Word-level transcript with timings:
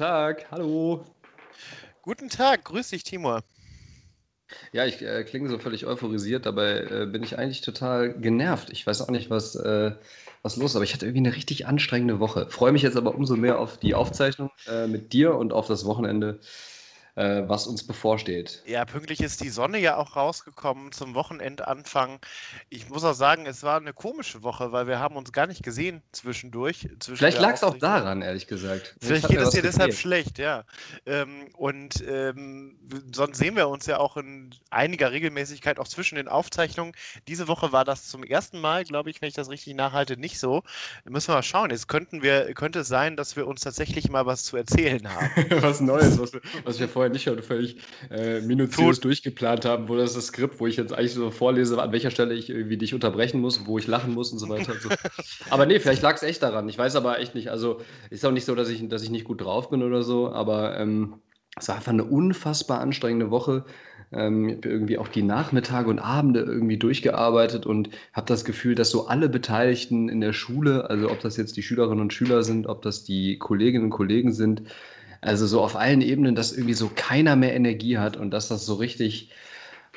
Guten 0.00 0.08
Tag, 0.08 0.46
hallo. 0.50 1.04
Guten 2.00 2.30
Tag, 2.30 2.64
grüß 2.64 2.88
dich, 2.88 3.04
Timur. 3.04 3.44
Ja, 4.72 4.86
ich 4.86 5.02
äh, 5.02 5.24
klinge 5.24 5.50
so 5.50 5.58
völlig 5.58 5.84
euphorisiert, 5.84 6.46
dabei 6.46 6.78
äh, 6.90 7.04
bin 7.04 7.22
ich 7.22 7.38
eigentlich 7.38 7.60
total 7.60 8.14
genervt. 8.14 8.70
Ich 8.70 8.86
weiß 8.86 9.02
auch 9.02 9.10
nicht, 9.10 9.28
was, 9.28 9.56
äh, 9.56 9.92
was 10.40 10.56
los 10.56 10.70
ist, 10.70 10.76
aber 10.76 10.84
ich 10.86 10.94
hatte 10.94 11.04
irgendwie 11.04 11.28
eine 11.28 11.36
richtig 11.36 11.66
anstrengende 11.66 12.18
Woche. 12.18 12.46
Freue 12.48 12.72
mich 12.72 12.80
jetzt 12.80 12.96
aber 12.96 13.14
umso 13.14 13.36
mehr 13.36 13.58
auf 13.58 13.76
die 13.76 13.94
Aufzeichnung 13.94 14.50
äh, 14.66 14.86
mit 14.86 15.12
dir 15.12 15.34
und 15.34 15.52
auf 15.52 15.66
das 15.66 15.84
Wochenende 15.84 16.40
äh, 17.20 17.46
was 17.46 17.66
uns 17.66 17.86
bevorsteht. 17.86 18.62
Ja, 18.64 18.84
pünktlich 18.86 19.20
ist 19.20 19.42
die 19.42 19.50
Sonne 19.50 19.78
ja 19.78 19.96
auch 19.96 20.16
rausgekommen 20.16 20.90
zum 20.90 21.14
Wochenendanfang. 21.14 22.18
Ich 22.70 22.88
muss 22.88 23.04
auch 23.04 23.12
sagen, 23.12 23.44
es 23.44 23.62
war 23.62 23.76
eine 23.76 23.92
komische 23.92 24.42
Woche, 24.42 24.72
weil 24.72 24.86
wir 24.86 25.00
haben 25.00 25.16
uns 25.16 25.30
gar 25.30 25.46
nicht 25.46 25.62
gesehen 25.62 26.02
zwischendurch. 26.12 26.88
Zwischen 26.98 27.18
Vielleicht 27.18 27.38
lag 27.38 27.54
es 27.54 27.62
auch 27.62 27.76
daran, 27.76 28.22
ehrlich 28.22 28.46
gesagt. 28.46 28.96
Vielleicht 29.00 29.28
geht 29.28 29.38
es 29.38 29.50
dir 29.50 29.60
deshalb 29.60 29.92
schlecht, 29.92 30.38
ja. 30.38 30.64
Ähm, 31.04 31.48
und 31.58 32.02
ähm, 32.08 32.78
sonst 33.14 33.36
sehen 33.36 33.54
wir 33.54 33.68
uns 33.68 33.84
ja 33.84 33.98
auch 33.98 34.16
in 34.16 34.54
einiger 34.70 35.12
Regelmäßigkeit 35.12 35.78
auch 35.78 35.88
zwischen 35.88 36.14
den 36.14 36.28
Aufzeichnungen. 36.28 36.94
Diese 37.28 37.48
Woche 37.48 37.70
war 37.70 37.84
das 37.84 38.08
zum 38.08 38.24
ersten 38.24 38.60
Mal, 38.60 38.84
glaube 38.84 39.10
ich, 39.10 39.20
wenn 39.20 39.28
ich 39.28 39.34
das 39.34 39.50
richtig 39.50 39.74
nachhalte, 39.74 40.16
nicht 40.16 40.38
so. 40.38 40.62
Müssen 41.04 41.28
wir 41.28 41.34
mal 41.34 41.42
schauen. 41.42 41.68
Jetzt 41.68 41.88
könnten 41.88 42.22
wir, 42.22 42.54
könnte 42.54 42.80
es 42.80 42.88
sein, 42.88 43.16
dass 43.16 43.36
wir 43.36 43.46
uns 43.46 43.60
tatsächlich 43.60 44.08
mal 44.08 44.24
was 44.24 44.44
zu 44.44 44.56
erzählen 44.56 45.06
haben. 45.06 45.28
was 45.62 45.80
Neues, 45.82 46.18
was 46.18 46.32
wir, 46.32 46.40
was 46.64 46.80
wir 46.80 46.88
vorher 46.88 47.09
nicht 47.12 47.24
schon 47.24 47.42
völlig 47.42 47.76
äh, 48.10 48.40
minutiös 48.40 49.00
durchgeplant 49.00 49.64
haben, 49.64 49.88
wo 49.88 49.96
das, 49.96 50.14
das 50.14 50.28
Skript, 50.28 50.60
wo 50.60 50.66
ich 50.66 50.76
jetzt 50.76 50.92
eigentlich 50.92 51.14
so 51.14 51.30
vorlese, 51.30 51.80
an 51.80 51.92
welcher 51.92 52.10
Stelle 52.10 52.34
ich 52.34 52.50
irgendwie 52.50 52.76
dich 52.76 52.94
unterbrechen 52.94 53.40
muss, 53.40 53.66
wo 53.66 53.78
ich 53.78 53.86
lachen 53.86 54.14
muss 54.14 54.32
und 54.32 54.38
so 54.38 54.48
weiter. 54.48 54.72
Und 54.72 54.82
so. 54.82 54.88
aber 55.50 55.66
nee, 55.66 55.80
vielleicht 55.80 56.02
lag 56.02 56.16
es 56.16 56.22
echt 56.22 56.42
daran. 56.42 56.68
Ich 56.68 56.78
weiß 56.78 56.96
aber 56.96 57.18
echt 57.18 57.34
nicht. 57.34 57.48
Also 57.48 57.80
ist 58.10 58.24
auch 58.24 58.32
nicht 58.32 58.44
so, 58.44 58.54
dass 58.54 58.68
ich, 58.68 58.86
dass 58.88 59.02
ich 59.02 59.10
nicht 59.10 59.24
gut 59.24 59.40
drauf 59.40 59.70
bin 59.70 59.82
oder 59.82 60.02
so, 60.02 60.30
aber 60.30 60.78
ähm, 60.78 61.14
es 61.56 61.68
war 61.68 61.76
einfach 61.76 61.92
eine 61.92 62.04
unfassbar 62.04 62.80
anstrengende 62.80 63.30
Woche. 63.30 63.64
Ähm, 64.12 64.48
ich 64.48 64.56
habe 64.56 64.68
irgendwie 64.68 64.98
auch 64.98 65.08
die 65.08 65.22
Nachmittage 65.22 65.88
und 65.88 65.98
Abende 65.98 66.40
irgendwie 66.40 66.78
durchgearbeitet 66.78 67.66
und 67.66 67.90
habe 68.12 68.26
das 68.26 68.44
Gefühl, 68.44 68.74
dass 68.74 68.90
so 68.90 69.06
alle 69.06 69.28
Beteiligten 69.28 70.08
in 70.08 70.20
der 70.20 70.32
Schule, 70.32 70.88
also 70.90 71.10
ob 71.10 71.20
das 71.20 71.36
jetzt 71.36 71.56
die 71.56 71.62
Schülerinnen 71.62 72.00
und 72.00 72.12
Schüler 72.12 72.42
sind, 72.42 72.66
ob 72.66 72.82
das 72.82 73.04
die 73.04 73.38
Kolleginnen 73.38 73.84
und 73.84 73.90
Kollegen 73.90 74.32
sind, 74.32 74.62
also 75.20 75.46
so 75.46 75.60
auf 75.60 75.76
allen 75.76 76.00
Ebenen, 76.00 76.34
dass 76.34 76.52
irgendwie 76.52 76.74
so 76.74 76.90
keiner 76.94 77.36
mehr 77.36 77.54
Energie 77.54 77.98
hat 77.98 78.16
und 78.16 78.30
dass 78.30 78.48
das 78.48 78.64
so 78.64 78.74
richtig, 78.74 79.30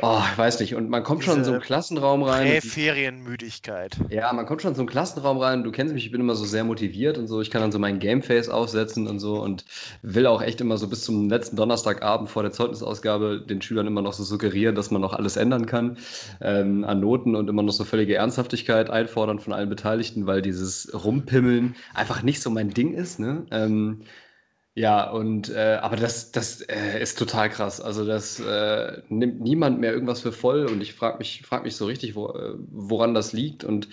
oh, 0.01 0.19
ich 0.29 0.37
weiß 0.37 0.59
nicht. 0.59 0.75
Und 0.75 0.89
man 0.89 1.03
kommt 1.03 1.21
Diese 1.21 1.31
schon 1.31 1.39
in 1.39 1.45
so 1.45 1.51
einen 1.53 1.61
Klassenraum 1.61 2.23
rein. 2.23 2.59
Präferienmüdigkeit. 2.59 3.95
Ja, 4.09 4.33
man 4.33 4.45
kommt 4.45 4.61
schon 4.61 4.71
in 4.71 4.75
so 4.75 4.81
einen 4.81 4.89
Klassenraum 4.89 5.37
rein. 5.37 5.63
Du 5.63 5.71
kennst 5.71 5.93
mich, 5.93 6.05
ich 6.05 6.11
bin 6.11 6.19
immer 6.19 6.35
so 6.35 6.43
sehr 6.43 6.65
motiviert 6.65 7.17
und 7.17 7.27
so. 7.27 7.39
Ich 7.39 7.51
kann 7.51 7.61
dann 7.61 7.71
so 7.71 7.79
mein 7.79 7.99
Gameface 7.99 8.49
aufsetzen 8.49 9.07
und 9.07 9.19
so 9.19 9.41
und 9.41 9.63
will 10.01 10.27
auch 10.27 10.41
echt 10.41 10.59
immer 10.59 10.77
so 10.77 10.89
bis 10.89 11.03
zum 11.03 11.29
letzten 11.29 11.55
Donnerstagabend 11.55 12.29
vor 12.29 12.43
der 12.43 12.51
Zeugnisausgabe 12.51 13.45
den 13.47 13.61
Schülern 13.61 13.87
immer 13.87 14.01
noch 14.01 14.13
so 14.13 14.25
suggerieren, 14.25 14.75
dass 14.75 14.91
man 14.91 15.01
noch 15.01 15.13
alles 15.13 15.37
ändern 15.37 15.67
kann 15.67 15.97
ähm, 16.41 16.83
an 16.83 16.99
Noten 16.99 17.35
und 17.35 17.49
immer 17.49 17.63
noch 17.63 17.71
so 17.71 17.85
völlige 17.85 18.15
Ernsthaftigkeit 18.15 18.89
einfordern 18.89 19.39
von 19.39 19.53
allen 19.53 19.69
Beteiligten, 19.69 20.27
weil 20.27 20.41
dieses 20.41 20.91
Rumpimmeln 20.93 21.75
einfach 21.93 22.23
nicht 22.23 22.41
so 22.41 22.49
mein 22.49 22.71
Ding 22.71 22.93
ist. 22.93 23.21
Ne? 23.21 23.45
Ähm, 23.51 24.01
ja, 24.75 25.09
und 25.09 25.49
äh, 25.49 25.77
aber 25.81 25.97
das, 25.97 26.31
das 26.31 26.61
äh, 26.61 26.99
ist 27.01 27.17
total 27.19 27.49
krass. 27.49 27.79
Also 27.79 28.05
das 28.05 28.39
äh, 28.39 29.01
nimmt 29.09 29.39
niemand 29.41 29.79
mehr 29.79 29.93
irgendwas 29.93 30.21
für 30.21 30.31
voll 30.31 30.65
und 30.65 30.81
ich 30.81 30.93
frage 30.95 31.19
mich, 31.19 31.43
frag 31.43 31.63
mich 31.63 31.75
so 31.75 31.85
richtig, 31.85 32.15
wo, 32.15 32.29
äh, 32.29 32.55
woran 32.71 33.13
das 33.13 33.33
liegt. 33.33 33.63
Und 33.63 33.87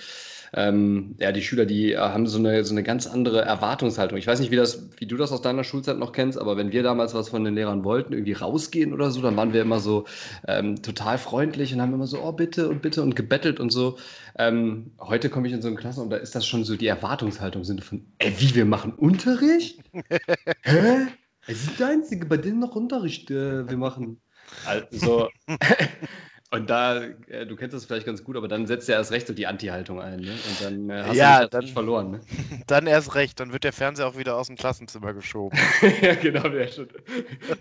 ähm, 0.52 1.16
ja, 1.18 1.32
die 1.32 1.42
Schüler, 1.42 1.66
die 1.66 1.92
äh, 1.92 1.98
haben 1.98 2.26
so 2.26 2.38
eine, 2.38 2.64
so 2.64 2.74
eine 2.74 2.82
ganz 2.82 3.06
andere 3.06 3.42
Erwartungshaltung. 3.42 4.18
Ich 4.18 4.26
weiß 4.26 4.40
nicht, 4.40 4.50
wie, 4.50 4.56
das, 4.56 4.88
wie 4.98 5.06
du 5.06 5.16
das 5.16 5.32
aus 5.32 5.42
deiner 5.42 5.64
Schulzeit 5.64 5.98
noch 5.98 6.12
kennst, 6.12 6.38
aber 6.38 6.56
wenn 6.56 6.72
wir 6.72 6.82
damals 6.82 7.14
was 7.14 7.28
von 7.28 7.44
den 7.44 7.54
Lehrern 7.54 7.84
wollten, 7.84 8.12
irgendwie 8.12 8.32
rausgehen 8.32 8.92
oder 8.92 9.10
so, 9.10 9.22
dann 9.22 9.36
waren 9.36 9.52
wir 9.52 9.62
immer 9.62 9.80
so 9.80 10.06
ähm, 10.48 10.82
total 10.82 11.18
freundlich 11.18 11.72
und 11.72 11.80
haben 11.80 11.94
immer 11.94 12.06
so, 12.06 12.22
oh 12.22 12.32
bitte 12.32 12.68
und 12.68 12.82
bitte 12.82 13.02
und 13.02 13.14
gebettelt 13.14 13.60
und 13.60 13.70
so. 13.70 13.98
Ähm, 14.38 14.92
heute 14.98 15.30
komme 15.30 15.46
ich 15.46 15.54
in 15.54 15.62
so 15.62 15.68
eine 15.68 15.76
Klasse 15.76 16.00
und 16.00 16.10
da 16.10 16.16
ist 16.16 16.34
das 16.34 16.46
schon 16.46 16.64
so 16.64 16.76
die 16.76 16.86
Erwartungshaltung 16.86 17.64
sind 17.64 17.84
von, 17.84 18.04
ey, 18.18 18.34
wie 18.38 18.54
wir 18.54 18.64
machen 18.64 18.92
Unterricht? 18.94 19.80
Hä? 20.62 21.06
Es 21.46 21.64
ist 21.64 21.80
der 21.80 21.88
Einzige, 21.88 22.26
bei 22.26 22.36
denen 22.36 22.58
noch 22.58 22.76
Unterricht 22.76 23.30
äh, 23.30 23.68
wir 23.68 23.76
machen. 23.76 24.20
Also, 24.66 25.28
Und 26.52 26.68
da, 26.68 27.02
äh, 27.28 27.46
du 27.46 27.54
kennst 27.54 27.76
das 27.76 27.84
vielleicht 27.84 28.06
ganz 28.06 28.24
gut, 28.24 28.36
aber 28.36 28.48
dann 28.48 28.66
setzt 28.66 28.88
er 28.88 28.96
erst 28.96 29.12
recht 29.12 29.28
so 29.28 29.32
die 29.32 29.46
Anti-Haltung 29.46 30.00
ein, 30.00 30.18
ne? 30.18 30.32
Und 30.32 30.60
dann 30.60 30.90
äh, 30.90 31.02
hast 31.04 31.16
ja, 31.16 31.42
du 31.42 31.48
dann, 31.48 31.66
verloren, 31.68 32.10
ne? 32.10 32.20
Dann 32.66 32.88
erst 32.88 33.14
recht, 33.14 33.38
dann 33.38 33.52
wird 33.52 33.62
der 33.62 33.72
Fernseher 33.72 34.08
auch 34.08 34.18
wieder 34.18 34.36
aus 34.36 34.48
dem 34.48 34.56
Klassenzimmer 34.56 35.14
geschoben. 35.14 35.56
ja, 36.02 36.14
genau, 36.14 36.48
der 36.48 36.66
schon. 36.66 36.88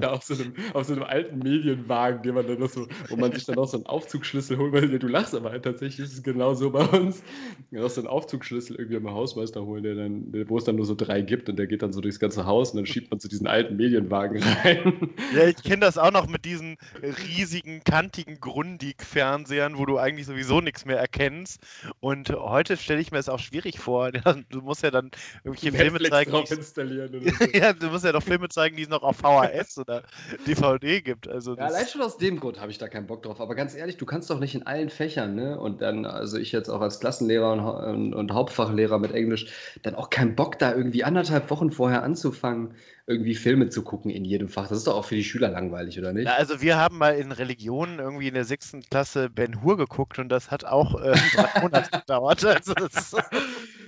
Ja, 0.01 0.09
auf, 0.11 0.23
so 0.23 0.33
einem, 0.33 0.53
auf 0.73 0.85
so 0.85 0.93
einem 0.93 1.03
alten 1.03 1.37
Medienwagen, 1.37 2.23
den 2.23 2.33
man 2.33 2.47
dann 2.47 2.59
noch 2.59 2.69
so, 2.69 2.87
wo 3.09 3.15
man 3.15 3.31
sich 3.31 3.45
dann 3.45 3.59
auch 3.59 3.67
so 3.67 3.77
einen 3.77 3.85
Aufzugschlüssel 3.85 4.57
holt, 4.57 4.73
weil 4.73 4.97
du 4.97 5.07
lachst, 5.07 5.35
aber 5.35 5.51
halt 5.51 5.63
tatsächlich 5.63 6.07
ist 6.07 6.13
es 6.13 6.23
genau 6.23 6.55
so 6.55 6.71
bei 6.71 6.85
uns. 6.85 7.21
Du 7.69 7.83
hast 7.83 7.95
so 7.95 8.01
einen 8.01 8.07
Aufzugschlüssel 8.07 8.75
irgendwie 8.75 8.97
am 8.97 9.11
Hausmeister 9.11 9.63
holen, 9.63 9.83
der 9.83 9.93
dann, 9.93 10.33
wo 10.49 10.57
es 10.57 10.63
dann 10.63 10.77
nur 10.77 10.85
so 10.87 10.95
drei 10.95 11.21
gibt 11.21 11.47
und 11.47 11.57
der 11.57 11.67
geht 11.67 11.83
dann 11.83 11.93
so 11.93 12.01
durchs 12.01 12.19
ganze 12.19 12.47
Haus 12.47 12.71
und 12.71 12.77
dann 12.77 12.85
schiebt 12.87 13.11
man 13.11 13.19
zu 13.19 13.27
diesen 13.27 13.45
alten 13.45 13.77
Medienwagen 13.77 14.41
rein. 14.41 15.09
Ja, 15.35 15.45
ich 15.45 15.61
kenne 15.61 15.81
das 15.81 15.99
auch 15.99 16.11
noch 16.11 16.27
mit 16.27 16.45
diesen 16.45 16.77
riesigen, 17.03 17.83
kantigen 17.83 18.39
Grund 18.39 18.78
Handy-Fernsehern, 18.79 19.77
wo 19.77 19.85
du 19.85 19.97
eigentlich 19.97 20.25
sowieso 20.25 20.61
nichts 20.61 20.85
mehr 20.85 20.97
erkennst. 20.97 21.61
Und 21.99 22.29
heute 22.29 22.77
stelle 22.77 23.01
ich 23.01 23.11
mir 23.11 23.17
es 23.17 23.29
auch 23.29 23.39
schwierig 23.39 23.79
vor. 23.79 24.11
Du 24.49 24.61
musst 24.61 24.83
ja 24.83 24.91
dann 24.91 25.11
irgendwelche 25.43 25.71
Netflix 25.71 25.91
Filme 25.91 26.09
zeigen. 26.09 26.31
Drauf 26.31 26.51
installieren 26.51 27.15
oder 27.15 27.31
so. 27.39 27.45
ja, 27.57 27.73
du 27.73 27.87
musst 27.87 28.05
ja 28.05 28.11
doch 28.11 28.23
Filme 28.23 28.47
zeigen, 28.49 28.77
die 28.77 28.83
es 28.83 28.89
noch 28.89 29.03
auf 29.03 29.17
VHS 29.17 29.77
oder 29.79 30.03
DVD 30.47 31.01
gibt. 31.01 31.27
Also 31.27 31.55
ja, 31.55 31.65
allein 31.65 31.87
schon 31.87 32.01
aus 32.01 32.17
dem 32.17 32.39
Grund 32.39 32.59
habe 32.59 32.71
ich 32.71 32.77
da 32.77 32.87
keinen 32.87 33.07
Bock 33.07 33.23
drauf. 33.23 33.41
Aber 33.41 33.55
ganz 33.55 33.75
ehrlich, 33.75 33.97
du 33.97 34.05
kannst 34.05 34.29
doch 34.29 34.39
nicht 34.39 34.55
in 34.55 34.65
allen 34.65 34.89
Fächern, 34.89 35.35
ne? 35.35 35.59
Und 35.59 35.81
dann, 35.81 36.05
also 36.05 36.37
ich 36.37 36.51
jetzt 36.51 36.69
auch 36.69 36.81
als 36.81 36.99
Klassenlehrer 36.99 37.53
und, 37.53 37.59
und, 37.59 38.13
und 38.13 38.33
Hauptfachlehrer 38.33 38.99
mit 38.99 39.11
Englisch, 39.11 39.47
dann 39.81 39.95
auch 39.95 40.09
keinen 40.09 40.35
Bock 40.35 40.57
da 40.59 40.73
irgendwie 40.73 41.03
anderthalb 41.03 41.49
Wochen 41.49 41.71
vorher 41.71 42.03
anzufangen 42.03 42.75
irgendwie 43.09 43.33
Filme 43.33 43.69
zu 43.69 43.81
gucken 43.81 44.11
in 44.11 44.23
jedem 44.23 44.49
Fach. 44.49 44.67
Das 44.67 44.77
ist 44.77 44.87
doch 44.87 44.95
auch 44.95 45.05
für 45.05 45.15
die 45.15 45.23
Schüler 45.23 45.49
langweilig, 45.49 45.97
oder 45.97 46.13
nicht? 46.13 46.25
Na, 46.25 46.35
also 46.35 46.61
wir 46.61 46.77
haben 46.77 46.99
mal 46.99 47.15
in 47.15 47.31
Religion 47.31 47.97
irgendwie 47.97 48.27
in 48.27 48.35
der 48.35 48.45
sechsten 48.45 48.83
Klasse 48.83 49.31
Ben 49.31 49.63
Hur 49.63 49.77
geguckt 49.77 50.19
und 50.19 50.29
das 50.29 50.51
hat 50.51 50.63
auch 50.63 51.01
äh, 51.01 51.13
drei 51.35 51.61
Monate 51.61 51.89
gedauert. 51.89 52.45
Also 52.45 52.73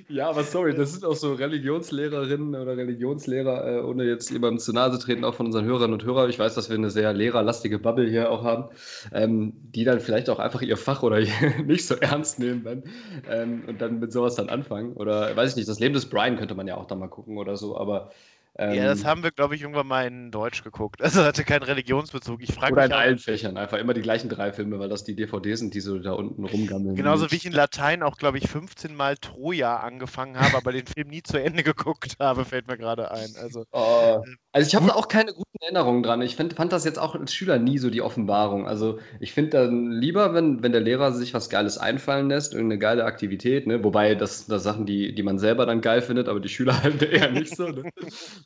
ja, 0.10 0.28
aber 0.28 0.44
sorry, 0.44 0.74
das 0.74 0.94
sind 0.94 1.06
auch 1.06 1.16
so 1.16 1.34
Religionslehrerinnen 1.34 2.56
oder 2.56 2.76
Religionslehrer, 2.76 3.78
äh, 3.78 3.82
ohne 3.82 4.06
jetzt 4.06 4.32
jemandem 4.32 4.58
zu 4.58 4.74
Nase 4.74 4.98
treten, 4.98 5.24
auch 5.24 5.36
von 5.36 5.46
unseren 5.46 5.66
Hörern 5.66 5.94
und 5.94 6.04
Hörern. 6.04 6.28
Ich 6.32 6.40
weiß, 6.40 6.56
dass 6.56 6.70
wir 6.70 6.76
eine 6.76 6.90
sehr 6.90 7.14
lehrerlastige 7.14 7.78
Bubble 7.78 8.10
hier 8.10 8.32
auch 8.32 8.44
haben, 8.44 8.76
ähm, 9.14 9.54
die 9.76 9.84
dann 9.84 10.00
vielleicht 10.00 10.32
auch 10.32 10.40
einfach 10.40 10.64
ihr 10.64 10.78
Fach 10.78 11.04
oder 11.04 11.20
nicht 11.64 11.86
so 11.86 11.94
ernst 11.94 12.40
nehmen 12.40 12.64
dann, 12.64 12.84
ähm, 13.30 13.66
und 13.68 13.82
dann 13.82 14.00
mit 14.00 14.12
sowas 14.12 14.34
dann 14.34 14.50
anfangen. 14.50 14.94
Oder 14.94 15.36
weiß 15.36 15.52
ich 15.52 15.58
nicht, 15.58 15.70
das 15.70 15.80
Leben 15.80 15.94
des 15.94 16.08
Brian 16.08 16.38
könnte 16.38 16.56
man 16.56 16.68
ja 16.68 16.76
auch 16.78 16.88
da 16.88 16.96
mal 16.96 17.08
gucken 17.08 17.38
oder 17.38 17.56
so, 17.56 17.78
aber 17.78 18.10
ähm, 18.58 18.74
ja, 18.74 18.86
das 18.86 19.06
haben 19.06 19.24
wir, 19.24 19.32
glaube 19.32 19.56
ich, 19.56 19.62
irgendwann 19.62 19.88
mal 19.88 20.06
in 20.06 20.30
Deutsch 20.32 20.64
geguckt. 20.64 21.02
Also 21.12 21.24
hatte 21.26 21.44
keinen 21.44 21.64
Religionsbezug. 21.64 22.42
Ich 22.42 22.54
frage 22.54 22.72
Oder 22.72 22.86
in 22.86 22.94
allen 22.94 23.18
Fächern, 23.18 23.58
einfach 23.58 23.78
immer 23.78 23.94
die 23.94 24.02
gleichen 24.02 24.30
drei 24.30 24.54
Filme, 24.54 24.80
weil 24.80 24.88
das 24.88 25.04
die 25.04 25.14
DVDs 25.14 25.60
sind, 25.60 25.74
die 25.74 25.82
so 25.82 26.00
da 26.00 26.14
unten 26.14 26.46
rumgammeln. 26.46 26.96
Genauso 26.96 27.30
wie 27.32 27.36
ich 27.36 27.46
in 27.46 27.52
Latein 27.52 28.02
auch, 28.02 28.18
glaube 28.18 28.38
ich, 28.38 28.48
15 28.48 28.96
Mal 28.96 29.18
Troja 29.18 29.78
angefangen 29.78 30.40
habe, 30.40 30.56
aber 30.56 30.72
den 30.72 30.86
Film 30.86 31.10
nie 31.10 31.22
zu 31.22 31.38
Ende 31.38 31.64
geguckt 31.64 32.16
habe, 32.20 32.46
fällt 32.46 32.68
mir 32.68 32.78
gerade 32.78 33.12
ein. 33.12 33.30
Also, 33.42 33.66
oh. 33.74 34.24
also 34.54 34.68
ich 34.68 34.76
habe 34.76 34.88
da 34.88 34.94
auch 34.94 35.10
keine 35.10 35.34
guten 35.34 35.52
Erinnerungen 35.62 36.02
dran. 36.02 36.22
Ich 36.22 36.38
find, 36.38 36.54
fand 36.54 36.72
das 36.72 36.86
jetzt 36.86 37.00
auch 37.00 37.16
als 37.16 37.34
Schüler 37.34 37.60
nie 37.60 37.78
so 37.78 37.90
die 37.90 38.02
Offenbarung. 38.02 38.68
Also 38.68 39.00
ich 39.20 39.34
finde 39.34 39.52
dann 39.52 39.92
lieber, 39.92 40.34
wenn, 40.34 40.64
wenn 40.64 40.72
der 40.72 40.82
Lehrer 40.82 41.12
sich 41.12 41.34
was 41.34 41.50
Geiles 41.50 41.78
einfallen 41.78 42.30
lässt, 42.30 42.54
irgendeine 42.54 42.80
geile 42.80 43.06
Aktivität, 43.06 43.68
ne? 43.68 43.84
wobei 43.84 44.16
das, 44.16 44.48
das 44.48 44.64
Sachen, 44.64 44.86
die, 44.86 45.14
die 45.14 45.24
man 45.24 45.40
selber 45.40 45.66
dann 45.66 45.82
geil 45.82 46.02
findet, 46.02 46.30
aber 46.30 46.40
die 46.40 46.50
Schüler 46.50 46.82
halt 46.82 47.02
eher 47.02 47.32
nicht 47.32 47.56
so. 47.56 47.68
Ne? 47.68 47.84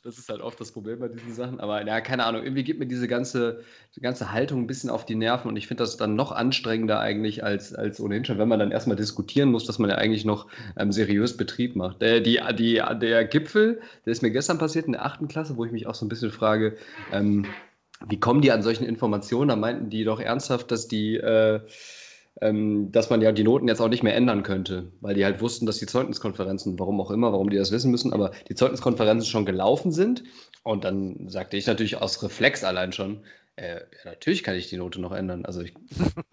Das 0.04 0.18
ist 0.18 0.28
halt 0.28 0.40
oft 0.40 0.60
das 0.60 0.72
Problem 0.72 1.00
bei 1.00 1.08
diesen 1.08 1.34
Sachen. 1.34 1.60
Aber 1.60 1.86
ja, 1.86 2.00
keine 2.00 2.24
Ahnung, 2.24 2.42
irgendwie 2.42 2.64
gibt 2.64 2.78
mir 2.80 2.86
diese 2.86 3.08
ganze, 3.08 3.60
die 3.94 4.00
ganze 4.00 4.32
Haltung 4.32 4.62
ein 4.62 4.66
bisschen 4.66 4.90
auf 4.90 5.04
die 5.04 5.14
Nerven 5.14 5.48
und 5.48 5.56
ich 5.56 5.66
finde 5.66 5.82
das 5.82 5.96
dann 5.96 6.16
noch 6.16 6.32
anstrengender 6.32 7.00
eigentlich 7.00 7.44
als, 7.44 7.74
als 7.74 8.00
ohnehin 8.00 8.24
schon, 8.24 8.38
wenn 8.38 8.48
man 8.48 8.58
dann 8.58 8.70
erstmal 8.70 8.96
diskutieren 8.96 9.50
muss, 9.50 9.64
dass 9.64 9.78
man 9.78 9.90
ja 9.90 9.96
eigentlich 9.96 10.24
noch 10.24 10.48
ähm, 10.76 10.92
seriös 10.92 11.36
Betrieb 11.36 11.76
macht. 11.76 12.02
Der, 12.02 12.20
die, 12.20 12.40
die, 12.56 12.82
der 13.00 13.24
Gipfel, 13.24 13.80
der 14.04 14.12
ist 14.12 14.22
mir 14.22 14.30
gestern 14.30 14.58
passiert 14.58 14.86
in 14.86 14.92
der 14.92 15.04
achten 15.04 15.28
Klasse, 15.28 15.56
wo 15.56 15.64
ich 15.64 15.72
mich 15.72 15.86
auch 15.86 15.94
so 15.94 16.04
ein 16.04 16.08
bisschen 16.08 16.30
frage, 16.30 16.76
ähm, 17.12 17.46
wie 18.08 18.20
kommen 18.20 18.42
die 18.42 18.52
an 18.52 18.62
solchen 18.62 18.84
Informationen? 18.84 19.48
Da 19.48 19.56
meinten 19.56 19.88
die 19.88 20.04
doch 20.04 20.20
ernsthaft, 20.20 20.70
dass 20.70 20.86
die 20.88 21.16
äh, 21.16 21.60
ähm, 22.40 22.92
dass 22.92 23.10
man 23.10 23.22
ja 23.22 23.32
die 23.32 23.44
Noten 23.44 23.68
jetzt 23.68 23.80
auch 23.80 23.88
nicht 23.88 24.02
mehr 24.02 24.14
ändern 24.14 24.42
könnte, 24.42 24.92
weil 25.00 25.14
die 25.14 25.24
halt 25.24 25.40
wussten, 25.40 25.66
dass 25.66 25.78
die 25.78 25.86
Zeugniskonferenzen, 25.86 26.78
warum 26.78 27.00
auch 27.00 27.10
immer, 27.10 27.32
warum 27.32 27.50
die 27.50 27.56
das 27.56 27.72
wissen 27.72 27.90
müssen, 27.90 28.12
aber 28.12 28.32
die 28.48 28.54
Zeugniskonferenzen 28.54 29.28
schon 29.28 29.46
gelaufen 29.46 29.92
sind. 29.92 30.24
Und 30.62 30.84
dann 30.84 31.28
sagte 31.28 31.56
ich 31.56 31.66
natürlich 31.66 31.96
aus 31.96 32.22
Reflex 32.22 32.64
allein 32.64 32.92
schon, 32.92 33.22
Äh, 33.58 33.76
ja, 33.76 33.80
natürlich 34.04 34.44
kann 34.44 34.54
ich 34.54 34.68
die 34.68 34.76
Note 34.76 35.00
noch 35.00 35.12
ändern. 35.12 35.46
Also 35.46 35.62
ich, 35.62 35.72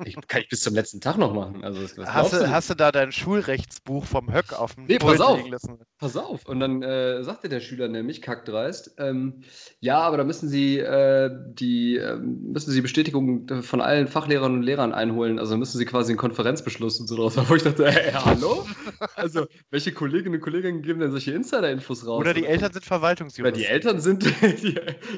ich 0.03 0.15
kann 0.27 0.41
ich 0.41 0.49
bis 0.49 0.59
zum 0.59 0.75
letzten 0.75 0.99
Tag 0.99 1.17
noch 1.17 1.33
machen. 1.33 1.63
Also 1.63 1.81
hast, 2.05 2.33
du, 2.33 2.49
hast 2.49 2.69
du 2.69 2.73
da 2.73 2.91
dein 2.91 3.13
Schulrechtsbuch 3.13 4.05
vom 4.05 4.33
Höck 4.33 4.51
auf 4.51 4.75
dem 4.75 4.85
nee, 4.87 4.97
pass 4.97 5.21
auf, 5.21 5.39
Pass 5.99 6.17
auf. 6.17 6.45
Und 6.45 6.59
dann 6.59 6.83
äh, 6.83 7.23
sagte 7.23 7.47
der 7.47 7.61
Schüler 7.61 7.87
nämlich, 7.87 8.21
kackdreist, 8.21 8.95
ähm, 8.97 9.43
ja, 9.79 9.99
aber 9.99 10.17
da 10.17 10.25
müssen 10.25 10.49
Sie 10.49 10.79
äh, 10.79 11.31
die 11.53 11.95
äh, 11.95 12.17
müssen 12.17 12.71
Sie 12.71 12.81
Bestätigung 12.81 13.47
von 13.63 13.79
allen 13.79 14.07
Fachlehrern 14.07 14.55
und 14.55 14.63
Lehrern 14.63 14.93
einholen. 14.93 15.39
Also 15.39 15.55
müssen 15.55 15.77
Sie 15.77 15.85
quasi 15.85 16.11
einen 16.11 16.19
Konferenzbeschluss 16.19 16.99
und 16.99 17.07
so 17.07 17.15
draus. 17.15 17.37
Wo 17.49 17.55
ich 17.55 17.63
dachte, 17.63 17.85
äh, 17.85 18.11
hallo? 18.13 18.67
Also, 19.15 19.47
welche 19.71 19.93
Kolleginnen 19.93 20.35
und 20.35 20.41
Kollegen 20.41 20.81
geben 20.81 20.99
denn 20.99 21.11
solche 21.11 21.31
Insider-Infos 21.31 22.05
raus? 22.05 22.19
Oder 22.19 22.33
die 22.33 22.45
Eltern 22.45 22.73
sind 22.73 22.83
Verwaltungsjuristen. 22.83 23.45
Oder 23.45 23.57
die 23.57 23.65
Eltern 23.65 24.01
sind, 24.01 24.23
die, 24.41 24.75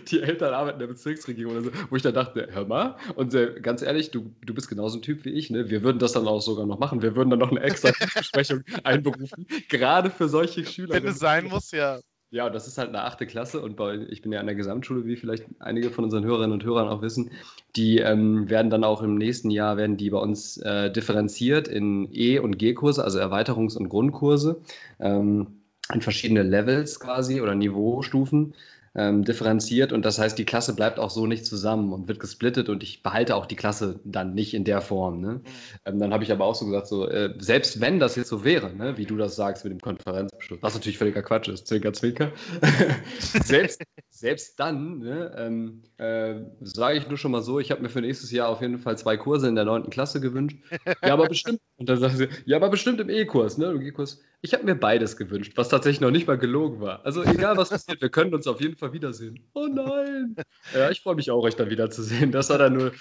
die 0.07 0.21
Eltern 0.21 0.53
arbeiten 0.53 0.75
in 0.75 0.79
der 0.81 0.93
Bezirksregierung 0.93 1.53
oder 1.53 1.63
so 1.63 1.71
wo 1.95 1.97
ich 1.97 2.03
dann 2.03 2.13
dachte, 2.13 2.49
hör 2.51 2.65
mal, 2.65 2.97
und 3.15 3.33
äh, 3.35 3.57
ganz 3.61 3.81
ehrlich, 3.81 4.11
du, 4.11 4.29
du 4.45 4.53
bist 4.53 4.67
genauso 4.67 4.99
ein 4.99 5.01
Typ 5.01 5.23
wie 5.23 5.29
ich, 5.29 5.49
ne? 5.49 5.69
Wir 5.69 5.81
würden 5.81 5.97
das 5.97 6.11
dann 6.11 6.27
auch 6.27 6.41
sogar 6.41 6.65
noch 6.65 6.77
machen. 6.77 7.01
Wir 7.01 7.15
würden 7.15 7.29
dann 7.29 7.39
noch 7.39 7.51
eine 7.51 7.61
extra 7.61 7.91
Besprechung 8.17 8.65
einberufen, 8.83 9.47
gerade 9.69 10.09
für 10.09 10.27
solche 10.27 10.65
Schüler. 10.65 10.95
Wenn 10.95 11.07
es 11.07 11.19
sein 11.19 11.45
muss, 11.45 11.71
ja. 11.71 12.01
Ja, 12.31 12.47
und 12.47 12.53
das 12.53 12.67
ist 12.67 12.77
halt 12.77 12.89
eine 12.89 13.03
achte 13.03 13.25
Klasse 13.25 13.61
und 13.61 13.77
bei, 13.77 13.95
ich 14.09 14.21
bin 14.21 14.33
ja 14.33 14.41
an 14.41 14.45
der 14.45 14.55
Gesamtschule, 14.55 15.05
wie 15.05 15.15
vielleicht 15.15 15.45
einige 15.59 15.89
von 15.89 16.03
unseren 16.03 16.25
Hörerinnen 16.25 16.51
und 16.51 16.65
Hörern 16.65 16.89
auch 16.89 17.01
wissen. 17.01 17.31
Die 17.77 17.99
ähm, 17.99 18.49
werden 18.49 18.69
dann 18.69 18.83
auch 18.83 19.01
im 19.01 19.15
nächsten 19.15 19.49
Jahr, 19.49 19.77
werden 19.77 19.95
die 19.95 20.09
bei 20.09 20.17
uns 20.17 20.57
äh, 20.57 20.91
differenziert 20.91 21.69
in 21.69 22.09
E- 22.11 22.39
und 22.39 22.57
G-Kurse, 22.57 23.05
also 23.05 23.19
Erweiterungs- 23.19 23.77
und 23.77 23.87
Grundkurse, 23.87 24.59
ähm, 24.99 25.61
in 25.93 26.01
verschiedene 26.01 26.43
Levels 26.43 26.99
quasi 26.99 27.39
oder 27.39 27.55
Niveaustufen 27.55 28.53
ähm, 28.95 29.23
differenziert 29.23 29.91
und 29.91 30.05
das 30.05 30.19
heißt, 30.19 30.37
die 30.37 30.45
Klasse 30.45 30.75
bleibt 30.75 30.99
auch 30.99 31.09
so 31.09 31.27
nicht 31.27 31.45
zusammen 31.45 31.91
und 31.91 32.07
wird 32.07 32.19
gesplittet 32.19 32.69
und 32.69 32.81
ich 32.81 33.03
behalte 33.03 33.35
auch 33.35 33.45
die 33.45 33.55
Klasse 33.55 33.99
dann 34.05 34.33
nicht 34.33 34.53
in 34.53 34.63
der 34.63 34.81
Form. 34.81 35.19
Ne? 35.19 35.27
Mhm. 35.33 35.41
Ähm, 35.85 35.99
dann 35.99 36.13
habe 36.13 36.23
ich 36.23 36.31
aber 36.31 36.45
auch 36.45 36.55
so 36.55 36.65
gesagt, 36.65 36.87
so, 36.87 37.07
äh, 37.07 37.33
selbst 37.39 37.81
wenn 37.81 37.99
das 37.99 38.15
jetzt 38.15 38.29
so 38.29 38.43
wäre, 38.43 38.73
ne, 38.73 38.97
wie 38.97 39.05
du 39.05 39.17
das 39.17 39.35
sagst 39.35 39.65
mit 39.65 39.73
dem 39.73 39.81
Konferenzbeschluss, 39.81 40.59
was 40.61 40.73
natürlich 40.73 40.97
völliger 40.97 41.21
Quatsch 41.21 41.49
ist, 41.49 41.67
Zwinker, 41.67 41.91
Zwinker, 41.93 42.31
selbst, 43.19 43.81
selbst 44.09 44.59
dann 44.59 44.99
ne, 44.99 45.35
ähm, 45.37 45.83
äh, 45.97 46.35
sage 46.61 46.97
ich 46.97 47.07
nur 47.09 47.17
schon 47.17 47.31
mal 47.31 47.41
so, 47.41 47.59
ich 47.59 47.71
habe 47.71 47.81
mir 47.81 47.89
für 47.89 48.01
nächstes 48.01 48.31
Jahr 48.31 48.47
auf 48.47 48.61
jeden 48.61 48.79
Fall 48.79 48.97
zwei 48.97 49.17
Kurse 49.17 49.49
in 49.49 49.55
der 49.55 49.65
9. 49.65 49.89
Klasse 49.89 50.21
gewünscht. 50.21 50.57
Ja, 51.03 51.13
aber 51.13 51.27
bestimmt, 51.27 51.59
und 51.77 51.89
dann 51.89 51.99
sagen 51.99 52.15
sie, 52.15 52.29
ja, 52.45 52.57
aber 52.57 52.69
bestimmt 52.69 53.01
im 53.01 53.09
E-Kurs, 53.09 53.57
ne, 53.57 53.71
im 53.71 53.81
E-Kurs. 53.81 54.21
Ich 54.45 54.53
habe 54.53 54.63
mir 54.63 54.75
beides 54.75 55.17
gewünscht, 55.17 55.53
was 55.55 55.69
tatsächlich 55.69 56.01
noch 56.01 56.11
nicht 56.11 56.27
mal 56.27 56.37
gelogen 56.37 56.79
war. 56.79 57.03
Also 57.03 57.23
egal, 57.23 57.57
was 57.57 57.69
passiert, 57.69 57.99
wir 57.99 58.09
können 58.09 58.31
uns 58.31 58.45
auf 58.45 58.61
jeden 58.61 58.75
Fall 58.75 58.93
wiedersehen. 58.93 59.39
Oh 59.55 59.65
nein! 59.65 60.35
Ja, 60.71 60.91
ich 60.91 61.01
freue 61.01 61.15
mich 61.15 61.31
auch, 61.31 61.41
euch 61.41 61.55
dann 61.55 61.71
wiederzusehen. 61.71 62.31
Das 62.31 62.51
war 62.51 62.59
dann 62.59 62.73
nur. 62.73 62.91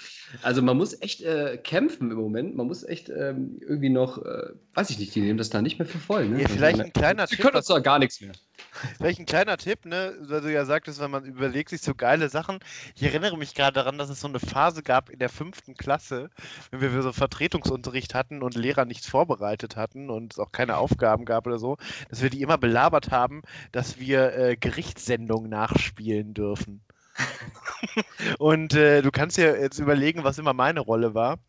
Also 0.41 0.63
man 0.63 0.75
muss 0.75 0.99
echt 1.03 1.21
äh, 1.21 1.57
kämpfen 1.57 2.09
im 2.09 2.17
Moment. 2.17 2.55
Man 2.55 2.65
muss 2.65 2.83
echt 2.83 3.09
ähm, 3.09 3.59
irgendwie 3.61 3.89
noch, 3.89 4.25
äh, 4.25 4.53
weiß 4.73 4.89
ich 4.89 4.97
nicht, 4.97 5.13
die 5.13 5.21
nehmen 5.21 5.37
das 5.37 5.51
da 5.51 5.61
nicht 5.61 5.77
mehr 5.77 5.87
für 5.87 5.99
voll. 5.99 6.27
Ne? 6.27 6.41
Ja, 6.41 6.47
vielleicht 6.47 6.79
also, 6.79 6.85
ein 6.85 6.93
kleiner 6.93 7.27
Tipp. 7.27 7.37
Sie 7.37 7.43
können 7.43 7.57
uns 7.57 7.67
da 7.67 7.77
gar 7.77 7.99
nichts 7.99 8.21
mehr. 8.21 8.31
Vielleicht 8.97 9.19
ein 9.19 9.25
kleiner 9.25 9.57
Tipp, 9.57 9.85
ne, 9.85 10.13
weil 10.21 10.41
du 10.41 10.51
ja 10.51 10.65
sagtest, 10.65 10.99
wenn 10.99 11.11
man 11.11 11.25
überlegt 11.25 11.69
sich 11.69 11.81
so 11.81 11.95
geile 11.95 12.29
Sachen. 12.29 12.59
Ich 12.95 13.03
erinnere 13.03 13.37
mich 13.37 13.53
gerade 13.53 13.73
daran, 13.73 13.97
dass 13.97 14.09
es 14.09 14.19
so 14.19 14.27
eine 14.27 14.39
Phase 14.39 14.83
gab 14.83 15.09
in 15.09 15.19
der 15.19 15.29
fünften 15.29 15.75
Klasse, 15.75 16.29
wenn 16.71 16.93
wir 16.93 17.01
so 17.01 17.11
Vertretungsunterricht 17.11 18.13
hatten 18.13 18.41
und 18.41 18.55
Lehrer 18.55 18.85
nichts 18.85 19.07
vorbereitet 19.07 19.75
hatten 19.75 20.09
und 20.09 20.33
es 20.33 20.39
auch 20.39 20.51
keine 20.51 20.77
Aufgaben 20.77 21.25
gab 21.25 21.47
oder 21.47 21.59
so, 21.59 21.77
dass 22.09 22.21
wir 22.21 22.29
die 22.29 22.41
immer 22.41 22.57
belabert 22.57 23.11
haben, 23.11 23.41
dass 23.71 23.99
wir 23.99 24.33
äh, 24.37 24.57
Gerichtssendungen 24.57 25.49
nachspielen 25.49 26.33
dürfen. 26.33 26.81
und 28.39 28.73
äh, 28.73 29.01
du 29.01 29.11
kannst 29.11 29.37
dir 29.37 29.59
jetzt 29.59 29.79
überlegen, 29.79 30.23
was 30.23 30.37
immer 30.37 30.53
meine 30.53 30.81
Rolle 30.81 31.13
war 31.13 31.39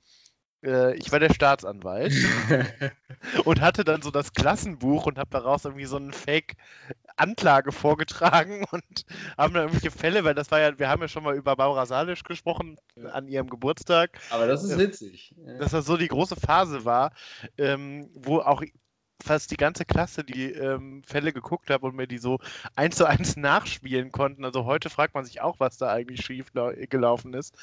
äh, 0.62 0.94
ich 0.96 1.12
war 1.12 1.18
der 1.18 1.32
Staatsanwalt 1.32 2.12
und 3.44 3.60
hatte 3.60 3.84
dann 3.84 4.02
so 4.02 4.10
das 4.10 4.32
Klassenbuch 4.32 5.06
und 5.06 5.18
habe 5.18 5.30
daraus 5.30 5.64
irgendwie 5.64 5.86
so 5.86 5.96
eine 5.96 6.12
Fake-Anklage 6.12 7.72
vorgetragen 7.72 8.64
und 8.70 9.04
haben 9.36 9.54
dann 9.54 9.64
irgendwelche 9.64 9.96
Fälle, 9.96 10.24
weil 10.24 10.34
das 10.34 10.50
war 10.50 10.60
ja, 10.60 10.78
wir 10.78 10.88
haben 10.88 11.02
ja 11.02 11.08
schon 11.08 11.24
mal 11.24 11.36
über 11.36 11.56
Barbara 11.56 11.86
Salisch 11.86 12.22
gesprochen 12.24 12.78
an 13.12 13.28
ihrem 13.28 13.48
Geburtstag. 13.48 14.18
Aber 14.30 14.46
das 14.46 14.64
ist 14.64 14.78
witzig. 14.78 15.34
Dass 15.58 15.72
das 15.72 15.86
so 15.86 15.96
die 15.96 16.08
große 16.08 16.36
Phase 16.36 16.84
war, 16.84 17.12
ähm, 17.58 18.10
wo 18.14 18.38
auch 18.38 18.62
fast 19.22 19.50
die 19.50 19.56
ganze 19.56 19.84
Klasse 19.84 20.24
die 20.24 20.52
ähm, 20.52 21.02
Fälle 21.04 21.32
geguckt 21.32 21.70
habe 21.70 21.86
und 21.86 21.96
mir 21.96 22.06
die 22.06 22.18
so 22.18 22.38
eins 22.74 22.96
zu 22.96 23.06
eins 23.06 23.36
nachspielen 23.36 24.12
konnten. 24.12 24.44
Also 24.44 24.64
heute 24.64 24.90
fragt 24.90 25.14
man 25.14 25.24
sich 25.24 25.40
auch, 25.40 25.60
was 25.60 25.78
da 25.78 25.90
eigentlich 25.92 26.24
schief 26.24 26.52
gelaufen 26.88 27.34
ist. 27.34 27.54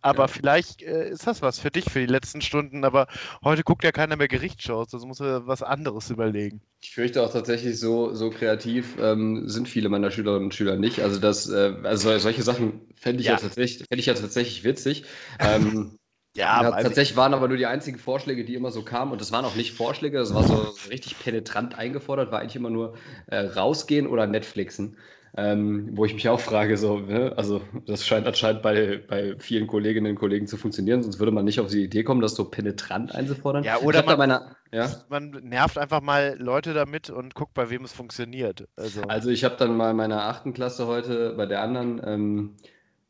Aber 0.00 0.24
ja. 0.24 0.28
vielleicht 0.28 0.82
äh, 0.82 1.10
ist 1.10 1.26
das 1.26 1.42
was 1.42 1.58
für 1.58 1.70
dich 1.70 1.90
für 1.90 2.00
die 2.00 2.06
letzten 2.06 2.40
Stunden. 2.40 2.84
Aber 2.84 3.06
heute 3.44 3.62
guckt 3.62 3.84
ja 3.84 3.92
keiner 3.92 4.16
mehr 4.16 4.28
Gerichtsshows, 4.28 4.92
also 4.94 5.06
muss 5.06 5.20
er 5.20 5.46
was 5.46 5.62
anderes 5.62 6.10
überlegen. 6.10 6.60
Ich 6.82 6.92
fürchte 6.92 7.22
auch 7.22 7.32
tatsächlich, 7.32 7.78
so, 7.78 8.14
so 8.14 8.30
kreativ 8.30 8.96
ähm, 8.98 9.46
sind 9.48 9.68
viele 9.68 9.90
meiner 9.90 10.10
Schülerinnen 10.10 10.46
und 10.46 10.54
Schüler 10.54 10.76
nicht. 10.76 11.00
Also, 11.00 11.20
das, 11.20 11.48
äh, 11.50 11.74
also 11.82 12.18
solche 12.18 12.42
Sachen 12.42 12.80
fände 12.94 13.20
ich, 13.20 13.26
ja. 13.26 13.34
ja 13.34 13.38
tatsächlich, 13.38 13.86
fänd 13.86 14.00
ich 14.00 14.06
ja 14.06 14.14
tatsächlich 14.14 14.64
witzig. 14.64 15.04
ähm, 15.38 15.98
Ja, 16.36 16.62
ja 16.62 16.70
tatsächlich 16.70 17.16
waren 17.16 17.34
aber 17.34 17.48
nur 17.48 17.56
die 17.56 17.66
einzigen 17.66 17.98
Vorschläge, 17.98 18.44
die 18.44 18.54
immer 18.54 18.70
so 18.70 18.82
kamen. 18.82 19.12
Und 19.12 19.20
das 19.20 19.32
waren 19.32 19.44
auch 19.44 19.56
nicht 19.56 19.74
Vorschläge, 19.74 20.18
das 20.18 20.32
war 20.34 20.44
so 20.44 20.74
richtig 20.88 21.18
penetrant 21.18 21.76
eingefordert, 21.76 22.30
war 22.30 22.40
eigentlich 22.40 22.56
immer 22.56 22.70
nur 22.70 22.94
äh, 23.26 23.38
rausgehen 23.38 24.06
oder 24.06 24.26
Netflixen. 24.26 24.96
Ähm, 25.36 25.90
wo 25.92 26.04
ich 26.04 26.12
mich 26.12 26.28
auch 26.28 26.40
frage, 26.40 26.76
so, 26.76 26.98
ne? 26.98 27.32
also 27.36 27.60
das 27.86 28.04
scheint 28.04 28.26
anscheinend 28.26 28.62
bei, 28.62 29.00
bei 29.08 29.36
vielen 29.38 29.68
Kolleginnen 29.68 30.10
und 30.10 30.18
Kollegen 30.18 30.48
zu 30.48 30.56
funktionieren, 30.56 31.04
sonst 31.04 31.20
würde 31.20 31.30
man 31.30 31.44
nicht 31.44 31.60
auf 31.60 31.68
die 31.68 31.84
Idee 31.84 32.02
kommen, 32.02 32.20
das 32.20 32.34
so 32.34 32.46
penetrant 32.46 33.14
einzufordern. 33.14 33.62
Ja, 33.62 33.78
oder 33.78 34.02
man, 34.02 34.18
meine, 34.18 34.56
ja? 34.72 34.90
man 35.08 35.30
nervt 35.30 35.78
einfach 35.78 36.00
mal 36.00 36.34
Leute 36.40 36.74
damit 36.74 37.10
und 37.10 37.36
guckt, 37.36 37.54
bei 37.54 37.70
wem 37.70 37.84
es 37.84 37.92
funktioniert. 37.92 38.66
Also, 38.74 39.02
also 39.02 39.30
ich 39.30 39.44
habe 39.44 39.54
dann 39.56 39.76
mal 39.76 39.92
in 39.92 39.96
meiner 39.96 40.24
achten 40.24 40.52
Klasse 40.52 40.88
heute 40.88 41.34
bei 41.36 41.46
der 41.46 41.62
anderen 41.62 42.02
ähm, 42.04 42.56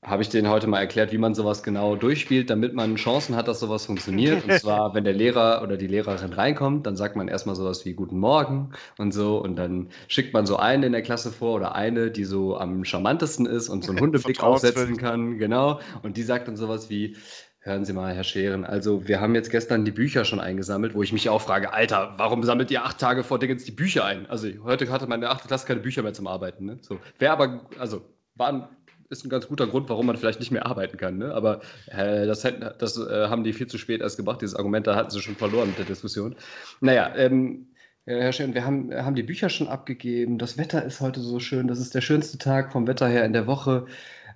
habe 0.02 0.22
ich 0.22 0.30
denen 0.30 0.48
heute 0.48 0.66
mal 0.66 0.80
erklärt, 0.80 1.12
wie 1.12 1.18
man 1.18 1.34
sowas 1.34 1.62
genau 1.62 1.94
durchspielt, 1.94 2.48
damit 2.48 2.72
man 2.72 2.96
Chancen 2.96 3.36
hat, 3.36 3.48
dass 3.48 3.60
sowas 3.60 3.84
funktioniert. 3.84 4.44
Und 4.44 4.52
zwar, 4.60 4.94
wenn 4.94 5.04
der 5.04 5.12
Lehrer 5.12 5.62
oder 5.62 5.76
die 5.76 5.86
Lehrerin 5.86 6.32
reinkommt, 6.32 6.86
dann 6.86 6.96
sagt 6.96 7.16
man 7.16 7.28
erstmal 7.28 7.54
sowas 7.54 7.84
wie 7.84 7.92
Guten 7.92 8.18
Morgen 8.18 8.72
und 8.96 9.12
so. 9.12 9.38
Und 9.38 9.56
dann 9.56 9.90
schickt 10.08 10.32
man 10.32 10.46
so 10.46 10.56
eine 10.56 10.86
in 10.86 10.92
der 10.92 11.02
Klasse 11.02 11.30
vor 11.30 11.54
oder 11.54 11.74
eine, 11.74 12.10
die 12.10 12.24
so 12.24 12.56
am 12.56 12.84
charmantesten 12.84 13.44
ist 13.44 13.68
und 13.68 13.84
so 13.84 13.92
einen 13.92 14.00
Hundeblick 14.00 14.42
aufsetzen 14.42 14.96
kann. 14.96 15.36
Genau. 15.36 15.80
Und 16.02 16.16
die 16.16 16.22
sagt 16.22 16.48
dann 16.48 16.56
sowas 16.56 16.88
wie, 16.88 17.16
Hören 17.62 17.84
Sie 17.84 17.92
mal, 17.92 18.14
Herr 18.14 18.24
Scheren, 18.24 18.64
also 18.64 19.06
wir 19.06 19.20
haben 19.20 19.34
jetzt 19.34 19.50
gestern 19.50 19.84
die 19.84 19.90
Bücher 19.90 20.24
schon 20.24 20.40
eingesammelt, 20.40 20.94
wo 20.94 21.02
ich 21.02 21.12
mich 21.12 21.28
auch 21.28 21.42
frage, 21.42 21.74
Alter, 21.74 22.14
warum 22.16 22.42
sammelt 22.42 22.70
ihr 22.70 22.86
acht 22.86 22.96
Tage 22.96 23.22
vor 23.22 23.38
Dingens 23.38 23.64
die 23.64 23.70
Bücher 23.70 24.06
ein? 24.06 24.24
Also 24.30 24.48
heute 24.64 24.90
hatte 24.90 25.06
meine 25.06 25.28
achte 25.28 25.46
Klasse 25.46 25.66
keine 25.66 25.80
Bücher 25.80 26.02
mehr 26.02 26.14
zum 26.14 26.26
Arbeiten. 26.26 26.64
Ne? 26.64 26.78
So, 26.80 26.98
Wäre 27.18 27.32
aber, 27.32 27.68
also 27.78 28.00
waren 28.34 28.66
ist 29.10 29.24
ein 29.24 29.28
ganz 29.28 29.48
guter 29.48 29.66
Grund, 29.66 29.88
warum 29.88 30.06
man 30.06 30.16
vielleicht 30.16 30.40
nicht 30.40 30.52
mehr 30.52 30.66
arbeiten 30.66 30.96
kann. 30.96 31.18
Ne? 31.18 31.34
Aber 31.34 31.60
äh, 31.86 32.26
das, 32.26 32.42
das 32.78 32.96
äh, 32.96 33.26
haben 33.28 33.44
die 33.44 33.52
viel 33.52 33.66
zu 33.66 33.76
spät 33.76 34.00
erst 34.00 34.16
gebracht. 34.16 34.40
Dieses 34.40 34.54
Argument, 34.54 34.86
da 34.86 34.94
hatten 34.94 35.10
sie 35.10 35.20
schon 35.20 35.36
verloren 35.36 35.68
mit 35.68 35.78
der 35.78 35.84
Diskussion. 35.84 36.36
Naja, 36.80 37.12
ähm, 37.16 37.66
Herr 38.06 38.32
Schön, 38.32 38.54
wir 38.54 38.64
haben, 38.64 38.94
haben 38.94 39.14
die 39.14 39.22
Bücher 39.22 39.48
schon 39.50 39.68
abgegeben. 39.68 40.38
Das 40.38 40.58
Wetter 40.58 40.84
ist 40.84 41.00
heute 41.00 41.20
so 41.20 41.38
schön. 41.38 41.68
Das 41.68 41.78
ist 41.78 41.94
der 41.94 42.00
schönste 42.00 42.38
Tag 42.38 42.72
vom 42.72 42.86
Wetter 42.86 43.08
her 43.08 43.24
in 43.24 43.32
der 43.32 43.46
Woche. 43.46 43.86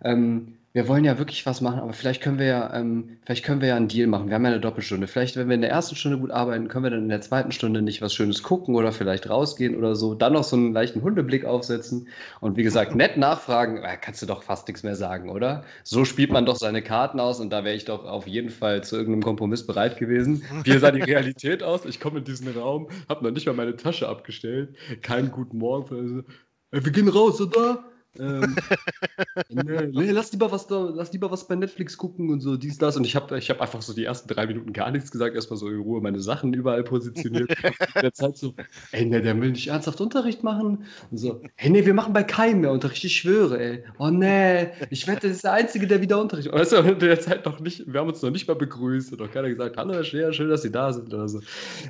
Ähm, 0.02 0.58
wir 0.74 0.88
wollen 0.88 1.04
ja 1.04 1.18
wirklich 1.18 1.46
was 1.46 1.60
machen, 1.60 1.78
aber 1.78 1.92
vielleicht 1.92 2.20
können 2.20 2.40
wir 2.40 2.46
ja, 2.46 2.74
ähm, 2.74 3.18
vielleicht 3.24 3.44
können 3.44 3.60
wir 3.60 3.68
ja 3.68 3.76
einen 3.76 3.86
Deal 3.86 4.08
machen. 4.08 4.26
Wir 4.26 4.34
haben 4.34 4.42
ja 4.42 4.50
eine 4.50 4.60
Doppelstunde. 4.60 5.06
Vielleicht, 5.06 5.36
wenn 5.36 5.48
wir 5.48 5.54
in 5.54 5.60
der 5.60 5.70
ersten 5.70 5.94
Stunde 5.94 6.18
gut 6.18 6.32
arbeiten, 6.32 6.66
können 6.66 6.82
wir 6.82 6.90
dann 6.90 7.04
in 7.04 7.08
der 7.08 7.20
zweiten 7.20 7.52
Stunde 7.52 7.80
nicht 7.80 8.02
was 8.02 8.12
Schönes 8.12 8.42
gucken 8.42 8.74
oder 8.74 8.90
vielleicht 8.90 9.30
rausgehen 9.30 9.76
oder 9.76 9.94
so. 9.94 10.16
Dann 10.16 10.32
noch 10.32 10.42
so 10.42 10.56
einen 10.56 10.72
leichten 10.72 11.02
Hundeblick 11.02 11.44
aufsetzen 11.44 12.08
und 12.40 12.56
wie 12.56 12.64
gesagt, 12.64 12.92
nett 12.96 13.16
nachfragen. 13.16 13.84
Äh, 13.84 13.98
kannst 14.00 14.20
du 14.22 14.26
doch 14.26 14.42
fast 14.42 14.66
nichts 14.66 14.82
mehr 14.82 14.96
sagen, 14.96 15.30
oder? 15.30 15.62
So 15.84 16.04
spielt 16.04 16.32
man 16.32 16.44
doch 16.44 16.56
seine 16.56 16.82
Karten 16.82 17.20
aus 17.20 17.38
und 17.38 17.50
da 17.50 17.62
wäre 17.62 17.76
ich 17.76 17.84
doch 17.84 18.04
auf 18.04 18.26
jeden 18.26 18.50
Fall 18.50 18.82
zu 18.82 18.96
irgendeinem 18.96 19.22
Kompromiss 19.22 19.64
bereit 19.64 19.96
gewesen. 19.96 20.42
Wie 20.64 20.76
sah 20.76 20.90
die 20.90 21.02
Realität 21.02 21.62
aus? 21.62 21.84
Ich 21.84 22.00
komme 22.00 22.18
in 22.18 22.24
diesen 22.24 22.48
Raum, 22.48 22.88
habe 23.08 23.22
noch 23.22 23.30
nicht 23.30 23.46
mal 23.46 23.54
meine 23.54 23.76
Tasche 23.76 24.08
abgestellt, 24.08 24.74
keinen 25.02 25.30
guten 25.30 25.58
Morgen. 25.58 26.24
Äh, 26.72 26.84
wir 26.84 26.90
gehen 26.90 27.08
raus, 27.08 27.40
oder? 27.40 27.84
Ähm, 28.18 28.56
nee, 29.49 29.87
nee, 29.92 30.11
lass 30.11 30.33
lieber 30.33 30.50
was 30.52 30.66
da, 30.66 30.90
lass 30.94 31.12
lieber 31.12 31.30
was 31.30 31.47
bei 31.49 31.54
Netflix 31.54 31.97
gucken 31.97 32.30
und 32.30 32.40
so, 32.40 32.56
dies, 32.56 32.78
das. 32.78 32.97
Und 32.97 33.04
ich 33.04 33.16
habe 33.16 33.37
ich 33.38 33.50
hab 33.50 33.61
einfach 33.61 33.83
so 33.83 33.92
die 33.92 34.04
ersten 34.04 34.28
drei 34.28 34.47
Minuten 34.47 34.73
gar 34.73 34.90
nichts 34.90 35.11
gesagt, 35.11 35.35
erstmal 35.35 35.59
so 35.59 35.68
in 35.68 35.80
Ruhe 35.80 36.00
meine 36.00 36.21
Sachen 36.21 36.52
überall 36.52 36.85
positioniert. 36.85 37.50
der 38.02 38.12
Zeit 38.12 38.37
so, 38.37 38.54
ey, 38.92 39.04
ne, 39.06 39.23
der 39.23 39.40
will 39.40 39.50
nicht 39.50 39.68
ernsthaft 39.68 40.00
Unterricht 40.00 40.42
machen. 40.42 40.85
Und 41.11 41.16
so, 41.16 41.40
hey, 41.56 41.71
nee, 41.71 41.85
wir 41.85 41.94
machen 41.94 42.12
bei 42.12 42.23
keinem 42.23 42.61
mehr 42.61 42.73
Unterricht, 42.73 43.04
ich 43.04 43.16
schwöre, 43.16 43.59
ey. 43.59 43.85
Oh 43.99 44.11
nee, 44.11 44.68
ich 44.90 45.06
wette, 45.06 45.28
das 45.28 45.37
ist 45.37 45.44
der 45.44 45.52
Einzige, 45.52 45.87
der 45.87 46.00
wieder 46.00 46.21
Unterricht 46.21 46.50
macht. 46.50 46.61
Weißt 46.61 46.73
du, 46.73 46.76
in 46.76 46.99
der 46.99 47.21
Zeit 47.21 47.44
noch 47.47 47.61
nicht, 47.61 47.92
wir 47.92 48.00
haben 48.00 48.09
uns 48.09 48.23
noch 48.23 48.30
nicht 48.30 48.47
mal 48.47 48.54
begrüßt 48.54 49.12
und 49.12 49.23
auch 49.23 49.30
keiner 49.30 49.49
gesagt, 49.49 49.76
hallo 49.76 49.94
Herr 49.94 50.04
Scheer, 50.04 50.33
schön, 50.33 50.49
dass 50.49 50.62
Sie 50.62 50.71
da 50.71 50.92
sind 50.92 51.12
oder 51.12 51.28
so. 51.28 51.40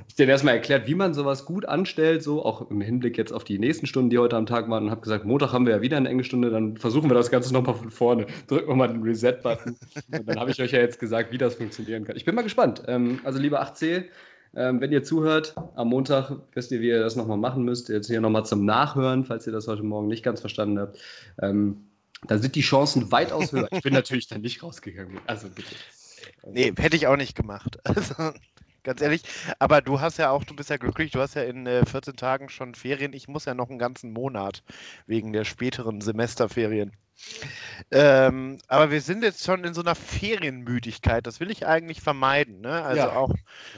Ich 0.09 0.15
denen 0.15 0.31
erstmal 0.31 0.55
erklärt, 0.55 0.87
wie 0.87 0.95
man 0.95 1.15
sowas 1.15 1.45
gut 1.45 1.67
anstellt, 1.67 2.23
so 2.23 2.45
auch 2.45 2.71
im 2.71 2.81
Hinblick 2.81 3.19
jetzt 3.19 3.33
auf 3.33 3.45
die 3.45 3.59
nächsten 3.59 3.87
Stunden, 3.87 4.11
die 4.11 4.19
heute 4.19 4.37
am 4.37 4.47
Tag 4.47 4.69
waren 4.71 4.85
und 4.85 4.91
habe 4.91 5.01
gesagt, 5.01 5.25
Montag 5.25 5.53
haben 5.53 5.67
wir 5.67 5.77
ja 5.77 5.83
wieder 5.83 5.97
eine 6.15 6.21
Englischstunde, 6.21 6.51
dann 6.51 6.77
versuchen 6.77 7.11
wir 7.11 7.15
das 7.15 7.31
Ganze 7.31 7.53
nochmal 7.53 7.75
von 7.75 7.91
vorne. 7.91 8.27
Drücken 8.47 8.69
wir 8.69 8.77
mal 8.77 8.89
den 8.89 9.03
Reset-Button. 9.03 9.77
Dann 10.09 10.39
habe 10.39 10.51
ich 10.51 10.61
euch 10.61 10.73
ja 10.73 10.81
jetzt 10.81 10.99
gesagt, 10.99 11.33
wie 11.33 11.39
das 11.39 11.57
funktionieren 11.57 12.05
kann. 12.05 12.17
Ich 12.17 12.25
bin 12.25 12.35
mal 12.35 12.43
gespannt. 12.43 12.83
Ähm, 12.87 13.21
also, 13.25 13.39
lieber 13.39 13.63
8C, 13.63 14.05
ähm, 14.57 14.81
wenn 14.81 14.93
ihr 14.93 15.03
zuhört, 15.03 15.55
am 15.75 15.89
Montag 15.89 16.33
wisst 16.53 16.71
ihr, 16.71 16.81
wie 16.81 16.89
ihr 16.89 17.01
das 17.01 17.17
nochmal 17.17 17.39
machen 17.39 17.65
müsst. 17.65 17.89
Jetzt 17.89 18.07
hier 18.07 18.21
nochmal 18.21 18.47
zum 18.47 18.65
Nachhören, 18.65 19.25
falls 19.25 19.47
ihr 19.47 19.53
das 19.53 19.67
heute 19.67 19.83
Morgen 19.83 20.09
nicht 20.09 20.23
ganz 20.23 20.41
verstanden 20.41 20.79
habt. 20.79 20.99
Ähm, 21.43 21.89
da 22.27 22.39
sind 22.39 22.55
die 22.55 22.63
Chancen 22.63 23.11
weitaus 23.13 23.53
höher. 23.53 23.69
Ich 23.71 23.83
bin 23.83 23.93
natürlich 23.93 24.29
dann 24.29 24.41
nicht 24.41 24.63
rausgegangen. 24.63 25.19
Also 25.27 25.49
bitte. 25.49 25.75
Nee, 26.51 26.73
hätte 26.77 26.97
ich 26.97 27.07
auch 27.07 27.17
nicht 27.17 27.37
gemacht. 27.37 27.79
Also, 27.85 28.15
ganz 28.85 29.01
ehrlich. 29.01 29.23
Aber 29.59 29.81
du 29.81 30.01
hast 30.01 30.19
ja 30.19 30.31
auch, 30.31 30.45
du 30.45 30.55
bist 30.55 30.71
ja 30.71 30.77
glücklich, 30.77 31.11
du 31.11 31.21
hast 31.21 31.35
ja 31.35 31.43
in 31.43 31.67
äh, 31.67 31.85
14 31.85 32.17
Tagen 32.17 32.49
schon 32.49 32.75
Ferien. 32.75 33.13
Ich 33.13 33.27
muss 33.27 33.47
ja 33.47 33.55
noch 33.55 33.71
einen 33.71 33.79
ganzen 33.79 34.13
Monat 34.13 34.63
wegen 35.07 35.33
der 35.33 35.45
späteren 35.45 36.01
Semesterferien. 36.01 36.93
Ähm, 37.91 38.59
aber 38.67 38.91
wir 38.91 39.01
sind 39.01 39.23
jetzt 39.23 39.45
schon 39.45 39.65
in 39.65 39.73
so 39.73 39.81
einer 39.81 39.95
Ferienmüdigkeit. 39.95 41.27
Das 41.27 41.41
will 41.41 41.51
ich 41.51 41.67
eigentlich 41.67 42.01
vermeiden. 42.01 42.61
Ne? 42.61 42.83
Also 42.83 43.03
ja. 43.03 43.17
auch 43.17 43.33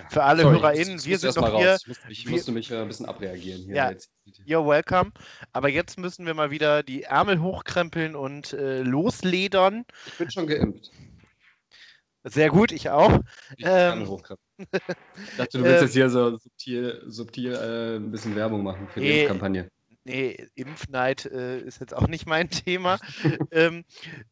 für 0.08 0.22
alle 0.22 0.42
Sorry, 0.42 0.56
HörerInnen. 0.56 1.04
Wir 1.04 1.18
sind 1.18 1.36
doch 1.36 1.58
hier. 1.58 1.76
Ich, 1.76 1.86
musste, 1.86 2.12
ich 2.12 2.28
musste 2.28 2.52
mich 2.52 2.70
äh, 2.70 2.80
ein 2.80 2.88
bisschen 2.88 3.06
abreagieren. 3.06 3.62
Hier 3.62 3.75
ja, 3.75 3.90
jetzt. 3.90 4.10
You're 4.46 4.66
welcome. 4.66 5.12
Aber 5.52 5.68
jetzt 5.68 5.98
müssen 5.98 6.26
wir 6.26 6.34
mal 6.34 6.50
wieder 6.50 6.82
die 6.82 7.04
Ärmel 7.04 7.40
hochkrempeln 7.40 8.16
und 8.16 8.54
äh, 8.54 8.82
losledern. 8.82 9.84
Ich 10.06 10.18
bin 10.18 10.30
schon 10.30 10.46
geimpft. 10.46 10.90
Sehr 12.25 12.50
gut, 12.50 12.72
ich 12.72 12.90
auch. 12.90 13.20
Ich, 13.56 13.64
ähm, 13.68 14.08
ich 14.58 15.36
dachte, 15.36 15.58
du 15.58 15.64
willst 15.64 15.82
jetzt 15.82 15.92
hier 15.92 16.10
so 16.10 16.36
subtil, 16.36 17.02
subtil 17.06 17.52
äh, 17.52 17.96
ein 17.96 18.10
bisschen 18.10 18.34
Werbung 18.34 18.62
machen 18.62 18.88
für 18.88 19.00
die 19.00 19.25
Kampagne. 19.26 19.70
Nee, 20.06 20.46
Impfneid 20.54 21.26
äh, 21.26 21.58
ist 21.58 21.80
jetzt 21.80 21.92
auch 21.92 22.06
nicht 22.06 22.26
mein 22.26 22.48
Thema, 22.50 22.98
ähm, 23.50 23.84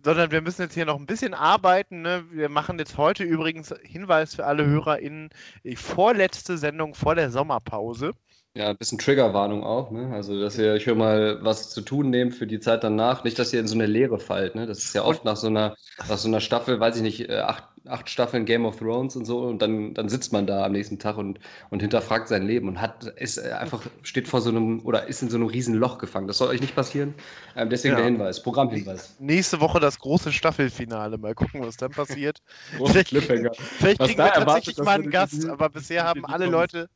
sondern 0.05 0.31
wir 0.31 0.41
müssen 0.41 0.63
jetzt 0.63 0.75
hier 0.75 0.85
noch 0.85 1.01
ein 1.01 1.07
bisschen 1.07 1.35
arbeiten. 1.35 2.03
Ne? 2.03 2.25
Wir 2.31 2.49
machen 2.49 2.79
jetzt 2.79 2.97
heute 2.97 3.25
übrigens 3.25 3.75
Hinweis 3.83 4.37
für 4.37 4.47
alle 4.47 4.65
HörerInnen, 4.67 5.31
die 5.65 5.75
vorletzte 5.75 6.59
Sendung 6.59 6.95
vor 6.95 7.17
der 7.17 7.31
Sommerpause. 7.31 8.13
Ja, 8.57 8.69
ein 8.69 8.77
bisschen 8.77 8.99
Triggerwarnung 8.99 9.65
auch, 9.65 9.91
ne? 9.91 10.13
Also, 10.15 10.39
dass 10.41 10.57
ihr 10.57 10.75
euch 10.75 10.85
hier 10.85 10.95
mal 10.95 11.43
was 11.43 11.71
zu 11.71 11.81
tun 11.81 12.11
nehmt 12.11 12.37
für 12.37 12.47
die 12.47 12.61
Zeit 12.61 12.85
danach. 12.85 13.25
Nicht, 13.25 13.37
dass 13.41 13.53
ihr 13.53 13.59
in 13.59 13.67
so 13.67 13.75
eine 13.75 13.87
Leere 13.87 14.21
fallt, 14.21 14.55
ne? 14.55 14.69
Das 14.69 14.79
ist 14.79 14.95
ja 14.95 15.03
oft 15.03 15.25
nach 15.25 15.37
so 15.37 15.49
einer, 15.49 15.75
nach 16.09 16.19
so 16.19 16.29
einer 16.29 16.41
Staffel, 16.41 16.79
weiß 16.79 16.95
ich 16.95 17.03
nicht, 17.03 17.29
äh, 17.29 17.39
acht, 17.39 17.65
acht 17.87 18.09
Staffeln 18.09 18.45
Game 18.45 18.65
of 18.65 18.79
Thrones 18.79 19.17
und 19.17 19.25
so 19.25 19.41
und 19.41 19.61
dann, 19.61 19.95
dann 19.95 20.09
sitzt 20.09 20.33
man 20.33 20.47
da 20.47 20.65
am 20.65 20.73
nächsten 20.73 20.99
Tag 20.99 21.19
und, 21.19 21.39
und 21.71 21.81
hinterfragt 21.81 22.29
sein 22.29 22.47
Leben 22.47 22.69
und 22.69 22.81
hat, 22.81 23.05
ist 23.05 23.39
äh, 23.39 23.53
einfach, 23.53 23.83
steht 24.03 24.29
vor 24.29 24.41
so 24.41 24.51
einem 24.51 24.81
oder 24.85 25.07
ist 25.07 25.23
in 25.23 25.31
so 25.31 25.37
einem 25.37 25.47
riesen 25.47 25.75
Loch 25.75 25.99
gefangen. 25.99 26.27
Das 26.27 26.39
soll 26.39 26.49
euch 26.49 26.61
nicht 26.61 26.75
passieren. 26.75 27.15
Ähm, 27.57 27.71
deswegen 27.71 27.93
ja. 27.93 27.99
der 27.99 28.07
Hinweis, 28.07 28.43
Programmhinweis. 28.43 29.17
Nächste 29.21 29.61
Woche 29.61 29.81
das 29.81 29.99
große 29.99 30.33
Staffelfinale. 30.33 31.19
Mal 31.19 31.35
gucken, 31.35 31.63
was 31.63 31.77
dann 31.77 31.91
passiert. 31.91 32.43
vielleicht, 32.87 33.11
vielleicht 33.11 34.01
kriegen 34.01 34.19
wir 34.19 34.33
tatsächlich 34.33 34.79
mal 34.79 34.95
einen 34.95 35.11
Gast, 35.11 35.47
aber 35.47 35.69
bisher 35.69 36.05
haben 36.05 36.25
alle 36.25 36.47
Leute, 36.47 36.89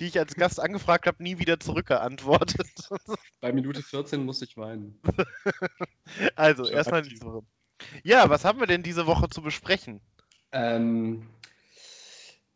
die 0.00 0.06
ich 0.06 0.18
als 0.18 0.34
Gast 0.34 0.60
angefragt 0.60 1.06
habe, 1.06 1.22
nie 1.22 1.38
wieder 1.38 1.58
zurückgeantwortet. 1.58 2.68
Bei 3.40 3.52
Minute 3.52 3.82
14 3.82 4.24
musste 4.24 4.44
ich 4.44 4.56
weinen. 4.56 5.00
also, 6.36 6.66
erstmal 6.66 7.02
diese 7.02 7.24
Woche. 7.24 7.42
Ja, 8.02 8.28
was 8.28 8.44
haben 8.44 8.60
wir 8.60 8.66
denn 8.66 8.82
diese 8.82 9.06
Woche 9.06 9.28
zu 9.28 9.42
besprechen? 9.42 10.00
Ähm, 10.54 11.22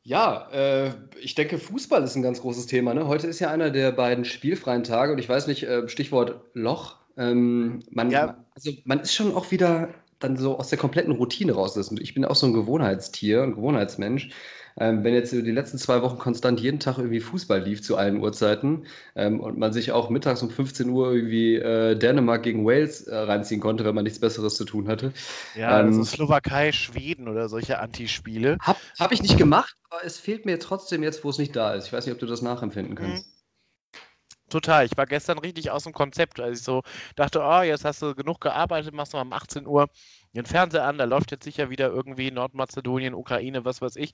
ja, 0.02 0.48
äh, 0.52 0.92
ich 1.20 1.34
denke, 1.34 1.58
Fußball 1.58 2.02
ist 2.02 2.16
ein 2.16 2.22
ganz 2.22 2.40
großes 2.40 2.66
Thema. 2.66 2.94
Ne? 2.94 3.06
Heute 3.06 3.26
ist 3.26 3.40
ja 3.40 3.50
einer 3.50 3.70
der 3.70 3.92
beiden 3.92 4.24
spielfreien 4.24 4.84
Tage 4.84 5.12
und 5.12 5.18
ich 5.18 5.28
weiß 5.28 5.46
nicht, 5.48 5.64
äh, 5.64 5.86
Stichwort 5.88 6.40
Loch. 6.54 6.96
Ähm, 7.18 7.82
man, 7.90 8.10
ja. 8.10 8.42
also 8.54 8.72
man 8.84 9.00
ist 9.00 9.12
schon 9.12 9.34
auch 9.34 9.50
wieder 9.50 9.92
dann 10.18 10.36
so 10.36 10.58
aus 10.58 10.70
der 10.70 10.78
kompletten 10.78 11.12
Routine 11.12 11.52
raus. 11.52 11.76
Ich 12.00 12.14
bin 12.14 12.24
auch 12.24 12.36
so 12.36 12.46
ein 12.46 12.54
Gewohnheitstier, 12.54 13.42
ein 13.42 13.54
Gewohnheitsmensch 13.54 14.30
ähm, 14.80 15.04
wenn 15.04 15.14
jetzt 15.14 15.32
die 15.32 15.40
letzten 15.40 15.78
zwei 15.78 16.02
Wochen 16.02 16.18
konstant 16.18 16.60
jeden 16.60 16.80
Tag 16.80 16.98
irgendwie 16.98 17.20
Fußball 17.20 17.62
lief 17.62 17.82
zu 17.82 17.96
allen 17.96 18.20
Uhrzeiten 18.20 18.86
ähm, 19.16 19.40
und 19.40 19.58
man 19.58 19.72
sich 19.72 19.92
auch 19.92 20.10
mittags 20.10 20.42
um 20.42 20.50
15 20.50 20.88
Uhr 20.90 21.12
irgendwie 21.12 21.56
äh, 21.56 21.96
Dänemark 21.96 22.42
gegen 22.42 22.64
Wales 22.66 23.02
äh, 23.02 23.16
reinziehen 23.16 23.60
konnte, 23.60 23.84
wenn 23.84 23.94
man 23.94 24.04
nichts 24.04 24.20
Besseres 24.20 24.56
zu 24.56 24.64
tun 24.64 24.88
hatte. 24.88 25.12
Ja, 25.54 25.80
ähm, 25.80 25.86
also 25.86 26.04
Slowakei, 26.04 26.72
Schweden 26.72 27.28
oder 27.28 27.48
solche 27.48 27.78
Antispiele. 27.78 28.58
Habe 28.60 28.78
hab 28.98 29.12
ich 29.12 29.22
nicht 29.22 29.36
gemacht, 29.36 29.74
aber 29.90 30.04
es 30.04 30.18
fehlt 30.18 30.46
mir 30.46 30.58
trotzdem 30.58 31.02
jetzt, 31.02 31.24
wo 31.24 31.30
es 31.30 31.38
nicht 31.38 31.56
da 31.56 31.74
ist. 31.74 31.86
Ich 31.86 31.92
weiß 31.92 32.06
nicht, 32.06 32.14
ob 32.14 32.20
du 32.20 32.26
das 32.26 32.42
nachempfinden 32.42 32.94
kannst. 32.94 33.26
Mhm. 33.26 33.38
Total. 34.48 34.86
Ich 34.86 34.96
war 34.96 35.06
gestern 35.06 35.38
richtig 35.38 35.70
aus 35.70 35.84
dem 35.84 35.92
Konzept, 35.92 36.40
als 36.40 36.60
ich 36.60 36.64
so 36.64 36.82
dachte, 37.16 37.40
oh, 37.42 37.60
jetzt 37.60 37.84
hast 37.84 38.00
du 38.00 38.14
genug 38.14 38.40
gearbeitet, 38.40 38.94
machst 38.94 39.12
du 39.12 39.18
um 39.18 39.32
18 39.32 39.66
Uhr 39.66 39.88
den 40.38 40.46
Fernseher 40.46 40.84
an, 40.84 40.98
da 40.98 41.04
läuft 41.04 41.30
jetzt 41.30 41.44
sicher 41.44 41.70
wieder 41.70 41.88
irgendwie 41.88 42.30
Nordmazedonien, 42.30 43.14
Ukraine, 43.14 43.64
was 43.64 43.80
weiß 43.82 43.96
ich. 43.96 44.12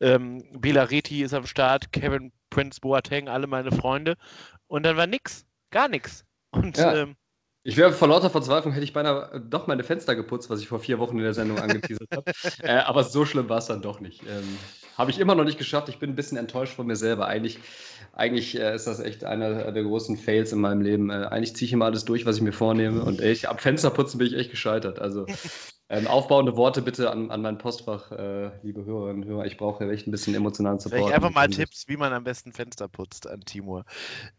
Ähm, 0.00 0.44
Belareti 0.52 1.22
ist 1.22 1.34
am 1.34 1.46
Start, 1.46 1.92
Kevin 1.92 2.32
Prince 2.50 2.80
Boateng, 2.80 3.28
alle 3.28 3.46
meine 3.46 3.72
Freunde. 3.72 4.16
Und 4.66 4.84
dann 4.84 4.96
war 4.96 5.06
nix, 5.06 5.44
gar 5.70 5.88
nichts. 5.88 6.24
Und 6.50 6.78
ja. 6.78 6.94
ähm, 6.94 7.16
ich 7.66 7.76
wäre 7.78 7.92
vor 7.92 8.08
lauter 8.08 8.28
Verzweiflung, 8.28 8.74
hätte 8.74 8.84
ich 8.84 8.92
beinahe 8.92 9.40
doch 9.40 9.66
meine 9.66 9.84
Fenster 9.84 10.14
geputzt, 10.14 10.50
was 10.50 10.60
ich 10.60 10.68
vor 10.68 10.80
vier 10.80 10.98
Wochen 10.98 11.16
in 11.16 11.24
der 11.24 11.34
Sendung 11.34 11.58
angeteasert 11.58 12.10
habe. 12.14 12.30
Äh, 12.62 12.78
aber 12.78 13.04
so 13.04 13.24
schlimm 13.24 13.48
war 13.48 13.58
es 13.58 13.66
dann 13.66 13.82
doch 13.82 14.00
nicht. 14.00 14.22
Ähm, 14.22 14.58
habe 14.96 15.10
ich 15.10 15.18
immer 15.18 15.34
noch 15.34 15.44
nicht 15.44 15.58
geschafft. 15.58 15.88
Ich 15.88 15.98
bin 15.98 16.10
ein 16.10 16.16
bisschen 16.16 16.38
enttäuscht 16.38 16.74
von 16.74 16.86
mir 16.86 16.96
selber. 16.96 17.26
Eigentlich, 17.26 17.58
eigentlich 18.12 18.58
äh, 18.58 18.74
ist 18.74 18.86
das 18.86 19.00
echt 19.00 19.24
einer 19.24 19.72
der 19.72 19.82
großen 19.82 20.16
Fails 20.16 20.52
in 20.52 20.60
meinem 20.60 20.80
Leben. 20.80 21.10
Äh, 21.10 21.26
eigentlich 21.30 21.56
ziehe 21.56 21.66
ich 21.66 21.72
immer 21.72 21.86
alles 21.86 22.04
durch, 22.04 22.26
was 22.26 22.36
ich 22.36 22.42
mir 22.42 22.52
vornehme. 22.52 23.02
Und 23.02 23.20
ich, 23.20 23.48
ab 23.48 23.60
Fensterputzen 23.60 24.18
bin 24.18 24.28
ich 24.28 24.34
echt 24.34 24.50
gescheitert. 24.50 24.98
Also 24.98 25.26
ähm, 25.90 26.06
aufbauende 26.06 26.56
Worte 26.56 26.80
bitte 26.80 27.10
an, 27.10 27.30
an 27.30 27.42
mein 27.42 27.58
Postfach, 27.58 28.10
äh, 28.10 28.50
liebe 28.62 28.84
Hörerinnen 28.84 29.22
und 29.22 29.28
Hörer. 29.28 29.44
Ich 29.44 29.58
brauche 29.58 29.88
echt 29.90 30.06
ein 30.06 30.10
bisschen 30.10 30.34
emotionalen 30.34 30.78
Support. 30.78 30.98
Vielleicht 30.98 31.14
einfach 31.14 31.34
mal 31.34 31.48
Tipps, 31.48 31.88
wie 31.88 31.98
man 31.98 32.12
am 32.14 32.24
besten 32.24 32.52
Fenster 32.52 32.88
putzt 32.88 33.28
an 33.28 33.40
Timur. 33.42 33.84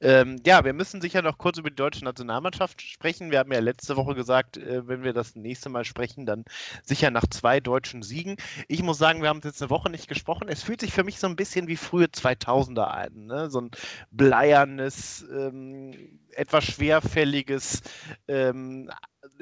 Ähm, 0.02 0.42
ja, 0.46 0.66
wir 0.66 0.74
müssen 0.74 1.02
sicher 1.02 1.22
noch 1.22 1.38
kurz 1.38 1.60
über 1.60 1.70
die 1.70 1.76
deutsche 1.76 2.04
Nationalmannschaft 2.04 2.82
sprechen. 2.82 3.30
Wir 3.30 3.40
haben 3.40 3.52
ja 3.52 3.60
letzte 3.60 3.96
Woche 3.96 4.16
gesagt, 4.16 4.58
äh, 4.58 4.88
wenn 4.88 5.04
wir 5.04 5.14
das 5.14 5.36
nächste 5.36 5.70
Mal 5.70 5.86
sprechen, 5.86 6.26
dann 6.26 6.46
sicher 6.84 7.12
nach 7.12 7.28
zwei 7.28 7.60
deutschen 7.60 8.02
Siegen. 8.02 8.38
Ich 8.68 8.82
muss 8.82 8.98
sagen, 8.98 9.22
wir 9.22 9.30
haben 9.30 9.42
jetzt 9.44 9.62
eine 9.62 9.70
Woche 9.70 9.92
nicht 9.92 10.08
gesprochen. 10.08 10.45
Es 10.50 10.64
fühlt 10.64 10.82
sich 10.82 10.94
für 10.94 11.04
mich 11.04 11.20
so 11.20 11.28
ein 11.28 11.36
bisschen 11.36 11.68
wie 11.68 11.78
frühe 11.78 12.06
2000er 12.06 12.84
an. 12.84 13.26
Ne? 13.26 13.50
So 13.50 13.62
ein 13.62 13.72
bleiernes, 14.12 15.26
ähm, 15.32 16.20
etwas 16.32 16.66
schwerfälliges 16.66 17.82
ähm, 18.28 18.90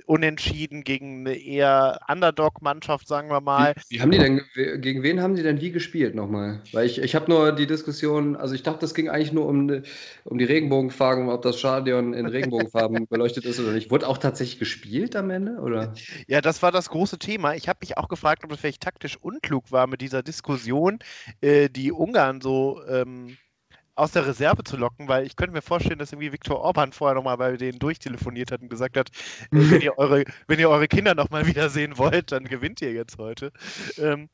Unentschieden 0.05 0.83
gegen 0.83 1.21
eine 1.21 1.35
eher 1.35 1.99
Underdog-Mannschaft, 2.07 3.07
sagen 3.07 3.29
wir 3.29 3.41
mal. 3.41 3.73
Wie, 3.89 3.95
wie, 3.95 4.01
haben 4.01 4.11
die 4.11 4.17
denn, 4.17 4.41
gegen 4.81 5.03
wen 5.03 5.21
haben 5.21 5.35
die 5.35 5.43
denn 5.43 5.61
wie 5.61 5.71
gespielt 5.71 6.15
nochmal? 6.15 6.61
Weil 6.71 6.85
ich, 6.85 6.99
ich 6.99 7.15
habe 7.15 7.31
nur 7.31 7.51
die 7.51 7.67
Diskussion, 7.67 8.35
also 8.35 8.53
ich 8.53 8.63
dachte, 8.63 8.79
das 8.79 8.93
ging 8.93 9.09
eigentlich 9.09 9.31
nur 9.31 9.47
um, 9.47 9.83
um 10.25 10.37
die 10.37 10.45
Regenbogenfarben, 10.45 11.29
ob 11.29 11.41
das 11.41 11.59
Stadion 11.59 12.13
in 12.13 12.25
Regenbogenfarben 12.25 13.07
beleuchtet 13.09 13.45
ist 13.45 13.59
oder 13.59 13.71
nicht. 13.71 13.91
Wurde 13.91 14.07
auch 14.07 14.17
tatsächlich 14.17 14.59
gespielt 14.59 15.15
am 15.15 15.29
Ende? 15.29 15.53
Oder? 15.59 15.93
Ja, 16.27 16.41
das 16.41 16.61
war 16.61 16.71
das 16.71 16.89
große 16.89 17.19
Thema. 17.19 17.55
Ich 17.55 17.69
habe 17.69 17.79
mich 17.81 17.97
auch 17.97 18.07
gefragt, 18.07 18.43
ob 18.43 18.51
es 18.51 18.59
vielleicht 18.59 18.81
taktisch 18.81 19.17
unklug 19.17 19.71
war 19.71 19.87
mit 19.87 20.01
dieser 20.01 20.23
Diskussion, 20.23 20.99
äh, 21.41 21.69
die 21.69 21.91
Ungarn 21.91 22.41
so. 22.41 22.81
Ähm, 22.87 23.37
aus 23.95 24.11
der 24.11 24.25
Reserve 24.25 24.63
zu 24.63 24.75
locken, 24.75 25.07
weil 25.07 25.25
ich 25.25 25.35
könnte 25.35 25.53
mir 25.53 25.61
vorstellen, 25.61 25.99
dass 25.99 26.11
irgendwie 26.11 26.31
Viktor 26.31 26.59
Orban 26.59 26.91
vorher 26.91 27.15
nochmal 27.15 27.37
bei 27.37 27.57
denen 27.57 27.79
durchtelefoniert 27.79 28.51
hat 28.51 28.61
und 28.61 28.69
gesagt 28.69 28.97
hat, 28.97 29.09
äh, 29.09 29.47
wenn, 29.51 29.81
ihr 29.81 29.97
eure, 29.97 30.23
wenn 30.47 30.59
ihr 30.59 30.69
eure 30.69 30.87
Kinder 30.87 31.13
nochmal 31.13 31.45
wiedersehen 31.45 31.97
wollt, 31.97 32.31
dann 32.31 32.45
gewinnt 32.45 32.81
ihr 32.81 32.91
jetzt 32.91 33.17
heute. 33.17 33.51
Ähm, 33.97 34.29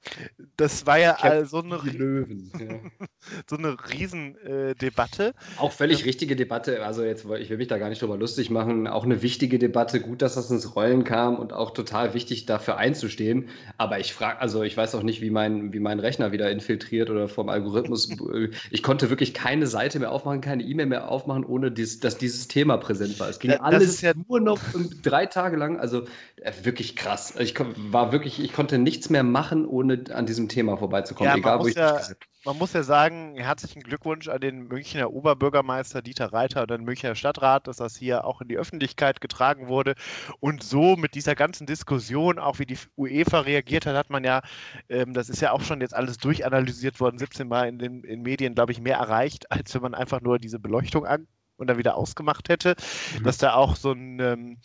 das 0.56 0.86
war 0.86 0.98
ja 0.98 1.18
äh, 1.24 1.46
so, 1.46 1.62
eine, 1.62 1.78
Löwen, 1.78 2.52
ja. 2.58 3.08
so 3.50 3.58
eine 3.58 3.76
Riesendebatte. 3.92 5.28
Äh, 5.30 5.60
auch 5.60 5.74
völlig 5.74 6.02
ähm, 6.02 6.06
richtige 6.06 6.36
Debatte. 6.36 6.86
Also 6.86 7.04
jetzt, 7.04 7.26
ich 7.40 7.50
will 7.50 7.58
mich 7.58 7.68
da 7.68 7.78
gar 7.78 7.90
nicht 7.90 8.02
drüber 8.02 8.18
lustig 8.18 8.50
machen. 8.50 8.88
Auch 8.88 9.04
eine 9.04 9.22
wichtige 9.22 9.60
Debatte. 9.60 10.00
Gut, 10.00 10.22
dass 10.22 10.36
das 10.36 10.50
ins 10.52 10.76
Rollen 10.76 11.04
kam 11.04 11.36
und 11.36 11.52
auch 11.52 11.72
total 11.72 12.14
wichtig, 12.14 12.46
dafür 12.46 12.78
einzustehen. 12.78 13.50
Aber 13.78 14.00
ich 14.00 14.14
frage, 14.14 14.40
also 14.40 14.64
ich 14.64 14.78
weiß 14.78 14.96
auch 14.96 15.04
nicht, 15.04 15.22
wie 15.22 15.32
mein, 15.32 15.74
wie 15.74 15.80
mein 15.80 16.00
Rechner 16.00 16.32
wieder 16.32 16.50
infiltriert 16.50 17.10
oder 17.10 17.28
vom 17.28 17.50
Algorithmus. 17.50 18.10
ich 18.72 18.84
konnte 18.84 19.10
wirklich 19.10 19.34
keine 19.34 19.49
keine 19.50 19.66
Seite 19.66 19.98
mehr 19.98 20.12
aufmachen, 20.12 20.42
keine 20.42 20.62
E-Mail 20.62 20.86
mehr 20.86 21.10
aufmachen, 21.10 21.44
ohne 21.44 21.72
dies, 21.72 22.00
dass 22.00 22.20
dieses 22.20 22.48
Thema 22.48 22.78
präsent 22.78 23.20
war. 23.20 23.30
Es 23.30 23.40
ging 23.40 23.50
ja, 23.52 23.62
alles 23.62 24.00
ja 24.02 24.14
nur 24.28 24.40
noch 24.40 24.60
drei 25.02 25.26
Tage 25.26 25.58
lang. 25.58 25.80
Also 25.80 26.04
äh, 26.36 26.52
wirklich 26.62 26.96
krass. 26.96 27.34
Ich 27.40 27.56
war 27.58 28.12
wirklich, 28.12 28.40
ich 28.40 28.54
konnte 28.54 28.78
nichts 28.78 29.10
mehr 29.10 29.24
machen, 29.24 29.66
ohne 29.66 30.04
an 30.14 30.28
diesem 30.28 30.50
Thema 30.50 30.78
vorbeizukommen, 30.78 31.32
ja, 31.32 31.38
egal 31.38 31.60
wo 31.62 31.68
ich 31.68 31.76
ja, 31.76 32.00
man 32.46 32.58
muss 32.58 32.74
ja 32.74 32.84
sagen, 32.84 33.36
herzlichen 33.36 33.82
Glückwunsch 33.82 34.30
an 34.30 34.40
den 34.40 34.68
Münchner 34.68 35.12
Oberbürgermeister 35.12 36.02
Dieter 36.02 36.32
Reiter 36.32 36.62
und 36.62 36.72
den 36.72 36.84
Münchner 36.84 37.16
Stadtrat, 37.16 37.68
dass 37.68 37.78
das 37.78 37.98
hier 37.98 38.24
auch 38.24 38.42
in 38.42 38.48
die 38.48 38.58
Öffentlichkeit 38.58 39.20
getragen 39.22 39.68
wurde. 39.68 39.96
Und 40.40 40.64
so 40.64 40.96
mit 40.96 41.16
dieser 41.16 41.36
ganzen 41.36 41.68
Diskussion, 41.68 42.40
auch 42.40 42.60
wie 42.60 42.66
die 42.66 42.78
UEFA 42.98 43.42
reagiert 43.42 43.86
hat, 43.86 43.96
hat 43.96 44.10
man 44.10 44.24
ja, 44.24 44.42
ähm, 44.88 45.14
das 45.14 45.30
ist 45.30 45.42
ja 45.42 45.52
auch 45.52 45.62
schon 45.62 45.82
jetzt 45.82 45.94
alles 45.96 46.18
durchanalysiert 46.18 47.00
worden, 47.00 47.18
17 47.18 47.48
Mal 47.48 47.68
in 47.68 47.80
den 47.80 48.04
in 48.04 48.22
Medien, 48.22 48.56
glaube 48.56 48.72
ich, 48.72 48.80
mehr 48.82 48.98
erreicht, 48.98 49.52
als 49.52 49.74
wenn 49.76 49.82
man 49.82 49.96
einfach 49.96 50.22
nur 50.22 50.40
diese 50.40 50.60
Beleuchtung 50.60 51.06
an, 51.06 51.28
und 51.60 51.68
dann 51.68 51.78
wieder 51.78 51.96
ausgemacht 51.96 52.50
hätte, 52.50 52.76
mhm. 53.18 53.24
dass 53.24 53.38
da 53.38 53.54
auch 53.54 53.76
so 53.76 53.92
ein 53.92 54.20
ähm, 54.20 54.58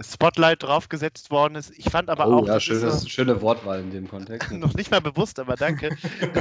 Spotlight 0.00 0.62
draufgesetzt 0.62 1.30
worden 1.30 1.56
ist. 1.56 1.72
Ich 1.76 1.90
fand 1.90 2.08
aber 2.08 2.28
oh, 2.28 2.38
auch. 2.40 2.46
Ja, 2.46 2.60
schönes, 2.60 3.02
so, 3.02 3.08
schöne 3.08 3.42
Wortwahl 3.42 3.80
in 3.80 3.90
dem 3.90 4.08
Kontext. 4.08 4.50
noch 4.52 4.74
nicht 4.74 4.90
mal 4.90 5.00
bewusst, 5.00 5.38
aber 5.38 5.56
danke. 5.56 5.90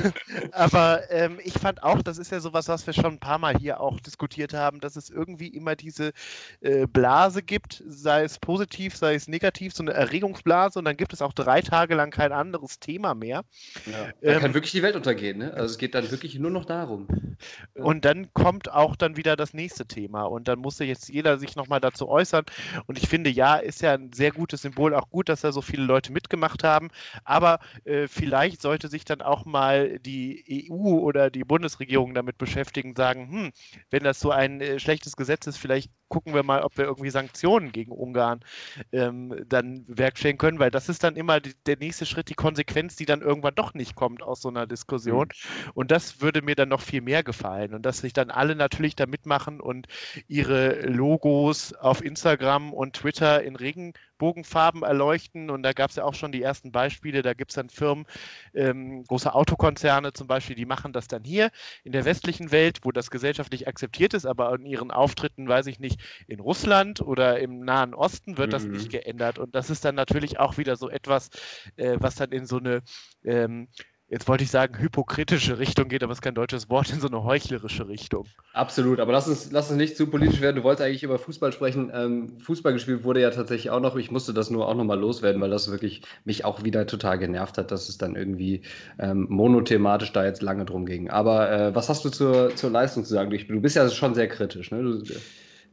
aber 0.52 1.10
ähm, 1.10 1.40
ich 1.44 1.54
fand 1.54 1.82
auch, 1.82 2.02
das 2.02 2.18
ist 2.18 2.32
ja 2.32 2.40
sowas, 2.40 2.68
was 2.68 2.86
wir 2.86 2.94
schon 2.94 3.14
ein 3.14 3.20
paar 3.20 3.40
Mal 3.40 3.58
hier 3.58 3.82
auch 3.82 4.00
diskutiert 4.00 4.54
haben, 4.54 4.80
dass 4.80 4.96
es 4.96 5.10
irgendwie 5.10 5.48
immer 5.48 5.76
diese 5.76 6.14
äh, 6.62 6.86
Blase 6.86 7.42
gibt, 7.42 7.84
sei 7.88 8.24
es 8.24 8.38
positiv, 8.38 8.96
sei 8.96 9.16
es 9.16 9.28
negativ, 9.28 9.74
so 9.74 9.84
eine 9.84 9.94
Erregungsblase 9.94 10.78
und 10.78 10.86
dann 10.86 10.98
gibt 10.98 11.14
es 11.14 11.22
auch 11.22 11.34
drei 11.34 11.62
Tage 11.62 11.96
lang 11.96 12.12
kein 12.12 12.32
anderes 12.32 12.80
Thema 12.80 13.16
mehr. 13.16 13.44
Ja, 13.86 14.10
da 14.22 14.32
ähm, 14.32 14.40
kann 14.42 14.54
wirklich 14.54 14.72
die 14.72 14.84
Welt 14.84 14.96
untergehen, 14.96 15.40
ne? 15.40 15.54
Also 15.54 15.74
es 15.74 15.78
geht 15.78 15.96
dann 15.96 16.10
wirklich 16.12 16.38
nur 16.38 16.52
noch 16.52 16.66
darum. 16.66 17.08
Und 17.74 18.06
dann 18.06 18.34
kommt 18.34 18.72
auch 18.72 18.96
dann 18.96 19.18
wieder 19.18 19.36
das 19.36 19.54
nächste 19.54 19.86
Thema. 19.90 20.24
Und 20.24 20.48
dann 20.48 20.60
musste 20.60 20.86
jetzt 20.86 21.10
jeder 21.10 21.38
sich 21.38 21.58
nochmal 21.58 21.82
dazu 21.82 22.08
äußern. 22.08 22.46
Und 22.88 22.98
ich 22.98 23.10
finde, 23.10 23.30
ja, 23.30 23.58
ist 23.58 23.82
ja 23.82 23.94
ein 23.94 24.14
sehr 24.14 24.32
gutes 24.32 24.62
Symbol, 24.62 24.94
auch 24.96 25.10
gut, 25.10 25.28
dass 25.28 25.42
da 25.42 25.52
so 25.52 25.62
viele 25.62 25.84
Leute 25.84 26.14
mitgemacht 26.14 26.64
haben. 26.64 26.90
Aber 27.26 27.60
äh, 27.84 28.08
vielleicht 28.08 28.62
sollte 28.62 28.88
sich 28.88 29.04
dann 29.04 29.22
auch 29.22 29.46
mal 29.46 30.00
die 30.00 30.70
EU 30.72 31.00
oder 31.00 31.30
die 31.30 31.44
Bundesregierung 31.44 32.14
damit 32.14 32.38
beschäftigen, 32.38 32.96
sagen, 32.96 33.30
hm, 33.30 33.52
wenn 33.90 34.04
das 34.04 34.22
so 34.22 34.32
ein 34.32 34.62
äh, 34.62 34.80
schlechtes 34.80 35.18
Gesetz 35.18 35.48
ist, 35.48 35.58
vielleicht 35.58 35.92
gucken 36.10 36.34
wir 36.34 36.44
mal, 36.44 36.62
ob 36.64 36.78
wir 36.78 36.86
irgendwie 36.86 37.10
Sanktionen 37.10 37.72
gegen 37.72 37.92
Ungarn 37.92 38.42
ähm, 38.92 39.46
dann 39.48 39.86
werkstellen 39.88 40.38
können, 40.38 40.60
weil 40.60 40.72
das 40.72 40.90
ist 40.90 41.04
dann 41.04 41.16
immer 41.16 41.40
die, 41.40 41.54
der 41.66 41.78
nächste 41.78 42.06
Schritt, 42.06 42.30
die 42.30 42.36
Konsequenz, 42.36 42.96
die 42.96 43.06
dann 43.06 43.22
irgendwann 43.22 43.56
doch 43.56 43.74
nicht 43.74 43.96
kommt 43.96 44.22
aus 44.24 44.42
so 44.42 44.50
einer 44.50 44.68
Diskussion. 44.68 45.28
Mhm. 45.28 45.72
Und 45.76 45.92
das 45.92 46.22
würde 46.22 46.42
mir 46.42 46.56
dann 46.56 46.70
noch 46.70 46.82
viel 46.82 47.02
mehr 47.02 47.24
gefallen 47.24 47.74
und 47.74 47.86
dass 47.86 48.00
sich 48.00 48.14
dann 48.14 48.32
alle 48.32 48.56
natürlich 48.56 48.96
da 48.96 49.06
mitmachen 49.06 49.62
und 49.62 49.88
ihre 50.28 50.82
Logos 50.88 51.74
auf 51.74 52.04
Instagram 52.04 52.74
und 52.74 52.96
Twitter 52.96 53.44
in 53.44 53.56
Regenbogenfarben 54.20 54.84
erleuchten. 54.84 55.50
Und 55.50 55.64
da 55.64 55.74
gab 55.74 55.90
es 55.90 55.96
ja 55.96 56.04
auch 56.04 56.14
schon 56.14 56.32
die 56.32 56.42
ersten 56.42 56.72
Beispiele. 56.72 57.22
Da 57.22 57.34
gibt 57.34 57.52
es 57.52 57.56
dann 57.56 57.70
Firmen, 57.70 58.06
ähm, 58.54 59.04
große 59.06 59.34
Autokonzerne 59.34 60.14
zum 60.14 60.28
Beispiel, 60.28 60.56
die 60.56 60.66
machen 60.66 60.94
das 60.94 61.08
dann 61.08 61.24
hier 61.24 61.50
in 61.84 61.92
der 61.92 62.06
westlichen 62.06 62.52
Welt, 62.52 62.80
wo 62.84 62.92
das 62.92 63.10
gesellschaftlich 63.10 63.68
akzeptiert 63.68 64.14
ist, 64.14 64.26
aber 64.26 64.54
in 64.56 64.66
ihren 64.66 64.92
Auftritten, 64.92 65.48
weiß 65.48 65.68
ich 65.68 65.80
nicht, 65.80 66.00
in 66.28 66.40
Russland 66.40 67.02
oder 67.02 67.40
im 67.40 67.62
Nahen 67.62 67.94
Osten 67.94 68.38
wird 68.38 68.48
mhm. 68.48 68.52
das 68.52 68.66
nicht 68.66 68.88
mhm. 68.88 68.92
geändert. 68.92 69.40
Und 69.40 69.56
das 69.56 69.70
ist 69.70 69.86
dann 69.86 69.96
natürlich 69.96 70.40
auch 70.40 70.58
wieder 70.58 70.76
so 70.76 70.90
etwas, 70.90 71.30
äh, 71.78 71.98
was 72.00 72.16
dann 72.16 72.32
in 72.32 72.46
so 72.46 72.58
eine 72.58 72.82
ähm, 73.24 73.68
jetzt 74.10 74.28
wollte 74.28 74.44
ich 74.44 74.52
sagen, 74.52 74.78
hypokritische 74.80 75.60
Richtung 75.60 75.88
geht, 75.88 76.04
aber 76.04 76.12
es 76.12 76.18
ist 76.18 76.22
kein 76.22 76.36
deutsches 76.36 76.70
Wort, 76.70 76.90
in 76.94 77.00
so 77.00 77.08
eine 77.08 77.24
heuchlerische 77.24 77.88
Richtung. 77.88 78.26
Absolut, 78.54 79.00
aber 79.00 79.12
lass 79.12 79.28
uns, 79.28 79.52
lass 79.52 79.70
uns 79.70 79.78
nicht 79.78 79.96
zu 79.96 80.08
politisch 80.08 80.42
werden. 80.42 80.58
Du 80.58 80.64
wolltest 80.64 80.86
eigentlich 80.86 81.04
über 81.04 81.20
Fußball 81.20 81.52
sprechen. 81.52 81.92
Ähm, 81.94 82.40
Fußball 82.40 82.74
gespielt 82.74 83.04
wurde 83.04 83.22
ja 83.22 83.30
tatsächlich 83.30 83.70
auch 83.70 83.80
noch. 83.80 83.96
Ich 83.96 84.12
musste 84.12 84.34
das 84.34 84.50
nur 84.50 84.68
auch 84.68 84.76
nochmal 84.76 85.00
loswerden, 85.00 85.42
weil 85.42 85.50
das 85.50 85.72
wirklich 85.72 86.02
mich 86.26 86.46
auch 86.46 86.64
wieder 86.64 86.88
total 86.88 87.20
genervt 87.20 87.58
hat, 87.58 87.72
dass 87.72 87.90
es 87.90 87.98
dann 87.98 88.16
irgendwie 88.16 88.62
ähm, 88.98 89.28
monothematisch 89.30 90.12
da 90.12 90.26
jetzt 90.26 90.42
lange 90.42 90.66
drum 90.66 90.86
ging. 90.86 91.10
Aber 91.10 91.52
äh, 91.52 91.76
was 91.76 91.90
hast 91.90 92.04
du 92.06 92.10
zur, 92.10 92.56
zur 92.56 92.72
Leistung 92.72 93.06
zu 93.06 93.14
sagen? 93.14 93.30
Du 93.30 93.62
bist 93.62 93.76
ja 93.76 93.88
schon 93.90 94.16
sehr 94.16 94.28
kritisch, 94.28 94.72
ne? 94.72 94.82
Du, 94.82 95.04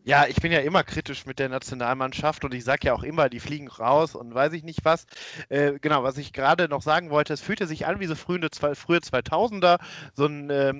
ja, 0.06 0.26
ich 0.28 0.36
bin 0.36 0.52
ja 0.52 0.60
immer 0.60 0.84
kritisch 0.84 1.26
mit 1.26 1.40
der 1.40 1.48
Nationalmannschaft 1.48 2.44
und 2.44 2.54
ich 2.54 2.62
sage 2.62 2.86
ja 2.86 2.94
auch 2.94 3.02
immer, 3.02 3.28
die 3.28 3.40
fliegen 3.40 3.66
raus 3.66 4.14
und 4.14 4.32
weiß 4.32 4.52
ich 4.52 4.62
nicht 4.62 4.84
was. 4.84 5.04
Äh, 5.48 5.80
genau, 5.80 6.04
was 6.04 6.16
ich 6.16 6.32
gerade 6.32 6.68
noch 6.68 6.82
sagen 6.82 7.10
wollte, 7.10 7.32
es 7.32 7.40
fühlte 7.40 7.66
sich 7.66 7.86
an 7.86 7.98
wie 7.98 8.06
so 8.06 8.14
frühe, 8.14 8.38
frühe 8.74 8.98
2000er, 8.98 9.80
so 10.14 10.26
ein 10.26 10.48
äh, 10.50 10.74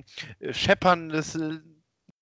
schepperndes 0.52 1.34
äh, 1.34 1.58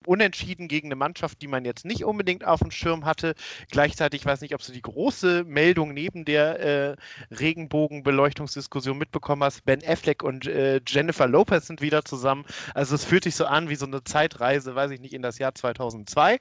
unentschieden 0.07 0.69
gegen 0.69 0.89
eine 0.89 0.97
Mannschaft, 0.97 1.43
die 1.43 1.49
man 1.49 1.65
jetzt 1.65 1.85
nicht 1.85 2.05
unbedingt 2.05 2.45
auf 2.45 2.61
dem 2.61 2.71
Schirm 2.71 3.05
hatte. 3.05 3.35
Gleichzeitig, 3.71 4.23
ich 4.23 4.27
weiß 4.27 4.41
nicht, 4.41 4.55
ob 4.55 4.63
du 4.63 4.73
die 4.73 4.83
große 4.83 5.45
Meldung 5.45 5.93
neben 5.95 6.25
der 6.25 6.61
äh, 6.61 6.97
Regenbogenbeleuchtungsdiskussion 7.35 8.99
mitbekommen 8.99 9.43
hast. 9.43 9.65
Ben 9.65 9.81
Affleck 9.87 10.23
und 10.23 10.47
äh, 10.47 10.81
Jennifer 10.87 11.27
Lopez 11.27 11.67
sind 11.67 11.81
wieder 11.81 12.05
zusammen. 12.05 12.45
Also 12.75 12.95
es 12.95 13.05
fühlt 13.05 13.25
sich 13.25 13.35
so 13.35 13.45
an 13.47 13.69
wie 13.69 13.77
so 13.77 13.87
eine 13.87 14.05
Zeitreise, 14.05 14.75
weiß 14.75 14.91
ich 14.91 15.01
nicht, 15.01 15.15
in 15.15 15.23
das 15.23 15.39
Jahr 15.39 15.55
2002. 15.55 16.35
Ich 16.35 16.41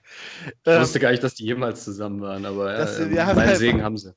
wusste 0.65 0.97
ähm, 0.97 1.01
gar 1.01 1.11
nicht, 1.11 1.23
dass 1.23 1.35
die 1.35 1.45
jemals 1.45 1.83
zusammen 1.83 2.21
waren, 2.21 2.45
aber 2.45 2.73
das, 2.73 2.99
äh, 2.99 3.13
ja, 3.13 3.33
meinen 3.33 3.55
Segen 3.55 3.83
haben 3.83 3.97
sie 3.97 4.13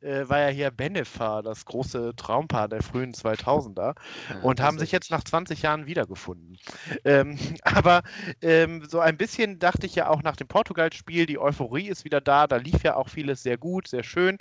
äh, 0.00 0.28
war 0.28 0.40
ja 0.40 0.48
hier 0.48 0.70
Benefa, 0.70 1.42
das 1.42 1.64
große 1.64 2.14
Traumpaar 2.16 2.68
der 2.68 2.82
frühen 2.82 3.12
2000er, 3.12 3.94
ja, 4.30 4.40
und 4.42 4.60
haben 4.60 4.78
sich 4.78 4.92
jetzt 4.92 5.10
nach 5.10 5.24
20 5.24 5.62
Jahren 5.62 5.86
wiedergefunden. 5.86 6.58
Ähm, 7.04 7.38
aber 7.62 8.02
ähm, 8.42 8.84
so 8.88 9.00
ein 9.00 9.16
bisschen 9.16 9.58
dachte 9.58 9.86
ich 9.86 9.94
ja 9.94 10.08
auch 10.08 10.22
nach 10.22 10.36
dem 10.36 10.48
Portugal-Spiel, 10.48 11.26
die 11.26 11.38
Euphorie 11.38 11.88
ist 11.88 12.04
wieder 12.04 12.20
da, 12.20 12.46
da 12.46 12.56
lief 12.56 12.82
ja 12.82 12.96
auch 12.96 13.08
vieles 13.08 13.42
sehr 13.42 13.58
gut, 13.58 13.88
sehr 13.88 14.02
schön. 14.04 14.38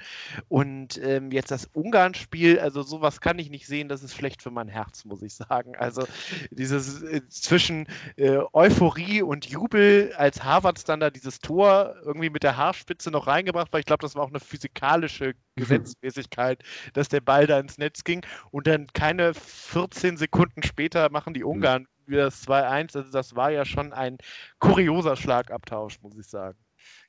Und 0.48 0.98
ähm, 1.04 1.32
jetzt 1.32 1.52
das 1.52 1.70
Ungarn-Spiel, 1.74 2.60
also 2.60 2.84
sowas 2.84 3.22
kann 3.22 3.40
ich 3.40 3.50
nicht 3.50 3.68
sehen, 3.68 3.90
das 3.90 4.04
ist 4.04 4.16
schlecht 4.16 4.42
für 4.42 4.52
mein 4.52 4.68
Herz, 4.68 5.06
muss 5.06 5.22
ich 5.22 5.34
sagen. 5.34 5.76
Also 5.76 6.06
dieses 6.52 7.04
äh, 7.04 7.22
zwischen 7.30 7.88
äh, 8.16 8.40
Euphorie 8.54 9.22
und 9.22 9.46
Jubel, 9.46 10.14
als 10.18 10.44
Harvards 10.44 10.84
dann 10.84 11.00
da 11.00 11.10
dieses 11.10 11.40
Tor 11.40 11.96
irgendwie 12.04 12.30
mit 12.30 12.44
der 12.44 12.58
Haarspitze 12.58 13.12
noch 13.12 13.28
reingebracht 13.28 13.72
war, 13.72 13.80
ich 13.80 13.86
glaube, 13.86 14.02
das 14.02 14.16
war 14.16 14.24
auch 14.24 14.30
eine 14.30 14.40
physikalische 14.40 15.34
Gesetzmäßigkeit, 15.96 16.64
dass 16.94 17.10
der 17.10 17.22
Ball 17.22 17.48
da 17.48 17.60
ins 17.60 17.78
Netz 17.78 18.04
ging. 18.04 18.26
Und 18.52 18.68
dann 18.68 18.88
keine 18.94 19.34
14 19.34 20.18
Sekunden 20.18 20.64
später 20.64 21.10
machen 21.12 21.34
die 21.34 21.44
Ungarn 21.44 21.88
wieder 22.06 22.26
das 22.26 22.44
2-1. 22.48 22.96
Also 22.98 23.12
das 23.12 23.36
war 23.36 23.52
ja 23.52 23.66
schon 23.66 23.94
ein 23.94 24.18
kurioser 24.60 25.16
Schlagabtausch, 25.16 26.00
muss 26.02 26.18
ich 26.18 26.28
sagen. 26.28 26.58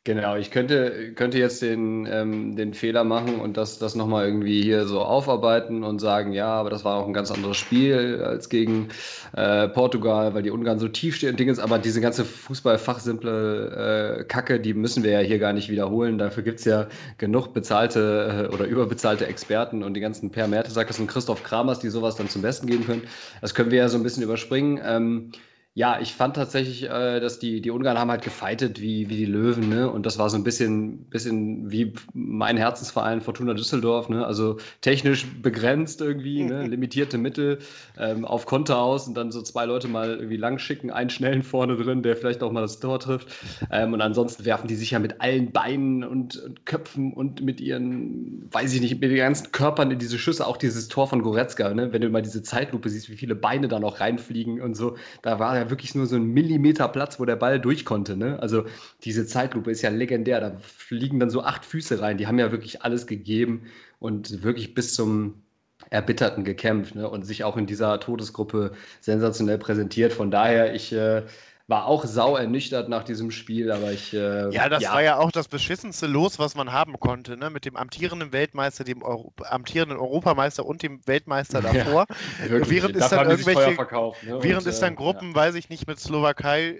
Genau, 0.08 0.36
ich 0.36 0.50
könnte, 0.50 1.12
könnte 1.12 1.36
jetzt 1.36 1.60
den, 1.60 2.08
ähm, 2.10 2.56
den 2.56 2.72
Fehler 2.72 3.04
machen 3.04 3.40
und 3.40 3.58
das, 3.58 3.78
das 3.78 3.94
nochmal 3.94 4.24
irgendwie 4.24 4.62
hier 4.62 4.86
so 4.86 5.02
aufarbeiten 5.02 5.84
und 5.84 5.98
sagen, 5.98 6.32
ja, 6.32 6.46
aber 6.46 6.70
das 6.70 6.82
war 6.82 6.96
auch 6.96 7.06
ein 7.06 7.12
ganz 7.12 7.30
anderes 7.30 7.58
Spiel 7.58 8.22
als 8.24 8.48
gegen 8.48 8.88
äh, 9.36 9.68
Portugal, 9.68 10.32
weil 10.32 10.42
die 10.42 10.50
Ungarn 10.50 10.78
so 10.78 10.88
tief 10.88 11.16
stehen 11.16 11.32
und 11.32 11.38
Dinge, 11.38 11.54
aber 11.62 11.78
diese 11.78 12.00
ganze 12.00 12.24
Fußballfachsimple 12.24 14.20
äh, 14.20 14.24
Kacke, 14.24 14.60
die 14.60 14.72
müssen 14.72 15.04
wir 15.04 15.10
ja 15.10 15.18
hier 15.18 15.38
gar 15.38 15.52
nicht 15.52 15.68
wiederholen. 15.68 16.16
Dafür 16.16 16.42
gibt 16.42 16.60
es 16.60 16.64
ja 16.64 16.86
genug 17.18 17.52
bezahlte 17.52 18.48
äh, 18.50 18.54
oder 18.54 18.64
überbezahlte 18.64 19.26
Experten 19.26 19.82
und 19.82 19.92
die 19.92 20.00
ganzen 20.00 20.30
Per 20.30 20.48
Mertesackers 20.48 20.98
und 21.00 21.08
Christoph 21.08 21.42
Kramers, 21.42 21.80
die 21.80 21.90
sowas 21.90 22.16
dann 22.16 22.30
zum 22.30 22.40
Besten 22.40 22.66
geben 22.66 22.86
können. 22.86 23.02
Das 23.42 23.54
können 23.54 23.70
wir 23.70 23.76
ja 23.80 23.90
so 23.90 23.98
ein 23.98 24.02
bisschen 24.02 24.22
überspringen. 24.22 24.80
Ähm, 24.82 25.32
ja, 25.78 26.00
ich 26.00 26.12
fand 26.12 26.34
tatsächlich, 26.34 26.90
äh, 26.90 27.20
dass 27.20 27.38
die, 27.38 27.60
die 27.60 27.70
Ungarn 27.70 27.96
haben 27.96 28.10
halt 28.10 28.22
gefeitet 28.22 28.80
wie, 28.80 29.08
wie 29.10 29.16
die 29.16 29.26
Löwen, 29.26 29.68
ne? 29.68 29.88
Und 29.88 30.06
das 30.06 30.18
war 30.18 30.28
so 30.28 30.36
ein 30.36 30.42
bisschen, 30.42 31.04
bisschen 31.04 31.70
wie 31.70 31.92
mein 32.14 32.56
Herzensverein 32.56 33.20
Fortuna 33.20 33.54
Düsseldorf, 33.54 34.08
ne? 34.08 34.26
Also 34.26 34.56
technisch 34.80 35.24
begrenzt 35.40 36.00
irgendwie, 36.00 36.42
ne? 36.42 36.66
Limitierte 36.66 37.16
Mittel 37.16 37.60
ähm, 37.96 38.24
auf 38.24 38.44
Konter 38.44 38.78
aus 38.78 39.06
und 39.06 39.14
dann 39.14 39.30
so 39.30 39.40
zwei 39.40 39.66
Leute 39.66 39.86
mal 39.86 40.16
irgendwie 40.16 40.36
lang 40.36 40.58
schicken, 40.58 40.90
einen 40.90 41.10
schnellen 41.10 41.44
vorne 41.44 41.76
drin, 41.76 42.02
der 42.02 42.16
vielleicht 42.16 42.42
auch 42.42 42.50
mal 42.50 42.62
das 42.62 42.80
Tor 42.80 42.98
trifft. 42.98 43.28
Ähm, 43.70 43.92
und 43.92 44.00
ansonsten 44.00 44.44
werfen 44.44 44.66
die 44.66 44.74
sich 44.74 44.90
ja 44.90 44.98
mit 44.98 45.20
allen 45.20 45.52
Beinen 45.52 46.02
und, 46.02 46.42
und, 46.42 46.66
Köpfen 46.66 47.12
und 47.12 47.40
mit 47.40 47.60
ihren, 47.60 48.48
weiß 48.50 48.74
ich 48.74 48.80
nicht, 48.80 49.00
mit 49.00 49.12
den 49.12 49.16
ganzen 49.16 49.52
Körpern 49.52 49.92
in 49.92 50.00
diese 50.00 50.18
Schüsse, 50.18 50.44
auch 50.44 50.56
dieses 50.56 50.88
Tor 50.88 51.06
von 51.06 51.22
Goretzka, 51.22 51.72
ne? 51.72 51.92
Wenn 51.92 52.02
du 52.02 52.08
mal 52.08 52.22
diese 52.22 52.42
Zeitlupe 52.42 52.88
siehst, 52.88 53.08
wie 53.10 53.16
viele 53.16 53.36
Beine 53.36 53.68
da 53.68 53.78
noch 53.78 54.00
reinfliegen 54.00 54.60
und 54.60 54.74
so, 54.74 54.96
da 55.22 55.38
war 55.38 55.56
ja 55.56 55.67
wirklich 55.70 55.94
nur 55.94 56.06
so 56.06 56.16
ein 56.16 56.24
Millimeter 56.26 56.88
Platz, 56.88 57.20
wo 57.20 57.24
der 57.24 57.36
Ball 57.36 57.60
durch 57.60 57.84
konnte. 57.84 58.16
Ne? 58.16 58.40
Also 58.40 58.64
diese 59.04 59.26
Zeitlupe 59.26 59.70
ist 59.70 59.82
ja 59.82 59.90
legendär. 59.90 60.40
Da 60.40 60.56
fliegen 60.60 61.20
dann 61.20 61.30
so 61.30 61.42
acht 61.42 61.64
Füße 61.64 62.00
rein. 62.00 62.18
Die 62.18 62.26
haben 62.26 62.38
ja 62.38 62.52
wirklich 62.52 62.82
alles 62.82 63.06
gegeben 63.06 63.66
und 63.98 64.42
wirklich 64.42 64.74
bis 64.74 64.94
zum 64.94 65.42
Erbitterten 65.90 66.44
gekämpft 66.44 66.94
ne? 66.94 67.08
und 67.08 67.24
sich 67.24 67.44
auch 67.44 67.56
in 67.56 67.66
dieser 67.66 68.00
Todesgruppe 68.00 68.72
sensationell 69.00 69.58
präsentiert. 69.58 70.12
Von 70.12 70.30
daher, 70.30 70.74
ich 70.74 70.92
äh, 70.92 71.22
war 71.68 71.86
auch 71.86 72.06
sau 72.06 72.34
ernüchtert 72.36 72.88
nach 72.88 73.04
diesem 73.04 73.30
Spiel, 73.30 73.70
aber 73.70 73.92
ich. 73.92 74.14
Äh, 74.14 74.50
ja, 74.50 74.70
das 74.70 74.82
ja. 74.82 74.94
war 74.94 75.02
ja 75.02 75.18
auch 75.18 75.30
das 75.30 75.48
beschissenste 75.48 76.06
Los, 76.06 76.38
was 76.38 76.54
man 76.54 76.72
haben 76.72 76.98
konnte, 76.98 77.36
ne? 77.36 77.50
Mit 77.50 77.66
dem 77.66 77.76
amtierenden 77.76 78.32
Weltmeister, 78.32 78.84
dem 78.84 79.02
Euro 79.02 79.34
amtierenden 79.44 79.98
Europameister 79.98 80.64
und 80.64 80.82
dem 80.82 81.06
Weltmeister 81.06 81.60
davor. 81.62 82.06
Ja, 82.48 82.70
während 82.70 82.96
es 82.96 83.10
dann 83.10 83.28
irgendwelche, 83.28 83.72
ne? 83.72 84.38
während 84.40 84.66
und, 84.66 84.72
es 84.72 84.80
dann 84.80 84.94
äh, 84.94 84.96
Gruppen, 84.96 85.30
ja. 85.30 85.34
weiß 85.34 85.54
ich 85.56 85.68
nicht, 85.68 85.86
mit 85.86 86.00
Slowakei 86.00 86.78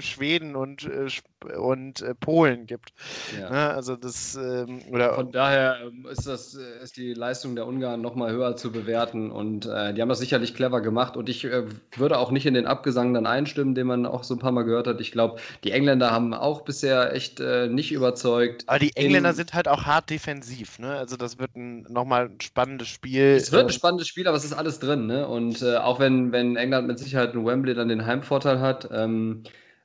Schweden 0.00 0.56
und, 0.56 0.84
äh, 0.84 1.08
und 1.44 2.02
äh, 2.02 2.14
Polen 2.14 2.66
gibt. 2.66 2.92
Ja. 3.38 3.50
Ne? 3.50 3.70
Also 3.70 3.96
das, 3.96 4.36
ähm, 4.36 4.80
oder 4.90 5.14
Von 5.14 5.32
daher 5.32 5.78
ähm, 5.86 6.06
ist, 6.10 6.26
das, 6.26 6.54
äh, 6.54 6.82
ist 6.82 6.96
die 6.96 7.14
Leistung 7.14 7.54
der 7.54 7.66
Ungarn 7.66 8.00
nochmal 8.00 8.32
höher 8.32 8.56
zu 8.56 8.72
bewerten 8.72 9.30
und 9.30 9.66
äh, 9.66 9.94
die 9.94 10.00
haben 10.00 10.08
das 10.08 10.18
sicherlich 10.18 10.54
clever 10.54 10.80
gemacht 10.80 11.16
und 11.16 11.28
ich 11.28 11.44
äh, 11.44 11.64
würde 11.96 12.18
auch 12.18 12.30
nicht 12.30 12.46
in 12.46 12.54
den 12.54 12.66
Abgesang 12.66 13.14
dann 13.14 13.26
einstimmen, 13.26 13.74
den 13.74 13.86
man 13.86 14.06
auch 14.06 14.24
so 14.24 14.34
ein 14.34 14.38
paar 14.38 14.52
Mal 14.52 14.62
gehört 14.62 14.86
hat. 14.86 15.00
Ich 15.00 15.12
glaube, 15.12 15.40
die 15.64 15.72
Engländer 15.72 16.10
haben 16.10 16.34
auch 16.34 16.62
bisher 16.62 17.14
echt 17.14 17.40
äh, 17.40 17.68
nicht 17.68 17.92
überzeugt. 17.92 18.64
Aber 18.66 18.78
die 18.78 18.94
Engländer 18.96 19.30
in, 19.30 19.36
sind 19.36 19.54
halt 19.54 19.68
auch 19.68 19.84
hart 19.84 20.10
defensiv, 20.10 20.78
ne? 20.78 20.96
Also 20.96 21.16
das 21.16 21.38
wird 21.38 21.56
ein, 21.56 21.82
nochmal 21.88 22.26
ein 22.26 22.40
spannendes 22.40 22.88
Spiel. 22.88 23.34
Es 23.36 23.52
wird 23.52 23.66
ein 23.66 23.70
spannendes 23.70 24.08
Spiel, 24.08 24.28
aber 24.28 24.36
es 24.36 24.44
ist 24.44 24.52
alles 24.52 24.78
drin, 24.78 25.06
ne? 25.06 25.26
Und 25.26 25.62
auch 25.64 26.00
wenn, 26.00 26.32
wenn 26.32 26.56
England 26.56 26.86
mit 26.86 26.98
Sicherheit 26.98 27.34
in 27.34 27.44
Wembley 27.44 27.74
dann 27.74 27.88
den 27.88 28.06
Heimvorteil 28.06 28.60
hat, 28.60 28.88
ähm, 28.92 29.42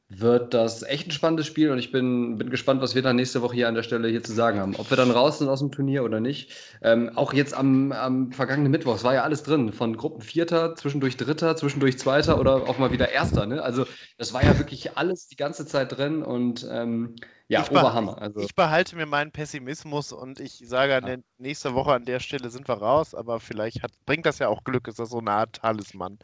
wird 0.09 0.53
das 0.53 0.83
echt 0.83 1.07
ein 1.07 1.11
spannendes 1.11 1.47
Spiel 1.47 1.69
und 1.69 1.79
ich 1.79 1.91
bin, 1.91 2.37
bin 2.37 2.49
gespannt, 2.49 2.81
was 2.81 2.95
wir 2.95 3.01
dann 3.01 3.17
nächste 3.17 3.41
Woche 3.41 3.55
hier 3.55 3.67
an 3.67 3.75
der 3.75 3.83
Stelle 3.83 4.07
hier 4.07 4.23
zu 4.23 4.31
sagen 4.33 4.59
haben. 4.59 4.75
Ob 4.77 4.89
wir 4.89 4.95
dann 4.95 5.11
raus 5.11 5.39
sind 5.39 5.49
aus 5.49 5.59
dem 5.59 5.71
Turnier 5.71 6.03
oder 6.05 6.21
nicht. 6.21 6.53
Ähm, 6.81 7.11
auch 7.15 7.33
jetzt 7.33 7.53
am, 7.53 7.91
am 7.91 8.31
vergangenen 8.31 8.71
Mittwoch, 8.71 8.95
es 8.95 9.03
war 9.03 9.13
ja 9.13 9.23
alles 9.23 9.43
drin. 9.43 9.73
Von 9.73 9.97
Gruppen 9.97 10.21
Vierter, 10.21 10.75
zwischendurch 10.75 11.17
Dritter, 11.17 11.57
zwischendurch 11.57 11.99
Zweiter 11.99 12.39
oder 12.39 12.69
auch 12.69 12.77
mal 12.77 12.91
wieder 12.91 13.09
Erster. 13.11 13.45
Ne? 13.45 13.61
Also 13.61 13.85
das 14.17 14.33
war 14.33 14.43
ja 14.43 14.57
wirklich 14.57 14.97
alles 14.97 15.27
die 15.27 15.35
ganze 15.35 15.65
Zeit 15.65 15.97
drin 15.97 16.23
und 16.23 16.65
ähm, 16.71 17.15
ja, 17.49 17.61
ich 17.61 17.71
Oberhammer. 17.71 18.21
Also. 18.21 18.41
Ich 18.41 18.55
behalte 18.55 18.95
mir 18.95 19.05
meinen 19.05 19.31
Pessimismus 19.31 20.11
und 20.11 20.39
ich 20.39 20.61
sage, 20.65 21.01
ja. 21.07 21.17
nächste 21.37 21.73
Woche 21.73 21.93
an 21.93 22.03
der 22.03 22.19
Stelle 22.19 22.49
sind 22.49 22.67
wir 22.67 22.75
raus, 22.75 23.15
aber 23.15 23.39
vielleicht 23.39 23.83
hat, 23.83 23.91
bringt 24.05 24.25
das 24.25 24.39
ja 24.39 24.49
auch 24.49 24.63
Glück, 24.63 24.87
ist 24.87 24.99
das 24.99 25.09
so 25.09 25.19
eine 25.19 25.31
Art 25.31 25.53
Talisman. 25.53 26.19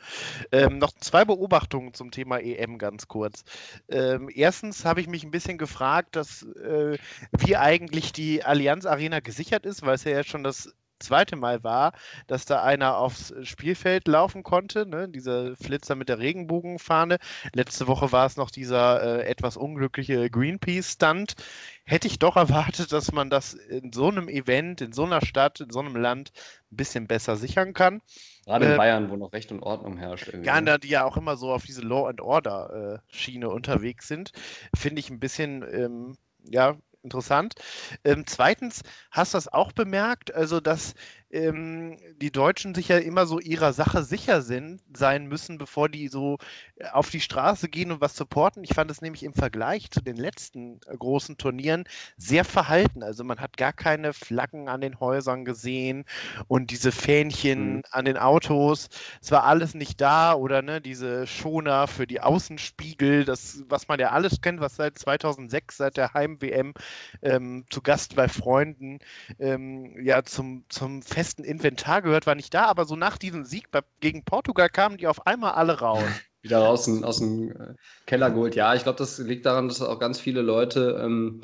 Ähm, 0.52 0.80
noch 0.80 0.92
zwei 1.00 1.24
Beobachtungen 1.24 1.94
zum 1.94 2.12
Thema 2.12 2.40
EM 2.40 2.78
ganz 2.78 3.08
kurz. 3.08 3.44
Ähm, 3.88 4.30
erstens 4.34 4.84
habe 4.84 5.00
ich 5.00 5.08
mich 5.08 5.24
ein 5.24 5.32
bisschen 5.32 5.58
gefragt, 5.58 6.16
dass, 6.18 6.44
äh, 6.44 6.98
wie 7.32 7.56
eigentlich 7.56 8.12
die 8.12 8.44
Allianz 8.44 8.86
Arena 8.86 9.22
gesichert 9.22 9.66
ist, 9.66 9.86
weil 9.86 9.96
es 9.96 10.04
ja 10.04 10.12
jetzt 10.12 10.30
schon 10.30 10.44
das 10.44 10.74
zweite 11.04 11.36
Mal 11.36 11.64
war, 11.64 11.94
dass 12.28 12.46
da 12.46 12.64
einer 12.64 12.98
aufs 12.98 13.34
Spielfeld 13.44 14.08
laufen 14.08 14.44
konnte, 14.44 14.86
ne? 14.86 15.08
dieser 15.10 15.56
Flitzer 15.56 15.96
mit 15.96 16.10
der 16.10 16.20
Regenbogenfahne. 16.20 17.18
Letzte 17.54 17.88
Woche 17.88 18.12
war 18.12 18.26
es 18.26 18.38
noch 18.38 18.50
dieser 18.50 19.20
äh, 19.20 19.26
etwas 19.28 19.58
unglückliche 19.58 20.30
Greenpeace-Stunt. 20.30 21.36
Hätte 21.86 22.08
ich 22.08 22.20
doch 22.20 22.36
erwartet, 22.36 22.92
dass 22.92 23.12
man 23.12 23.30
das 23.30 23.54
in 23.54 23.92
so 23.94 24.08
einem 24.08 24.30
Event, 24.30 24.82
in 24.82 24.94
so 24.94 25.04
einer 25.04 25.24
Stadt, 25.26 25.60
in 25.60 25.70
so 25.70 25.80
einem 25.80 25.96
Land 25.96 26.32
ein 26.72 26.78
bisschen 26.78 27.08
besser 27.08 27.36
sichern 27.36 27.74
kann. 27.74 28.02
Gerade 28.46 28.66
in 28.66 28.72
äh, 28.74 28.78
Bayern, 28.78 29.10
wo 29.10 29.16
noch 29.16 29.34
Recht 29.34 29.52
und 29.52 29.62
Ordnung 29.62 29.98
herrscht. 29.98 30.34
Ja, 30.44 30.60
ne? 30.60 30.80
die 30.80 30.90
ja 30.90 31.06
auch 31.06 31.18
immer 31.18 31.38
so 31.38 31.52
auf 31.52 31.66
diese 31.66 31.82
Law 31.82 32.08
and 32.08 32.22
Order 32.22 33.02
äh, 33.04 33.46
unterwegs 33.46 34.08
sind, 34.08 34.32
finde 34.76 35.00
ich 35.00 35.10
ein 35.10 35.20
bisschen 35.20 35.64
ähm, 35.72 36.18
ja, 36.50 36.76
interessant. 37.04 37.56
Ähm, 38.04 38.26
zweitens, 38.28 38.82
hast 39.12 39.34
du 39.34 39.38
das 39.38 39.48
auch 39.52 39.72
bemerkt, 39.72 40.34
also 40.34 40.60
dass 40.60 40.94
ähm, 41.34 41.98
die 42.22 42.32
Deutschen 42.32 42.76
sich 42.76 42.90
ja 42.90 43.00
immer 43.00 43.26
so 43.26 43.40
ihrer 43.40 43.74
Sache 43.74 44.04
sicher 44.04 44.44
sind, 44.44 44.82
sein 44.96 45.28
müssen, 45.28 45.58
bevor 45.58 45.90
die 45.90 46.08
so 46.08 46.38
äh, 46.76 46.88
auf 46.90 47.10
die 47.10 47.20
Straße 47.20 47.70
gehen 47.70 47.92
und 47.92 48.02
was 48.02 48.16
supporten. 48.16 48.64
Ich 48.64 48.74
fand 48.76 48.92
es 48.92 49.02
nämlich 49.02 49.24
im 49.24 49.34
Vergleich 49.34 49.90
zu 49.90 50.02
den 50.02 50.16
letzten 50.16 50.80
äh, 50.86 50.96
großen 50.96 51.38
Turnieren 51.38 51.86
sehr 52.18 52.46
verhalten. 52.46 53.02
Also 53.02 53.24
man 53.24 53.40
hat 53.40 53.58
gar 53.58 53.74
keine 53.74 54.14
Flaggen 54.14 54.70
an 54.70 54.82
den 54.82 55.00
Häusern 55.00 55.44
gesehen 55.44 56.06
und 56.48 56.70
diese 56.70 56.92
Fähnchen 56.92 57.78
mhm. 57.78 57.84
an 57.90 58.06
den 58.06 58.18
Autos. 58.18 58.90
Es 59.20 59.32
war 59.32 59.44
alles 59.44 59.74
nicht 59.74 60.00
da 60.02 60.36
oder 60.36 60.62
ne, 60.62 60.82
diese 60.82 61.26
Schoner 61.26 61.88
für 61.88 62.06
die 62.06 62.22
Außenspiegel, 62.22 63.26
das, 63.26 63.64
was 63.68 63.88
man 63.88 64.00
ja 64.00 64.12
alles 64.12 64.42
kennt, 64.42 64.60
was 64.60 64.76
seit 64.76 65.00
2006, 65.00 65.78
seit 65.78 65.98
der 65.98 66.14
Heim-WM 66.14 66.76
ähm, 67.24 67.66
zu 67.72 67.82
Gast 67.82 68.16
bei 68.16 68.28
Freunden 68.28 69.00
ähm, 69.40 69.96
ja 70.04 70.24
zum, 70.24 70.66
zum 70.70 71.02
Fest 71.02 71.23
festen 71.24 71.46
Inventar 71.46 72.02
gehört, 72.02 72.28
war 72.28 72.36
nicht 72.36 72.54
da, 72.54 72.66
aber 72.66 72.84
so 72.84 72.98
nach 72.98 73.18
diesem 73.18 73.46
Sieg 73.46 73.70
gegen 74.02 74.24
Portugal 74.26 74.68
kamen 74.68 74.98
die 74.98 75.08
auf 75.08 75.26
einmal 75.26 75.54
alle 75.54 75.80
raus. 75.80 76.04
Wieder 76.42 76.58
raus 76.58 76.90
aus 77.04 77.20
dem 77.20 77.52
äh, 77.52 77.76
Keller 78.06 78.30
geholt. 78.30 78.56
Ja, 78.56 78.76
ich 78.76 78.84
glaube, 78.84 78.98
das 78.98 79.18
liegt 79.20 79.46
daran, 79.46 79.70
dass 79.70 79.82
auch 79.82 80.00
ganz 80.00 80.20
viele 80.20 80.42
Leute 80.42 81.00
ähm, 81.02 81.40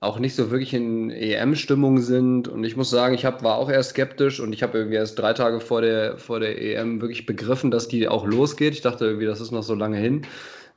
auch 0.00 0.18
nicht 0.18 0.34
so 0.34 0.50
wirklich 0.50 0.72
in 0.72 1.10
EM-Stimmung 1.10 2.00
sind. 2.00 2.48
Und 2.48 2.64
ich 2.64 2.74
muss 2.74 2.88
sagen, 2.88 3.14
ich 3.14 3.26
hab, 3.26 3.42
war 3.42 3.56
auch 3.56 3.68
eher 3.68 3.82
skeptisch 3.82 4.40
und 4.40 4.54
ich 4.54 4.62
habe 4.62 4.78
irgendwie 4.78 4.96
erst 4.96 5.18
drei 5.18 5.34
Tage 5.34 5.60
vor 5.60 5.82
der, 5.82 6.16
vor 6.16 6.40
der 6.40 6.60
EM 6.62 7.02
wirklich 7.02 7.26
begriffen, 7.26 7.70
dass 7.70 7.88
die 7.88 8.08
auch 8.08 8.24
losgeht. 8.24 8.72
Ich 8.72 8.80
dachte 8.80 9.04
irgendwie, 9.04 9.26
das 9.26 9.42
ist 9.42 9.50
noch 9.50 9.62
so 9.62 9.74
lange 9.74 9.98
hin. 9.98 10.22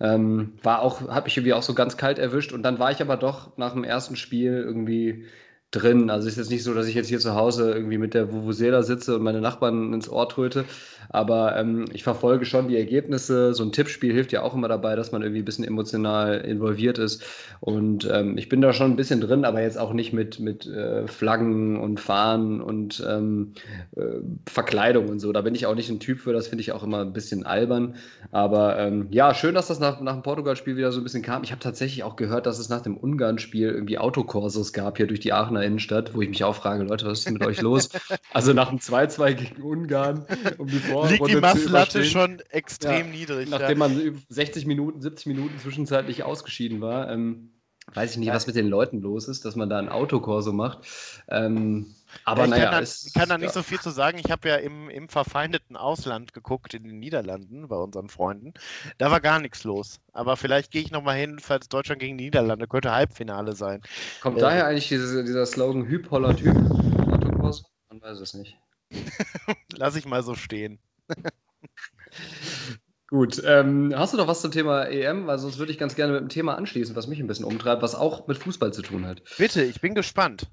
Ähm, 0.02 0.52
war 0.62 0.82
auch, 0.82 1.08
hat 1.08 1.24
mich 1.24 1.38
irgendwie 1.38 1.54
auch 1.54 1.63
so 1.63 1.74
ganz 1.74 1.95
kalt 1.95 2.19
erwischt. 2.19 2.52
Und 2.52 2.63
dann 2.63 2.78
war 2.78 2.91
ich 2.91 3.02
aber 3.02 3.15
doch 3.15 3.56
nach 3.56 3.71
dem 3.71 3.86
ersten 3.86 4.17
Spiel 4.17 4.52
irgendwie 4.52 5.24
drin. 5.71 6.10
Also 6.10 6.28
ist 6.28 6.38
jetzt 6.38 6.51
nicht 6.51 6.63
so, 6.63 6.73
dass 6.73 6.88
ich 6.88 6.95
jetzt 6.95 7.10
hier 7.10 7.19
zu 7.19 7.36
Hause 7.36 7.73
irgendwie 7.73 7.97
mit 7.97 8.13
der 8.13 8.32
Vuvuzela 8.32 8.84
sitze 8.84 9.15
und 9.15 9.23
meine 9.23 9.41
Nachbarn 9.41 9.93
ins 9.93 10.10
Ohr 10.10 10.30
tröte. 10.30 10.65
Aber 11.10 11.56
ähm, 11.58 11.86
ich 11.93 12.04
verfolge 12.04 12.45
schon 12.45 12.67
die 12.67 12.78
Ergebnisse. 12.78 13.54
So 13.54 13.63
ein 13.63 13.71
Tippspiel 13.71 14.13
hilft 14.13 14.32
ja 14.32 14.41
auch 14.41 14.56
immer 14.56 14.67
dabei, 14.67 14.95
dass 14.95 15.12
man 15.12 15.21
irgendwie 15.21 15.41
ein 15.41 15.45
bisschen 15.45 15.65
emotional 15.65 16.41
involviert 16.41 16.97
ist. 16.97 17.23
Und 17.60 18.10
ähm, 18.12 18.38
ich 18.38 18.49
bin 18.49 18.62
da 18.62 18.73
schon 18.73 18.91
ein 18.91 18.95
bisschen 18.95 19.21
drin, 19.21 19.45
aber 19.45 19.62
jetzt 19.62 19.78
auch 19.78 19.93
nicht 19.93 20.13
mit, 20.13 20.39
mit 20.39 20.65
äh, 20.65 21.08
Flaggen 21.08 21.80
und 21.80 21.99
Fahnen 21.99 22.62
und 22.62 23.06
ähm, 23.08 23.54
äh, 23.95 24.01
Verkleidung 24.49 25.10
und 25.10 25.19
so. 25.19 25.32
Da 25.32 25.41
bin 25.41 25.56
ich 25.56 25.65
auch 25.65 25.75
nicht 25.75 25.89
ein 25.89 25.99
Typ 25.99 26.19
für. 26.19 26.34
Das 26.34 26.47
finde 26.47 26.62
ich 26.62 26.71
auch 26.71 26.84
immer 26.84 27.01
ein 27.01 27.13
bisschen 27.13 27.45
albern. 27.45 27.95
Aber 28.32 28.78
ähm, 28.80 29.08
ja, 29.12 29.34
schön, 29.34 29.56
dass 29.56 29.67
das 29.67 29.80
nach, 29.80 30.01
nach 30.01 30.13
dem 30.13 30.23
Portugal-Spiel 30.23 30.78
wieder 30.78 30.91
so 30.91 31.01
ein 31.01 31.04
bisschen 31.04 31.21
kam. 31.21 31.43
Ich 31.43 31.51
habe 31.51 31.62
tatsächlich 31.62 32.04
auch 32.04 32.15
gehört, 32.15 32.45
dass 32.45 32.60
es 32.60 32.69
nach 32.69 32.82
dem 32.82 32.97
Ungarn-Spiel 32.97 33.69
irgendwie 33.69 33.97
Autokorsos 33.97 34.73
gab 34.73 34.97
hier 34.97 35.08
durch 35.08 35.19
die 35.19 35.34
Aachener 35.55 35.63
Innenstadt, 35.63 36.13
wo 36.13 36.21
ich 36.21 36.29
mich 36.29 36.43
auch 36.43 36.55
frage, 36.55 36.83
Leute, 36.83 37.05
was 37.05 37.19
ist 37.19 37.31
mit 37.31 37.45
euch 37.45 37.61
los? 37.61 37.89
Also 38.33 38.53
nach 38.53 38.69
dem 38.69 38.79
2-2 38.79 39.33
gegen 39.33 39.61
Ungarn 39.61 40.25
um 40.57 40.67
die 40.67 40.81
Liegt 41.09 41.27
die 41.27 41.35
Masslatte 41.35 42.03
schon 42.03 42.41
extrem 42.49 43.07
ja, 43.07 43.13
niedrig. 43.13 43.49
Nachdem 43.49 43.79
ja. 43.81 43.87
man 43.87 44.23
60 44.29 44.65
Minuten, 44.65 45.01
70 45.01 45.27
Minuten 45.27 45.59
zwischenzeitlich 45.59 46.23
ausgeschieden 46.23 46.81
war. 46.81 47.09
Ähm, 47.09 47.51
weiß 47.95 48.12
ich 48.12 48.17
nicht, 48.17 48.27
ja. 48.27 48.34
was 48.34 48.47
mit 48.47 48.55
den 48.55 48.67
Leuten 48.67 49.01
los 49.01 49.27
ist, 49.27 49.45
dass 49.45 49.55
man 49.55 49.69
da 49.69 49.79
ein 49.79 49.89
Autokorso 49.89 50.53
macht. 50.53 50.79
Ähm, 51.27 51.95
aber 52.23 52.45
ich 52.45 52.51
naja, 52.51 52.63
kann 52.65 52.71
da, 52.73 52.79
ist, 52.79 53.08
ich 53.08 53.13
kann 53.13 53.29
da 53.29 53.38
nicht 53.38 53.53
so 53.53 53.63
viel 53.63 53.79
zu 53.79 53.89
sagen. 53.89 54.19
Ich 54.23 54.31
habe 54.31 54.47
ja 54.47 54.55
im, 54.58 54.89
im 54.89 55.10
verfeindeten 55.10 55.75
Ausland 55.75 56.34
geguckt, 56.34 56.73
in 56.73 56.84
den 56.84 56.99
Niederlanden, 56.99 57.67
bei 57.67 57.75
unseren 57.75 58.10
Freunden. 58.10 58.53
Da 58.97 59.12
war 59.12 59.21
gar 59.21 59.39
nichts 59.39 59.63
los. 59.63 59.99
Aber 60.13 60.38
vielleicht 60.38 60.71
gehe 60.71 60.81
ich 60.81 60.91
nochmal 60.91 61.17
hin, 61.17 61.39
falls 61.39 61.67
Deutschland 61.67 61.99
gegen 61.99 62.17
die 62.17 62.25
Niederlande 62.25 62.67
könnte 62.67 62.91
Halbfinale 62.91 63.55
sein. 63.55 63.81
Kommt 64.21 64.38
äh, 64.38 64.41
daher 64.41 64.67
eigentlich 64.67 64.88
diese, 64.88 65.23
dieser 65.23 65.45
Slogan 65.45 65.86
Hüb 65.86 66.10
Holland 66.12 66.41
Hüb? 66.41 66.55
Autokorso? 67.12 67.65
Man 67.89 68.01
weiß 68.01 68.19
es 68.19 68.34
nicht. 68.34 68.58
Lass 69.75 69.95
ich 69.95 70.05
mal 70.05 70.23
so 70.23 70.36
stehen. 70.36 70.79
Gut, 73.07 73.41
ähm, 73.45 73.93
hast 73.95 74.13
du 74.13 74.17
noch 74.17 74.27
was 74.27 74.41
zum 74.41 74.51
Thema 74.51 74.85
EM? 74.85 75.27
Weil 75.27 75.37
sonst 75.37 75.59
würde 75.59 75.71
ich 75.71 75.77
ganz 75.77 75.95
gerne 75.95 76.13
mit 76.13 76.21
einem 76.21 76.29
Thema 76.29 76.55
anschließen, 76.55 76.95
was 76.95 77.07
mich 77.07 77.19
ein 77.19 77.27
bisschen 77.27 77.45
umtreibt, 77.45 77.81
was 77.81 77.93
auch 77.93 78.27
mit 78.27 78.37
Fußball 78.37 78.73
zu 78.73 78.81
tun 78.81 79.05
hat. 79.05 79.21
Bitte, 79.37 79.63
ich 79.63 79.79
bin 79.79 79.93
gespannt. 79.93 80.47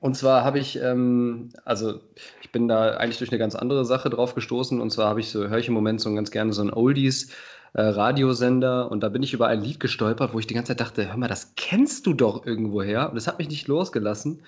Und 0.00 0.16
zwar 0.16 0.44
habe 0.44 0.58
ich, 0.58 0.78
ähm, 0.80 1.50
also 1.64 2.00
ich 2.42 2.50
bin 2.52 2.68
da 2.68 2.96
eigentlich 2.96 3.18
durch 3.18 3.30
eine 3.30 3.38
ganz 3.38 3.54
andere 3.54 3.84
Sache 3.84 4.10
drauf 4.10 4.34
gestoßen. 4.34 4.80
Und 4.80 4.90
zwar 4.90 5.08
habe 5.08 5.20
ich 5.20 5.30
so, 5.30 5.48
höre 5.48 5.58
ich 5.58 5.68
im 5.68 5.74
Moment 5.74 6.00
so 6.00 6.12
ganz 6.14 6.30
gerne 6.30 6.52
so 6.52 6.60
einen 6.60 6.72
Oldies. 6.72 7.32
Äh, 7.74 7.82
Radiosender 7.82 8.90
und 8.90 9.00
da 9.00 9.08
bin 9.08 9.22
ich 9.22 9.32
über 9.32 9.46
ein 9.46 9.62
Lied 9.62 9.80
gestolpert, 9.80 10.34
wo 10.34 10.38
ich 10.38 10.46
die 10.46 10.52
ganze 10.52 10.72
Zeit 10.72 10.80
dachte, 10.80 11.08
hör 11.08 11.16
mal, 11.16 11.28
das 11.28 11.54
kennst 11.56 12.04
du 12.04 12.12
doch 12.12 12.44
irgendwoher. 12.44 13.08
Und 13.08 13.14
das 13.14 13.26
hat 13.26 13.38
mich 13.38 13.48
nicht 13.48 13.66
losgelassen. 13.66 14.42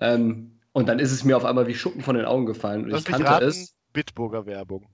Ähm, 0.00 0.52
und 0.72 0.88
dann 0.88 1.00
ist 1.00 1.10
es 1.10 1.24
mir 1.24 1.36
auf 1.36 1.44
einmal 1.44 1.66
wie 1.66 1.74
Schuppen 1.74 2.02
von 2.02 2.14
den 2.14 2.24
Augen 2.24 2.46
gefallen. 2.46 2.84
Und 2.84 2.90
Lass 2.90 3.00
ich 3.00 3.06
kannte 3.06 3.26
raten, 3.26 3.46
es. 3.46 3.74
Bitburger 3.92 4.46
Werbung. 4.46 4.86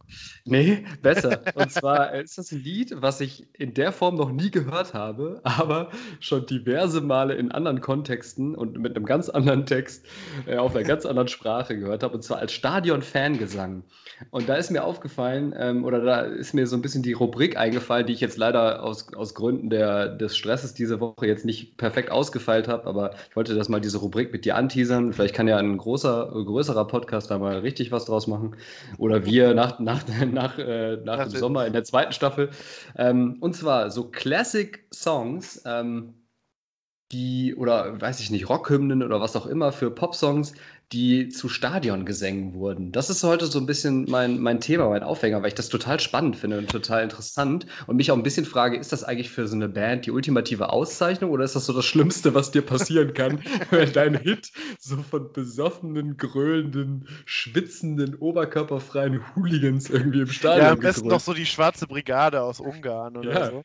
Nee, 0.45 0.85
besser. 1.03 1.43
Und 1.55 1.71
zwar 1.71 2.15
ist 2.15 2.39
das 2.39 2.53
ein 2.53 2.63
Lied, 2.63 2.95
was 2.97 3.21
ich 3.21 3.47
in 3.55 3.75
der 3.75 3.93
Form 3.93 4.15
noch 4.15 4.31
nie 4.31 4.51
gehört 4.51 4.95
habe, 4.95 5.41
aber 5.43 5.91
schon 6.21 6.47
diverse 6.47 7.01
Male 7.01 7.35
in 7.35 7.51
anderen 7.53 7.81
Kontexten 7.81 8.55
und 8.55 8.79
mit 8.79 8.97
einem 8.97 9.05
ganz 9.05 9.29
anderen 9.29 9.67
Text 9.67 10.07
äh, 10.47 10.57
auf 10.57 10.75
einer 10.75 10.85
ganz 10.85 11.07
anderen 11.07 11.29
Sprache 11.29 11.77
gehört 11.77 12.03
habe, 12.03 12.15
und 12.15 12.23
zwar 12.23 12.39
als 12.39 12.53
Stadion-Fangesang. 12.53 13.83
Und 14.31 14.49
da 14.49 14.55
ist 14.55 14.71
mir 14.71 14.85
aufgefallen, 14.85 15.55
ähm, 15.59 15.85
oder 15.85 16.01
da 16.01 16.21
ist 16.21 16.55
mir 16.55 16.67
so 16.67 16.77
ein 16.77 16.83
bisschen 16.83 17.03
die 17.03 17.13
Rubrik 17.13 17.57
eingefallen, 17.57 18.07
die 18.07 18.13
ich 18.13 18.21
jetzt 18.21 18.39
leider 18.39 18.83
aus, 18.83 19.13
aus 19.15 19.35
Gründen 19.35 19.71
der, 19.71 20.09
des 20.09 20.37
Stresses 20.37 20.75
diese 20.75 21.01
Woche 21.01 21.27
jetzt 21.27 21.45
nicht 21.45 21.77
perfekt 21.77 22.11
ausgefeilt 22.11 22.69
habe, 22.69 22.87
aber 22.87 23.15
ich 23.29 23.37
wollte 23.37 23.55
das 23.55 23.69
mal 23.69 23.81
diese 23.81 23.99
Rubrik 23.99 24.33
mit 24.33 24.45
dir 24.45 24.57
anteasern. 24.57 25.13
Vielleicht 25.13 25.35
kann 25.35 25.49
ja 25.49 25.57
ein 25.57 25.77
großer, 25.77 26.31
größerer 26.33 26.87
Podcast 26.87 27.31
da 27.31 27.39
mal 27.39 27.59
richtig 27.59 27.91
was 27.91 28.05
draus 28.05 28.27
machen 28.27 28.55
oder 28.99 29.25
wir 29.25 29.55
nach, 29.55 29.79
nach, 29.79 30.05
nach, 30.33 30.59
äh, 30.59 30.97
nach 30.97 31.29
dem 31.29 31.39
Sommer 31.39 31.67
in 31.67 31.73
der 31.73 31.85
zweiten 31.85 32.13
Staffel. 32.13 32.51
Ähm, 32.97 33.37
und 33.41 33.55
zwar 33.55 33.91
so 33.91 34.11
Classic 34.11 34.87
Songs, 34.93 35.63
ähm, 35.67 36.15
die, 37.13 37.55
oder 37.55 38.01
weiß 38.01 38.21
ich 38.21 38.31
nicht, 38.31 38.49
Rockhymnen 38.49 39.03
oder 39.03 39.21
was 39.21 39.37
auch 39.37 39.47
immer 39.47 39.73
für 39.73 39.91
Popsongs, 39.91 40.55
die 40.95 41.29
zu 41.29 41.49
Stadiongesängen 41.49 42.55
wurden. 42.55 42.93
Das 42.93 43.11
ist 43.11 43.25
heute 43.25 43.47
so 43.47 43.59
ein 43.59 43.67
bisschen 43.67 44.09
mein, 44.09 44.39
mein 44.39 44.61
Thema, 44.61 44.89
mein 44.89 45.03
Aufhänger, 45.03 45.43
weil 45.43 45.49
ich 45.49 45.55
das 45.55 45.69
total 45.69 45.99
spannend 45.99 46.37
finde 46.37 46.57
und 46.59 46.71
total 46.71 47.03
interessant 47.03 47.67
und 47.89 47.97
mich 47.97 48.13
auch 48.13 48.17
ein 48.17 48.23
bisschen 48.23 48.45
frage, 48.45 48.77
ist 48.77 48.93
das 48.93 49.03
eigentlich 49.03 49.29
für 49.29 49.49
so 49.49 49.57
eine 49.57 49.69
Band 49.69 50.07
die 50.07 50.13
ultimative 50.13 50.73
Auszeichnung 50.73 51.33
oder 51.33 51.43
ist 51.43 51.57
das 51.57 51.67
so 51.67 51.73
das 51.73 51.85
Schlimmste, 51.85 52.35
was 52.35 52.53
dir 52.53 52.63
passieren 52.63 53.13
kann, 53.13 53.41
wenn 53.71 53.93
dein 53.93 54.15
Hit 54.15 54.53
so 54.79 54.99
von 54.99 55.33
besoffenen, 55.33 56.17
gröhlenden, 56.17 57.09
schwitzenden, 57.25 58.15
oberkörperfreien 58.15 59.21
Hooligans 59.35 59.91
irgendwie 59.91 60.21
im 60.21 60.29
Stadion 60.29 60.65
Ja, 60.65 60.73
am 60.75 60.79
besten 60.79 61.09
noch 61.09 61.19
so 61.19 61.35
die 61.35 61.47
schwarze 61.47 61.89
Brigade 61.89 62.41
aus 62.41 62.61
Ungarn 62.61 63.17
oder 63.17 63.33
ja. 63.33 63.51
so. 63.51 63.65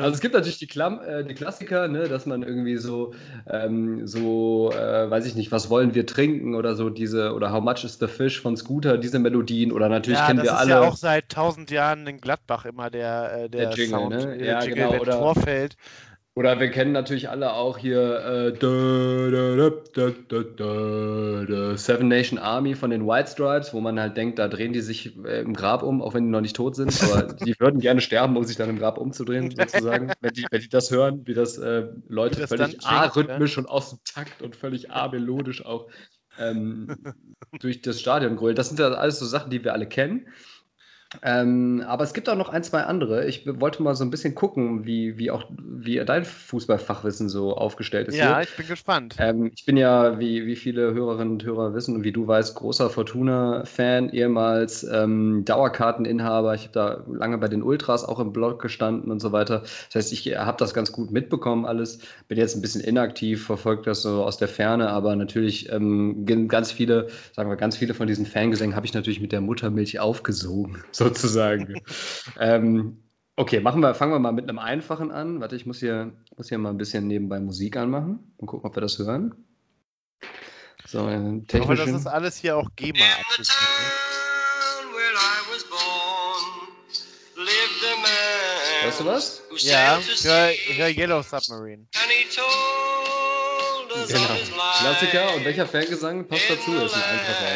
Also 0.00 0.14
es 0.14 0.20
gibt 0.20 0.32
natürlich 0.32 0.58
die, 0.58 0.66
Klam 0.66 0.98
äh, 1.06 1.24
die 1.24 1.34
Klassiker, 1.34 1.88
ne, 1.88 2.08
dass 2.08 2.24
man 2.24 2.42
irgendwie 2.42 2.78
so, 2.78 3.12
ähm, 3.50 4.06
so 4.06 4.72
äh, 4.72 5.10
weiß 5.10 5.26
ich 5.26 5.34
nicht, 5.34 5.52
was 5.52 5.68
wollen 5.68 5.94
wir 5.94 6.06
trinken, 6.06 6.53
oder 6.54 6.74
so 6.74 6.90
diese, 6.90 7.32
oder 7.34 7.52
How 7.52 7.62
Much 7.62 7.84
is 7.84 7.98
the 7.98 8.06
Fish 8.06 8.40
von 8.40 8.56
Scooter, 8.56 8.98
diese 8.98 9.18
Melodien 9.18 9.72
oder 9.72 9.88
natürlich 9.88 10.18
ja, 10.18 10.26
kennen 10.26 10.42
wir 10.42 10.56
alle. 10.56 10.70
Das 10.70 10.78
ist 10.78 10.82
ja 10.84 10.88
auch 10.88 10.96
seit 10.96 11.28
tausend 11.28 11.70
Jahren 11.70 12.06
in 12.06 12.20
Gladbach 12.20 12.64
immer 12.64 12.90
der, 12.90 13.44
äh, 13.44 13.48
der, 13.48 13.70
der 13.70 13.70
Jingle, 13.70 13.98
Sound, 13.98 14.10
ne? 14.10 14.38
der 14.38 14.46
ja, 14.46 14.62
Jingle, 14.62 14.88
genau, 14.88 15.00
oder, 15.00 15.18
vorfällt. 15.18 15.76
Oder 16.36 16.58
wir 16.58 16.68
kennen 16.68 16.90
natürlich 16.90 17.28
alle 17.28 17.52
auch 17.52 17.78
hier 17.78 18.18
äh, 18.18 18.58
da, 18.58 20.10
da, 20.28 20.42
da, 20.42 21.76
Seven 21.76 22.08
Nation 22.08 22.40
Army 22.40 22.74
von 22.74 22.90
den 22.90 23.06
White 23.06 23.30
Stripes, 23.30 23.72
wo 23.72 23.80
man 23.80 24.00
halt 24.00 24.16
denkt, 24.16 24.40
da 24.40 24.48
drehen 24.48 24.72
die 24.72 24.80
sich 24.80 25.16
äh, 25.24 25.42
im 25.42 25.54
Grab 25.54 25.84
um, 25.84 26.02
auch 26.02 26.12
wenn 26.12 26.24
die 26.24 26.30
noch 26.30 26.40
nicht 26.40 26.56
tot 26.56 26.74
sind. 26.74 27.00
Aber 27.04 27.22
die 27.44 27.54
würden 27.60 27.78
gerne 27.78 28.00
sterben, 28.00 28.36
um 28.36 28.42
sich 28.42 28.56
dann 28.56 28.68
im 28.68 28.80
Grab 28.80 28.98
umzudrehen, 28.98 29.54
sozusagen. 29.56 30.10
wenn, 30.20 30.32
die, 30.32 30.44
wenn 30.50 30.60
die 30.60 30.68
das 30.68 30.90
hören, 30.90 31.24
wie 31.24 31.34
das 31.34 31.56
äh, 31.58 31.86
Leute 32.08 32.38
wie 32.38 32.40
das 32.40 32.50
völlig 32.50 32.84
arrhythmisch 32.84 33.56
ja? 33.56 33.62
und 33.62 33.68
aus 33.68 33.90
dem 33.90 34.00
Takt 34.04 34.42
und 34.42 34.56
völlig 34.56 34.90
amelodisch 34.90 35.64
auch 35.64 35.86
ähm, 36.38 36.88
durch 37.60 37.82
das 37.82 38.00
Stadion 38.00 38.36
grölen. 38.36 38.56
Das 38.56 38.68
sind 38.68 38.78
ja 38.78 38.88
alles 38.92 39.18
so 39.18 39.26
Sachen, 39.26 39.50
die 39.50 39.62
wir 39.62 39.72
alle 39.72 39.88
kennen. 39.88 40.26
Ähm, 41.22 41.82
aber 41.86 42.04
es 42.04 42.14
gibt 42.14 42.28
auch 42.28 42.36
noch 42.36 42.48
ein, 42.48 42.62
zwei 42.62 42.82
andere. 42.82 43.26
Ich 43.26 43.46
wollte 43.46 43.82
mal 43.82 43.94
so 43.94 44.04
ein 44.04 44.10
bisschen 44.10 44.34
gucken, 44.34 44.84
wie, 44.84 45.18
wie 45.18 45.30
auch 45.30 45.44
wie 45.58 46.02
dein 46.04 46.24
Fußballfachwissen 46.24 47.28
so 47.28 47.56
aufgestellt 47.56 48.08
ist. 48.08 48.16
Ja, 48.16 48.36
hier. 48.38 48.48
ich 48.48 48.56
bin 48.56 48.66
gespannt. 48.66 49.16
Ähm, 49.18 49.50
ich 49.54 49.64
bin 49.64 49.76
ja, 49.76 50.18
wie, 50.18 50.46
wie 50.46 50.56
viele 50.56 50.94
Hörerinnen 50.94 51.34
und 51.34 51.44
Hörer 51.44 51.74
wissen 51.74 51.94
und 51.94 52.04
wie 52.04 52.12
du 52.12 52.26
weißt, 52.26 52.54
großer 52.54 52.90
Fortuna-Fan, 52.90 54.10
ehemals 54.10 54.84
ähm, 54.84 55.44
Dauerkarteninhaber. 55.44 56.54
Ich 56.54 56.62
habe 56.62 56.72
da 56.72 57.04
lange 57.12 57.38
bei 57.38 57.48
den 57.48 57.62
Ultras 57.62 58.04
auch 58.04 58.20
im 58.20 58.32
Blog 58.32 58.60
gestanden 58.60 59.10
und 59.10 59.20
so 59.20 59.32
weiter. 59.32 59.60
Das 59.60 59.94
heißt, 59.94 60.12
ich 60.12 60.36
habe 60.36 60.56
das 60.58 60.74
ganz 60.74 60.92
gut 60.92 61.10
mitbekommen 61.10 61.64
alles. 61.64 61.98
Bin 62.28 62.38
jetzt 62.38 62.54
ein 62.54 62.62
bisschen 62.62 62.80
inaktiv, 62.80 63.44
verfolge 63.44 63.82
das 63.82 64.02
so 64.02 64.24
aus 64.24 64.36
der 64.36 64.48
Ferne, 64.48 64.90
aber 64.90 65.16
natürlich 65.16 65.70
ähm, 65.70 66.26
ganz 66.48 66.72
viele, 66.72 67.08
sagen 67.32 67.50
wir, 67.50 67.56
ganz 67.56 67.76
viele 67.76 67.94
von 67.94 68.06
diesen 68.06 68.26
Fangesängen 68.26 68.76
habe 68.76 68.86
ich 68.86 68.94
natürlich 68.94 69.20
mit 69.20 69.32
der 69.32 69.40
Muttermilch 69.40 70.00
aufgesogen. 70.00 70.82
So 70.92 71.03
sozusagen. 71.04 71.80
ähm, 72.38 73.02
okay, 73.36 73.60
machen 73.60 73.80
wir, 73.80 73.94
fangen 73.94 74.12
wir 74.12 74.18
mal 74.18 74.32
mit 74.32 74.48
einem 74.48 74.58
einfachen 74.58 75.10
an. 75.10 75.40
Warte, 75.40 75.56
ich 75.56 75.66
muss 75.66 75.80
hier, 75.80 76.12
muss 76.36 76.48
hier 76.48 76.58
mal 76.58 76.70
ein 76.70 76.78
bisschen 76.78 77.06
nebenbei 77.06 77.40
Musik 77.40 77.76
anmachen 77.76 78.32
und 78.38 78.46
gucken, 78.46 78.68
ob 78.68 78.76
wir 78.76 78.80
das 78.80 78.98
hören. 78.98 79.34
So, 80.86 81.06
technischen... 81.06 81.62
Aber 81.62 81.76
das 81.76 81.88
ist 81.90 82.06
alles 82.06 82.36
hier 82.36 82.56
auch 82.56 82.68
GEMA 82.76 83.04
abgeschnitten. 83.20 84.14
Hörst 88.82 89.00
du 89.00 89.04
was? 89.06 89.42
Ja, 89.58 89.98
hör, 90.22 90.52
hör 90.76 90.88
Yellow 90.88 91.22
Submarine. 91.22 91.86
Genau. 94.08 94.36
Klassiker 94.78 95.34
und 95.34 95.44
welcher 95.44 95.66
Fangesang 95.66 96.26
passt 96.28 96.50
dazu? 96.50 96.74
Ist 96.74 96.94
ein 96.94 97.02
einfacher, 97.02 97.46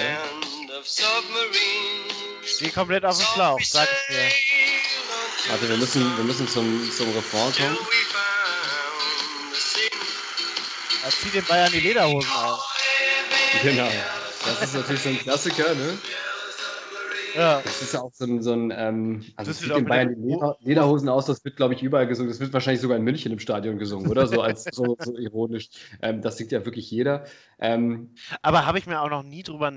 Geh 2.60 2.70
komplett 2.70 3.04
auf 3.04 3.16
den 3.16 3.26
Schlauch, 3.26 3.60
sag 3.62 3.88
es 3.90 4.14
dir. 4.14 4.30
Warte, 5.50 5.68
wir 5.68 5.76
müssen, 5.76 6.16
wir 6.16 6.24
müssen 6.24 6.48
zum, 6.48 6.90
zum 6.90 7.12
Refrain 7.14 7.52
kommen. 7.54 7.78
Er 11.04 11.10
zieht 11.10 11.34
den 11.34 11.44
Bayern 11.44 11.70
die 11.72 11.80
Lederhosen 11.80 12.30
aus. 12.32 12.60
Genau. 13.62 13.90
Das 14.44 14.62
ist 14.62 14.74
natürlich 14.74 15.02
so 15.02 15.08
ein 15.08 15.18
Klassiker, 15.20 15.74
ne? 15.74 15.98
Ja. 17.34 17.60
Das 17.62 17.82
ist 17.82 17.94
ja 17.94 18.00
auch 18.00 18.12
so 18.12 18.24
ein, 18.24 18.42
so 18.42 18.52
ein 18.52 18.72
ähm, 18.74 19.24
also 19.36 19.50
das 19.50 19.60
zieht 19.60 19.74
den 19.74 19.84
Bayern 19.84 20.14
die 20.14 20.28
Leder, 20.28 20.56
Lederhosen 20.60 21.08
aus, 21.08 21.26
das 21.26 21.44
wird, 21.44 21.56
glaube 21.56 21.74
ich, 21.74 21.82
überall 21.82 22.06
gesungen. 22.06 22.30
Das 22.30 22.40
wird 22.40 22.52
wahrscheinlich 22.52 22.80
sogar 22.80 22.96
in 22.96 23.04
München 23.04 23.32
im 23.32 23.38
Stadion 23.38 23.78
gesungen, 23.78 24.10
oder? 24.10 24.26
So 24.26 24.40
als 24.40 24.64
so, 24.64 24.96
so 24.98 25.16
ironisch. 25.16 25.68
Ähm, 26.02 26.22
das 26.22 26.36
singt 26.36 26.52
ja 26.52 26.64
wirklich 26.64 26.90
jeder. 26.90 27.24
Ähm, 27.58 28.14
Aber 28.42 28.66
habe 28.66 28.78
ich 28.78 28.86
mir 28.86 29.00
auch 29.00 29.10
noch 29.10 29.22
nie 29.22 29.42
drüber 29.42 29.72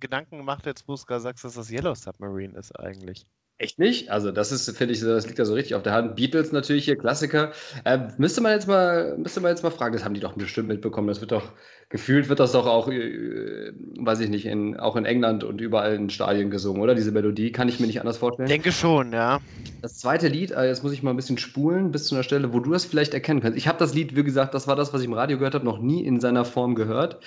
Gedanken 0.00 0.38
gemacht, 0.38 0.66
jetzt 0.66 0.88
wo 0.88 0.94
du 0.94 1.18
sagst, 1.18 1.44
dass 1.44 1.54
das 1.54 1.70
Yellow 1.70 1.94
Submarine 1.94 2.58
ist 2.58 2.78
eigentlich. 2.78 3.26
Echt 3.56 3.78
nicht? 3.78 4.10
Also 4.10 4.32
das 4.32 4.50
ist, 4.50 4.76
finde 4.76 4.94
ich, 4.94 5.00
das 5.00 5.26
liegt 5.26 5.38
ja 5.38 5.44
so 5.44 5.54
richtig 5.54 5.76
auf 5.76 5.84
der 5.84 5.92
Hand. 5.92 6.16
Beatles 6.16 6.50
natürlich 6.50 6.86
hier, 6.86 6.96
Klassiker. 6.96 7.52
Äh, 7.84 8.08
müsste 8.18 8.40
man 8.40 8.50
jetzt 8.50 8.66
mal, 8.66 9.16
müsste 9.16 9.40
man 9.40 9.50
jetzt 9.50 9.62
mal 9.62 9.70
fragen, 9.70 9.94
das 9.94 10.04
haben 10.04 10.14
die 10.14 10.20
doch 10.20 10.32
bestimmt 10.32 10.66
mitbekommen. 10.66 11.06
Das 11.06 11.20
wird 11.20 11.30
doch, 11.30 11.52
gefühlt 11.88 12.28
wird 12.28 12.40
das 12.40 12.50
doch 12.50 12.66
auch, 12.66 12.88
äh, 12.88 13.72
weiß 13.98 14.18
ich 14.20 14.28
nicht, 14.28 14.46
in, 14.46 14.76
auch 14.76 14.96
in 14.96 15.04
England 15.04 15.44
und 15.44 15.60
überall 15.60 15.94
in 15.94 16.10
Stadien 16.10 16.50
gesungen, 16.50 16.82
oder? 16.82 16.96
Diese 16.96 17.12
Melodie, 17.12 17.52
kann 17.52 17.68
ich 17.68 17.78
mir 17.78 17.86
nicht 17.86 18.00
anders 18.00 18.18
vorstellen. 18.18 18.48
Denke 18.48 18.72
schon, 18.72 19.12
ja. 19.12 19.40
Das 19.82 19.98
zweite 19.98 20.26
Lied, 20.26 20.50
äh, 20.50 20.66
jetzt 20.66 20.82
muss 20.82 20.92
ich 20.92 21.04
mal 21.04 21.10
ein 21.10 21.16
bisschen 21.16 21.38
spulen, 21.38 21.92
bis 21.92 22.06
zu 22.08 22.16
einer 22.16 22.24
Stelle, 22.24 22.52
wo 22.52 22.58
du 22.58 22.72
das 22.72 22.84
vielleicht 22.84 23.14
erkennen 23.14 23.40
kannst. 23.40 23.56
Ich 23.56 23.68
habe 23.68 23.78
das 23.78 23.94
Lied, 23.94 24.16
wie 24.16 24.24
gesagt, 24.24 24.54
das 24.54 24.66
war 24.66 24.74
das, 24.74 24.92
was 24.92 25.00
ich 25.00 25.06
im 25.06 25.12
Radio 25.12 25.38
gehört 25.38 25.54
habe, 25.54 25.64
noch 25.64 25.78
nie 25.78 26.04
in 26.04 26.18
seiner 26.18 26.44
Form 26.44 26.74
gehört. 26.74 27.22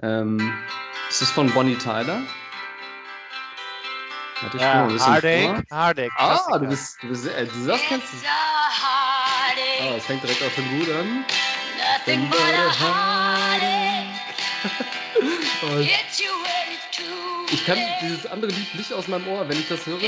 Ähm, 0.00 0.40
ist 1.10 1.20
das 1.20 1.30
von 1.30 1.50
Bonnie 1.50 1.76
Tyler? 1.76 2.20
Warte, 4.40 4.56
ich 4.56 4.62
ja, 4.62 4.88
Heartache, 4.88 5.64
Heartache. 5.68 6.10
Ah, 6.16 6.58
du 6.58 6.66
bist, 6.68 7.02
du 7.02 7.08
bist, 7.08 7.26
äh, 7.26 7.44
du 7.46 7.66
das 7.66 7.80
kennst 7.88 8.12
du. 8.12 8.16
Ah, 8.24 9.96
es 9.96 10.04
fängt 10.04 10.22
direkt 10.22 10.42
auch 10.42 10.52
schon 10.52 10.78
gut 10.78 10.88
an. 10.90 11.24
Nothing 12.06 12.28
but 12.30 12.38
a 12.38 12.70
heartache. 12.78 13.88
ich 17.50 17.66
kann 17.66 17.78
dieses 18.00 18.26
andere 18.26 18.52
Lied 18.52 18.74
nicht 18.76 18.92
aus 18.92 19.08
meinem 19.08 19.26
Ohr, 19.26 19.48
wenn 19.48 19.58
ich 19.58 19.68
das 19.68 19.84
höre. 19.86 19.98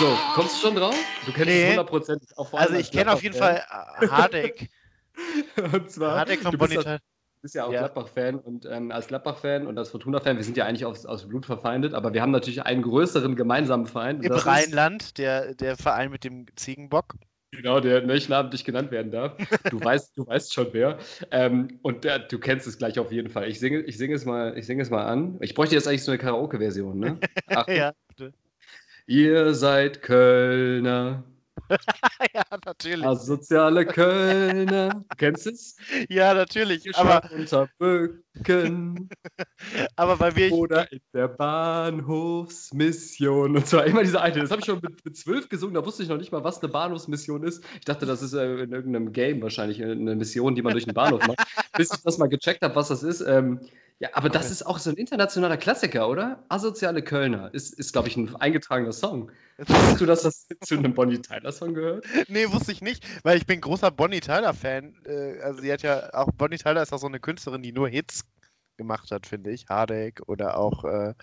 So, 0.00 0.18
kommst 0.34 0.56
du 0.56 0.60
schon 0.60 0.74
drauf? 0.74 0.96
Du 1.24 1.32
kennst 1.32 1.46
nee. 1.46 1.62
es 1.62 1.68
hundertprozentig. 1.70 2.28
Also 2.36 2.74
ich 2.74 2.90
kenne 2.90 3.12
auf 3.12 3.22
jeden 3.22 3.36
Fall 3.36 3.64
Heartache. 4.00 4.68
Und 5.72 5.90
zwar, 5.90 6.16
Heartache 6.16 6.42
von 6.42 6.58
Tyler 6.58 7.00
bist 7.42 7.54
ja 7.54 7.64
auch 7.64 7.72
ja. 7.72 7.80
Gladbach-Fan 7.80 8.38
und 8.38 8.66
ähm, 8.66 8.90
als 8.90 9.06
Gladbach-Fan 9.08 9.66
und 9.66 9.78
als 9.78 9.90
Fortuna-Fan, 9.90 10.36
wir 10.36 10.44
sind 10.44 10.56
ja 10.56 10.66
eigentlich 10.66 10.84
aus, 10.84 11.06
aus 11.06 11.26
Blut 11.28 11.46
verfeindet, 11.46 11.94
aber 11.94 12.12
wir 12.12 12.22
haben 12.22 12.30
natürlich 12.30 12.62
einen 12.62 12.82
größeren 12.82 13.36
gemeinsamen 13.36 13.86
Feind. 13.86 14.24
Im 14.24 14.32
Rheinland, 14.32 15.18
der, 15.18 15.54
der 15.54 15.76
Verein 15.76 16.10
mit 16.10 16.24
dem 16.24 16.46
Ziegenbock. 16.56 17.14
Genau, 17.52 17.80
der 17.80 18.02
nicht 18.02 18.28
namentlich 18.28 18.64
genannt 18.64 18.92
werden 18.92 19.10
darf. 19.10 19.36
Du 19.70 19.80
weißt, 19.84 20.16
du 20.16 20.26
weißt 20.26 20.54
schon 20.54 20.68
wer. 20.72 20.98
Ähm, 21.32 21.80
und 21.82 22.04
der, 22.04 22.20
du 22.20 22.38
kennst 22.38 22.66
es 22.66 22.78
gleich 22.78 22.98
auf 22.98 23.10
jeden 23.10 23.28
Fall. 23.28 23.48
Ich 23.48 23.58
singe, 23.58 23.80
ich 23.80 23.98
singe 23.98 24.14
es 24.14 24.24
mal, 24.24 24.56
ich 24.56 24.66
singe 24.66 24.82
es 24.82 24.90
mal 24.90 25.04
an. 25.04 25.36
Ich 25.40 25.54
bräuchte 25.54 25.74
jetzt 25.74 25.88
eigentlich 25.88 26.04
so 26.04 26.12
eine 26.12 26.18
Karaoke-Version, 26.18 26.98
ne? 26.98 27.18
ja, 27.68 27.92
bitte. 28.08 28.32
Ihr 29.06 29.54
seid 29.54 30.02
Kölner, 30.02 31.24
ja, 32.34 32.44
natürlich. 32.66 33.06
Asoziale 33.06 33.86
Kölner. 33.86 35.04
Kennst 35.16 35.46
du 35.46 35.50
es? 35.50 35.76
Ja, 36.08 36.34
natürlich. 36.34 36.96
Aber 36.96 37.22
unter 37.32 37.68
Böcken. 38.42 39.08
aber 39.96 40.16
bei 40.16 40.32
mir. 40.32 40.52
Oder 40.52 40.92
in 40.92 41.00
der 41.14 41.28
Bahnhofsmission. 41.28 43.56
Und 43.56 43.66
zwar 43.66 43.86
immer 43.86 44.02
diese 44.02 44.20
alte. 44.20 44.40
Das 44.40 44.50
habe 44.50 44.60
ich 44.60 44.66
schon 44.66 44.80
mit, 44.82 45.04
mit 45.04 45.16
zwölf 45.16 45.48
gesungen. 45.48 45.74
Da 45.74 45.84
wusste 45.84 46.02
ich 46.02 46.08
noch 46.08 46.18
nicht 46.18 46.32
mal, 46.32 46.42
was 46.44 46.62
eine 46.62 46.72
Bahnhofsmission 46.72 47.44
ist. 47.44 47.62
Ich 47.74 47.84
dachte, 47.84 48.06
das 48.06 48.22
ist 48.22 48.32
äh, 48.32 48.62
in 48.62 48.72
irgendeinem 48.72 49.12
Game 49.12 49.42
wahrscheinlich 49.42 49.82
eine 49.82 50.16
Mission, 50.16 50.54
die 50.54 50.62
man 50.62 50.72
durch 50.72 50.84
den 50.84 50.94
Bahnhof 50.94 51.26
macht. 51.26 51.38
Bis 51.76 51.92
ich 51.92 52.02
das 52.02 52.18
mal 52.18 52.28
gecheckt 52.28 52.62
habe, 52.62 52.74
was 52.74 52.88
das 52.88 53.02
ist. 53.02 53.20
Ähm, 53.20 53.60
ja, 54.00 54.08
aber 54.14 54.28
okay. 54.28 54.38
das 54.38 54.50
ist 54.50 54.66
auch 54.66 54.78
so 54.78 54.88
ein 54.88 54.96
internationaler 54.96 55.58
Klassiker, 55.58 56.08
oder? 56.08 56.42
Asoziale 56.48 57.02
Kölner 57.02 57.52
ist, 57.52 57.78
ist 57.78 57.92
glaube 57.92 58.08
ich, 58.08 58.16
ein 58.16 58.34
eingetragener 58.34 58.92
Song. 58.92 59.30
Hast 59.68 60.00
du 60.00 60.06
das, 60.06 60.22
das 60.22 60.48
zu 60.64 60.78
einem 60.78 60.94
Bonnie 60.94 61.20
Tyler-Song 61.20 61.74
gehört? 61.74 62.06
Nee, 62.28 62.50
wusste 62.50 62.72
ich 62.72 62.80
nicht, 62.80 63.04
weil 63.24 63.36
ich 63.36 63.44
bin 63.44 63.60
großer 63.60 63.90
Bonnie 63.90 64.20
Tyler-Fan. 64.20 64.94
Äh, 65.04 65.40
also 65.42 65.60
sie 65.60 65.70
hat 65.70 65.82
ja 65.82 66.14
auch, 66.14 66.32
Bonnie 66.32 66.56
Tyler 66.56 66.82
ist 66.82 66.94
auch 66.94 66.98
so 66.98 67.08
eine 67.08 67.20
Künstlerin, 67.20 67.62
die 67.62 67.72
nur 67.72 67.90
Hits 67.90 68.22
gemacht 68.80 69.10
hat, 69.12 69.26
finde 69.26 69.50
ich. 69.50 69.66
Hardek 69.68 70.22
oder 70.26 70.56
auch, 70.56 70.84
äh, 70.84 71.14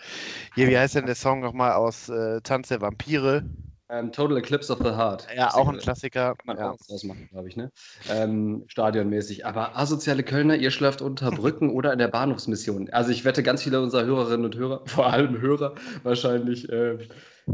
hier, 0.53 0.67
wie 0.67 0.77
heißt 0.77 0.95
denn 0.95 1.07
der 1.07 1.15
Song 1.15 1.39
nochmal 1.39 1.73
aus 1.73 2.07
äh, 2.07 2.39
Tanz 2.41 2.67
der 2.67 2.81
Vampire? 2.81 3.43
Um, 3.89 3.95
ähm, 3.97 4.11
Total 4.11 4.37
Eclipse 4.37 4.71
of 4.71 4.79
the 4.79 4.91
Heart. 4.91 5.27
Ja, 5.35 5.53
auch 5.53 5.67
ein 5.69 5.77
Klassiker. 5.77 6.35
Kann 6.35 6.45
man 6.45 6.57
ja. 6.57 6.71
auch 6.71 6.77
ausmachen, 6.89 7.29
glaube 7.31 7.47
ich, 7.47 7.55
ne? 7.55 7.71
Ähm, 8.09 8.65
stadionmäßig. 8.67 9.45
Aber 9.45 9.77
asoziale 9.77 10.23
Kölner, 10.23 10.55
ihr 10.55 10.71
schlaft 10.71 11.01
unter 11.01 11.31
Brücken 11.31 11.69
oder 11.69 11.93
in 11.93 11.99
der 11.99 12.09
Bahnhofsmission. 12.09 12.89
Also 12.91 13.11
ich 13.11 13.23
wette, 13.23 13.43
ganz 13.43 13.63
viele 13.63 13.81
unserer 13.81 14.05
Hörerinnen 14.05 14.45
und 14.45 14.55
Hörer, 14.55 14.81
vor 14.85 15.11
allem 15.11 15.39
Hörer, 15.39 15.75
wahrscheinlich 16.03 16.69
äh, 16.69 16.97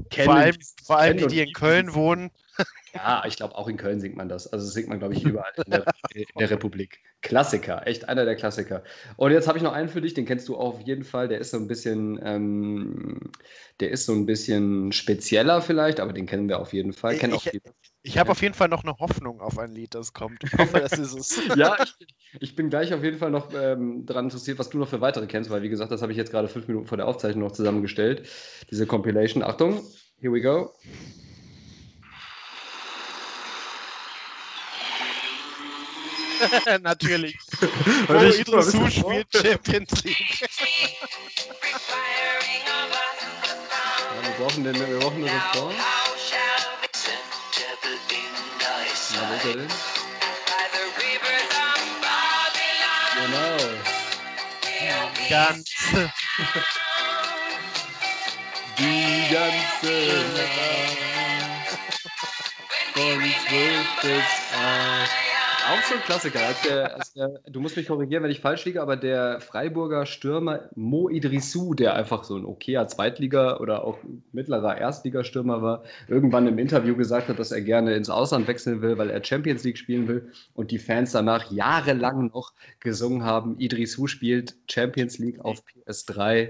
kennen. 0.09 0.25
Vor 0.25 0.35
allem, 0.35 0.55
vor 0.83 0.97
allem 0.97 1.17
die, 1.17 1.27
die 1.27 1.39
in 1.41 1.53
Köln 1.53 1.93
wohnen. 1.93 2.31
Ja, 2.93 3.23
ich 3.25 3.37
glaube, 3.37 3.55
auch 3.55 3.67
in 3.67 3.77
Köln 3.77 3.99
singt 3.99 4.15
man 4.15 4.29
das. 4.29 4.51
Also 4.51 4.65
das 4.65 4.73
singt 4.73 4.87
man, 4.87 4.99
glaube 4.99 5.15
ich, 5.15 5.23
überall 5.23 5.51
in 5.65 5.71
der, 5.71 5.85
in 6.13 6.25
der, 6.37 6.49
Republik. 6.51 6.99
Klassiker, 7.21 7.87
echt 7.87 8.07
einer 8.07 8.25
der 8.25 8.35
Klassiker. 8.35 8.83
Und 9.17 9.31
jetzt 9.31 9.47
habe 9.47 9.57
ich 9.57 9.63
noch 9.63 9.73
einen 9.73 9.89
für 9.89 10.01
dich, 10.01 10.13
den 10.13 10.25
kennst 10.25 10.47
du 10.47 10.55
auf 10.55 10.79
jeden 10.81 11.03
Fall. 11.03 11.27
Der 11.27 11.39
ist 11.39 11.51
so 11.51 11.57
ein 11.57 11.67
bisschen, 11.67 12.19
ähm, 12.23 13.19
der 13.79 13.89
ist 13.89 14.05
so 14.05 14.13
ein 14.13 14.25
bisschen 14.25 14.91
spezieller 14.91 15.61
vielleicht, 15.61 15.99
aber 15.99 16.13
den 16.13 16.27
kennen 16.27 16.47
wir 16.47 16.59
auf 16.59 16.73
jeden 16.73 16.93
Fall. 16.93 17.15
Kennt 17.15 17.33
ich, 17.33 17.53
ich, 17.53 17.61
ich 18.03 18.17
habe 18.17 18.31
auf 18.31 18.41
jeden 18.41 18.53
Fall 18.53 18.67
noch 18.67 18.83
eine 18.83 18.97
Hoffnung 18.99 19.41
auf 19.41 19.57
ein 19.57 19.71
Lied, 19.71 19.95
das 19.95 20.13
kommt. 20.13 20.43
Ich 20.43 20.53
hoffe, 20.53 20.79
das 20.79 20.99
ist 20.99 21.15
es. 21.15 21.41
ja, 21.55 21.77
ich, 21.81 21.95
ich, 22.41 22.55
bin 22.55 22.69
gleich 22.69 22.93
auf 22.93 23.03
jeden 23.03 23.17
Fall 23.17 23.31
noch 23.31 23.53
ähm, 23.55 24.05
daran 24.05 24.25
interessiert, 24.25 24.59
was 24.59 24.69
du 24.69 24.77
noch 24.77 24.89
für 24.89 25.01
weitere 25.01 25.25
kennst, 25.25 25.49
weil 25.49 25.63
wie 25.63 25.69
gesagt, 25.69 25.91
das 25.91 26.01
habe 26.01 26.11
ich 26.11 26.17
jetzt 26.17 26.31
gerade 26.31 26.47
fünf 26.47 26.67
Minuten 26.67 26.85
vor 26.85 26.97
der 26.97 27.07
Aufzeichnung 27.07 27.45
noch 27.45 27.53
zusammengestellt. 27.53 28.27
Diese 28.69 28.85
Compilation. 28.85 29.41
Achtung, 29.41 29.81
here 30.19 30.33
we 30.33 30.41
go. 30.41 30.73
Natürlich. 36.81 37.37
Mo 38.07 38.21
Idrisu 38.21 38.89
spielt 38.89 39.27
Champions 39.31 40.03
League. 40.03 40.49
Ja, 43.99 44.21
wir 44.21 44.33
brauchen 44.37 44.63
den, 44.63 44.75
wir 44.75 44.99
brauchen 44.99 45.21
den 45.21 45.29
Refrain. 45.29 45.75
Na, 49.15 49.29
wo 49.29 49.35
ist 49.35 49.45
er 49.45 49.53
denn? 49.53 49.67
Genau. 53.15 53.57
Ganze. 55.29 56.13
Die 58.77 59.27
ganze 59.31 59.93
Nacht. 60.33 61.79
Von 62.93 63.33
zwölf 63.47 63.87
bis 64.01 64.31
acht. 64.53 65.22
Auch 65.65 65.81
so 65.81 65.95
ein 65.95 66.01
Klassiker. 66.01 66.45
Als 66.45 66.61
der, 66.61 66.93
als 66.95 67.13
der, 67.13 67.39
du 67.49 67.61
musst 67.61 67.77
mich 67.77 67.87
korrigieren, 67.87 68.21
wenn 68.23 68.31
ich 68.31 68.41
falsch 68.41 68.65
liege, 68.65 68.81
aber 68.81 68.97
der 68.97 69.39
Freiburger 69.39 70.05
Stürmer 70.05 70.69
Mo 70.75 71.09
Idrissou, 71.09 71.73
der 71.73 71.95
einfach 71.95 72.25
so 72.25 72.35
ein 72.35 72.45
okayer 72.45 72.87
Zweitliga- 72.87 73.59
oder 73.59 73.85
auch 73.85 73.97
mittlerer 74.33 74.77
Erstligastürmer 74.77 75.61
war, 75.61 75.83
irgendwann 76.09 76.47
im 76.47 76.59
Interview 76.59 76.97
gesagt 76.97 77.29
hat, 77.29 77.39
dass 77.39 77.53
er 77.53 77.61
gerne 77.61 77.95
ins 77.95 78.09
Ausland 78.09 78.47
wechseln 78.47 78.81
will, 78.81 78.97
weil 78.97 79.09
er 79.09 79.23
Champions 79.23 79.63
League 79.63 79.77
spielen 79.77 80.07
will 80.09 80.31
und 80.53 80.71
die 80.71 80.79
Fans 80.79 81.13
danach 81.13 81.49
jahrelang 81.49 82.27
noch 82.33 82.51
gesungen 82.81 83.23
haben, 83.23 83.57
Idrissou 83.57 84.07
spielt 84.07 84.55
Champions 84.69 85.17
League 85.17 85.39
auf 85.39 85.63
PS3 85.87 86.49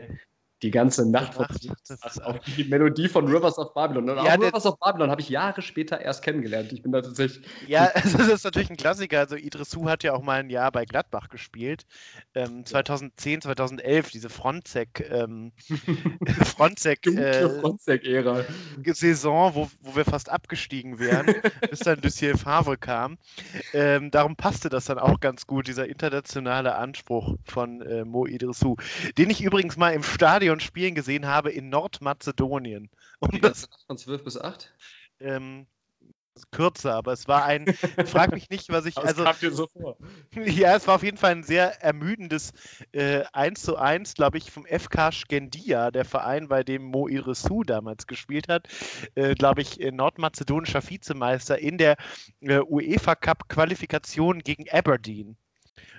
die 0.64 0.72
ganze 0.72 1.10
Nacht 1.10 1.38
ist 1.38 1.90
ist 1.90 2.24
auch 2.24 2.38
die 2.40 2.64
Melodie 2.64 3.10
von 3.10 3.28
Rivers 3.28 3.58
of 3.58 3.74
Babylon. 3.74 4.10
Und 4.10 4.18
Ja, 4.18 4.36
auch 4.36 4.42
Rivers 4.42 4.66
of 4.66 4.80
Babylon 4.80 5.12
habe 5.12 5.22
ich 5.22 5.30
Jahre 5.30 5.62
später 5.62 6.00
erst 6.00 6.24
kennengelernt. 6.24 6.72
Ich 6.72 6.82
bin 6.82 6.92
da 6.92 7.02
tatsächlich. 7.02 7.46
Ja, 7.68 7.84
also 7.94 8.18
das 8.18 8.28
ist 8.28 8.44
natürlich 8.46 8.70
ein 8.70 8.78
Klassiker. 8.78 9.20
Also 9.20 9.36
Idrissou 9.36 9.90
hat 9.90 10.04
ja 10.04 10.14
auch 10.14 10.22
mal 10.22 10.40
ein 10.40 10.50
Jahr 10.50 10.72
bei 10.72 10.86
Gladbach 10.86 11.28
gespielt. 11.30 11.86
Ähm, 12.34 12.66
2010, 12.66 13.42
2011, 13.42 14.12
diese 14.12 14.30
Fronzek, 14.30 15.10
ähm, 15.12 15.52
Fronzek 16.46 17.06
äh, 17.08 17.50
Fronzek-Ära. 17.60 18.46
Saison, 18.86 19.56
wo, 19.56 19.70
wo 19.82 19.96
wir 19.96 20.06
fast 20.06 20.30
abgestiegen 20.30 21.00
wären, 21.00 21.26
bis 21.70 21.80
dann 21.80 22.00
Lucien 22.02 22.38
Favre 22.38 22.78
kam. 22.78 23.18
Ähm, 23.74 24.12
darum 24.12 24.36
passte 24.38 24.70
das 24.70 24.86
dann 24.86 25.00
auch 25.00 25.20
ganz 25.20 25.46
gut, 25.46 25.68
dieser 25.68 25.88
internationale 25.88 26.76
Anspruch 26.76 27.36
von 27.44 27.82
äh, 27.82 28.06
Mo 28.06 28.26
Idrissou, 28.26 28.78
den 29.18 29.30
ich 29.30 29.44
übrigens 29.44 29.76
mal 29.76 29.92
im 29.92 30.04
Stadion 30.04 30.53
spielen 30.60 30.96
gesehen 30.96 31.28
habe 31.28 31.52
in 31.52 31.70
Nordmazedonien. 31.70 32.90
Und 33.20 33.44
das 33.44 33.68
von 33.88 33.98
12 33.98 34.24
bis 34.24 34.38
8. 34.38 34.74
ähm, 35.20 35.68
kürzer, 36.52 36.96
aber 36.96 37.14
es 37.14 37.28
war 37.28 37.46
ein, 37.46 37.66
frag 38.06 38.32
mich 38.32 38.50
nicht, 38.50 38.70
was 38.70 38.86
ich, 38.86 38.98
also 38.98 39.24
kam 39.24 39.36
dir 39.40 39.52
so 39.52 39.68
vor. 39.68 39.98
ja, 40.46 40.76
es 40.76 40.88
war 40.88 40.96
auf 40.96 41.04
jeden 41.04 41.18
Fall 41.18 41.32
ein 41.32 41.44
sehr 41.44 41.82
ermüdendes 41.84 42.52
äh, 42.92 43.24
1 43.34 43.62
zu 43.62 43.78
1, 43.78 44.16
glaube 44.16 44.38
ich, 44.38 44.52
vom 44.52 44.66
FK 44.66 45.12
Skendia, 45.12 45.92
der 45.92 46.06
Verein, 46.06 46.48
bei 46.48 46.64
dem 46.64 46.84
Mo 46.84 47.08
Idrissou 47.08 47.64
damals 47.64 48.08
gespielt 48.08 48.48
hat, 48.48 48.68
äh, 49.16 49.36
glaube 49.36 49.62
ich, 49.62 49.80
äh, 49.80 49.92
nordmazedonischer 49.92 50.88
Vizemeister 50.88 51.60
in 51.60 51.78
der 51.78 51.98
äh, 52.42 52.60
UEFA 52.60 53.16
Cup 53.16 53.48
Qualifikation 53.50 54.40
gegen 54.40 54.70
Aberdeen. 54.70 55.38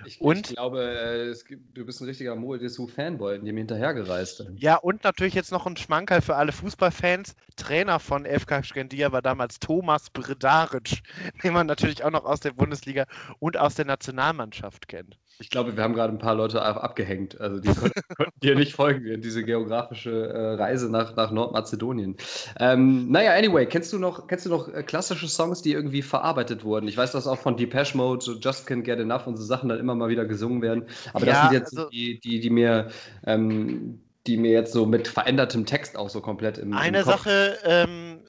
Ich, 0.05 0.21
Und? 0.21 0.49
ich 0.49 0.55
glaube, 0.55 0.81
äh, 0.83 1.27
es 1.29 1.45
gibt, 1.45 1.77
du 1.77 1.85
bist 1.85 2.01
ein 2.01 2.05
richtiger 2.05 2.35
Mo 2.35 2.55
Idrissou-Fanboy, 2.55 3.39
dem 3.39 3.57
hinterhergereist. 3.57 4.45
Ja, 4.55 4.77
und 4.77 5.03
natürlich 5.03 5.33
jetzt 5.33 5.51
noch 5.51 5.65
ein 5.65 5.77
Schmankerl 5.77 6.21
für 6.21 6.35
alle 6.35 6.51
Fußballfans. 6.51 7.35
Trainer 7.55 7.99
von 7.99 8.25
FK 8.25 8.63
Skendia 8.63 9.11
war 9.11 9.21
damals 9.21 9.59
Thomas 9.59 10.09
Bredaric, 10.09 11.01
den 11.43 11.53
man 11.53 11.67
natürlich 11.67 12.03
auch 12.03 12.11
noch 12.11 12.25
aus 12.25 12.39
der 12.39 12.51
Bundesliga 12.51 13.05
und 13.39 13.57
aus 13.57 13.75
der 13.75 13.85
Nationalmannschaft 13.85 14.87
kennt. 14.87 15.17
Ich 15.39 15.49
glaube, 15.49 15.75
wir 15.75 15.83
haben 15.83 15.93
gerade 15.93 16.13
ein 16.13 16.17
paar 16.17 16.35
Leute 16.35 16.61
ab- 16.61 16.81
abgehängt. 16.81 17.39
Also 17.41 17.59
die 17.59 17.67
konnten, 17.73 17.99
konnten 18.17 18.39
dir 18.41 18.55
nicht 18.55 18.73
folgen, 18.73 19.21
diese 19.21 19.43
geografische 19.43 20.29
äh, 20.29 20.53
Reise 20.55 20.89
nach, 20.89 21.15
nach 21.15 21.31
Nordmazedonien. 21.31 22.15
Ähm, 22.59 23.11
naja, 23.11 23.33
anyway, 23.33 23.65
kennst 23.65 23.91
du 23.91 23.99
noch, 23.99 24.27
kennst 24.27 24.45
du 24.45 24.49
noch 24.49 24.73
äh, 24.73 24.81
klassische 24.83 25.27
Songs, 25.27 25.61
die 25.61 25.73
irgendwie 25.73 26.01
verarbeitet 26.01 26.63
wurden? 26.63 26.87
Ich 26.87 26.95
weiß, 26.95 27.11
dass 27.11 27.27
auch 27.27 27.37
von 27.39 27.57
Depeche 27.57 27.97
Mode, 27.97 28.23
so 28.23 28.33
Just 28.39 28.67
Can't 28.69 28.83
Get 28.83 28.99
Enough 28.99 29.27
und 29.27 29.35
so 29.35 29.43
Sachen 29.43 29.67
dann 29.67 29.79
immer 29.79 29.95
mal 29.95 30.07
wieder 30.09 30.25
gesungen 30.25 30.61
werden. 30.61 30.85
Aber 31.13 31.25
das 31.25 31.35
Ja, 31.35 31.41
sind 31.49 31.53
jetzt 31.53 31.77
also- 31.77 31.89
die, 31.89 32.19
die, 32.21 32.39
die 32.39 32.49
mir, 32.49 32.87
ähm, 33.25 33.99
die 34.27 34.37
mir 34.37 34.51
jetzt 34.51 34.71
so 34.73 34.85
mit 34.85 35.07
verändertem 35.07 35.65
Text 35.65 35.97
auch 35.97 36.09
so 36.09 36.21
komplett 36.21 36.57
im, 36.57 36.73
Eine 36.73 36.99
im 36.99 37.03
Kopf 37.03 37.23
Sache, 37.25 37.57
ähm, 37.63 38.19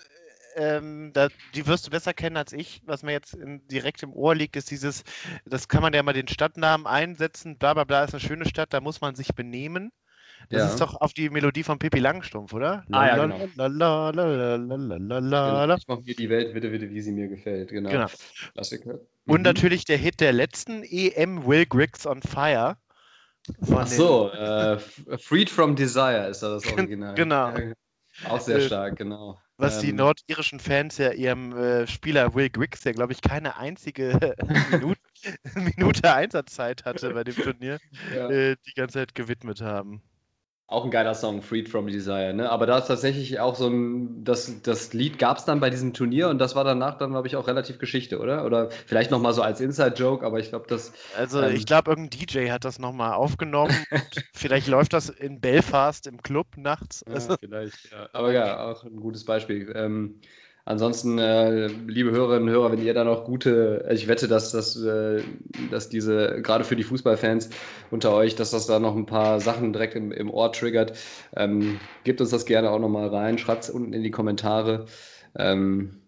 ähm, 0.56 1.10
da, 1.12 1.28
die 1.54 1.66
wirst 1.66 1.86
du 1.86 1.90
besser 1.90 2.14
kennen 2.14 2.36
als 2.36 2.52
ich. 2.52 2.82
Was 2.86 3.02
mir 3.02 3.12
jetzt 3.12 3.34
in, 3.34 3.66
direkt 3.68 4.02
im 4.02 4.12
Ohr 4.12 4.34
liegt, 4.34 4.56
ist 4.56 4.70
dieses, 4.70 5.04
das 5.44 5.68
kann 5.68 5.82
man 5.82 5.92
ja 5.92 6.02
mal 6.02 6.12
den 6.12 6.28
Stadtnamen 6.28 6.86
einsetzen, 6.86 7.58
bla 7.58 7.74
bla 7.74 7.84
bla, 7.84 8.04
ist 8.04 8.14
eine 8.14 8.20
schöne 8.20 8.46
Stadt, 8.46 8.72
da 8.72 8.80
muss 8.80 9.00
man 9.00 9.14
sich 9.14 9.34
benehmen. 9.34 9.92
Das 10.50 10.60
ja. 10.60 10.68
ist 10.68 10.80
doch 10.80 11.00
auf 11.00 11.12
die 11.12 11.30
Melodie 11.30 11.62
von 11.62 11.78
Pippi 11.78 11.98
Langstrumpf, 11.98 12.52
oder? 12.52 12.84
Ah, 12.92 13.06
ja, 13.06 13.26
genau. 13.26 13.44
Ich 15.76 15.88
mache 15.88 16.02
mir 16.02 16.14
die 16.14 16.28
Welt 16.28 16.52
bitte, 16.54 16.68
bitte, 16.68 16.90
wie 16.90 17.00
sie 17.00 17.12
mir 17.12 17.28
gefällt. 17.28 17.70
Genau. 17.70 17.90
genau. 17.90 18.06
Klassiker. 18.52 19.00
Und 19.26 19.38
mhm. 19.38 19.42
natürlich 19.42 19.84
der 19.84 19.96
Hit 19.96 20.20
der 20.20 20.32
letzten 20.32 20.84
EM, 20.84 21.46
Will 21.46 21.66
Griggs 21.66 22.06
on 22.06 22.22
Fire. 22.22 22.76
Ach 23.72 23.86
so, 23.86 24.30
äh, 24.30 24.78
Freed 25.18 25.50
from 25.50 25.74
Desire 25.74 26.28
ist 26.28 26.42
da 26.42 26.50
das 26.50 26.66
Original. 26.72 27.14
genau. 27.14 27.54
Auch 28.28 28.40
sehr 28.40 28.58
äh, 28.58 28.62
stark, 28.62 28.96
genau. 28.96 29.38
Was 29.58 29.78
die 29.78 29.90
Ähm, 29.90 29.96
nordirischen 29.96 30.60
Fans 30.60 30.98
ja 30.98 31.12
ihrem 31.12 31.56
äh, 31.56 31.86
Spieler 31.86 32.34
Will 32.34 32.50
Griggs, 32.50 32.82
der 32.82 32.92
glaube 32.92 33.12
ich 33.12 33.22
keine 33.22 33.56
einzige 33.56 34.36
Minute, 34.70 35.00
Minute 35.54 36.12
Einsatzzeit 36.14 36.84
hatte 36.84 37.12
bei 37.12 37.24
dem 37.24 37.36
Turnier, 37.36 37.80
ja. 38.14 38.28
äh, 38.28 38.56
die 38.66 38.74
ganze 38.74 38.98
Zeit 38.98 39.14
gewidmet 39.14 39.62
haben. 39.62 40.02
Auch 40.68 40.85
ein 40.85 40.90
geiler 40.90 41.14
Song, 41.14 41.42
Freed 41.42 41.68
from 41.68 41.87
Desire, 41.87 42.35
ne? 42.35 42.50
Aber 42.50 42.66
da 42.66 42.79
ist 42.79 42.88
tatsächlich 42.88 43.38
auch 43.38 43.55
so 43.55 43.68
ein, 43.68 44.24
das, 44.24 44.62
das 44.62 44.92
Lied 44.92 45.16
gab 45.16 45.38
es 45.38 45.44
dann 45.44 45.61
bei 45.61 45.70
diesem 45.70 45.94
Turnier 45.94 46.29
und 46.29 46.38
das 46.38 46.57
war 46.57 46.64
danach 46.64 46.98
dann, 46.98 47.11
glaube 47.12 47.29
ich, 47.29 47.37
auch 47.37 47.46
relativ 47.46 47.79
Geschichte, 47.79 48.18
oder? 48.18 48.44
Oder 48.44 48.70
vielleicht 48.70 49.12
nochmal 49.12 49.33
so 49.33 49.42
als 49.42 49.61
Inside-Joke, 49.61 50.26
aber 50.26 50.40
ich 50.40 50.48
glaube, 50.48 50.66
das. 50.68 50.92
Also 51.16 51.40
Ähm. 51.40 51.55
ich 51.55 51.66
glaube, 51.66 51.90
irgendein 51.90 52.18
DJ 52.18 52.50
hat 52.50 52.64
das 52.64 52.81
nochmal 52.81 53.12
aufgenommen. 53.12 53.76
und 53.90 54.24
vielleicht 54.35 54.66
läuft 54.66 54.92
das 54.92 55.09
in 55.09 55.40
Belfast 55.40 56.09
im 56.09 56.20
Club 56.20 56.48
nachts. 56.57 57.05
Ja, 57.09 57.37
vielleicht, 57.38 57.92
ja. 57.92 58.09
Aber 58.12 58.33
ja, 58.33 58.64
auch 58.66 58.83
ein 58.83 58.96
gutes 58.96 59.24
Beispiel. 59.24 59.72
Ähm, 59.76 60.20
ansonsten, 60.66 61.18
äh, 61.18 61.68
liebe 61.68 62.11
Hörerinnen 62.11 62.48
und 62.48 62.55
Hörer, 62.55 62.72
wenn 62.72 62.85
ihr 62.85 62.92
da 62.92 63.05
noch 63.05 63.24
gute, 63.24 63.85
also 63.88 64.02
ich 64.02 64.09
wette, 64.09 64.29
dass, 64.29 64.52
dass, 64.52 64.76
äh, 64.76 65.22
dass 65.70 65.88
diese, 65.88 66.42
gerade 66.42 66.64
für 66.64 66.76
die 66.76 66.83
Fußballfans 66.83 67.48
unter 67.90 68.12
euch, 68.12 68.35
dass 68.35 68.50
das 68.50 68.66
da 68.66 68.79
noch 68.79 68.94
ein 68.94 69.07
paar 69.07 69.40
Sachen 69.40 69.72
direkt 69.72 69.94
im, 69.94 70.12
im 70.12 70.31
Ohr 70.31 70.52
triggert, 70.52 70.98
ähm, 71.35 71.81
gebt 72.05 72.20
uns 72.20 72.31
das 72.31 72.44
gerne 72.44 72.70
auch 72.70 72.81
nochmal 72.81 73.09
rein, 73.09 73.38
schreibt 73.38 73.64
es 73.64 73.70
unten 73.70 73.94
in 73.94 74.02
die 74.02 74.11
Kommentare. 74.11 74.87
Ähm, 75.38 76.02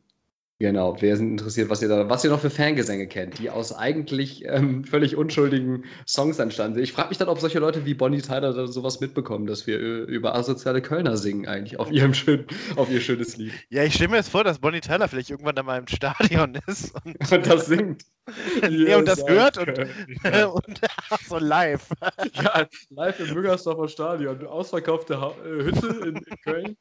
Genau, 0.60 1.00
wir 1.00 1.16
sind 1.16 1.30
interessiert, 1.30 1.70
was 1.70 1.82
ihr 1.82 1.88
da, 1.88 2.10
was 2.10 2.24
ihr 2.24 2.30
noch 2.30 2.40
für 2.40 2.50
Fangesänge 2.50 3.06
kennt, 3.06 3.38
die 3.38 3.48
aus 3.48 3.72
eigentlich 3.72 4.44
ähm, 4.44 4.82
völlig 4.82 5.14
unschuldigen 5.14 5.84
Songs 6.04 6.40
entstanden 6.40 6.74
sind. 6.74 6.82
Ich 6.82 6.92
frage 6.92 7.10
mich 7.10 7.18
dann, 7.18 7.28
ob 7.28 7.38
solche 7.38 7.60
Leute 7.60 7.86
wie 7.86 7.94
Bonnie 7.94 8.22
Tyler 8.22 8.52
da 8.52 8.66
sowas 8.66 8.98
mitbekommen, 8.98 9.46
dass 9.46 9.68
wir 9.68 9.78
äh, 9.78 10.02
über 10.02 10.34
asoziale 10.34 10.82
Kölner 10.82 11.16
singen, 11.16 11.46
eigentlich 11.46 11.78
auf 11.78 11.92
ihrem 11.92 12.12
schönen, 12.12 12.44
auf 12.74 12.90
ihr 12.90 13.00
schönes 13.00 13.36
Lied. 13.36 13.52
ja, 13.70 13.84
ich 13.84 13.94
stelle 13.94 14.10
mir 14.10 14.16
jetzt 14.16 14.30
vor, 14.30 14.42
dass 14.42 14.58
Bonnie 14.58 14.80
Tyler 14.80 15.06
vielleicht 15.06 15.30
irgendwann 15.30 15.54
da 15.54 15.62
mal 15.62 15.78
im 15.78 15.86
Stadion 15.86 16.58
ist 16.66 16.92
und, 17.04 17.16
Und 17.32 17.46
das 17.46 17.66
singt. 17.66 18.02
nee, 18.68 18.94
und 18.96 19.06
das 19.06 19.24
hört 19.28 19.58
und, 19.58 19.78
und 20.66 20.80
so 21.24 21.38
live. 21.38 21.88
ja, 22.34 22.66
live 22.90 23.20
im 23.20 23.32
Müngersdorfer 23.32 23.86
Stadion, 23.86 24.44
ausverkaufte 24.44 25.20
ha 25.20 25.36
äh, 25.44 25.64
Hütte 25.64 25.86
in, 26.04 26.16
in 26.16 26.36
Köln. 26.42 26.76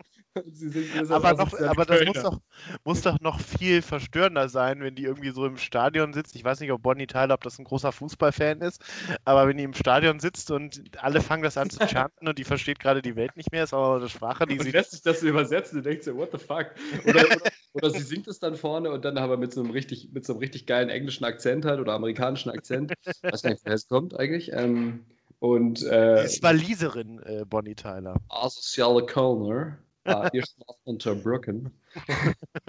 Aber, 1.09 1.33
noch, 1.33 1.53
aber 1.59 1.85
das 1.85 2.05
muss 2.05 2.21
doch, 2.21 2.39
muss 2.83 3.01
doch 3.01 3.19
noch 3.21 3.39
viel 3.39 3.81
verstörender 3.81 4.49
sein, 4.49 4.81
wenn 4.81 4.95
die 4.95 5.03
irgendwie 5.03 5.31
so 5.31 5.45
im 5.45 5.57
Stadion 5.57 6.13
sitzt. 6.13 6.35
Ich 6.35 6.43
weiß 6.43 6.59
nicht, 6.59 6.71
ob 6.71 6.81
Bonnie 6.81 7.07
Tyler, 7.07 7.33
ob 7.35 7.43
das 7.43 7.59
ein 7.59 7.65
großer 7.65 7.91
Fußballfan 7.91 8.61
ist, 8.61 8.81
aber 9.25 9.47
wenn 9.47 9.57
die 9.57 9.63
im 9.63 9.73
Stadion 9.73 10.19
sitzt 10.19 10.51
und 10.51 10.81
alle 10.97 11.21
fangen 11.21 11.43
das 11.43 11.57
an 11.57 11.69
zu 11.69 11.81
chanten 11.85 12.27
und 12.27 12.37
die 12.39 12.43
versteht 12.43 12.79
gerade 12.79 13.01
die 13.01 13.15
Welt 13.15 13.35
nicht 13.37 13.51
mehr, 13.51 13.63
ist 13.63 13.73
aber 13.73 13.97
eine 13.97 14.09
Sprache, 14.09 14.47
die 14.47 14.59
und 14.59 14.65
sie. 14.65 14.71
lässt 14.71 14.91
sich 14.91 15.01
das 15.01 15.21
übersetzen 15.23 15.79
und 15.79 15.85
denkt 15.85 16.03
so, 16.03 16.15
what 16.15 16.31
the 16.31 16.37
fuck? 16.37 16.67
Oder, 17.03 17.31
oder, 17.33 17.51
oder 17.73 17.91
sie 17.91 18.01
singt 18.03 18.27
es 18.27 18.39
dann 18.39 18.55
vorne 18.55 18.91
und 18.91 19.05
dann 19.05 19.17
aber 19.17 19.37
mit 19.37 19.53
so 19.53 19.61
einem 19.61 19.71
richtig, 19.71 20.09
mit 20.13 20.25
so 20.25 20.33
einem 20.33 20.39
richtig 20.39 20.65
geilen 20.65 20.89
englischen 20.89 21.25
Akzent 21.25 21.65
halt 21.65 21.79
oder 21.79 21.93
amerikanischen 21.93 22.49
Akzent. 22.51 22.93
weiß 23.29 23.43
gar 23.43 23.51
nicht, 23.51 23.63
woher 23.65 23.75
es 23.75 23.87
kommt 23.87 24.17
eigentlich. 24.19 24.51
Ähm, 24.53 25.05
und 25.39 25.81
Die 26.13 26.21
äh, 26.21 26.25
ist 26.25 26.41
Waliserin, 26.43 27.19
äh, 27.23 27.45
Bonnie 27.45 27.75
Tyler. 27.75 28.21
asoziale 28.29 29.05
Kölner. 29.05 29.77
Uh, 30.07 30.27
ihr 30.33 30.43
schlaft 30.45 30.79
unter 30.85 31.15
Brücken. 31.15 31.71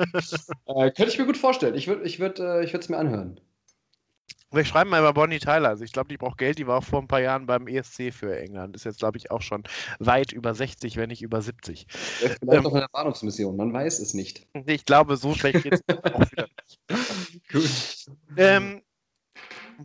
äh, 0.67 0.91
könnte 0.91 1.09
ich 1.09 1.19
mir 1.19 1.27
gut 1.27 1.37
vorstellen. 1.37 1.75
Ich 1.75 1.87
würde 1.87 2.05
ich 2.05 2.19
würd, 2.19 2.41
äh, 2.41 2.65
ich 2.65 2.75
es 2.75 2.89
mir 2.89 2.99
anhören. 2.99 3.41
Wir 4.51 4.65
schreiben 4.65 4.89
mal 4.89 5.01
über 5.01 5.13
Bonnie 5.13 5.39
Tyler. 5.39 5.69
Also 5.69 5.85
ich 5.85 5.93
glaube, 5.93 6.09
die 6.09 6.17
braucht 6.17 6.39
Geld. 6.39 6.59
Die 6.59 6.67
war 6.67 6.79
auch 6.79 6.85
vor 6.85 7.01
ein 7.03 7.09
paar 7.09 7.21
Jahren 7.21 7.45
beim 7.47 7.69
ESC 7.69 8.13
für 8.13 8.39
England. 8.39 8.75
Ist 8.77 8.85
jetzt, 8.85 8.99
glaube 8.99 9.19
ich, 9.19 9.31
auch 9.31 9.43
schon 9.43 9.63
weit 9.99 10.33
über 10.33 10.55
60, 10.55 10.97
wenn 10.97 11.11
nicht 11.11 11.23
über 11.23 11.43
70. 11.43 11.87
Vielleicht 11.91 12.43
Ähm. 12.43 12.63
noch 12.63 12.73
in 12.73 12.81
der 12.81 12.89
Bahnhofsmission, 12.91 13.57
man 13.57 13.73
weiß 13.73 13.99
es 13.99 14.15
nicht. 14.15 14.47
Ich 14.67 14.87
glaube, 14.87 15.17
so 15.17 15.35
schlecht 15.35 15.63
geht 15.63 15.75
es 15.75 15.83
auch 16.15 16.31
wieder 16.33 16.49
nicht. 16.63 17.49
Gut. 17.53 18.17
Ähm, 18.37 18.83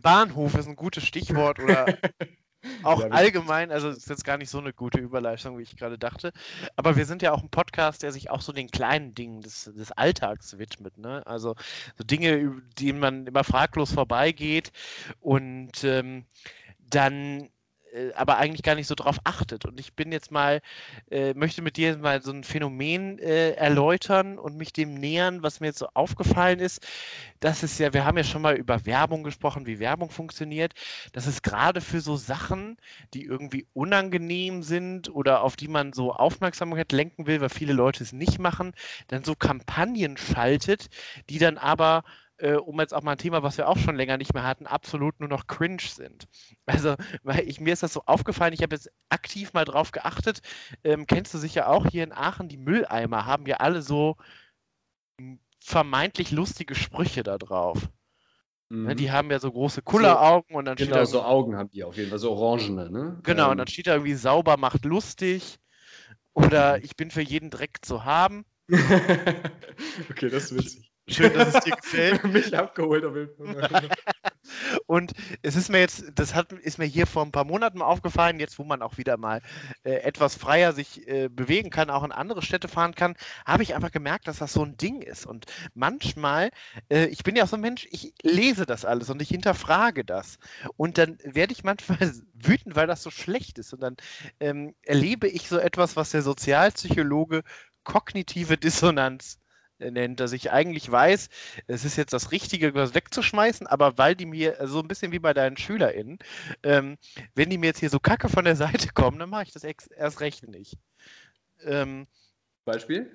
Bahnhof 0.00 0.54
ist 0.54 0.66
ein 0.66 0.76
gutes 0.76 1.04
Stichwort 1.04 1.60
oder 1.60 1.86
auch 2.82 3.00
ja, 3.00 3.08
allgemein, 3.08 3.70
also 3.70 3.88
es 3.88 3.98
ist 3.98 4.08
jetzt 4.08 4.24
gar 4.24 4.38
nicht 4.38 4.50
so 4.50 4.58
eine 4.58 4.72
gute 4.72 4.98
Überleistung, 4.98 5.58
wie 5.58 5.62
ich 5.62 5.76
gerade 5.76 5.98
dachte. 5.98 6.32
Aber 6.76 6.96
wir 6.96 7.06
sind 7.06 7.22
ja 7.22 7.32
auch 7.32 7.42
ein 7.42 7.50
Podcast, 7.50 8.02
der 8.02 8.12
sich 8.12 8.30
auch 8.30 8.40
so 8.40 8.52
den 8.52 8.70
kleinen 8.70 9.14
Dingen 9.14 9.42
des, 9.42 9.70
des 9.74 9.92
Alltags 9.92 10.58
widmet. 10.58 10.98
Ne? 10.98 11.26
Also 11.26 11.54
so 11.96 12.04
Dinge, 12.04 12.62
die 12.78 12.92
man 12.92 13.26
immer 13.26 13.44
fraglos 13.44 13.92
vorbeigeht 13.92 14.72
und 15.20 15.84
ähm, 15.84 16.26
dann 16.78 17.50
äh, 17.94 18.12
aber 18.14 18.38
eigentlich 18.38 18.62
gar 18.62 18.74
nicht 18.74 18.86
so 18.86 18.94
drauf 18.94 19.18
achtet. 19.24 19.64
Und 19.64 19.78
ich 19.80 19.94
bin 19.94 20.12
jetzt 20.12 20.30
mal, 20.30 20.60
äh, 21.10 21.34
möchte 21.34 21.62
mit 21.62 21.76
dir 21.76 21.96
mal 21.98 22.22
so 22.22 22.32
ein 22.32 22.44
Phänomen 22.44 23.18
äh, 23.18 23.52
erläutern 23.52 24.38
und 24.38 24.56
mich 24.56 24.72
dem 24.72 24.94
nähern, 24.94 25.42
was 25.42 25.60
mir 25.60 25.68
jetzt 25.68 25.78
so 25.78 25.88
aufgefallen 25.94 26.58
ist. 26.58 26.86
Das 27.40 27.62
ist 27.62 27.78
ja, 27.78 27.92
wir 27.92 28.04
haben 28.04 28.16
ja 28.16 28.24
schon 28.24 28.42
mal 28.42 28.56
über 28.56 28.84
Werbung 28.86 29.22
gesprochen, 29.22 29.66
wie 29.66 29.78
Werbung 29.78 30.10
funktioniert. 30.10 30.74
Das 31.12 31.26
ist 31.26 31.42
gerade 31.42 31.80
für 31.80 32.00
so 32.00 32.16
Sachen, 32.16 32.76
die 33.14 33.24
irgendwie 33.24 33.66
unangenehm 33.74 34.62
sind 34.62 35.14
oder 35.14 35.42
auf 35.42 35.56
die 35.56 35.68
man 35.68 35.92
so 35.92 36.12
Aufmerksamkeit 36.12 36.92
lenken 36.92 37.26
will, 37.26 37.40
weil 37.40 37.48
viele 37.50 37.72
Leute 37.72 38.02
es 38.02 38.12
nicht 38.12 38.38
machen, 38.38 38.72
dann 39.08 39.24
so 39.24 39.34
Kampagnen 39.34 40.16
schaltet, 40.16 40.88
die 41.30 41.38
dann 41.38 41.58
aber 41.58 42.04
äh, 42.38 42.54
um 42.54 42.80
jetzt 42.80 42.92
auch 42.92 43.02
mal 43.02 43.12
ein 43.12 43.18
Thema, 43.18 43.42
was 43.42 43.56
wir 43.56 43.68
auch 43.68 43.78
schon 43.78 43.96
länger 43.96 44.16
nicht 44.16 44.34
mehr 44.34 44.44
hatten, 44.44 44.66
absolut 44.66 45.18
nur 45.20 45.28
noch 45.28 45.46
cringe 45.46 45.82
sind. 45.82 46.26
Also, 46.66 46.94
weil 47.22 47.46
ich, 47.46 47.60
mir 47.60 47.74
ist 47.74 47.82
das 47.82 47.92
so 47.92 48.02
aufgefallen, 48.06 48.54
ich 48.54 48.62
habe 48.62 48.74
jetzt 48.74 48.90
aktiv 49.10 49.52
mal 49.52 49.66
drauf 49.66 49.92
geachtet. 49.92 50.40
Ähm, 50.82 51.06
kennst 51.06 51.34
du 51.34 51.38
sicher 51.38 51.68
auch 51.68 51.86
hier 51.86 52.02
in 52.04 52.12
Aachen, 52.12 52.48
die 52.48 52.56
Mülleimer 52.56 53.26
haben 53.26 53.46
ja 53.46 53.56
alle 53.58 53.82
so 53.82 54.16
vermeintlich 55.60 56.30
lustige 56.30 56.74
Sprüche 56.74 57.22
da 57.22 57.36
drauf. 57.36 57.90
Ne, 58.70 58.94
mhm. 58.94 58.96
die 58.96 59.12
haben 59.12 59.30
ja 59.30 59.38
so 59.38 59.52
große 59.52 59.82
Kulleraugen 59.82 60.48
so, 60.50 60.58
und 60.58 60.64
dann 60.64 60.76
genau, 60.76 60.94
steht 60.94 61.00
da. 61.02 61.06
so 61.06 61.22
Augen 61.22 61.56
haben 61.56 61.70
die 61.70 61.84
auf 61.84 61.96
jeden 61.96 62.08
Fall, 62.08 62.18
so 62.18 62.32
orangene, 62.32 62.90
ne? 62.90 63.20
Genau, 63.22 63.46
ähm. 63.46 63.50
und 63.52 63.58
dann 63.58 63.66
steht 63.66 63.86
da 63.86 63.92
irgendwie 63.92 64.14
sauber 64.14 64.56
macht 64.56 64.84
lustig 64.86 65.58
oder 66.32 66.78
ich 66.82 66.96
bin 66.96 67.10
für 67.10 67.20
jeden 67.20 67.50
Dreck 67.50 67.78
zu 67.82 68.04
haben. 68.04 68.46
okay, 68.70 70.30
das 70.30 70.50
ist 70.50 70.56
witzig. 70.56 70.93
Schön, 71.06 71.34
dass 71.34 71.54
es 71.54 71.64
dir 71.64 71.76
gefällt. 71.76 72.24
Mich 72.24 72.56
abgeholt. 72.56 73.04
Und 74.86 75.12
es 75.42 75.56
ist 75.56 75.68
mir 75.68 75.80
jetzt, 75.80 76.12
das 76.14 76.34
hat, 76.34 76.52
ist 76.52 76.78
mir 76.78 76.86
hier 76.86 77.06
vor 77.06 77.24
ein 77.24 77.32
paar 77.32 77.44
Monaten 77.44 77.82
aufgefallen, 77.82 78.40
jetzt 78.40 78.58
wo 78.58 78.64
man 78.64 78.82
auch 78.82 78.96
wieder 78.96 79.16
mal 79.16 79.42
äh, 79.84 79.96
etwas 79.96 80.34
freier 80.34 80.72
sich 80.72 81.06
äh, 81.06 81.28
bewegen 81.28 81.70
kann, 81.70 81.90
auch 81.90 82.04
in 82.04 82.12
andere 82.12 82.42
Städte 82.42 82.68
fahren 82.68 82.94
kann, 82.94 83.16
habe 83.44 83.62
ich 83.62 83.74
einfach 83.74 83.90
gemerkt, 83.90 84.28
dass 84.28 84.38
das 84.38 84.52
so 84.52 84.64
ein 84.64 84.76
Ding 84.76 85.02
ist. 85.02 85.26
Und 85.26 85.46
manchmal, 85.74 86.50
äh, 86.90 87.06
ich 87.06 87.22
bin 87.22 87.36
ja 87.36 87.44
auch 87.44 87.48
so 87.48 87.56
ein 87.56 87.62
Mensch, 87.62 87.86
ich 87.90 88.14
lese 88.22 88.64
das 88.64 88.84
alles 88.84 89.10
und 89.10 89.20
ich 89.20 89.28
hinterfrage 89.28 90.04
das. 90.04 90.38
Und 90.76 90.96
dann 90.96 91.18
werde 91.22 91.52
ich 91.52 91.64
manchmal 91.64 92.14
wütend, 92.32 92.76
weil 92.76 92.86
das 92.86 93.02
so 93.02 93.10
schlecht 93.10 93.58
ist. 93.58 93.74
Und 93.74 93.80
dann 93.80 93.96
ähm, 94.40 94.74
erlebe 94.82 95.28
ich 95.28 95.48
so 95.48 95.58
etwas, 95.58 95.96
was 95.96 96.10
der 96.10 96.22
Sozialpsychologe 96.22 97.42
kognitive 97.84 98.56
Dissonanz 98.56 99.38
nennt, 99.90 100.20
dass 100.20 100.32
ich 100.32 100.50
eigentlich 100.52 100.90
weiß, 100.90 101.28
es 101.66 101.84
ist 101.84 101.96
jetzt 101.96 102.12
das 102.12 102.32
Richtige, 102.32 102.74
was 102.74 102.94
wegzuschmeißen, 102.94 103.66
aber 103.66 103.98
weil 103.98 104.14
die 104.14 104.26
mir, 104.26 104.56
so 104.66 104.80
ein 104.80 104.88
bisschen 104.88 105.12
wie 105.12 105.18
bei 105.18 105.34
deinen 105.34 105.56
SchülerInnen, 105.56 106.18
ähm, 106.62 106.96
wenn 107.34 107.50
die 107.50 107.58
mir 107.58 107.66
jetzt 107.66 107.80
hier 107.80 107.90
so 107.90 108.00
kacke 108.00 108.28
von 108.28 108.44
der 108.44 108.56
Seite 108.64 108.88
kommen, 108.92 109.18
dann 109.18 109.30
mache 109.30 109.44
ich 109.44 109.52
das 109.52 109.64
erst 109.64 110.20
recht 110.20 110.46
nicht. 110.48 110.78
Ähm, 111.62 112.06
Beispiel? 112.64 113.10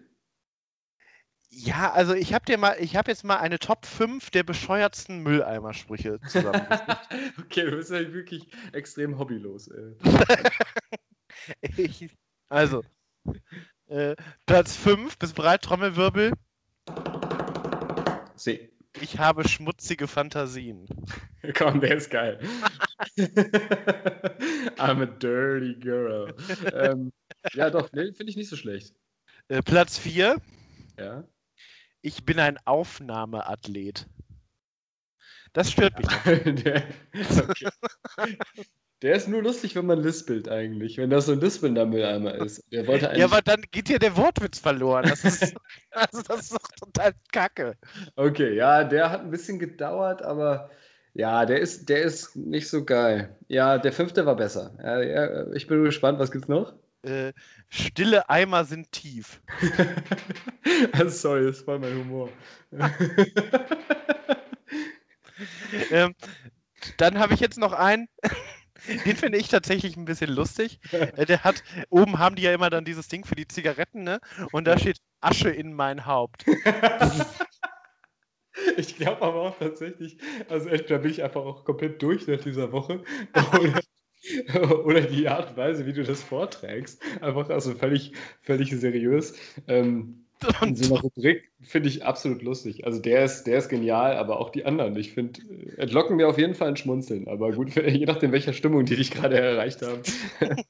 Ja, 1.51 1.91
also 1.93 2.13
ich 2.13 2.33
habe 2.33 2.45
dir 2.45 2.59
mal, 2.59 2.75
ich 2.79 2.95
habe 2.95 3.09
jetzt 3.09 3.23
mal 3.23 3.37
eine 3.37 3.57
Top 3.57 3.85
5 3.85 4.29
der 4.29 4.43
bescheuertsten 4.43 5.23
Mülleimersprüche 5.23 6.19
zusammen. 6.27 6.61
okay, 7.39 7.65
du 7.65 7.71
bist 7.71 7.89
ja 7.89 8.13
wirklich 8.13 8.47
extrem 8.71 9.17
hobbylos. 9.17 9.71
ich, 11.77 12.15
also, 12.49 12.83
äh, 13.87 14.15
Platz 14.45 14.75
5, 14.75 15.17
bist 15.17 15.35
bereit, 15.35 15.63
Trommelwirbel? 15.63 16.33
See. 18.39 18.71
Ich 19.01 19.19
habe 19.19 19.47
schmutzige 19.47 20.07
Fantasien. 20.07 20.87
Komm, 21.55 21.81
der 21.81 21.97
ist 21.97 22.09
geil. 22.09 22.39
I'm 24.77 25.01
a 25.01 25.05
dirty 25.05 25.75
girl. 25.75 26.33
ähm, 26.73 27.11
ja, 27.53 27.69
doch, 27.69 27.91
nee, 27.91 28.11
finde 28.13 28.31
ich 28.31 28.37
nicht 28.37 28.49
so 28.49 28.55
schlecht. 28.55 28.95
Äh, 29.49 29.61
Platz 29.61 29.97
4. 29.97 30.41
Ja. 30.97 31.23
Ich 32.01 32.23
bin 32.25 32.39
ein 32.39 32.57
Aufnahmeathlet. 32.65 34.07
Das 35.53 35.71
stört 35.71 35.97
mich. 35.99 36.07
okay. 36.45 36.83
Der 39.01 39.15
ist 39.15 39.29
nur 39.29 39.41
lustig, 39.41 39.75
wenn 39.75 39.85
man 39.85 40.03
lispelt 40.03 40.49
eigentlich. 40.49 40.97
Wenn 40.97 41.09
das 41.09 41.27
so 41.27 41.31
ein 41.31 41.39
lispelnder 41.39 41.85
Mülleimer 41.85 42.35
ist. 42.35 42.61
Der 42.71 42.85
wollte 42.85 43.09
ja, 43.15 43.25
aber 43.25 43.41
dann 43.41 43.61
geht 43.71 43.87
hier 43.87 43.99
der 43.99 44.17
Wortwitz 44.17 44.59
verloren. 44.59 45.05
Das 45.07 45.23
ist, 45.23 45.55
also 45.91 46.21
das 46.21 46.41
ist 46.41 46.53
doch 46.53 46.71
total 46.77 47.13
kacke. 47.31 47.77
Okay, 48.17 48.55
ja, 48.55 48.83
der 48.83 49.09
hat 49.09 49.21
ein 49.21 49.31
bisschen 49.31 49.57
gedauert, 49.57 50.21
aber 50.21 50.69
ja, 51.13 51.45
der 51.45 51.59
ist, 51.59 51.87
der 51.87 52.01
ist 52.01 52.35
nicht 52.35 52.67
so 52.69 52.83
geil. 52.83 53.35
Ja, 53.47 53.77
der 53.77 53.93
fünfte 53.93 54.25
war 54.25 54.35
besser. 54.35 54.77
Ja, 54.83 55.01
ja, 55.01 55.51
ich 55.53 55.67
bin 55.67 55.83
gespannt, 55.83 56.19
was 56.19 56.31
gibt's 56.31 56.49
noch? 56.49 56.73
Äh, 57.03 57.31
stille 57.69 58.29
Eimer 58.29 58.65
sind 58.65 58.91
tief. 58.91 59.41
sorry, 61.07 61.45
das 61.45 61.65
war 61.65 61.79
mein 61.79 61.95
Humor. 61.95 62.27
ähm, 65.91 66.13
dann 66.97 67.17
habe 67.17 67.33
ich 67.33 67.39
jetzt 67.39 67.57
noch 67.57 67.71
einen. 67.71 68.09
Den 69.05 69.15
finde 69.15 69.37
ich 69.37 69.47
tatsächlich 69.49 69.97
ein 69.97 70.05
bisschen 70.05 70.29
lustig. 70.29 70.79
Äh, 70.91 71.25
der 71.25 71.43
hat, 71.43 71.63
oben 71.89 72.19
haben 72.19 72.35
die 72.35 72.43
ja 72.43 72.53
immer 72.53 72.69
dann 72.69 72.85
dieses 72.85 73.07
Ding 73.07 73.25
für 73.25 73.35
die 73.35 73.47
Zigaretten, 73.47 74.03
ne? 74.03 74.19
Und 74.51 74.65
da 74.65 74.77
steht 74.77 74.97
Asche 75.21 75.49
in 75.49 75.73
mein 75.73 76.05
Haupt. 76.05 76.45
Ich 78.77 78.97
glaube 78.97 79.21
aber 79.21 79.41
auch 79.41 79.57
tatsächlich, 79.57 80.17
also 80.49 80.69
da 80.69 80.97
bin 80.97 81.11
ich 81.11 81.23
einfach 81.23 81.41
auch 81.41 81.63
komplett 81.63 82.01
durch 82.01 82.27
nach 82.27 82.41
dieser 82.41 82.71
Woche. 82.71 83.03
Oder, 84.53 84.85
oder, 84.85 85.01
die 85.01 85.29
Art 85.29 85.51
und 85.51 85.57
Weise, 85.57 85.85
wie 85.85 85.93
du 85.93 86.03
das 86.03 86.21
vorträgst. 86.21 87.01
Einfach 87.21 87.49
also 87.49 87.73
völlig, 87.73 88.11
völlig 88.41 88.69
seriös. 88.69 89.33
Ähm, 89.65 90.25
in 90.61 90.75
so 90.75 90.93
einer 90.93 91.01
Rubrik 91.01 91.51
finde 91.61 91.89
ich 91.89 92.05
absolut 92.05 92.41
lustig. 92.41 92.85
Also 92.85 92.99
der 92.99 93.25
ist, 93.25 93.43
der 93.43 93.57
ist 93.57 93.69
genial, 93.69 94.15
aber 94.15 94.39
auch 94.39 94.49
die 94.49 94.65
anderen. 94.65 94.95
Ich 94.95 95.13
finde, 95.13 95.41
äh, 95.41 95.81
entlocken 95.81 96.15
mir 96.15 96.27
auf 96.27 96.37
jeden 96.37 96.55
Fall 96.55 96.69
ein 96.69 96.77
Schmunzeln. 96.77 97.27
Aber 97.27 97.51
gut, 97.51 97.75
je 97.75 98.05
nachdem, 98.05 98.31
welcher 98.31 98.53
Stimmung 98.53 98.85
die 98.85 98.95
dich 98.95 99.11
gerade 99.11 99.39
erreicht 99.39 99.81
haben. 99.81 100.01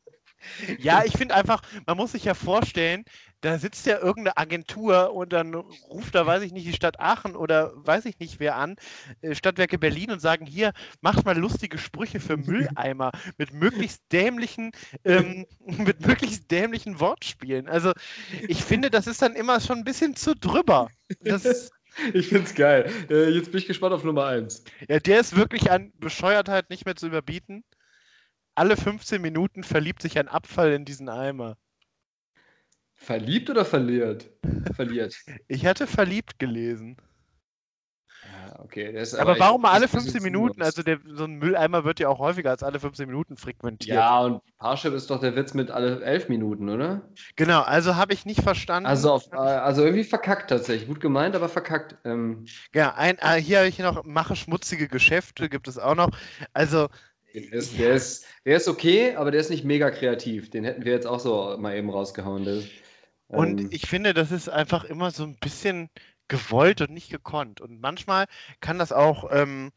ja, 0.80 1.04
ich 1.06 1.16
finde 1.18 1.36
einfach, 1.36 1.62
man 1.86 1.98
muss 1.98 2.14
sich 2.14 2.26
ja 2.26 2.34
vorstellen, 2.34 3.04
da 3.42 3.58
sitzt 3.58 3.86
ja 3.86 4.00
irgendeine 4.00 4.38
Agentur 4.38 5.14
und 5.14 5.32
dann 5.34 5.54
ruft 5.56 6.16
da, 6.16 6.26
weiß 6.26 6.44
ich 6.44 6.52
nicht, 6.52 6.68
die 6.68 6.74
Stadt 6.74 7.00
Aachen 7.00 7.36
oder 7.36 7.72
weiß 7.76 8.06
ich 8.06 8.20
nicht 8.20 8.40
wer 8.40 8.56
an, 8.56 8.76
äh, 9.22 9.34
Stadtwerke 9.34 9.78
Berlin 9.78 10.12
und 10.12 10.20
sagen, 10.20 10.46
hier, 10.46 10.74
macht 11.02 11.26
mal 11.26 11.38
lustige 11.38 11.78
Sprüche 11.78 12.20
für 12.20 12.38
Mülleimer 12.38 13.12
mit 13.38 13.54
möglichst 13.54 14.04
dämlichen, 14.12 14.72
ähm, 15.06 15.46
mit 15.66 16.06
möglichst 16.06 16.52
dämlichen 16.52 17.00
Wortspielen. 17.00 17.68
Also 17.68 17.94
ich 18.48 18.64
finde, 18.64 18.90
das 18.90 19.08
ist 19.08 19.22
dann 19.22 19.36
immer 19.36 19.60
schon 19.62 19.80
ein 19.80 19.86
bisschen 19.86 20.16
zu 20.16 20.36
drüber. 20.36 20.90
Das, 21.22 21.72
ich 22.14 22.28
finde 22.28 22.44
es 22.44 22.56
geil. 22.56 22.92
Äh, 23.10 23.30
jetzt 23.30 23.52
bin 23.52 23.60
ich 23.60 23.68
gespannt 23.68 23.94
auf 23.94 24.04
Nummer 24.04 24.26
1. 24.26 24.64
Ja, 24.88 25.00
der 25.00 25.20
ist 25.20 25.36
wirklich 25.36 25.72
an 25.72 25.94
Bescheuertheit 25.98 26.70
nicht 26.70 26.86
mehr 26.86 26.96
zu 26.96 27.08
überbieten. 27.08 27.64
Alle 28.56 28.76
15 28.76 29.22
Minuten 29.22 29.64
verliebt 29.64 30.02
sich 30.02 30.20
ein 30.20 30.28
Abfall 30.28 30.74
in 30.74 30.84
diesen 30.84 31.08
Eimer. 31.08 31.56
Verliebt 33.00 33.50
oder 33.50 33.64
verliert? 33.64 34.30
Verliert. 34.76 35.16
Ich 35.48 35.66
hatte 35.66 35.88
verliebt 35.88 36.38
gelesen. 36.38 36.98
Ja, 38.26 38.60
okay. 38.60 38.90
aber, 39.14 39.22
aber 39.22 39.40
warum 39.40 39.66
alle 39.66 39.88
15 39.88 40.22
Minuten? 40.22 40.62
Also 40.62 40.84
der, 40.84 41.00
so 41.06 41.24
ein 41.24 41.38
Mülleimer 41.38 41.86
wird 41.86 42.02
ja 42.02 42.10
auch 42.10 42.20
häufiger 42.20 42.50
als 42.50 42.62
alle 42.62 42.78
15 42.78 43.08
Minuten 43.08 43.38
frequentiert. 43.38 43.96
Ja, 43.96 44.20
und 44.20 44.42
Parship 44.58 44.94
ist 44.94 45.10
doch 45.10 45.22
der 45.22 45.36
Witz 45.38 45.54
mit 45.54 45.72
alle 45.72 46.04
11 46.04 46.28
Minuten, 46.28 46.68
oder? 46.70 47.10
Genau, 47.38 47.62
also 47.62 47.96
habe 47.96 48.14
ich 48.14 48.26
nicht 48.26 48.42
verstanden. 48.42 48.86
Also, 48.86 49.14
auf, 49.14 49.32
also 49.32 49.84
irgendwie 49.84 50.04
verkackt 50.04 50.50
tatsächlich. 50.50 50.88
Gut 50.90 51.00
gemeint, 51.00 51.36
aber 51.36 51.48
verkackt. 51.48 51.96
Ähm. 52.04 52.46
Ja, 52.76 52.96
ein, 52.96 53.18
äh, 53.20 53.42
hier 53.42 53.60
habe 53.60 53.70
ich 53.70 53.80
noch, 53.80 54.04
mache 54.04 54.36
schmutzige 54.36 54.90
Geschäfte, 54.90 55.48
gibt 55.48 55.70
es 55.70 55.80
auch 55.80 55.96
noch. 55.96 56.10
Also 56.54 56.90
der 57.34 57.54
ist, 57.54 57.80
der, 57.80 57.94
ist, 57.94 58.26
der 58.46 58.58
ist 58.58 58.68
okay, 58.68 59.16
aber 59.16 59.32
der 59.32 59.40
ist 59.40 59.50
nicht 59.50 59.64
mega 59.64 59.90
kreativ. 59.92 60.50
Den 60.50 60.64
hätten 60.66 60.84
wir 60.84 60.92
jetzt 60.92 61.08
auch 61.08 61.20
so 61.20 61.56
mal 61.60 61.76
eben 61.76 61.90
rausgehauen. 61.90 62.44
Und 63.32 63.62
ähm, 63.62 63.68
ich 63.72 63.88
finde, 63.88 64.14
das 64.14 64.32
ist 64.32 64.50
einfach 64.50 64.84
immer 64.84 65.12
so 65.12 65.24
ein 65.24 65.38
bisschen 65.38 65.90
gewollt 66.28 66.82
und 66.82 66.92
nicht 66.92 67.10
gekonnt. 67.10 67.62
Und 67.62 67.82
manchmal 67.82 68.26
kann 68.62 68.80
das 68.80 68.92
auch 68.92 69.30
ähm, 69.32 69.72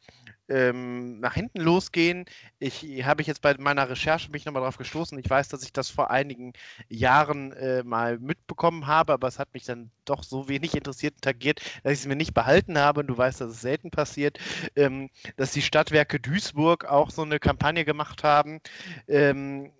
ähm, 0.49 1.19
nach 1.19 1.33
hinten 1.33 1.61
losgehen. 1.61 2.25
Ich 2.59 2.83
habe 3.03 3.21
ich 3.21 3.27
jetzt 3.27 3.41
bei 3.41 3.55
meiner 3.57 3.89
Recherche 3.89 4.31
mich 4.31 4.45
nochmal 4.45 4.61
darauf 4.61 4.77
gestoßen. 4.77 5.17
Ich 5.19 5.29
weiß, 5.29 5.47
dass 5.47 5.63
ich 5.63 5.73
das 5.73 5.89
vor 5.89 6.11
einigen 6.11 6.53
Jahren 6.89 7.51
äh, 7.53 7.83
mal 7.83 8.19
mitbekommen 8.19 8.87
habe, 8.87 9.13
aber 9.13 9.27
es 9.27 9.39
hat 9.39 9.53
mich 9.53 9.65
dann 9.65 9.91
doch 10.05 10.23
so 10.23 10.49
wenig 10.49 10.75
interessiert 10.75 11.15
und 11.15 11.23
tagiert, 11.23 11.61
dass 11.83 11.93
ich 11.93 11.99
es 11.99 12.05
mir 12.07 12.15
nicht 12.15 12.33
behalten 12.33 12.77
habe. 12.77 13.01
Und 13.01 13.07
du 13.07 13.17
weißt, 13.17 13.41
dass 13.41 13.51
es 13.51 13.61
selten 13.61 13.91
passiert, 13.91 14.37
ähm, 14.75 15.09
dass 15.37 15.51
die 15.51 15.61
Stadtwerke 15.61 16.19
Duisburg 16.19 16.85
auch 16.85 17.09
so 17.09 17.21
eine 17.21 17.39
Kampagne 17.39 17.85
gemacht 17.85 18.23
haben, 18.23 18.59
ähm, 19.07 19.71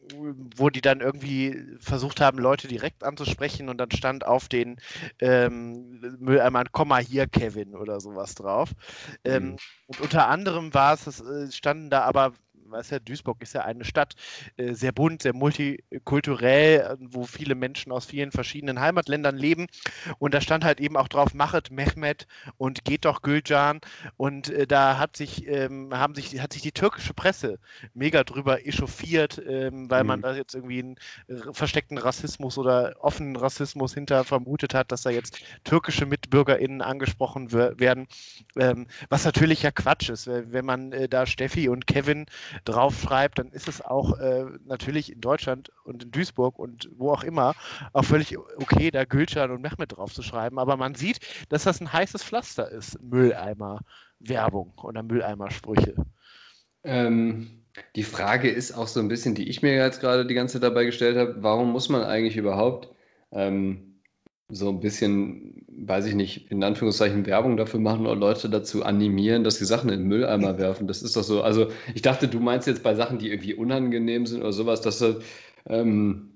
wo 0.55 0.69
die 0.69 0.81
dann 0.81 1.01
irgendwie 1.01 1.61
versucht 1.79 2.21
haben, 2.21 2.37
Leute 2.37 2.67
direkt 2.67 3.03
anzusprechen 3.03 3.69
und 3.69 3.77
dann 3.77 3.91
stand 3.91 4.25
auf 4.25 4.47
den 4.47 4.77
ähm, 5.19 5.99
Mülleimern, 6.19 6.69
komm 6.71 6.89
mal 6.89 7.03
hier, 7.03 7.27
Kevin 7.27 7.75
oder 7.75 7.99
sowas 7.99 8.35
drauf. 8.35 8.71
Ähm, 9.23 9.43
mhm. 9.43 9.55
Und 9.87 10.01
unter 10.01 10.27
anderem 10.27 10.52
war 10.73 10.93
es, 10.93 11.07
es 11.07 11.21
äh, 11.21 11.51
standen 11.51 11.89
da 11.89 12.03
aber 12.03 12.33
weißt 12.73 12.91
ja, 12.91 12.99
Duisburg 12.99 13.41
ist 13.41 13.53
ja 13.53 13.61
eine 13.61 13.85
Stadt, 13.85 14.15
äh, 14.57 14.73
sehr 14.73 14.91
bunt, 14.91 15.21
sehr 15.21 15.33
multikulturell, 15.33 16.79
äh, 16.81 16.95
wo 16.99 17.25
viele 17.25 17.55
Menschen 17.55 17.91
aus 17.91 18.05
vielen 18.05 18.31
verschiedenen 18.31 18.79
Heimatländern 18.79 19.37
leben. 19.37 19.67
Und 20.19 20.33
da 20.33 20.41
stand 20.41 20.63
halt 20.63 20.79
eben 20.79 20.97
auch 20.97 21.07
drauf, 21.07 21.33
machet 21.33 21.71
Mehmet 21.71 22.27
und 22.57 22.85
geht 22.85 23.05
doch 23.05 23.21
Gülcan. 23.21 23.79
Und 24.17 24.49
äh, 24.49 24.67
da 24.67 24.97
hat 24.97 25.15
sich, 25.15 25.47
ähm, 25.47 25.89
haben 25.93 26.15
sich, 26.15 26.41
hat 26.41 26.53
sich 26.53 26.61
die 26.61 26.71
türkische 26.71 27.13
Presse 27.13 27.59
mega 27.93 28.23
drüber 28.23 28.65
echauffiert, 28.65 29.41
ähm, 29.47 29.89
weil 29.89 30.03
mhm. 30.03 30.07
man 30.07 30.21
da 30.21 30.35
jetzt 30.35 30.55
irgendwie 30.55 30.79
einen 30.79 30.95
versteckten 31.53 31.97
Rassismus 31.97 32.57
oder 32.57 32.95
offenen 32.99 33.35
Rassismus 33.35 33.93
hinter 33.93 34.23
vermutet 34.23 34.73
hat, 34.73 34.91
dass 34.91 35.03
da 35.03 35.09
jetzt 35.09 35.39
türkische 35.63 36.05
MitbürgerInnen 36.05 36.81
angesprochen 36.81 37.51
werden. 37.51 38.07
Ähm, 38.57 38.87
was 39.09 39.25
natürlich 39.25 39.63
ja 39.63 39.71
Quatsch 39.71 40.09
ist, 40.09 40.27
wenn 40.27 40.65
man 40.65 40.91
äh, 40.91 41.07
da 41.07 41.25
Steffi 41.25 41.69
und 41.69 41.87
Kevin 41.87 42.25
draufschreibt, 42.65 43.39
dann 43.39 43.49
ist 43.49 43.67
es 43.67 43.81
auch 43.81 44.17
äh, 44.19 44.45
natürlich 44.65 45.11
in 45.11 45.21
Deutschland 45.21 45.71
und 45.83 46.03
in 46.03 46.11
Duisburg 46.11 46.59
und 46.59 46.89
wo 46.95 47.11
auch 47.11 47.23
immer 47.23 47.55
auch 47.93 48.05
völlig 48.05 48.37
okay, 48.37 48.91
da 48.91 49.05
Gülcan 49.05 49.51
und 49.51 49.61
Mehmet 49.61 49.95
draufzuschreiben. 49.95 50.59
Aber 50.59 50.77
man 50.77 50.95
sieht, 50.95 51.19
dass 51.49 51.63
das 51.63 51.81
ein 51.81 51.91
heißes 51.91 52.23
Pflaster 52.23 52.69
ist, 52.69 53.01
Mülleimer-Werbung 53.01 54.73
oder 54.81 55.03
Mülleimer-Sprüche. 55.03 55.95
Ähm, 56.83 57.63
die 57.95 58.03
Frage 58.03 58.49
ist 58.49 58.73
auch 58.73 58.87
so 58.87 58.99
ein 58.99 59.07
bisschen, 59.07 59.35
die 59.35 59.49
ich 59.49 59.61
mir 59.61 59.75
jetzt 59.75 60.01
gerade 60.01 60.25
die 60.25 60.33
ganze 60.33 60.53
Zeit 60.53 60.63
dabei 60.63 60.85
gestellt 60.85 61.17
habe, 61.17 61.35
warum 61.39 61.71
muss 61.71 61.89
man 61.89 62.03
eigentlich 62.03 62.37
überhaupt 62.37 62.89
ähm, 63.31 63.92
so 64.49 64.69
ein 64.69 64.79
bisschen, 64.79 65.65
weiß 65.67 66.05
ich 66.05 66.15
nicht, 66.15 66.51
in 66.51 66.63
Anführungszeichen 66.63 67.25
Werbung 67.25 67.57
dafür 67.57 67.79
machen 67.79 68.05
oder 68.05 68.15
Leute 68.15 68.49
dazu 68.49 68.83
animieren, 68.83 69.43
dass 69.43 69.55
sie 69.55 69.65
Sachen 69.65 69.89
in 69.89 70.01
den 70.01 70.07
Mülleimer 70.07 70.57
werfen. 70.57 70.87
Das 70.87 71.01
ist 71.01 71.15
doch 71.15 71.23
so. 71.23 71.41
Also, 71.41 71.67
ich 71.93 72.01
dachte, 72.01 72.27
du 72.27 72.39
meinst 72.39 72.67
jetzt 72.67 72.83
bei 72.83 72.95
Sachen, 72.95 73.19
die 73.19 73.29
irgendwie 73.29 73.53
unangenehm 73.53 74.25
sind 74.25 74.41
oder 74.41 74.53
sowas, 74.53 74.81
dass 74.81 74.99
du, 74.99 75.19
ähm, 75.67 76.29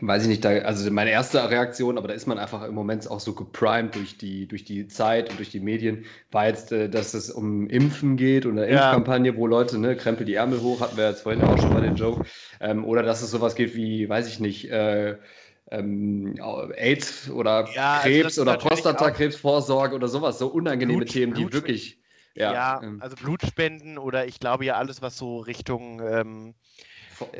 weiß 0.00 0.22
ich 0.22 0.28
nicht, 0.28 0.44
da, 0.44 0.50
also 0.50 0.90
meine 0.90 1.10
erste 1.10 1.50
Reaktion, 1.50 1.98
aber 1.98 2.08
da 2.08 2.14
ist 2.14 2.26
man 2.26 2.38
einfach 2.38 2.66
im 2.66 2.74
Moment 2.74 3.10
auch 3.10 3.20
so 3.20 3.34
geprimed 3.34 3.94
durch 3.94 4.16
die, 4.16 4.48
durch 4.48 4.64
die 4.64 4.88
Zeit 4.88 5.30
und 5.30 5.38
durch 5.38 5.50
die 5.50 5.60
Medien, 5.60 6.04
war 6.30 6.48
jetzt, 6.48 6.72
äh, 6.72 6.88
dass 6.88 7.14
es 7.14 7.30
um 7.30 7.68
Impfen 7.68 8.16
geht 8.16 8.44
oder 8.44 8.68
ja. 8.68 8.92
Impfkampagne, 8.92 9.36
wo 9.36 9.46
Leute, 9.46 9.78
ne, 9.78 9.94
krempel 9.96 10.26
die 10.26 10.34
Ärmel 10.34 10.62
hoch, 10.62 10.80
hatten 10.80 10.96
wir 10.96 11.08
jetzt 11.08 11.22
vorhin 11.22 11.42
auch 11.42 11.58
schon 11.58 11.72
mal 11.72 11.82
den 11.82 11.96
Joke, 11.96 12.24
ähm, 12.60 12.84
oder 12.84 13.02
dass 13.02 13.22
es 13.22 13.30
sowas 13.30 13.54
geht 13.54 13.74
wie, 13.76 14.08
weiß 14.08 14.28
ich 14.28 14.40
nicht, 14.40 14.70
äh, 14.70 15.16
ähm, 15.70 16.34
AIDS 16.76 17.30
oder 17.30 17.68
ja, 17.74 17.94
also 17.94 18.08
Krebs 18.08 18.38
also 18.38 18.42
oder 18.42 18.56
Prostatakrebsvorsorge 18.56 19.94
oder 19.94 20.08
sowas, 20.08 20.38
so 20.38 20.48
unangenehme 20.48 21.00
Blut, 21.00 21.12
Themen, 21.12 21.34
die 21.34 21.52
wirklich. 21.52 21.98
Ja, 22.34 22.52
ja 22.52 22.82
ähm, 22.82 23.00
also 23.00 23.16
Blutspenden 23.16 23.98
oder 23.98 24.26
ich 24.26 24.40
glaube 24.40 24.64
ja 24.64 24.76
alles, 24.76 25.02
was 25.02 25.16
so 25.16 25.38
Richtung 25.38 26.00
ähm, 26.00 26.54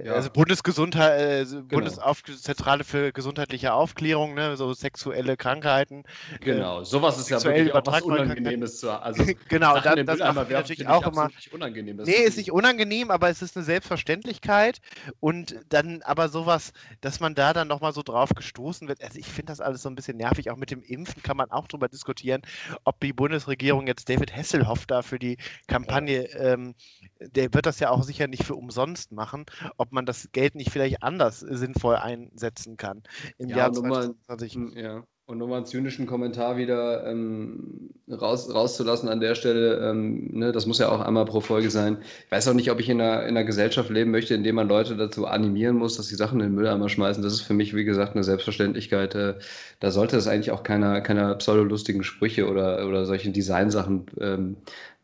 ja. 0.05 0.13
Also 0.13 0.31
Bundesgesundheit, 0.31 1.21
äh, 1.21 1.45
genau. 1.45 1.63
Bundeszentrale 1.69 2.85
für 2.85 3.13
gesundheitliche 3.13 3.73
Aufklärung, 3.73 4.35
ne, 4.35 4.57
so 4.57 4.73
sexuelle 4.73 5.37
Krankheiten. 5.37 6.05
Genau, 6.41 6.81
äh, 6.81 6.85
sowas 6.85 7.19
ist 7.19 7.31
ja 7.31 7.43
wirklich 7.43 7.73
auch 7.75 7.87
was 7.87 8.03
Unangenehmes 8.03 8.81
zu 8.81 8.91
Also 8.91 9.25
genau, 9.49 9.75
Sachen 9.75 10.07
das, 10.07 10.19
das 10.19 10.35
macht 10.35 10.51
natürlich 10.51 10.87
auch 10.87 11.07
immer. 11.07 11.31
Unangenehm, 11.53 11.97
nee, 11.97 12.13
ist 12.13 12.37
nicht 12.37 12.53
unangenehm, 12.53 13.11
aber 13.11 13.29
es 13.29 13.43
ist 13.43 13.57
eine 13.57 13.65
Selbstverständlichkeit 13.65 14.81
und 15.21 15.57
dann 15.69 16.03
aber 16.03 16.29
sowas, 16.29 16.73
dass 17.01 17.21
man 17.21 17.35
da 17.35 17.53
dann 17.53 17.69
nochmal 17.69 17.93
so 17.93 18.03
drauf 18.03 18.31
gestoßen 18.35 18.89
wird. 18.89 19.03
Also 19.03 19.19
ich 19.19 19.27
finde 19.27 19.53
das 19.53 19.61
alles 19.61 19.83
so 19.83 19.89
ein 19.89 19.95
bisschen 19.95 20.17
nervig. 20.17 20.51
Auch 20.51 20.57
mit 20.57 20.71
dem 20.71 20.83
Impfen 20.83 21.23
kann 21.23 21.37
man 21.37 21.51
auch 21.51 21.69
drüber 21.69 21.89
diskutieren, 21.89 22.43
ob 22.85 23.01
die 23.01 23.13
Bundesregierung 23.13 23.87
jetzt 23.87 24.09
David 24.09 24.35
Hasselhoff 24.35 24.87
da 24.87 25.03
für 25.03 25.19
die 25.19 25.37
Kampagne, 25.67 26.25
ähm, 26.37 26.75
der 27.21 27.53
wird 27.55 27.67
das 27.67 27.81
ja 27.81 27.91
auch 27.91 28.03
sicher 28.03 28.27
nicht 28.27 28.45
für 28.45 28.55
umsonst 28.55 29.13
machen 29.13 29.47
ob 29.77 29.93
man 29.93 30.07
das 30.07 30.29
Geld 30.33 30.55
nicht 30.55 30.71
vielleicht 30.71 31.03
anders 31.03 31.41
sinnvoll 31.41 31.97
einsetzen 31.97 32.77
kann 32.77 33.03
im 33.39 33.49
ja, 33.49 33.59
Jahr 33.59 33.73
2020. 33.73 34.55
Hm, 34.55 34.73
ja. 34.77 35.05
Und 35.25 35.39
nochmal 35.39 35.59
einen 35.59 35.67
zynischen 35.67 36.07
Kommentar 36.07 36.57
wieder 36.57 37.07
ähm, 37.07 37.91
raus, 38.11 38.53
rauszulassen 38.53 39.09
an 39.09 39.21
der 39.21 39.37
Stelle, 39.37 39.79
ähm, 39.79 40.29
ne, 40.33 40.51
das 40.51 40.67
muss 40.67 40.81
ja 40.81 40.89
auch 40.89 41.01
einmal 41.01 41.25
pro 41.25 41.41
Folge 41.41 41.71
sein. 41.71 41.99
Ich 42.27 42.33
weiß 42.33 42.49
auch 42.49 42.55
nicht, 42.55 42.73
ob 42.73 42.81
ich 42.81 42.89
in 42.89 43.01
einer, 43.01 43.23
in 43.23 43.29
einer 43.29 43.45
Gesellschaft 43.45 43.89
leben 43.89 44.11
möchte, 44.11 44.35
in 44.35 44.43
der 44.43 44.53
man 44.53 44.69
Leute 44.69 44.97
dazu 44.97 45.27
animieren 45.27 45.77
muss, 45.77 45.97
dass 45.97 46.09
sie 46.09 46.17
Sachen 46.17 46.41
in 46.41 46.49
den 46.49 46.55
Mülleimer 46.57 46.89
schmeißen. 46.89 47.23
Das 47.23 47.33
ist 47.33 47.43
für 47.43 47.55
mich, 47.55 47.75
wie 47.75 47.85
gesagt, 47.85 48.15
eine 48.15 48.25
Selbstverständlichkeit. 48.25 49.15
Äh, 49.15 49.35
da 49.79 49.93
sollte 49.93 50.17
es 50.17 50.27
eigentlich 50.27 50.51
auch 50.51 50.65
keiner, 50.65 51.01
keiner 51.01 51.37
pseudolustigen 51.37 52.03
Sprüche 52.03 52.49
oder, 52.49 52.87
oder 52.89 53.07
solchen 53.07 53.33
Designsachen 53.33 54.07
ähm, 54.21 54.57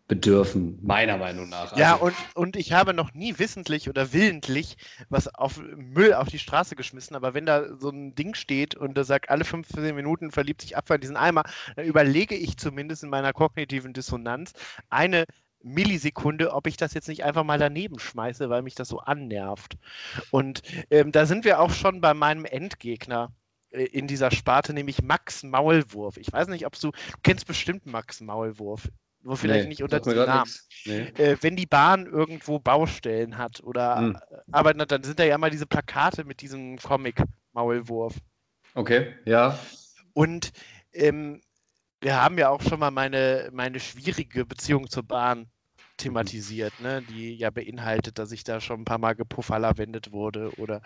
bedürfen, 0.08 0.78
meiner 0.82 1.18
Meinung 1.18 1.50
nach. 1.50 1.76
Ja, 1.76 1.92
also, 1.92 2.06
und, 2.06 2.14
und 2.34 2.56
ich 2.56 2.72
habe 2.72 2.94
noch 2.94 3.12
nie 3.12 3.38
wissentlich 3.38 3.88
oder 3.90 4.12
willentlich 4.14 4.76
was 5.10 5.32
auf 5.32 5.60
Müll 5.76 6.14
auf 6.14 6.28
die 6.28 6.38
Straße 6.38 6.74
geschmissen, 6.74 7.14
aber 7.14 7.34
wenn 7.34 7.44
da 7.44 7.76
so 7.78 7.90
ein 7.90 8.14
Ding 8.14 8.34
steht 8.34 8.74
und 8.74 8.96
da 8.96 9.04
sagt, 9.04 9.28
alle 9.28 9.44
15 9.44 9.94
Minuten 9.94 10.30
verliebt 10.30 10.62
sich 10.62 10.76
Abfall 10.76 10.96
in 10.96 11.02
diesen 11.02 11.16
Eimer, 11.16 11.44
dann 11.76 11.84
überlege 11.84 12.34
ich 12.34 12.56
zumindest 12.56 13.04
in 13.04 13.10
meiner 13.10 13.34
kognitiven 13.34 13.92
Dissonanz 13.92 14.52
eine 14.88 15.24
Millisekunde, 15.62 16.52
ob 16.52 16.66
ich 16.66 16.78
das 16.78 16.94
jetzt 16.94 17.08
nicht 17.08 17.24
einfach 17.24 17.44
mal 17.44 17.58
daneben 17.58 17.98
schmeiße, 17.98 18.48
weil 18.48 18.62
mich 18.62 18.74
das 18.74 18.88
so 18.88 19.00
annervt. 19.00 19.76
Und 20.30 20.62
ähm, 20.90 21.12
da 21.12 21.26
sind 21.26 21.44
wir 21.44 21.60
auch 21.60 21.70
schon 21.70 22.00
bei 22.00 22.14
meinem 22.14 22.46
Endgegner 22.46 23.32
äh, 23.70 23.84
in 23.84 24.06
dieser 24.06 24.30
Sparte, 24.30 24.72
nämlich 24.72 25.02
Max 25.02 25.42
Maulwurf. 25.42 26.16
Ich 26.16 26.32
weiß 26.32 26.48
nicht, 26.48 26.64
ob 26.64 26.78
du, 26.78 26.92
du 26.92 26.98
kennst 27.22 27.46
bestimmt 27.46 27.84
Max 27.86 28.20
Maulwurf. 28.20 28.88
Nur 29.22 29.36
vielleicht 29.36 29.64
nee, 29.64 29.68
nicht 29.70 29.82
unter 29.82 30.00
diesem 30.00 30.24
Namen. 30.24 30.50
Nee. 30.84 31.00
Äh, 31.18 31.36
wenn 31.40 31.56
die 31.56 31.66
Bahn 31.66 32.06
irgendwo 32.06 32.58
Baustellen 32.58 33.36
hat 33.36 33.62
oder 33.62 33.96
hm. 33.96 34.18
aber 34.52 34.74
dann 34.74 35.02
sind 35.02 35.18
da 35.18 35.24
ja 35.24 35.34
immer 35.34 35.50
diese 35.50 35.66
Plakate 35.66 36.24
mit 36.24 36.40
diesem 36.40 36.78
Comic 36.78 37.22
Maulwurf. 37.52 38.14
Okay, 38.74 39.14
ja. 39.24 39.58
Und 40.12 40.52
ähm, 40.92 41.40
wir 42.00 42.22
haben 42.22 42.38
ja 42.38 42.48
auch 42.48 42.62
schon 42.62 42.78
mal 42.78 42.90
meine, 42.90 43.50
meine 43.52 43.80
schwierige 43.80 44.46
Beziehung 44.46 44.88
zur 44.88 45.02
Bahn 45.02 45.46
thematisiert, 45.96 46.80
ne? 46.80 47.02
die 47.08 47.34
ja 47.34 47.50
beinhaltet, 47.50 48.18
dass 48.18 48.30
ich 48.32 48.44
da 48.44 48.60
schon 48.60 48.82
ein 48.82 48.84
paar 48.84 48.98
Mal 48.98 49.14
gepufferlawendet 49.14 50.12
wurde 50.12 50.52
oder 50.56 50.80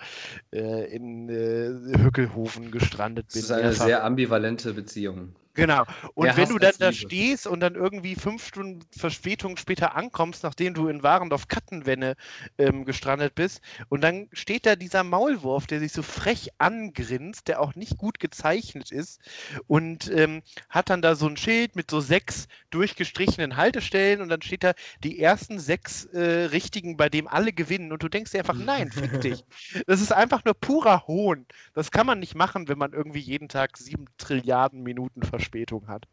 äh, 0.53 0.91
in 0.95 1.29
äh, 1.29 1.99
Hückelhofen 1.99 2.71
gestrandet 2.71 3.27
bin. 3.33 3.43
Das 3.43 3.51
ist 3.51 3.53
eine 3.53 3.73
sehr 3.73 4.05
ambivalente 4.05 4.73
Beziehung. 4.73 5.37
Genau. 5.55 5.85
Und 6.15 6.29
Wer 6.29 6.37
wenn 6.39 6.49
du 6.49 6.59
dann 6.59 6.75
da 6.79 6.93
stehst 6.93 7.47
und 7.47 7.61
dann 7.61 7.75
irgendwie 7.75 8.15
fünf 8.15 8.47
Stunden 8.47 8.81
Verspätung 8.97 9.59
später 9.59 9.95
ankommst, 9.95 10.45
nachdem 10.45 10.73
du 10.73 10.89
in 10.89 11.03
Warendorf 11.03 11.47
Kattenwenne 11.47 12.17
ähm, 12.57 12.87
gestrandet 12.87 13.35
bist, 13.35 13.61
und 13.91 14.01
dann 14.01 14.29
steht 14.33 14.65
da 14.65 14.77
dieser 14.77 15.05
Maulwurf, 15.05 15.67
der 15.67 15.81
sich 15.81 15.93
so 15.93 16.03
frech 16.03 16.49
angrinst, 16.57 17.49
der 17.49 17.61
auch 17.61 17.75
nicht 17.75 17.99
gut 17.99 18.19
gezeichnet 18.19 18.91
ist, 18.91 19.21
und 19.67 20.11
ähm, 20.11 20.43
hat 20.71 20.89
dann 20.89 21.03
da 21.03 21.15
so 21.17 21.27
ein 21.27 21.37
Schild 21.37 21.77
mit 21.77 21.91
so 21.91 22.01
sechs 22.01 22.49
durchgestrichenen 22.71 23.59
Haltestellen 23.59 24.23
und 24.23 24.31
dann 24.31 24.41
steht 24.41 24.65
da 24.65 24.73
die 25.05 25.21
ersten 25.21 25.59
sechs 25.59 26.07
äh, 26.07 26.47
richtigen, 26.47 26.97
bei 26.97 27.11
dem 27.11 27.29
alle 27.29 27.53
gewinnen. 27.53 27.93
Und 27.93 28.03
du 28.03 28.09
denkst 28.09 28.31
dir 28.31 28.39
einfach, 28.39 28.57
nein, 28.57 28.91
fick 28.91 29.21
dich. 29.21 29.45
Das 29.87 30.01
ist 30.01 30.13
einfach 30.13 30.45
nur 30.45 30.55
purer 30.55 31.07
Hohn. 31.07 31.47
Das 31.75 31.91
kann 31.91 32.07
man 32.07 32.19
nicht 32.21 32.35
machen, 32.35 32.69
wenn 32.69 32.79
man 32.79 32.93
irgendwie 32.93 33.21
jeden 33.21 33.49
Tag 33.49 33.77
sieben 33.77 34.07
Trilliarden 34.17 34.83
Minuten 34.83 35.23
verspätet 35.23 35.42
Verspätung 35.43 35.89
hat. 35.89 36.07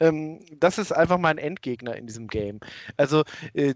Ähm, 0.00 0.40
das 0.58 0.78
ist 0.78 0.92
einfach 0.92 1.18
mein 1.18 1.38
Endgegner 1.38 1.96
in 1.96 2.06
diesem 2.06 2.28
Game. 2.28 2.60
Also 2.96 3.24
äh, 3.54 3.74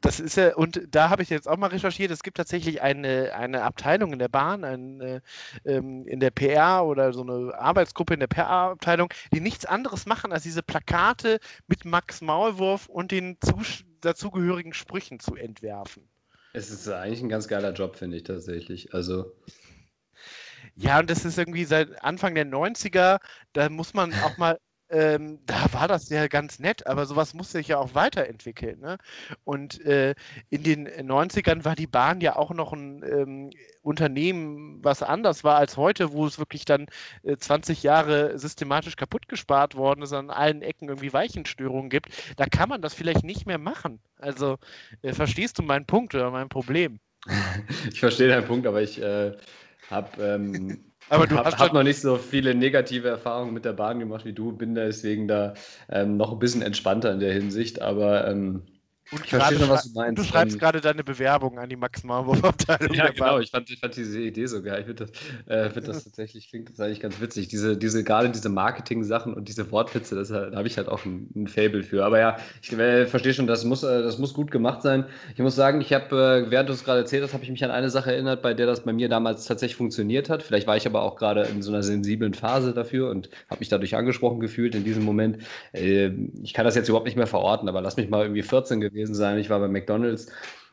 das 0.00 0.20
ist 0.20 0.36
ja, 0.36 0.54
und 0.54 0.80
da 0.90 1.10
habe 1.10 1.22
ich 1.22 1.30
jetzt 1.30 1.48
auch 1.48 1.56
mal 1.56 1.68
recherchiert, 1.68 2.10
es 2.10 2.22
gibt 2.22 2.36
tatsächlich 2.36 2.80
eine, 2.82 3.34
eine 3.34 3.62
Abteilung 3.62 4.12
in 4.12 4.18
der 4.18 4.28
Bahn, 4.28 4.62
ein, 4.62 5.20
ähm, 5.64 6.06
in 6.06 6.20
der 6.20 6.30
PR 6.30 6.84
oder 6.84 7.12
so 7.12 7.22
eine 7.22 7.58
Arbeitsgruppe 7.58 8.14
in 8.14 8.20
der 8.20 8.28
PR-Abteilung, 8.28 9.08
die 9.32 9.40
nichts 9.40 9.64
anderes 9.64 10.06
machen, 10.06 10.32
als 10.32 10.44
diese 10.44 10.62
Plakate 10.62 11.40
mit 11.66 11.84
Max 11.84 12.20
Maulwurf 12.20 12.86
und 12.86 13.10
den 13.10 13.36
dazugehörigen 14.00 14.74
Sprüchen 14.74 15.18
zu 15.18 15.34
entwerfen. 15.34 16.08
Es 16.52 16.70
ist 16.70 16.88
eigentlich 16.88 17.22
ein 17.22 17.28
ganz 17.28 17.48
geiler 17.48 17.72
Job, 17.72 17.96
finde 17.96 18.16
ich 18.16 18.22
tatsächlich. 18.22 18.94
Also. 18.94 19.32
Ja, 20.76 20.98
und 20.98 21.10
das 21.10 21.24
ist 21.24 21.38
irgendwie 21.38 21.64
seit 21.64 22.02
Anfang 22.04 22.34
der 22.34 22.46
90er, 22.46 23.18
da 23.52 23.68
muss 23.70 23.94
man 23.94 24.12
auch 24.22 24.36
mal 24.36 24.58
ähm, 24.88 25.40
da 25.46 25.72
war 25.72 25.88
das 25.88 26.08
ja 26.10 26.28
ganz 26.28 26.60
nett, 26.60 26.86
aber 26.86 27.06
sowas 27.06 27.34
muss 27.34 27.50
sich 27.50 27.68
ja 27.68 27.78
auch 27.78 27.94
weiterentwickeln. 27.94 28.78
Ne? 28.80 28.98
Und 29.44 29.84
äh, 29.84 30.14
in 30.48 30.62
den 30.62 30.88
90ern 30.88 31.64
war 31.64 31.74
die 31.74 31.88
Bahn 31.88 32.20
ja 32.20 32.36
auch 32.36 32.52
noch 32.52 32.72
ein 32.72 33.02
ähm, 33.02 33.50
Unternehmen, 33.82 34.78
was 34.84 35.02
anders 35.02 35.42
war 35.42 35.56
als 35.56 35.76
heute, 35.76 36.12
wo 36.12 36.26
es 36.26 36.38
wirklich 36.38 36.64
dann 36.64 36.86
äh, 37.24 37.36
20 37.36 37.82
Jahre 37.82 38.38
systematisch 38.38 38.96
kaputt 38.96 39.28
gespart 39.28 39.74
worden 39.74 40.02
ist, 40.02 40.12
an 40.12 40.30
allen 40.30 40.62
Ecken 40.62 40.88
irgendwie 40.88 41.12
Weichenstörungen 41.12 41.90
gibt. 41.90 42.10
Da 42.36 42.46
kann 42.46 42.68
man 42.68 42.80
das 42.80 42.94
vielleicht 42.94 43.24
nicht 43.24 43.46
mehr 43.46 43.58
machen. 43.58 44.00
Also 44.18 44.56
äh, 45.02 45.12
verstehst 45.12 45.58
du 45.58 45.62
meinen 45.62 45.86
Punkt 45.86 46.14
oder 46.14 46.30
mein 46.30 46.48
Problem? 46.48 47.00
ich 47.90 47.98
verstehe 47.98 48.28
deinen 48.28 48.46
Punkt, 48.46 48.68
aber 48.68 48.82
ich 48.82 49.02
habe 49.90 50.22
ähm, 50.22 50.84
aber 51.08 51.26
du 51.26 51.36
hab, 51.36 51.46
hast 51.46 51.58
hab 51.58 51.72
noch 51.72 51.82
nicht 51.82 52.00
so 52.00 52.16
viele 52.16 52.54
negative 52.54 53.08
Erfahrungen 53.08 53.54
mit 53.54 53.64
der 53.64 53.72
Bahn 53.72 53.98
gemacht 53.98 54.24
wie 54.24 54.32
du, 54.32 54.52
bin 54.52 54.74
deswegen 54.74 55.28
da 55.28 55.54
ähm, 55.88 56.16
noch 56.16 56.32
ein 56.32 56.38
bisschen 56.38 56.62
entspannter 56.62 57.12
in 57.12 57.20
der 57.20 57.32
Hinsicht, 57.32 57.82
aber 57.82 58.28
ähm, 58.28 58.62
und 59.12 59.24
ich 59.24 59.30
verstehe 59.30 59.60
schon, 59.60 59.68
was 59.68 59.84
du 59.84 59.98
meinst. 59.98 60.18
Du 60.18 60.24
schreibst 60.24 60.56
ähm, 60.56 60.60
gerade 60.60 60.80
deine 60.80 61.04
Bewerbung 61.04 61.60
an 61.60 61.68
die 61.68 61.76
Max-Marburg-Abteilung. 61.76 62.92
Ja, 62.92 63.10
genau. 63.10 63.38
Ich 63.38 63.52
fand, 63.52 63.70
ich 63.70 63.78
fand, 63.78 63.96
diese 63.96 64.20
Idee 64.20 64.46
so 64.46 64.60
geil. 64.62 64.80
Ich 64.80 64.86
finde 64.86 65.06
das, 65.06 65.12
äh, 65.46 65.70
find 65.70 65.86
das 65.86 66.04
tatsächlich, 66.04 66.48
klingt 66.48 66.70
das 66.70 66.80
eigentlich 66.80 67.00
ganz 67.00 67.20
witzig. 67.20 67.46
Diese, 67.46 67.76
diese, 67.76 68.02
gerade 68.02 68.30
diese 68.30 68.48
Marketing-Sachen 68.48 69.32
und 69.32 69.46
diese 69.46 69.70
Wortwitze, 69.70 70.16
das, 70.16 70.28
da 70.28 70.50
habe 70.52 70.66
ich 70.66 70.76
halt 70.76 70.88
auch 70.88 71.04
ein, 71.04 71.30
ein 71.36 71.46
Fable 71.46 71.84
für. 71.84 72.04
Aber 72.04 72.18
ja, 72.18 72.36
ich 72.60 72.72
äh, 72.72 73.06
verstehe 73.06 73.32
schon, 73.32 73.46
das 73.46 73.64
muss, 73.64 73.84
äh, 73.84 74.02
das 74.02 74.18
muss 74.18 74.34
gut 74.34 74.50
gemacht 74.50 74.82
sein. 74.82 75.04
Ich 75.34 75.40
muss 75.40 75.54
sagen, 75.54 75.80
ich 75.80 75.92
habe, 75.92 76.44
äh, 76.46 76.50
während 76.50 76.68
du 76.68 76.72
es 76.72 76.82
gerade 76.82 76.98
erzählt 76.98 77.22
hast, 77.22 77.32
habe 77.32 77.44
ich 77.44 77.50
mich 77.50 77.64
an 77.64 77.70
eine 77.70 77.90
Sache 77.90 78.12
erinnert, 78.12 78.42
bei 78.42 78.54
der 78.54 78.66
das 78.66 78.80
bei 78.80 78.92
mir 78.92 79.08
damals 79.08 79.44
tatsächlich 79.44 79.76
funktioniert 79.76 80.28
hat. 80.28 80.42
Vielleicht 80.42 80.66
war 80.66 80.76
ich 80.76 80.86
aber 80.86 81.02
auch 81.02 81.14
gerade 81.14 81.42
in 81.42 81.62
so 81.62 81.70
einer 81.70 81.84
sensiblen 81.84 82.34
Phase 82.34 82.72
dafür 82.72 83.10
und 83.10 83.30
habe 83.48 83.60
mich 83.60 83.68
dadurch 83.68 83.94
angesprochen 83.94 84.40
gefühlt 84.40 84.74
in 84.74 84.82
diesem 84.82 85.04
Moment. 85.04 85.38
Äh, 85.72 86.10
ich 86.42 86.54
kann 86.54 86.64
das 86.64 86.74
jetzt 86.74 86.88
überhaupt 86.88 87.06
nicht 87.06 87.16
mehr 87.16 87.28
verorten, 87.28 87.68
aber 87.68 87.80
lass 87.80 87.96
mich 87.96 88.08
mal 88.08 88.22
irgendwie 88.22 88.42
14 88.42 88.80
gewesen 88.80 88.95
sein. 89.04 89.38
Ich 89.38 89.50
war 89.50 89.60
bei 89.60 89.68
McDonalds. 89.68 90.28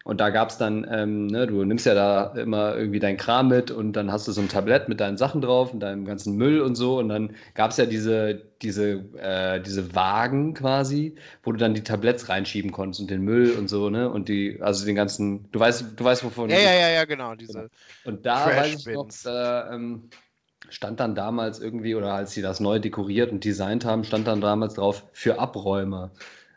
Und 0.05 0.19
da 0.19 0.31
gab 0.31 0.49
es 0.49 0.57
dann, 0.57 0.85
ähm, 0.91 1.27
ne, 1.27 1.47
du 1.47 1.63
nimmst 1.63 1.85
ja 1.85 1.93
da 1.93 2.33
immer 2.35 2.75
irgendwie 2.75 2.99
dein 2.99 3.15
Kram 3.15 3.47
mit 3.47 3.71
und 3.71 3.93
dann 3.93 4.11
hast 4.11 4.27
du 4.27 4.33
so 4.33 4.41
ein 4.41 4.49
Tablett 4.49 4.89
mit 4.89 4.99
deinen 4.99 5.15
Sachen 5.15 5.39
drauf 5.39 5.73
und 5.73 5.79
deinem 5.79 6.03
ganzen 6.03 6.35
Müll 6.35 6.59
und 6.59 6.75
so. 6.75 6.99
Und 6.99 7.07
dann 7.07 7.35
gab 7.53 7.71
es 7.71 7.77
ja 7.77 7.85
diese, 7.85 8.41
diese, 8.61 9.05
äh, 9.17 9.61
diese 9.61 9.95
Wagen 9.95 10.55
quasi, 10.55 11.15
wo 11.41 11.53
du 11.53 11.57
dann 11.57 11.73
die 11.73 11.83
Tabletts 11.83 12.27
reinschieben 12.27 12.73
konntest 12.73 12.99
und 12.99 13.09
den 13.09 13.21
Müll 13.21 13.51
und 13.51 13.69
so, 13.69 13.89
ne? 13.89 14.09
Und 14.09 14.27
die, 14.27 14.57
also 14.61 14.85
den 14.85 14.95
ganzen, 14.95 15.49
du 15.53 15.59
weißt, 15.61 15.97
du 15.97 16.03
weißt, 16.03 16.25
wovon. 16.25 16.49
Ja, 16.49 16.59
ja, 16.59 16.73
ja, 16.73 16.89
ja, 16.89 17.05
genau. 17.05 17.35
Diese 17.35 17.69
und 18.03 18.25
da 18.25 18.47
weiß 18.47 18.85
ich 18.85 18.93
noch, 18.93 19.07
da, 19.23 19.71
ähm, 19.71 20.09
stand 20.67 20.99
dann 20.99 21.15
damals 21.15 21.61
irgendwie, 21.61 21.95
oder 21.95 22.13
als 22.13 22.33
sie 22.33 22.41
das 22.41 22.59
neu 22.59 22.79
dekoriert 22.79 23.31
und 23.31 23.45
designt 23.45 23.85
haben, 23.85 24.03
stand 24.03 24.27
dann 24.27 24.41
damals 24.41 24.73
drauf 24.73 25.03
für 25.13 25.39
Abräumer. 25.39 26.11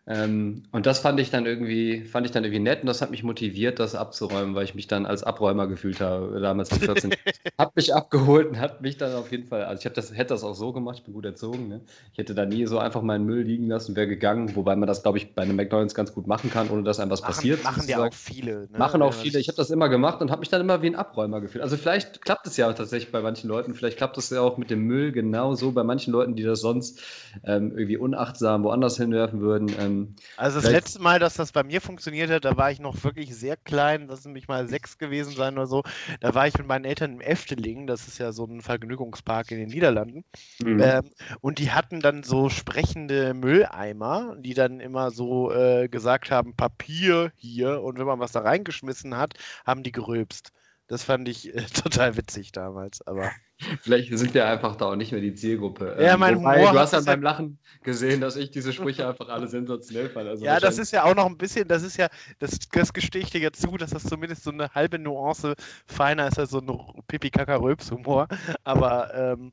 Ähm, 0.08 0.62
und 0.70 0.86
das 0.86 1.00
fand 1.00 1.18
ich 1.18 1.30
dann 1.30 1.46
irgendwie, 1.46 2.04
fand 2.04 2.26
ich 2.26 2.32
dann 2.32 2.44
irgendwie 2.44 2.62
nett 2.62 2.82
und 2.82 2.86
das 2.86 3.02
hat 3.02 3.10
mich 3.10 3.24
motiviert, 3.24 3.80
das 3.80 3.96
abzuräumen, 3.96 4.54
weil 4.54 4.62
ich 4.62 4.76
mich 4.76 4.86
dann 4.86 5.04
als 5.04 5.24
Abräumer 5.24 5.66
gefühlt 5.66 6.00
habe, 6.00 6.38
damals 6.40 6.70
mit 6.70 6.84
14. 6.84 7.12
hat 7.58 7.74
mich 7.74 7.92
abgeholt 7.92 8.50
und 8.50 8.60
hat 8.60 8.82
mich 8.82 8.98
dann 8.98 9.14
auf 9.14 9.32
jeden 9.32 9.48
Fall, 9.48 9.64
also 9.64 9.84
ich 9.84 9.92
das, 9.92 10.12
hätte 10.12 10.34
das 10.34 10.44
auch 10.44 10.54
so 10.54 10.72
gemacht, 10.72 10.98
ich 10.98 11.04
bin 11.04 11.12
gut 11.12 11.24
erzogen, 11.24 11.66
ne? 11.66 11.80
Ich 12.12 12.18
hätte 12.18 12.36
da 12.36 12.46
nie 12.46 12.66
so 12.66 12.78
einfach 12.78 13.02
meinen 13.02 13.24
Müll 13.24 13.42
liegen 13.42 13.66
lassen, 13.66 13.96
wäre 13.96 14.06
gegangen, 14.06 14.54
wobei 14.54 14.76
man 14.76 14.86
das, 14.86 15.02
glaube 15.02 15.18
ich, 15.18 15.34
bei 15.34 15.42
einem 15.42 15.56
McDonalds 15.56 15.94
ganz 15.94 16.12
gut 16.14 16.28
machen 16.28 16.50
kann, 16.50 16.70
ohne 16.70 16.84
dass 16.84 17.00
einem 17.00 17.10
was 17.10 17.22
machen, 17.22 17.34
passiert. 17.34 17.64
Machen 17.64 17.88
ja 17.88 18.04
auch 18.04 18.14
viele. 18.14 18.60
Ne? 18.60 18.78
Machen 18.78 19.02
auch 19.02 19.12
viele. 19.12 19.40
Ich 19.40 19.48
habe 19.48 19.56
das 19.56 19.70
immer 19.70 19.88
gemacht 19.88 20.20
und 20.20 20.30
habe 20.30 20.38
mich 20.38 20.50
dann 20.50 20.60
immer 20.60 20.82
wie 20.82 20.86
ein 20.86 20.94
Abräumer 20.96 21.40
gefühlt. 21.40 21.64
Also 21.64 21.76
vielleicht 21.76 22.22
klappt 22.22 22.46
es 22.46 22.56
ja 22.56 22.72
tatsächlich 22.72 23.10
bei 23.10 23.22
manchen 23.22 23.48
Leuten, 23.48 23.74
vielleicht 23.74 23.96
klappt 23.96 24.18
es 24.18 24.30
ja 24.30 24.40
auch 24.40 24.56
mit 24.56 24.70
dem 24.70 24.82
Müll 24.82 25.10
genauso 25.10 25.72
bei 25.72 25.82
manchen 25.82 26.12
Leuten, 26.12 26.36
die 26.36 26.44
das 26.44 26.60
sonst 26.60 27.00
ähm, 27.44 27.72
irgendwie 27.72 27.96
unachtsam 27.96 28.62
woanders 28.62 28.96
hinwerfen 28.98 29.40
würden. 29.40 29.68
Ähm, 29.80 29.95
also 30.36 30.60
das 30.60 30.70
letzte 30.70 31.00
Mal, 31.00 31.18
dass 31.18 31.34
das 31.34 31.52
bei 31.52 31.62
mir 31.62 31.80
funktioniert 31.80 32.30
hat, 32.30 32.44
da 32.44 32.56
war 32.56 32.70
ich 32.70 32.80
noch 32.80 33.02
wirklich 33.04 33.34
sehr 33.34 33.56
klein, 33.56 34.08
das 34.08 34.22
sind 34.22 34.32
nämlich 34.32 34.48
mal 34.48 34.68
sechs 34.68 34.98
gewesen 34.98 35.34
sein 35.34 35.54
oder 35.54 35.66
so. 35.66 35.82
Da 36.20 36.34
war 36.34 36.46
ich 36.46 36.56
mit 36.58 36.66
meinen 36.66 36.84
Eltern 36.84 37.14
im 37.14 37.20
Efteling, 37.20 37.86
das 37.86 38.08
ist 38.08 38.18
ja 38.18 38.32
so 38.32 38.44
ein 38.44 38.60
Vergnügungspark 38.60 39.50
in 39.50 39.58
den 39.58 39.68
Niederlanden. 39.68 40.24
Mhm. 40.62 40.80
Ähm, 40.80 41.10
und 41.40 41.58
die 41.58 41.70
hatten 41.70 42.00
dann 42.00 42.22
so 42.22 42.48
sprechende 42.48 43.34
Mülleimer, 43.34 44.36
die 44.38 44.54
dann 44.54 44.80
immer 44.80 45.10
so 45.10 45.52
äh, 45.52 45.88
gesagt 45.88 46.30
haben, 46.30 46.54
Papier 46.54 47.32
hier. 47.36 47.82
Und 47.82 47.98
wenn 47.98 48.06
man 48.06 48.20
was 48.20 48.32
da 48.32 48.40
reingeschmissen 48.40 49.16
hat, 49.16 49.34
haben 49.64 49.82
die 49.82 49.92
gerülpst. 49.92 50.52
Das 50.88 51.02
fand 51.02 51.28
ich 51.28 51.54
äh, 51.54 51.62
total 51.82 52.16
witzig 52.16 52.52
damals, 52.52 53.06
aber. 53.06 53.30
Vielleicht 53.80 54.16
sind 54.16 54.34
wir 54.34 54.46
einfach 54.46 54.76
da 54.76 54.86
auch 54.90 54.96
nicht 54.96 55.12
mehr 55.12 55.20
die 55.22 55.34
Zielgruppe. 55.34 55.96
Ja, 55.98 56.14
ähm, 56.14 56.20
mein 56.20 56.36
Wobei, 56.36 56.58
Humor 56.58 56.72
du 56.72 56.78
hast 56.78 56.92
ja 56.92 57.00
beim 57.00 57.22
Lachen 57.22 57.58
gesehen, 57.82 58.20
dass 58.20 58.36
ich 58.36 58.50
diese 58.50 58.70
Sprüche 58.72 59.08
einfach 59.08 59.28
alle 59.28 59.48
sensationell 59.48 60.10
fand. 60.10 60.28
Also 60.28 60.44
ja, 60.44 60.60
das 60.60 60.76
ist 60.76 60.92
ja 60.92 61.04
auch 61.04 61.14
noch 61.14 61.24
ein 61.24 61.38
bisschen, 61.38 61.66
das 61.66 61.82
ist 61.82 61.96
ja, 61.96 62.08
das, 62.38 62.58
das 62.70 62.92
gestehe 62.92 63.22
ich 63.22 63.30
dir 63.30 63.40
ja 63.40 63.52
zu, 63.52 63.78
dass 63.78 63.90
das 63.90 64.04
zumindest 64.04 64.44
so 64.44 64.50
eine 64.50 64.68
halbe 64.74 64.98
Nuance 64.98 65.54
feiner 65.86 66.28
ist 66.28 66.38
als 66.38 66.50
so 66.50 66.58
ein 66.58 67.02
Pipi-Kaka-Röps-Humor. 67.08 68.28
Aber, 68.62 69.14
ähm, 69.14 69.52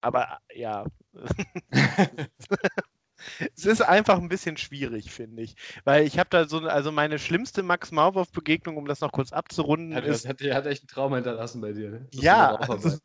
aber 0.00 0.38
ja. 0.54 0.86
es 3.56 3.66
ist 3.66 3.82
einfach 3.82 4.18
ein 4.18 4.28
bisschen 4.28 4.56
schwierig, 4.56 5.10
finde 5.10 5.42
ich. 5.42 5.56
Weil 5.84 6.06
ich 6.06 6.18
habe 6.18 6.28
da 6.30 6.46
so, 6.46 6.58
also 6.60 6.92
meine 6.92 7.18
schlimmste 7.18 7.62
Max 7.62 7.92
Maulwurf-Begegnung, 7.92 8.76
um 8.76 8.86
das 8.86 9.00
noch 9.00 9.12
kurz 9.12 9.32
abzurunden. 9.32 9.94
Hat, 9.94 10.04
ist, 10.04 10.28
hat, 10.28 10.40
hat 10.40 10.66
echt 10.66 10.82
einen 10.82 10.88
Traum 10.88 11.14
hinterlassen 11.14 11.60
bei 11.60 11.72
dir. 11.72 11.90
Ne? 11.90 12.08
Ja, 12.12 12.54
also, 12.56 12.98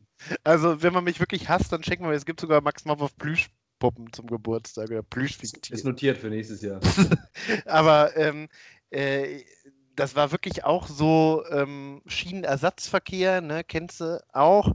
also, 0.43 0.81
wenn 0.81 0.93
man 0.93 1.03
mich 1.03 1.19
wirklich 1.19 1.49
hasst, 1.49 1.71
dann 1.71 1.81
checken 1.81 2.07
wir, 2.07 2.13
es 2.13 2.25
gibt 2.25 2.39
sogar 2.39 2.61
Max 2.61 2.85
Maulwurf 2.85 3.15
Plüschpuppen 3.17 4.11
zum 4.13 4.27
Geburtstag 4.27 4.89
oder 4.89 5.03
Plüschfiktier. 5.03 5.75
Ist 5.75 5.85
notiert 5.85 6.17
für 6.17 6.27
nächstes 6.27 6.61
Jahr. 6.61 6.79
Aber 7.65 8.15
ähm, 8.15 8.47
äh, 8.89 9.43
das 9.95 10.15
war 10.15 10.31
wirklich 10.31 10.63
auch 10.63 10.87
so 10.87 11.43
ähm, 11.49 12.01
Schienenersatzverkehr, 12.05 13.41
ne, 13.41 13.63
kennst 13.63 14.01
du 14.01 14.23
auch, 14.33 14.71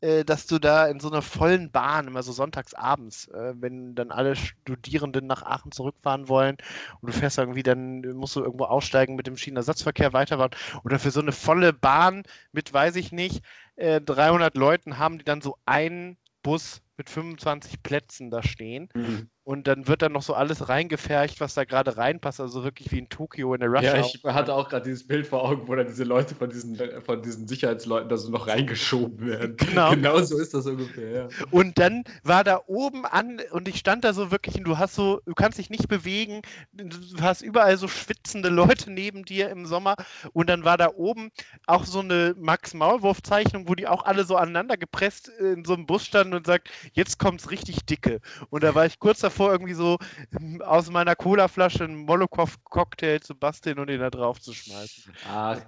äh, 0.00 0.24
dass 0.24 0.46
du 0.46 0.58
da 0.58 0.86
in 0.86 1.00
so 1.00 1.10
einer 1.10 1.22
vollen 1.22 1.70
Bahn, 1.70 2.06
immer 2.06 2.22
so 2.22 2.32
sonntags 2.32 2.74
abends, 2.74 3.28
äh, 3.28 3.54
wenn 3.56 3.94
dann 3.94 4.10
alle 4.10 4.36
Studierenden 4.36 5.26
nach 5.26 5.42
Aachen 5.42 5.72
zurückfahren 5.72 6.28
wollen 6.28 6.56
und 7.00 7.12
du 7.12 7.18
fährst 7.18 7.38
irgendwie, 7.38 7.62
dann 7.62 8.00
musst 8.16 8.36
du 8.36 8.40
irgendwo 8.40 8.64
aussteigen 8.64 9.14
mit 9.16 9.26
dem 9.26 9.36
Schienenersatzverkehr 9.36 10.12
weiterfahren 10.12 10.52
oder 10.84 10.98
für 10.98 11.10
so 11.10 11.20
eine 11.20 11.32
volle 11.32 11.72
Bahn 11.72 12.22
mit, 12.52 12.72
weiß 12.72 12.96
ich 12.96 13.12
nicht, 13.12 13.42
äh, 13.76 14.00
300 14.00 14.56
Leuten 14.56 14.98
haben 14.98 15.18
die 15.18 15.24
dann 15.24 15.40
so 15.40 15.56
einen 15.66 16.16
Bus 16.42 16.82
mit 16.96 17.10
25 17.10 17.82
Plätzen 17.82 18.30
da 18.30 18.42
stehen. 18.42 18.88
Mhm. 18.94 19.28
Und 19.44 19.66
dann 19.66 19.88
wird 19.88 20.02
dann 20.02 20.12
noch 20.12 20.22
so 20.22 20.34
alles 20.34 20.68
reingefercht, 20.68 21.40
was 21.40 21.54
da 21.54 21.64
gerade 21.64 21.96
reinpasst. 21.96 22.40
Also 22.40 22.62
wirklich 22.62 22.92
wie 22.92 22.98
in 22.98 23.08
Tokio 23.08 23.54
in 23.54 23.60
der 23.60 23.70
Rush 23.70 23.82
Ja, 23.82 23.96
ich 23.96 24.22
hatte 24.22 24.54
auch 24.54 24.68
gerade 24.68 24.84
dieses 24.84 25.04
Bild 25.04 25.26
vor 25.26 25.42
Augen, 25.42 25.66
wo 25.66 25.74
dann 25.74 25.88
diese 25.88 26.04
Leute 26.04 26.36
von 26.36 26.48
diesen, 26.48 26.78
von 27.04 27.22
diesen 27.22 27.48
Sicherheitsleuten 27.48 28.08
da 28.08 28.16
so 28.16 28.30
noch 28.30 28.46
reingeschoben 28.46 29.26
werden. 29.26 29.56
Genau. 29.56 29.90
genau 29.94 30.22
so 30.22 30.38
ist 30.38 30.54
das 30.54 30.66
ungefähr, 30.66 31.10
ja. 31.10 31.28
Und 31.50 31.76
dann 31.78 32.04
war 32.22 32.44
da 32.44 32.60
oben 32.68 33.04
an, 33.04 33.40
und 33.50 33.66
ich 33.66 33.78
stand 33.78 34.04
da 34.04 34.12
so 34.12 34.30
wirklich, 34.30 34.54
und 34.54 34.64
du 34.64 34.78
hast 34.78 34.94
so, 34.94 35.20
du 35.26 35.34
kannst 35.34 35.58
dich 35.58 35.70
nicht 35.70 35.88
bewegen, 35.88 36.42
du 36.72 36.96
hast 37.20 37.42
überall 37.42 37.76
so 37.78 37.88
schwitzende 37.88 38.48
Leute 38.48 38.92
neben 38.92 39.24
dir 39.24 39.50
im 39.50 39.66
Sommer. 39.66 39.96
Und 40.32 40.50
dann 40.50 40.64
war 40.64 40.76
da 40.76 40.90
oben 40.94 41.30
auch 41.66 41.84
so 41.84 41.98
eine 41.98 42.36
Max-Maulwurf-Zeichnung, 42.38 43.68
wo 43.68 43.74
die 43.74 43.88
auch 43.88 44.04
alle 44.04 44.22
so 44.22 44.36
aneinander 44.36 44.76
gepresst 44.76 45.28
in 45.40 45.64
so 45.64 45.74
einem 45.74 45.86
Bus 45.86 46.06
standen 46.06 46.34
und 46.34 46.46
sagt, 46.46 46.70
jetzt 46.92 47.18
kommt's 47.18 47.50
richtig 47.50 47.84
dicke. 47.86 48.20
Und 48.48 48.62
da 48.62 48.76
war 48.76 48.86
ich 48.86 49.00
kurz 49.00 49.18
davor, 49.18 49.31
irgendwie 49.40 49.74
so 49.74 49.98
ähm, 50.38 50.60
aus 50.62 50.90
meiner 50.90 51.14
Colaflasche 51.14 51.84
einen 51.84 52.04
Molokow-Cocktail 52.04 53.20
zu 53.20 53.34
basteln 53.34 53.78
und 53.78 53.90
ihn 53.90 54.00
da 54.00 54.10
drauf 54.10 54.40
zu 54.40 54.52
schmeißen. 54.52 55.12
Ach, 55.28 55.60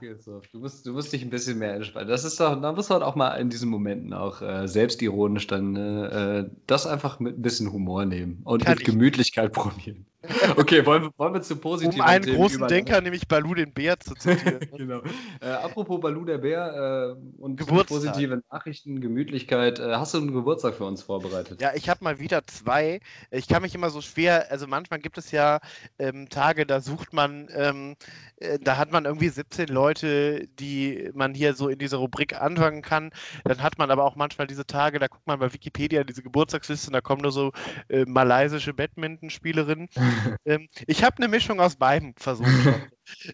du 0.53 0.59
musst, 0.59 0.87
du 0.87 0.93
musst 0.93 1.13
dich 1.13 1.23
ein 1.23 1.31
bisschen 1.31 1.59
mehr 1.59 1.75
entspannen. 1.75 2.09
Das 2.09 2.25
ist 2.25 2.41
doch, 2.41 2.61
da 2.61 2.73
muss 2.73 2.89
man 2.89 3.03
auch 3.03 3.15
mal 3.15 3.37
in 3.37 3.51
diesen 3.51 3.71
Momenten 3.71 4.13
auch 4.13 4.43
äh, 4.43 4.67
selbstironisch 4.67 5.47
dann 5.47 5.77
äh, 5.77 6.45
das 6.67 6.87
einfach 6.87 7.21
mit 7.21 7.39
ein 7.39 7.43
bisschen 7.43 7.73
Humor 7.73 8.05
nehmen 8.05 8.41
und 8.45 8.65
Kann 8.65 8.77
mit 8.77 8.85
Gemütlichkeit 8.85 9.53
probieren. 9.53 10.07
Okay, 10.57 10.85
wollen, 10.87 11.11
wollen 11.17 11.35
wir 11.35 11.43
zu 11.43 11.57
positiven 11.57 12.01
Um 12.01 12.07
einen 12.07 12.25
Themen 12.25 12.37
großen 12.39 12.67
Denker, 12.69 13.01
nämlich 13.01 13.29
Balu 13.29 13.55
den 13.55 13.73
Bär 13.73 13.99
zu 14.01 14.15
zitieren. 14.15 14.61
genau. 14.77 15.03
Äh, 15.41 15.49
apropos 15.49 16.01
Balu 16.01 16.25
der 16.25 16.39
Bär 16.39 17.17
äh, 17.17 17.41
und 17.43 17.57
positive 17.57 18.43
Nachrichten, 18.51 19.01
Gemütlichkeit. 19.01 19.79
Äh, 19.79 19.95
hast 19.95 20.15
du 20.15 20.19
einen 20.19 20.33
Geburtstag 20.33 20.75
für 20.75 20.85
uns 20.85 21.03
vorbereitet? 21.03 21.61
Ja, 21.61 21.73
ich 21.75 21.89
habe 21.89 22.03
mal 22.05 22.19
wieder 22.19 22.47
zwei. 22.47 23.01
Ich 23.31 23.49
kann 23.55 23.63
mich 23.63 23.77
immer 23.77 23.91
so 23.91 24.01
schwer, 24.01 24.51
also 24.51 24.67
manchmal 24.67 24.99
gibt 24.99 25.17
es 25.17 25.31
ja 25.31 25.61
ähm, 26.01 26.29
Tage, 26.29 26.67
da 26.67 26.81
sucht 26.81 27.13
man, 27.13 27.47
ähm, 27.55 27.95
äh, 28.39 28.59
da 28.61 28.79
hat 28.79 28.91
man 28.91 29.05
irgendwie 29.05 29.29
17 29.29 29.69
Leute, 29.69 30.49
die 30.59 31.09
man 31.15 31.35
hier 31.35 31.55
so 31.55 31.69
in 31.69 31.79
dieser 31.79 31.99
Rubrik 31.99 32.35
anfangen 32.35 32.83
kann. 32.83 33.13
Dann 33.45 33.63
hat 33.63 33.79
man 33.79 33.93
aber 33.93 34.03
auch 34.07 34.17
manchmal 34.17 34.49
diese 34.49 34.67
Tage, 34.67 34.99
da 34.99 35.07
guckt 35.07 35.29
man 35.29 35.39
bei 35.39 35.53
Wikipedia 35.53 36.03
diese 36.03 36.25
Geburtstagsliste 36.25 36.89
und 36.89 36.95
da 36.95 37.01
kommen 37.01 37.23
nur 37.23 37.31
so 37.31 37.53
äh, 37.89 38.05
malaysische 38.05 38.75
Badmintonspielerinnen. 38.75 39.89
ähm, 40.47 40.69
ich 40.89 41.05
habe 41.05 41.19
eine 41.19 41.29
Mischung 41.29 41.61
aus 41.61 41.77
beiden 41.77 42.13
versucht. 42.17 42.51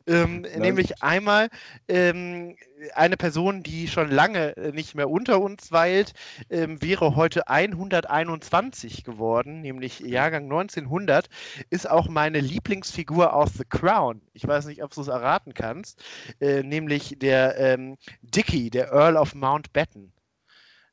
Ähm, 0.07 0.43
nämlich 0.59 1.03
einmal 1.03 1.49
ähm, 1.89 2.57
eine 2.95 3.17
Person, 3.17 3.63
die 3.63 3.89
schon 3.89 4.11
lange 4.11 4.57
äh, 4.57 4.73
nicht 4.73 4.95
mehr 4.95 5.11
unter 5.11 5.41
uns 5.41 5.73
weilt, 5.73 6.13
ähm, 6.49 6.81
wäre 6.83 7.17
heute 7.17 7.49
121 7.49 9.05
geworden, 9.05 9.61
nämlich 9.61 10.01
Jahrgang 10.01 10.45
1900, 10.45 11.29
ist 11.71 11.89
auch 11.91 12.09
meine 12.09 12.41
Lieblingsfigur 12.41 13.35
aus 13.35 13.55
The 13.55 13.65
Crown. 13.69 14.21
Ich 14.33 14.47
weiß 14.47 14.67
nicht, 14.67 14.83
ob 14.83 14.95
du 14.95 15.01
es 15.03 15.09
erraten 15.09 15.55
kannst, 15.55 16.03
äh, 16.41 16.63
nämlich 16.63 17.17
der 17.19 17.57
ähm, 17.59 17.97
Dicky, 18.23 18.71
der 18.71 18.93
Earl 18.93 19.17
of 19.17 19.35
Mountbatten 19.35 20.13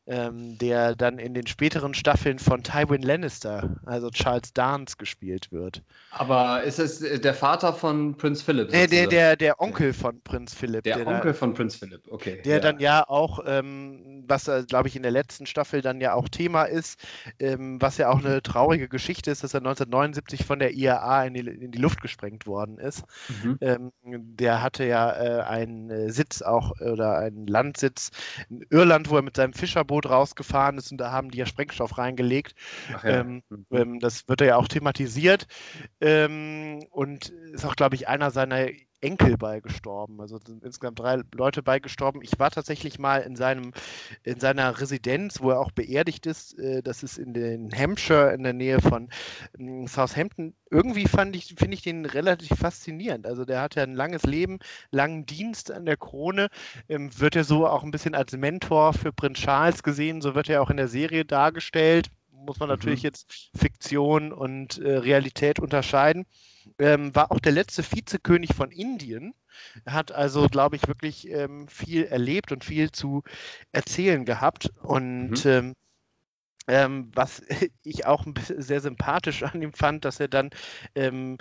ähm, 0.07 0.57
der 0.57 0.95
dann 0.95 1.19
in 1.19 1.33
den 1.33 1.47
späteren 1.47 1.93
Staffeln 1.93 2.39
von 2.39 2.63
Tywin 2.63 3.01
Lannister, 3.01 3.75
also 3.85 4.09
Charles 4.09 4.53
Dance, 4.53 4.95
gespielt 4.97 5.51
wird. 5.51 5.83
Aber 6.11 6.63
ist 6.63 6.79
es 6.79 7.01
äh, 7.01 7.19
der 7.19 7.33
Vater 7.33 7.73
von 7.73 8.15
Prinz 8.15 8.41
Philip? 8.41 8.71
Nee, 8.71 8.87
der, 8.87 9.07
der, 9.07 9.35
der 9.35 9.59
Onkel 9.59 9.91
von 9.91 10.21
Prinz 10.21 10.53
Philip. 10.53 10.83
Der, 10.83 10.97
der 10.97 11.07
Onkel 11.07 11.33
da, 11.33 11.37
von 11.37 11.53
Prinz 11.53 11.75
Philip, 11.75 12.01
okay. 12.09 12.41
Der 12.45 12.55
ja. 12.55 12.61
dann 12.61 12.79
ja 12.79 13.03
auch, 13.07 13.39
ähm, 13.45 14.23
was 14.27 14.47
äh, 14.47 14.63
glaube 14.65 14.87
ich 14.87 14.95
in 14.95 15.03
der 15.03 15.11
letzten 15.11 15.45
Staffel 15.45 15.81
dann 15.81 15.99
ja 15.99 16.13
auch 16.13 16.29
Thema 16.29 16.63
ist, 16.63 17.05
ähm, 17.39 17.81
was 17.81 17.97
ja 17.97 18.09
auch 18.09 18.23
eine 18.23 18.41
traurige 18.41 18.87
Geschichte 18.87 19.29
ist, 19.31 19.43
dass 19.43 19.53
er 19.53 19.59
1979 19.59 20.45
von 20.45 20.59
der 20.59 20.73
IAA 20.73 21.25
in 21.25 21.33
die, 21.33 21.41
in 21.41 21.71
die 21.71 21.79
Luft 21.79 22.01
gesprengt 22.01 22.47
worden 22.47 22.77
ist. 22.77 23.03
Mhm. 23.43 23.57
Ähm, 23.59 23.91
der 24.03 24.63
hatte 24.63 24.85
ja 24.85 25.11
äh, 25.11 25.43
einen 25.43 25.89
äh, 25.89 26.11
Sitz 26.11 26.41
auch 26.41 26.79
oder 26.79 27.17
einen 27.17 27.45
Landsitz 27.45 28.11
in 28.49 28.65
Irland, 28.69 29.09
wo 29.09 29.17
er 29.17 29.21
mit 29.21 29.35
seinem 29.35 29.53
Fischerboot 29.53 29.96
Boot 29.97 30.09
rausgefahren 30.09 30.77
ist 30.77 30.91
und 30.91 30.99
da 30.99 31.11
haben 31.11 31.31
die 31.31 31.39
ja 31.39 31.47
Sprengstoff 31.47 31.97
reingelegt. 31.97 32.53
Ja. 32.91 33.21
Ähm, 33.21 33.41
mhm. 33.49 33.65
ähm, 33.71 33.99
das 33.99 34.27
wird 34.27 34.41
ja 34.41 34.57
auch 34.57 34.67
thematisiert 34.67 35.47
ähm, 36.01 36.85
und 36.91 37.29
ist 37.53 37.65
auch, 37.65 37.75
glaube 37.75 37.95
ich, 37.95 38.07
einer 38.07 38.29
seiner 38.29 38.67
Enkel 39.01 39.37
beigestorben. 39.37 40.19
Also 40.19 40.39
sind 40.39 40.63
insgesamt 40.63 40.99
drei 40.99 41.21
Leute 41.35 41.61
beigestorben. 41.61 42.21
Ich 42.21 42.39
war 42.39 42.49
tatsächlich 42.51 42.99
mal 42.99 43.19
in 43.21 43.35
seinem 43.35 43.71
in 44.23 44.39
seiner 44.39 44.79
Residenz, 44.79 45.39
wo 45.41 45.51
er 45.51 45.59
auch 45.59 45.71
beerdigt 45.71 46.25
ist. 46.25 46.57
Äh, 46.57 46.81
das 46.81 47.03
ist 47.03 47.17
in 47.17 47.33
den 47.33 47.71
Hampshire 47.75 48.33
in 48.33 48.43
der 48.43 48.53
Nähe 48.53 48.81
von 48.81 49.09
hm, 49.57 49.87
Southampton. 49.87 50.55
Irgendwie 50.71 51.07
fand 51.07 51.35
ich 51.35 51.55
finde 51.57 51.75
ich 51.75 51.83
den 51.83 52.05
relativ 52.05 52.57
faszinierend. 52.57 53.27
Also 53.27 53.45
der 53.45 53.61
hat 53.61 53.75
ja 53.75 53.83
ein 53.83 53.95
langes 53.95 54.23
Leben, 54.23 54.59
langen 54.91 55.25
Dienst 55.25 55.71
an 55.71 55.85
der 55.85 55.97
Krone. 55.97 56.49
Ähm, 56.89 57.09
wird 57.19 57.35
er 57.35 57.43
so 57.43 57.67
auch 57.67 57.83
ein 57.83 57.91
bisschen 57.91 58.15
als 58.15 58.35
Mentor 58.35 58.93
für 58.93 59.13
Prinz 59.13 59.39
Charles 59.39 59.83
gesehen. 59.83 60.21
So 60.21 60.35
wird 60.35 60.49
er 60.49 60.61
auch 60.61 60.69
in 60.69 60.77
der 60.77 60.87
Serie 60.87 61.25
dargestellt. 61.25 62.07
Muss 62.31 62.59
man 62.59 62.69
natürlich 62.69 63.01
mhm. 63.01 63.07
jetzt 63.07 63.51
Fiktion 63.55 64.31
und 64.31 64.79
äh, 64.79 64.97
Realität 64.97 65.59
unterscheiden 65.59 66.25
ähm, 66.79 67.15
war 67.15 67.31
auch 67.31 67.39
der 67.39 67.51
letzte 67.51 67.83
Vizekönig 67.83 68.53
von 68.53 68.71
Indien. 68.71 69.33
Er 69.85 69.93
hat 69.93 70.11
also, 70.11 70.47
glaube 70.47 70.75
ich, 70.75 70.87
wirklich 70.87 71.29
ähm, 71.29 71.67
viel 71.67 72.03
erlebt 72.03 72.51
und 72.51 72.63
viel 72.63 72.91
zu 72.91 73.23
erzählen 73.71 74.25
gehabt. 74.25 74.71
Und 74.81 75.45
mhm. 75.45 75.51
ähm, 75.51 75.73
ähm 76.67 77.11
was 77.13 77.43
ich 77.83 78.05
auch 78.05 78.25
sehr 78.37 78.81
sympathisch 78.81 79.43
an 79.43 79.61
ihm 79.61 79.73
fand, 79.73 80.05
dass 80.05 80.19
er 80.19 80.27
dann 80.27 80.49
ähm, 80.95 81.37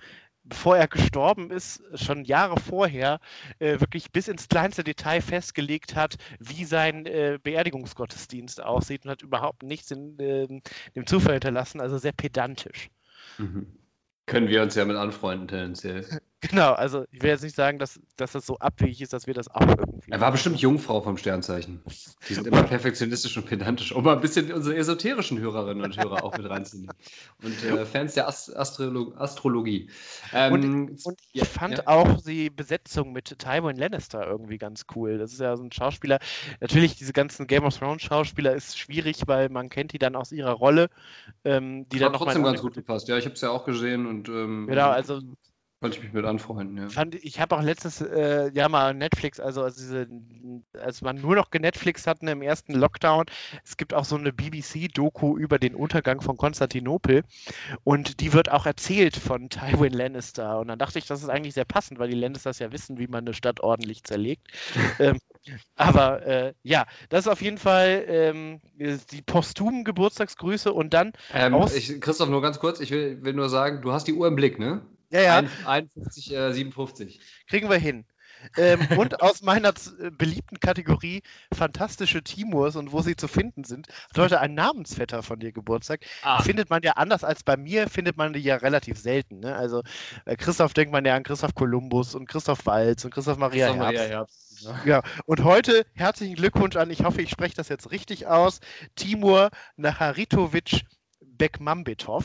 bevor 0.48 0.76
er 0.76 0.88
gestorben 0.88 1.50
ist, 1.50 1.82
schon 1.94 2.24
Jahre 2.24 2.58
vorher, 2.60 3.20
äh, 3.58 3.80
wirklich 3.80 4.12
bis 4.12 4.28
ins 4.28 4.48
kleinste 4.48 4.84
Detail 4.84 5.20
festgelegt 5.20 5.94
hat, 5.94 6.16
wie 6.38 6.64
sein 6.64 7.06
äh, 7.06 7.38
Beerdigungsgottesdienst 7.42 8.62
aussieht 8.62 9.04
und 9.04 9.10
hat 9.10 9.22
überhaupt 9.22 9.62
nichts 9.62 9.90
in, 9.90 10.18
äh, 10.18 10.46
dem 10.94 11.06
Zufall 11.06 11.34
hinterlassen, 11.34 11.80
also 11.80 11.98
sehr 11.98 12.12
pedantisch. 12.12 12.90
Mhm. 13.38 13.66
Können 14.26 14.48
wir 14.48 14.62
uns 14.62 14.74
ja 14.74 14.84
mit 14.84 14.96
anfreunden 14.96 15.48
tendenziell. 15.48 16.06
Genau, 16.42 16.72
also 16.74 17.06
ich 17.12 17.22
will 17.22 17.30
jetzt 17.30 17.42
nicht 17.42 17.56
sagen, 17.56 17.78
dass, 17.78 17.98
dass 18.16 18.32
das 18.32 18.44
so 18.44 18.58
abwegig 18.58 19.00
ist, 19.00 19.14
dass 19.14 19.26
wir 19.26 19.32
das 19.32 19.48
auch 19.48 19.66
irgendwie. 19.66 20.10
Er 20.10 20.20
war 20.20 20.30
bestimmt 20.30 20.60
Jungfrau 20.60 21.00
vom 21.00 21.16
Sternzeichen. 21.16 21.82
Die 22.28 22.34
sind 22.34 22.46
immer 22.46 22.62
perfektionistisch 22.62 23.36
und 23.38 23.46
pedantisch, 23.46 23.92
um 23.92 24.04
mal 24.04 24.14
ein 24.14 24.20
bisschen 24.20 24.52
unsere 24.52 24.76
esoterischen 24.76 25.38
Hörerinnen 25.38 25.82
und 25.82 25.96
Hörer 25.96 26.22
auch 26.22 26.36
mit 26.36 26.48
reinzunehmen. 26.48 26.94
Und 27.42 27.64
äh, 27.64 27.86
Fans 27.86 28.14
der 28.14 28.28
Ast 28.28 28.54
Astrolo 28.54 29.14
Astrologie. 29.16 29.88
Ähm, 30.34 30.52
und, 30.52 31.04
und, 31.04 31.20
ich 31.32 31.40
ja, 31.40 31.44
fand 31.46 31.78
ja. 31.78 31.86
auch 31.86 32.20
die 32.20 32.50
Besetzung 32.50 33.12
mit 33.12 33.38
Tywin 33.38 33.76
Lannister 33.76 34.26
irgendwie 34.26 34.58
ganz 34.58 34.84
cool. 34.94 35.16
Das 35.16 35.32
ist 35.32 35.40
ja 35.40 35.56
so 35.56 35.64
ein 35.64 35.72
Schauspieler. 35.72 36.18
Natürlich, 36.60 36.96
diese 36.96 37.14
ganzen 37.14 37.46
Game 37.46 37.64
of 37.64 37.76
Thrones 37.78 38.02
Schauspieler 38.02 38.54
ist 38.54 38.78
schwierig, 38.78 39.22
weil 39.26 39.48
man 39.48 39.70
kennt 39.70 39.94
die 39.94 39.98
dann 39.98 40.14
aus 40.14 40.32
ihrer 40.32 40.52
Rolle. 40.52 40.90
Ähm, 41.44 41.88
die 41.88 41.98
dann 41.98 42.12
hat 42.12 42.18
trotzdem 42.18 42.44
ganz 42.44 42.60
gut 42.60 42.74
gepasst. 42.74 43.08
Ja, 43.08 43.16
ich 43.16 43.24
habe 43.24 43.34
es 43.34 43.40
ja 43.40 43.50
auch 43.50 43.64
gesehen 43.64 44.06
und. 44.06 44.28
Ähm, 44.28 44.66
genau, 44.68 44.90
also 44.90 45.22
konnte 45.80 45.98
ich 45.98 46.02
mich 46.02 46.12
mit 46.12 46.24
anfreunden, 46.24 46.78
ja. 46.78 46.88
Fand, 46.88 47.14
ich 47.16 47.38
habe 47.38 47.56
auch 47.56 47.62
letztens 47.62 48.00
äh, 48.00 48.50
ja 48.54 48.68
mal 48.68 48.94
Netflix, 48.94 49.38
also 49.38 49.62
als, 49.62 49.76
diese, 49.76 50.08
als 50.80 51.02
man 51.02 51.20
nur 51.20 51.34
noch 51.36 51.50
Netflix 51.52 52.06
hatten 52.06 52.28
im 52.28 52.40
ersten 52.40 52.72
Lockdown, 52.72 53.26
es 53.62 53.76
gibt 53.76 53.92
auch 53.92 54.04
so 54.04 54.16
eine 54.16 54.32
BBC-Doku 54.32 55.36
über 55.36 55.58
den 55.58 55.74
Untergang 55.74 56.22
von 56.22 56.38
Konstantinopel 56.38 57.24
und 57.84 58.20
die 58.20 58.32
wird 58.32 58.50
auch 58.50 58.64
erzählt 58.64 59.16
von 59.16 59.48
Tywin 59.50 59.92
Lannister 59.92 60.58
und 60.58 60.68
dann 60.68 60.78
dachte 60.78 60.98
ich, 60.98 61.06
das 61.06 61.22
ist 61.22 61.28
eigentlich 61.28 61.54
sehr 61.54 61.66
passend, 61.66 61.98
weil 61.98 62.08
die 62.08 62.16
Lannisters 62.16 62.58
ja 62.58 62.72
wissen, 62.72 62.98
wie 62.98 63.06
man 63.06 63.24
eine 63.24 63.34
Stadt 63.34 63.60
ordentlich 63.60 64.02
zerlegt. 64.02 64.48
ähm, 64.98 65.18
aber 65.76 66.26
äh, 66.26 66.54
ja, 66.62 66.86
das 67.10 67.26
ist 67.26 67.28
auf 67.28 67.42
jeden 67.42 67.58
Fall 67.58 68.04
ähm, 68.08 68.60
die 68.78 69.22
posthumen 69.22 69.84
Geburtstagsgrüße 69.84 70.72
und 70.72 70.94
dann. 70.94 71.12
Ähm, 71.32 71.54
ich, 71.74 72.00
Christoph, 72.00 72.28
nur 72.28 72.42
ganz 72.42 72.58
kurz, 72.58 72.80
ich 72.80 72.90
will, 72.90 73.22
will 73.22 73.34
nur 73.34 73.48
sagen, 73.48 73.82
du 73.82 73.92
hast 73.92 74.08
die 74.08 74.14
Uhr 74.14 74.26
im 74.26 74.36
Blick, 74.36 74.58
ne? 74.58 74.82
Ja, 75.10 75.20
ja. 75.20 75.42
51, 75.66 76.32
äh, 76.34 76.52
57. 76.52 77.20
Kriegen 77.48 77.70
wir 77.70 77.78
hin. 77.78 78.04
ähm, 78.58 78.86
und 78.98 79.22
aus 79.22 79.42
meiner 79.42 79.70
äh, 79.70 80.10
beliebten 80.10 80.60
Kategorie 80.60 81.22
fantastische 81.54 82.22
Timurs 82.22 82.76
und 82.76 82.92
wo 82.92 83.00
sie 83.00 83.16
zu 83.16 83.28
finden 83.28 83.64
sind, 83.64 83.88
hat 84.10 84.18
heute 84.18 84.40
ein 84.40 84.54
Namensvetter 84.54 85.22
von 85.22 85.40
dir 85.40 85.52
Geburtstag. 85.52 86.00
Ah. 86.22 86.42
Findet 86.42 86.70
man 86.70 86.82
ja 86.82 86.92
anders 86.92 87.24
als 87.24 87.42
bei 87.42 87.56
mir, 87.56 87.88
findet 87.88 88.16
man 88.16 88.32
die 88.32 88.40
ja 88.40 88.56
relativ 88.56 88.98
selten. 88.98 89.40
Ne? 89.40 89.54
Also 89.56 89.82
äh, 90.26 90.36
Christoph 90.36 90.74
denkt 90.74 90.92
man 90.92 91.04
ja 91.04 91.16
an 91.16 91.22
Christoph 91.22 91.54
Kolumbus 91.54 92.14
und 92.14 92.28
Christoph 92.28 92.66
Walz 92.66 93.04
und 93.04 93.12
Christoph 93.12 93.38
Maria 93.38 93.68
Christoph 93.68 93.84
Herbst. 93.84 93.98
Maria 93.98 94.10
Herbst. 94.10 94.64
Ne? 94.64 94.80
Ja, 94.84 95.02
und 95.26 95.44
heute 95.44 95.86
herzlichen 95.94 96.34
Glückwunsch 96.34 96.76
an, 96.76 96.90
ich 96.90 97.04
hoffe, 97.04 97.22
ich 97.22 97.30
spreche 97.30 97.56
das 97.56 97.68
jetzt 97.68 97.90
richtig 97.90 98.26
aus, 98.26 98.60
Timur 98.94 99.50
Nacharitovic 99.76 100.82
Bekmambetov. 101.20 102.24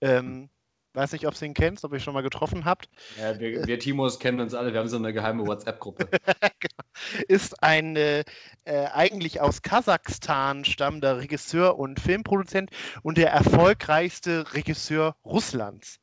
Ähm, 0.00 0.48
Weiß 0.92 1.12
nicht, 1.12 1.26
ob 1.26 1.38
du 1.38 1.44
ihn 1.44 1.54
kennst, 1.54 1.84
ob 1.84 1.92
ihr 1.92 2.00
schon 2.00 2.14
mal 2.14 2.22
getroffen 2.22 2.64
habt. 2.64 2.88
Ja, 3.18 3.38
wir, 3.38 3.64
wir 3.66 3.78
Timos 3.78 4.18
kennen 4.18 4.40
uns 4.40 4.54
alle, 4.54 4.72
wir 4.72 4.80
haben 4.80 4.88
so 4.88 4.96
eine 4.96 5.12
geheime 5.12 5.46
WhatsApp-Gruppe. 5.46 6.08
Genau. 6.60 7.24
Ist 7.28 7.62
ein 7.62 7.96
äh, 7.96 8.24
eigentlich 8.64 9.40
aus 9.40 9.62
Kasachstan 9.62 10.66
stammender 10.66 11.18
Regisseur 11.18 11.78
und 11.78 11.98
Filmproduzent 11.98 12.70
und 13.02 13.16
der 13.16 13.30
erfolgreichste 13.30 14.52
Regisseur 14.52 15.16
Russlands. 15.24 15.98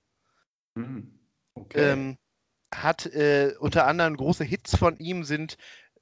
Hm, 0.76 1.20
okay. 1.54 1.92
Ähm, 1.92 2.18
hat 2.74 3.06
äh, 3.08 3.54
unter 3.60 3.86
anderem 3.86 4.18
große 4.18 4.44
Hits 4.44 4.76
von 4.76 4.98
ihm 4.98 5.24
sind 5.24 5.58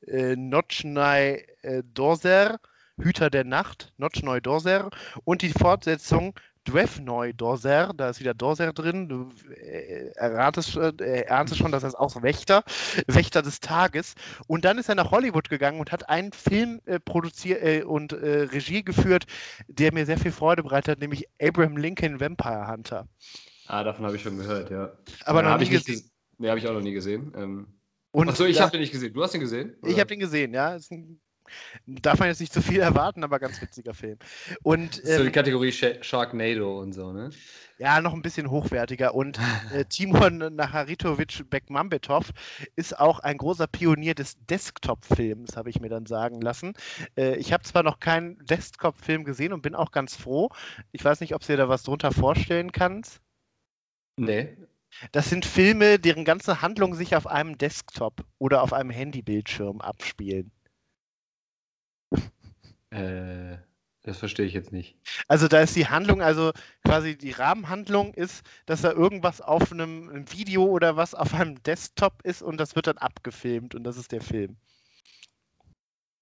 äh, 0.08 0.36
Nochnai 0.36 1.46
äh, 1.62 1.84
Dorser, 1.94 2.60
Hüter 2.98 3.30
der 3.30 3.44
Nacht, 3.44 3.94
Nochnoi 3.98 4.40
Dorser 4.40 4.90
und 5.24 5.42
die 5.42 5.52
Fortsetzung 5.52 6.40
Dwevnoy 6.66 7.34
Dorser, 7.34 7.93
da 7.95 8.09
ist 8.09 8.20
wieder 8.20 8.34
Dorser 8.34 8.74
drin. 8.74 9.07
Du 9.07 9.30
äh, 9.53 10.09
erratest, 10.16 10.76
äh, 10.76 11.22
erahnst 11.22 11.55
schon, 11.57 11.72
dass 11.72 11.84
er 11.84 11.89
ist 11.89 11.95
auch 11.95 12.22
Wächter, 12.22 12.63
Wächter 13.07 13.41
des 13.41 13.59
Tages. 13.59 14.16
Und 14.47 14.66
dann 14.66 14.78
ist 14.78 14.89
er 14.89 14.95
nach 14.95 15.11
Hollywood 15.11 15.49
gegangen 15.49 15.80
und 15.80 15.91
hat 15.91 16.09
einen 16.09 16.32
Film 16.32 16.82
äh, 16.86 16.99
produziert 16.99 17.63
äh, 17.63 17.84
und 17.84 18.13
äh, 18.13 18.41
Regie 18.51 18.84
geführt, 18.84 19.26
der 19.68 19.93
mir 19.93 20.05
sehr 20.05 20.18
viel 20.18 20.32
Freude 20.32 20.63
bereitet 20.63 20.93
hat, 20.93 20.99
nämlich 20.99 21.26
Abraham 21.41 21.78
Lincoln 21.78 22.20
Vampire 22.20 22.68
Hunter. 22.68 23.07
Ah, 23.68 23.84
davon 23.84 24.05
habe 24.05 24.16
ich 24.16 24.22
schon 24.22 24.38
gehört, 24.38 24.70
ja. 24.70 24.91
Aber 25.26 25.43
ja, 25.43 25.49
noch 25.49 25.59
nie 25.59 25.70
gesehen. 25.70 26.09
Nee, 26.38 26.49
habe 26.49 26.59
ich 26.59 26.68
auch 26.68 26.74
noch 26.74 26.82
nie 26.82 26.93
gesehen. 26.93 27.34
Ähm, 27.36 27.68
Achso, 28.13 28.45
ich 28.45 28.61
habe 28.61 28.72
den 28.72 28.82
nicht 28.82 28.91
gesehen. 28.91 29.13
Du 29.13 29.24
hast 29.24 29.34
ihn 29.34 29.41
gesehen? 29.41 29.76
Oder? 29.82 29.91
Ich 29.91 29.99
habe 29.99 30.07
den 30.07 30.20
gesehen, 30.20 30.53
ja. 30.53 30.76
Ist 30.76 30.91
ein 30.91 31.20
Darf 31.86 32.20
man 32.20 32.30
jetzt 32.30 32.39
nicht 32.39 32.54
zu 32.54 32.62
viel 32.62 32.80
erwarten, 32.80 33.24
aber 33.24 33.39
ganz 33.39 33.62
witziger 33.62 33.93
Film. 33.93 34.18
Und, 34.64 35.02
ähm, 35.06 35.12
so 35.12 35.20
die 35.20 35.28
ähm, 35.28 35.32
Kategorie 35.32 35.72
Sharknado 35.72 36.80
und 36.80 36.93
so, 36.93 37.12
ne? 37.12 37.30
Ja, 37.78 38.00
noch 38.00 38.14
ein 38.14 38.22
bisschen 38.22 38.50
hochwertiger. 38.50 39.14
Und 39.14 39.39
äh, 39.74 39.86
Timon 39.86 40.38
Nacharitovic 40.56 41.50
Bekmambetov 41.50 42.32
ist 42.76 42.98
auch 42.98 43.20
ein 43.20 43.38
großer 43.38 43.68
Pionier 43.68 44.16
des 44.16 44.38
Desktop-Films, 44.46 45.58
habe 45.58 45.70
ich 45.70 45.80
mir 45.80 45.89
dann 45.89 46.06
sagen 46.06 46.41
lassen. 46.41 46.74
Äh, 47.18 47.36
ich 47.36 47.52
habe 47.52 47.64
zwar 47.64 47.84
noch 47.84 48.00
keinen 48.00 48.38
Desktop-Film 48.46 49.24
gesehen 49.26 49.54
und 49.54 49.62
bin 49.62 49.76
auch 49.76 49.91
ganz 49.91 50.16
froh. 50.16 50.50
Ich 50.91 51.04
weiß 51.04 51.20
nicht, 51.20 51.36
ob 51.36 51.41
du 51.41 51.48
dir 51.48 51.58
da 51.58 51.70
was 51.70 51.84
drunter 51.84 52.12
vorstellen 52.12 52.72
kannst. 52.72 53.22
Nee. 54.18 54.58
Das 55.12 55.30
sind 55.30 55.46
Filme, 55.46 56.00
deren 56.00 56.24
ganze 56.24 56.62
Handlung 56.62 56.96
sich 56.96 57.16
auf 57.16 57.28
einem 57.28 57.58
Desktop 57.58 58.24
oder 58.38 58.64
auf 58.64 58.72
einem 58.72 58.89
Handybildschirm 58.89 59.82
abspielen. 59.82 60.52
Äh, 62.96 63.58
Das 64.04 64.20
verstehe 64.20 64.46
ich 64.46 64.54
jetzt 64.54 64.72
nicht. 64.72 64.96
Also 65.28 65.48
da 65.48 65.62
ist 65.62 65.76
die 65.76 65.88
Handlung, 65.88 66.22
also 66.22 66.52
quasi 66.84 67.18
die 67.18 67.32
Rahmenhandlung 67.32 68.14
ist, 68.14 68.43
dass 68.68 68.82
da 68.82 68.91
irgendwas 68.91 69.41
auf 69.41 69.72
einem, 69.72 70.26
Video 70.32 70.64
oder 70.66 70.96
was 70.96 71.16
auf 71.16 71.34
einem 71.34 71.62
Desktop 71.64 72.22
ist 72.24 72.43
und 72.43 72.58
das 72.58 72.76
wird 72.76 72.86
dann 72.88 73.00
abgefilmt 73.00 73.74
und 73.74 73.84
das 73.84 73.98
ist 73.98 74.12
der 74.12 74.22
Film. 74.22 74.58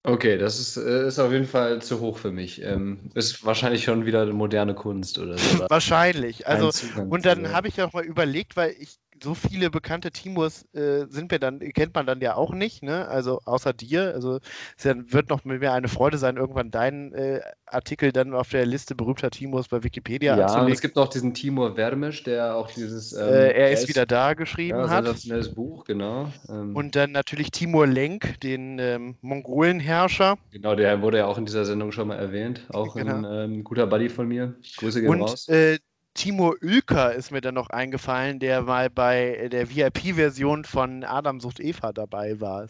Okay, 0.06 0.36
das 0.36 0.58
ist, 0.60 0.76
äh, 0.76 1.06
ist 1.08 1.18
auf 1.18 1.32
jeden 1.32 1.46
Fall 1.46 1.80
zu 1.80 2.00
hoch 2.00 2.18
für 2.18 2.30
mich. 2.30 2.60
Ähm, 2.62 3.10
ist 3.14 3.44
wahrscheinlich 3.44 3.84
schon 3.84 4.04
wieder 4.04 4.26
moderne 4.32 4.74
Kunst 4.74 5.18
oder 5.18 5.38
so. 5.38 5.64
Wahrscheinlich. 5.70 6.46
Also, 6.46 6.70
und 7.08 7.24
dann 7.24 7.52
habe 7.52 7.68
ich 7.68 7.76
ja 7.76 7.86
auch 7.86 7.94
mal 7.94 8.04
überlegt, 8.04 8.54
weil 8.54 8.74
ich 8.78 8.98
so 9.24 9.34
viele 9.34 9.70
bekannte 9.70 10.10
Timurs 10.10 10.66
äh, 10.74 11.06
sind 11.08 11.30
wir 11.30 11.38
dann, 11.38 11.58
kennt 11.58 11.94
man 11.94 12.06
dann 12.06 12.20
ja 12.20 12.36
auch 12.36 12.52
nicht, 12.52 12.82
ne? 12.82 13.08
Also 13.08 13.40
außer 13.44 13.72
dir. 13.72 14.12
Also 14.14 14.38
es 14.76 14.84
wird 14.84 15.30
noch 15.30 15.44
mit 15.44 15.60
mir 15.60 15.72
eine 15.72 15.88
Freude 15.88 16.18
sein, 16.18 16.36
irgendwann 16.36 16.70
deinen 16.70 17.12
äh, 17.14 17.40
Artikel 17.66 18.12
dann 18.12 18.34
auf 18.34 18.50
der 18.50 18.66
Liste 18.66 18.94
berühmter 18.94 19.30
Timurs 19.30 19.68
bei 19.68 19.82
Wikipedia 19.82 20.36
ja, 20.36 20.44
anzulegen. 20.44 20.68
Ja, 20.68 20.74
es 20.74 20.80
gibt 20.80 20.96
noch 20.96 21.08
diesen 21.08 21.34
Timur 21.34 21.74
Vermisch, 21.74 22.22
der 22.22 22.54
auch 22.54 22.70
dieses 22.70 23.12
ähm, 23.12 23.28
äh, 23.28 23.50
Er 23.52 23.72
ist 23.72 23.88
wieder 23.88 24.06
da 24.06 24.34
geschrieben 24.34 24.78
ja, 24.78 24.88
hat. 24.88 25.04
Sensationelles 25.06 25.54
Buch, 25.54 25.84
genau. 25.84 26.30
Ähm, 26.48 26.76
Und 26.76 26.94
dann 26.94 27.12
natürlich 27.12 27.50
Timur 27.50 27.86
Lenk, 27.86 28.40
den 28.40 28.78
ähm, 28.78 29.16
Mongolenherrscher. 29.22 30.36
Genau, 30.52 30.74
der 30.74 31.00
wurde 31.02 31.18
ja 31.18 31.26
auch 31.26 31.38
in 31.38 31.46
dieser 31.46 31.64
Sendung 31.64 31.90
schon 31.90 32.08
mal 32.08 32.16
erwähnt. 32.16 32.66
Auch 32.72 32.94
genau. 32.94 33.16
ein 33.16 33.52
ähm, 33.52 33.64
guter 33.64 33.86
Buddy 33.86 34.08
von 34.08 34.28
mir. 34.28 34.54
Grüße 34.76 35.00
gehen 35.00 35.10
Und, 35.10 35.22
raus. 35.22 35.48
Äh, 35.48 35.78
Timur 36.14 36.56
Ülker 36.60 37.12
ist 37.12 37.32
mir 37.32 37.40
dann 37.40 37.54
noch 37.54 37.70
eingefallen, 37.70 38.38
der 38.38 38.62
mal 38.62 38.88
bei 38.88 39.48
der 39.50 39.68
VIP-Version 39.68 40.64
von 40.64 41.04
Adam 41.04 41.40
sucht 41.40 41.60
Eva 41.60 41.92
dabei 41.92 42.40
war. 42.40 42.68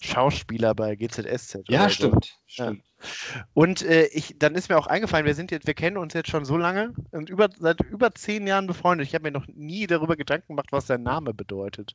Schauspieler 0.00 0.74
bei 0.74 0.96
GZSZ. 0.96 1.64
Ja, 1.68 1.88
stimmt. 1.88 2.24
So. 2.46 2.64
stimmt. 2.64 2.82
Ja. 2.82 3.44
Und 3.52 3.82
äh, 3.82 4.06
ich, 4.06 4.36
dann 4.38 4.54
ist 4.54 4.68
mir 4.68 4.78
auch 4.78 4.86
eingefallen, 4.86 5.26
wir 5.26 5.34
sind 5.34 5.50
jetzt, 5.50 5.66
wir 5.66 5.74
kennen 5.74 5.96
uns 5.98 6.14
jetzt 6.14 6.30
schon 6.30 6.44
so 6.44 6.56
lange 6.56 6.94
und 7.10 7.28
über, 7.28 7.48
seit 7.58 7.80
über 7.82 8.14
zehn 8.14 8.46
Jahren 8.46 8.66
befreundet. 8.66 9.06
Ich 9.06 9.14
habe 9.14 9.24
mir 9.24 9.32
noch 9.32 9.46
nie 9.48 9.86
darüber 9.86 10.16
Gedanken 10.16 10.48
gemacht, 10.48 10.68
was 10.70 10.86
sein 10.86 11.02
Name 11.02 11.34
bedeutet. 11.34 11.94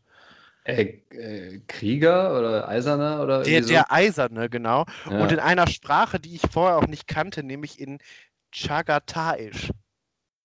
Äh, 0.63 0.99
äh, 1.09 1.59
Krieger 1.67 2.37
oder 2.37 2.67
Eiserner 2.67 3.23
oder 3.23 3.41
der, 3.41 3.63
so? 3.63 3.69
der 3.69 3.91
Eiserne, 3.91 4.47
genau. 4.47 4.85
Ja. 5.09 5.23
Und 5.23 5.31
in 5.31 5.39
einer 5.39 5.65
Sprache, 5.65 6.19
die 6.19 6.35
ich 6.35 6.41
vorher 6.51 6.77
auch 6.77 6.87
nicht 6.87 7.07
kannte, 7.07 7.41
nämlich 7.41 7.79
in 7.79 7.97
Chagataisch. 8.51 9.71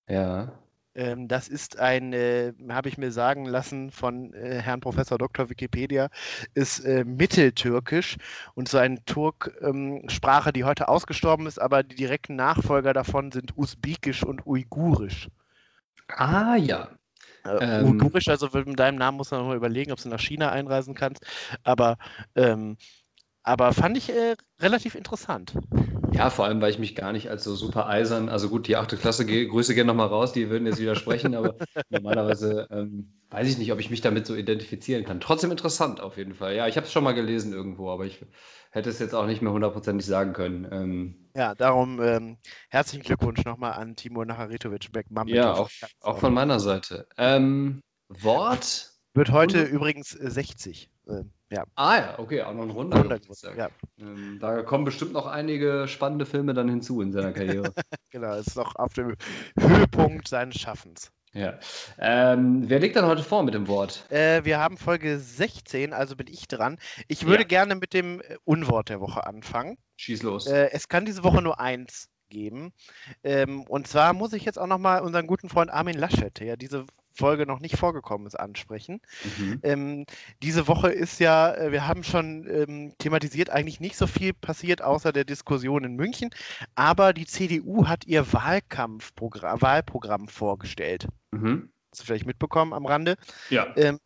Ja. 0.09 0.53
Ähm, 0.97 1.29
das 1.29 1.49
ist 1.49 1.79
ein, 1.79 2.15
äh, 2.15 2.55
habe 2.71 2.89
ich 2.89 2.97
mir 2.97 3.13
sagen 3.13 3.45
lassen 3.45 3.91
von 3.91 4.33
äh, 4.33 4.61
Herrn 4.63 4.81
Professor 4.81 5.19
Dr. 5.19 5.51
Wikipedia, 5.51 6.09
ist 6.55 6.81
äh, 6.81 7.05
Mitteltürkisch 7.05 8.17
und 8.55 8.69
so 8.69 8.79
eine 8.79 9.05
Turk-Sprache, 9.05 10.49
ähm, 10.49 10.53
die 10.55 10.65
heute 10.65 10.89
ausgestorben 10.89 11.47
ist, 11.47 11.61
aber 11.61 11.83
die 11.83 11.97
direkten 11.97 12.37
Nachfolger 12.37 12.95
davon 12.95 13.31
sind 13.31 13.57
Usbekisch 13.59 14.25
und 14.25 14.47
Uigurisch. 14.47 15.29
Ah 16.09 16.57
ja. 16.57 16.89
Äh, 17.45 17.81
ähm, 17.81 17.91
Uigurisch, 17.91 18.29
also 18.29 18.49
mit 18.53 18.79
deinem 18.79 18.97
Namen 18.97 19.19
muss 19.19 19.31
man 19.31 19.47
mal 19.47 19.57
überlegen, 19.57 19.93
ob 19.93 20.01
du 20.01 20.09
nach 20.09 20.21
China 20.21 20.51
einreisen 20.51 20.95
kannst. 20.95 21.27
Aber 21.63 21.99
ähm, 22.37 22.79
aber 23.47 23.73
fand 23.73 23.97
ich 23.97 24.11
äh, 24.11 24.35
relativ 24.61 24.97
interessant. 24.97 25.55
Ja, 26.13 26.31
vor 26.31 26.47
allem, 26.47 26.61
weil 26.61 26.71
ich 26.71 26.79
mich 26.79 26.97
gar 26.97 27.13
nicht 27.13 27.31
als 27.31 27.45
so 27.45 27.55
super 27.55 27.89
eisern, 27.89 28.29
also 28.29 28.49
gut, 28.49 28.67
die 28.67 28.77
achte 28.77 28.97
Klasse, 28.97 29.25
Grüße 29.25 29.75
gerne 29.75 29.89
nochmal 29.89 30.09
raus, 30.09 30.33
die 30.33 30.51
würden 30.51 30.67
jetzt 30.67 30.81
widersprechen, 30.81 31.35
aber 31.35 31.55
normalerweise 31.91 32.67
ähm, 32.71 33.13
weiß 33.31 33.49
ich 33.49 33.59
nicht, 33.59 33.73
ob 33.73 33.79
ich 33.79 33.91
mich 33.91 34.01
damit 34.01 34.27
so 34.27 34.35
identifizieren 34.35 35.05
kann. 35.05 35.21
Trotzdem 35.21 35.53
interessant 35.53 36.01
auf 36.01 36.17
jeden 36.17 36.35
Fall. 36.35 36.57
Ja, 36.57 36.67
ich 36.67 36.77
habe 36.77 36.87
es 36.87 36.93
schon 36.93 37.05
mal 37.05 37.13
gelesen 37.13 37.53
irgendwo, 37.53 37.91
aber 37.91 38.05
ich 38.05 38.25
hätte 38.71 38.91
es 38.91 38.99
jetzt 38.99 39.15
auch 39.15 39.27
nicht 39.27 39.43
mehr 39.43 39.53
hundertprozentig 39.53 40.07
sagen 40.07 40.33
können. 40.33 40.67
Ähm, 40.73 41.31
ja, 41.37 41.55
darum 41.55 42.03
ähm, 42.03 42.39
herzlichen 42.69 43.05
Glückwunsch 43.05 43.45
nochmal 43.45 43.75
an 43.75 43.95
Timur 43.95 44.27
Nacharitovic. 44.27 44.89
Ja, 45.27 45.55
auch, 45.55 45.71
auch 46.01 46.19
von 46.19 46.35
meiner 46.35 46.59
Seite. 46.59 47.07
Ähm, 47.17 47.81
Wort? 48.09 48.91
Wird 49.15 49.31
heute 49.31 49.63
übrigens 49.63 50.11
60. 50.11 50.91
Äh, 51.07 51.23
ja. 51.51 51.65
Ah 51.77 51.99
ja, 51.99 52.19
okay, 52.19 52.43
auch 52.43 52.53
noch 52.55 52.65
ein 52.65 52.71
runder 52.71 53.03
Geburtstag. 53.03 53.57
Ja. 53.57 53.69
Ähm, 53.99 54.39
da 54.41 54.63
kommen 54.63 54.85
bestimmt 54.85 55.13
noch 55.13 55.27
einige 55.27 55.87
spannende 55.87 56.27
Filme 56.27 56.55
dann 56.55 56.69
hinzu 56.69 57.01
in 57.01 57.13
seiner 57.13 57.33
Karriere. 57.33 57.73
genau, 58.11 58.35
ist 58.35 58.57
noch 58.57 58.75
auf 58.77 58.95
dem 58.95 59.15
Höhepunkt 59.59 60.27
seines 60.27 60.57
Schaffens. 60.57 61.13
Ja. 61.33 61.59
Ähm, 61.99 62.65
wer 62.67 62.81
legt 62.81 62.97
dann 62.97 63.05
heute 63.05 63.23
vor 63.23 63.43
mit 63.43 63.55
dem 63.55 63.69
Wort? 63.69 64.11
Äh, 64.11 64.45
wir 64.45 64.59
haben 64.59 64.79
Folge 64.79 65.19
16, 65.19 65.93
also 65.93 66.17
bin 66.17 66.29
ich 66.29 66.49
dran. 66.49 66.79
Ich 67.09 67.27
würde 67.27 67.43
ja. 67.43 67.49
gerne 67.49 67.75
mit 67.75 67.93
dem 67.93 68.21
äh, 68.23 68.37
Unwort 68.45 68.89
der 68.89 69.01
Woche 69.01 69.27
anfangen. 69.27 69.77
Schieß 69.97 70.23
los. 70.23 70.47
Äh, 70.47 70.71
es 70.73 70.89
kann 70.89 71.05
diese 71.05 71.23
Woche 71.23 71.43
nur 71.43 71.61
eins 71.61 72.09
geben. 72.31 72.73
Ähm, 73.23 73.63
und 73.65 73.87
zwar 73.87 74.15
muss 74.15 74.33
ich 74.33 74.45
jetzt 74.45 74.59
auch 74.59 74.67
nochmal 74.67 75.03
unseren 75.03 75.27
guten 75.27 75.49
Freund 75.49 75.71
Armin 75.71 75.99
Laschet, 75.99 76.41
der 76.41 76.57
diese 76.57 76.87
Folge 77.17 77.47
noch 77.47 77.61
nicht 77.61 77.77
vorgekommen 77.77 78.27
ist, 78.27 78.39
ansprechen. 78.39 79.01
Mhm. 79.39 79.61
Ähm, 79.63 80.07
diese 80.43 80.69
Woche 80.69 80.91
ist 80.91 81.19
ja, 81.19 81.55
äh, 81.55 81.73
wir 81.73 81.87
haben 81.87 82.05
schon 82.05 82.47
ähm, 82.49 82.93
thematisiert, 82.99 83.51
eigentlich 83.51 83.81
nicht 83.81 83.97
so 83.97 84.07
viel 84.07 84.33
passiert 84.33 84.83
außer 84.83 85.13
der 85.13 85.25
Diskussion 85.25 85.85
in 85.85 85.97
München, 85.97 86.31
aber 86.75 87.13
die 87.13 87.27
CDU 87.27 87.87
hat 87.87 88.07
ihr 88.07 88.33
Wahlkampfprogramm, 88.33 89.61
Wahlprogramm 89.63 90.29
vorgestellt. 90.29 91.09
Mhm. 91.31 91.71
Hast 91.91 92.03
du 92.03 92.05
vielleicht 92.07 92.27
mitbekommen 92.27 92.73
am 92.75 92.87
Rande? 92.87 93.17
Ja. 93.49 93.73
Ähm, 93.77 93.99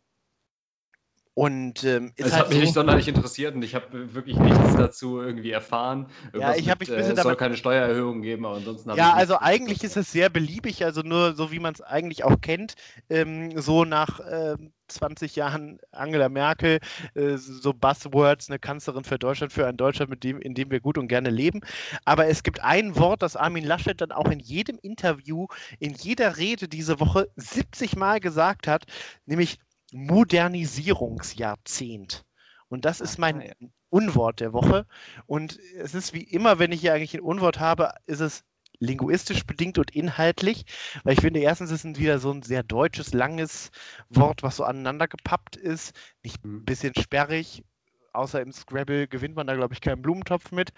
und 1.41 1.83
ähm, 1.85 2.11
es 2.17 2.33
halt 2.33 2.43
hat 2.43 2.49
mich 2.49 2.57
so, 2.57 2.61
nicht 2.61 2.73
sonderlich 2.75 3.07
interessiert 3.07 3.55
und 3.55 3.63
ich 3.63 3.73
habe 3.73 4.13
wirklich 4.13 4.37
nichts 4.37 4.75
dazu 4.75 5.19
irgendwie 5.19 5.49
erfahren. 5.49 6.05
Irgendwas 6.33 6.55
ja, 6.55 6.61
ich 6.61 6.69
habe 6.69 6.81
mich 6.81 6.91
ein 6.91 6.97
bisschen 6.97 7.15
äh, 7.15 7.17
Es 7.17 7.23
soll 7.23 7.35
keine 7.35 7.57
Steuererhöhung 7.57 8.21
geben, 8.21 8.45
aber 8.45 8.57
ansonsten 8.57 8.91
Ja, 8.95 9.13
also 9.13 9.39
eigentlich 9.39 9.83
ist 9.83 9.97
es 9.97 10.11
sehr 10.11 10.29
beliebig, 10.29 10.85
also 10.85 11.01
nur 11.01 11.33
so 11.33 11.51
wie 11.51 11.57
man 11.57 11.73
es 11.73 11.81
eigentlich 11.81 12.23
auch 12.25 12.39
kennt, 12.41 12.75
ähm, 13.09 13.59
so 13.59 13.85
nach 13.85 14.19
äh, 14.19 14.55
20 14.89 15.35
Jahren 15.35 15.79
Angela 15.91 16.29
Merkel, 16.29 16.77
äh, 17.15 17.37
so 17.37 17.73
Buzzwords, 17.73 18.51
eine 18.51 18.59
Kanzlerin 18.59 19.03
für 19.03 19.17
Deutschland, 19.17 19.51
für 19.51 19.65
ein 19.65 19.77
Deutschland, 19.77 20.11
mit 20.11 20.23
dem, 20.23 20.39
in 20.39 20.53
dem 20.53 20.69
wir 20.69 20.79
gut 20.79 20.99
und 20.99 21.07
gerne 21.07 21.31
leben. 21.31 21.61
Aber 22.05 22.27
es 22.27 22.43
gibt 22.43 22.61
ein 22.61 22.95
Wort, 22.97 23.23
das 23.23 23.35
Armin 23.35 23.65
Laschet 23.65 23.99
dann 23.99 24.11
auch 24.11 24.29
in 24.29 24.39
jedem 24.39 24.77
Interview, 24.83 25.47
in 25.79 25.95
jeder 25.95 26.37
Rede 26.37 26.67
diese 26.67 26.99
Woche 26.99 27.29
70 27.35 27.95
Mal 27.95 28.19
gesagt 28.19 28.67
hat, 28.67 28.83
nämlich 29.25 29.57
Modernisierungsjahrzehnt. 29.91 32.25
Und 32.67 32.85
das 32.85 33.01
ist 33.01 33.17
mein 33.17 33.41
ah, 33.41 33.53
Unwort 33.89 34.39
der 34.39 34.53
Woche. 34.53 34.85
Und 35.25 35.59
es 35.77 35.93
ist 35.93 36.13
wie 36.13 36.23
immer, 36.23 36.59
wenn 36.59 36.71
ich 36.71 36.79
hier 36.81 36.93
eigentlich 36.93 37.13
ein 37.13 37.21
Unwort 37.21 37.59
habe, 37.59 37.93
ist 38.05 38.21
es 38.21 38.45
linguistisch 38.79 39.45
bedingt 39.45 39.77
und 39.77 39.91
inhaltlich, 39.91 40.65
weil 41.03 41.13
ich 41.13 41.21
finde, 41.21 41.39
erstens 41.39 41.71
ist 41.71 41.85
es 41.85 41.99
wieder 41.99 42.19
so 42.19 42.31
ein 42.31 42.41
sehr 42.41 42.63
deutsches, 42.63 43.13
langes 43.13 43.69
Wort, 44.09 44.41
was 44.41 44.55
so 44.55 44.63
aneinander 44.63 45.07
gepappt 45.07 45.55
ist, 45.55 45.93
nicht 46.23 46.43
ein 46.43 46.51
mhm. 46.51 46.65
bisschen 46.65 46.95
sperrig, 46.95 47.63
außer 48.11 48.41
im 48.41 48.51
Scrabble 48.51 49.07
gewinnt 49.07 49.35
man 49.35 49.45
da, 49.47 49.55
glaube 49.55 49.75
ich, 49.75 49.81
keinen 49.81 50.01
Blumentopf 50.01 50.51
mit. 50.51 50.71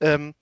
Ähm, 0.00 0.34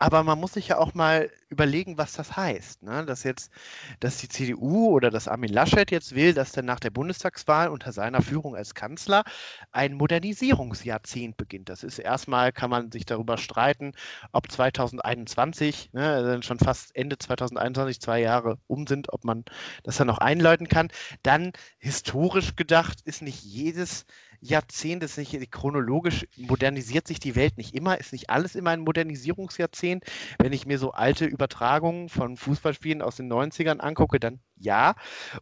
aber 0.00 0.22
man 0.22 0.38
muss 0.38 0.52
sich 0.54 0.68
ja 0.68 0.78
auch 0.78 0.94
mal 0.94 1.28
überlegen, 1.48 1.98
was 1.98 2.12
das 2.12 2.36
heißt. 2.36 2.84
Ne? 2.84 3.04
Dass 3.04 3.24
jetzt, 3.24 3.50
dass 3.98 4.18
die 4.18 4.28
CDU 4.28 4.90
oder 4.90 5.10
das 5.10 5.26
Armin 5.26 5.52
Laschet 5.52 5.90
jetzt 5.90 6.14
will, 6.14 6.34
dass 6.34 6.52
dann 6.52 6.66
nach 6.66 6.78
der 6.78 6.90
Bundestagswahl 6.90 7.68
unter 7.68 7.90
seiner 7.92 8.22
Führung 8.22 8.54
als 8.54 8.74
Kanzler 8.74 9.24
ein 9.72 9.94
Modernisierungsjahrzehnt 9.94 11.36
beginnt. 11.36 11.68
Das 11.68 11.82
ist 11.82 11.98
erstmal, 11.98 12.52
kann 12.52 12.70
man 12.70 12.92
sich 12.92 13.06
darüber 13.06 13.38
streiten, 13.38 13.92
ob 14.30 14.50
2021, 14.50 15.92
ne, 15.92 16.08
also 16.08 16.42
schon 16.42 16.60
fast 16.60 16.94
Ende 16.94 17.18
2021, 17.18 18.00
zwei 18.00 18.20
Jahre 18.20 18.58
um 18.68 18.86
sind, 18.86 19.12
ob 19.12 19.24
man 19.24 19.44
das 19.82 19.96
dann 19.96 20.06
noch 20.06 20.18
einläuten 20.18 20.68
kann. 20.68 20.88
Dann 21.24 21.52
historisch 21.78 22.54
gedacht 22.54 23.00
ist 23.04 23.20
nicht 23.22 23.42
jedes 23.42 24.06
Jahrzehnt, 24.40 25.02
ist 25.02 25.18
nicht 25.18 25.50
chronologisch, 25.50 26.26
modernisiert 26.36 27.08
sich 27.08 27.18
die 27.20 27.34
Welt 27.36 27.58
nicht 27.58 27.74
immer, 27.74 27.98
ist 27.98 28.12
nicht 28.12 28.30
alles 28.30 28.54
immer 28.54 28.70
ein 28.70 28.80
Modernisierungsjahrzehnt. 28.80 30.04
Wenn 30.38 30.52
ich 30.52 30.66
mir 30.66 30.78
so 30.78 30.92
alte 30.92 31.24
Übertragungen 31.24 32.08
von 32.08 32.36
Fußballspielen 32.36 33.02
aus 33.02 33.16
den 33.16 33.28
90ern 33.28 33.80
angucke, 33.80 34.20
dann 34.20 34.40
ja. 34.56 34.94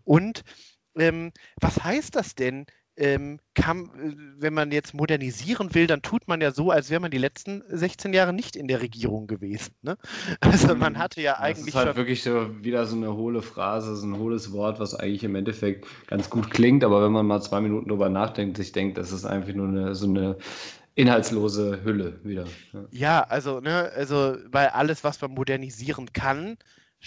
Und 0.04 0.42
ähm, 0.96 1.32
was 1.60 1.82
heißt 1.82 2.16
das 2.16 2.34
denn? 2.34 2.66
Ähm, 2.98 3.38
kann, 3.54 3.84
äh, 3.84 4.14
wenn 4.38 4.54
man 4.54 4.72
jetzt 4.72 4.94
modernisieren 4.94 5.74
will, 5.74 5.86
dann 5.86 6.02
tut 6.02 6.28
man 6.28 6.40
ja 6.40 6.50
so, 6.50 6.70
als 6.70 6.90
wäre 6.90 7.00
man 7.00 7.10
die 7.10 7.18
letzten 7.18 7.62
16 7.68 8.14
Jahre 8.14 8.32
nicht 8.32 8.56
in 8.56 8.68
der 8.68 8.80
Regierung 8.80 9.26
gewesen. 9.26 9.74
Ne? 9.82 9.96
Also 10.40 10.74
man 10.74 10.94
mhm. 10.94 10.98
hatte 10.98 11.20
ja 11.20 11.38
eigentlich. 11.38 11.74
Das 11.74 11.82
ist 11.82 11.86
halt 11.86 11.96
wirklich 11.96 12.22
so 12.22 12.64
wieder 12.64 12.86
so 12.86 12.96
eine 12.96 13.14
hohle 13.14 13.42
Phrase, 13.42 13.96
so 13.96 14.06
ein 14.06 14.18
hohles 14.18 14.52
Wort, 14.52 14.80
was 14.80 14.94
eigentlich 14.94 15.24
im 15.24 15.34
Endeffekt 15.34 15.86
ganz 16.06 16.30
gut 16.30 16.50
klingt, 16.50 16.84
aber 16.84 17.02
wenn 17.04 17.12
man 17.12 17.26
mal 17.26 17.40
zwei 17.42 17.60
Minuten 17.60 17.88
drüber 17.88 18.08
nachdenkt, 18.08 18.56
sich 18.56 18.72
denkt, 18.72 18.96
das 18.96 19.12
ist 19.12 19.24
einfach 19.24 19.52
nur 19.52 19.68
eine, 19.68 19.94
so 19.94 20.06
eine 20.06 20.36
inhaltslose 20.96 21.84
Hülle 21.84 22.18
wieder. 22.24 22.44
Ja, 22.72 22.80
ja 22.90 23.22
also, 23.22 23.60
ne, 23.60 23.90
also, 23.94 24.36
weil 24.50 24.68
alles, 24.68 25.04
was 25.04 25.20
man 25.20 25.32
modernisieren 25.32 26.12
kann, 26.12 26.56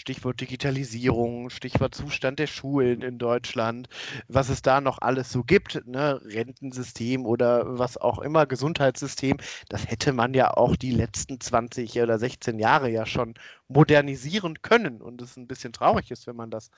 Stichwort 0.00 0.40
Digitalisierung, 0.40 1.50
Stichwort 1.50 1.94
Zustand 1.94 2.38
der 2.38 2.46
Schulen 2.46 3.02
in 3.02 3.18
Deutschland, 3.18 3.88
was 4.28 4.48
es 4.48 4.62
da 4.62 4.80
noch 4.80 4.98
alles 5.02 5.30
so 5.30 5.44
gibt, 5.44 5.86
ne? 5.86 6.20
Rentensystem 6.24 7.26
oder 7.26 7.78
was 7.78 7.98
auch 7.98 8.18
immer, 8.20 8.46
Gesundheitssystem, 8.46 9.36
das 9.68 9.90
hätte 9.90 10.14
man 10.14 10.32
ja 10.32 10.56
auch 10.56 10.76
die 10.76 10.90
letzten 10.90 11.38
20 11.38 12.00
oder 12.00 12.18
16 12.18 12.58
Jahre 12.58 12.88
ja 12.88 13.04
schon 13.04 13.34
modernisieren 13.68 14.62
können. 14.62 15.02
Und 15.02 15.20
es 15.20 15.36
ein 15.36 15.46
bisschen 15.46 15.74
traurig 15.74 16.10
ist, 16.10 16.26
wenn 16.26 16.36
man 16.36 16.50
das 16.50 16.70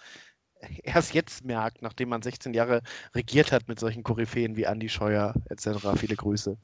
erst 0.83 1.15
jetzt 1.15 1.45
merkt, 1.45 1.81
nachdem 1.83 2.09
man 2.09 2.23
16 2.23 2.55
Jahre 2.55 2.83
regiert 3.15 3.53
hat 3.53 3.69
mit 3.69 3.79
solchen 3.79 4.03
Koryphäen 4.03 4.57
wie 4.57 4.67
Andi 4.67 4.89
Scheuer 4.89 5.35
etc. 5.49 5.97
Viele 5.97 6.17
Grüße. 6.17 6.59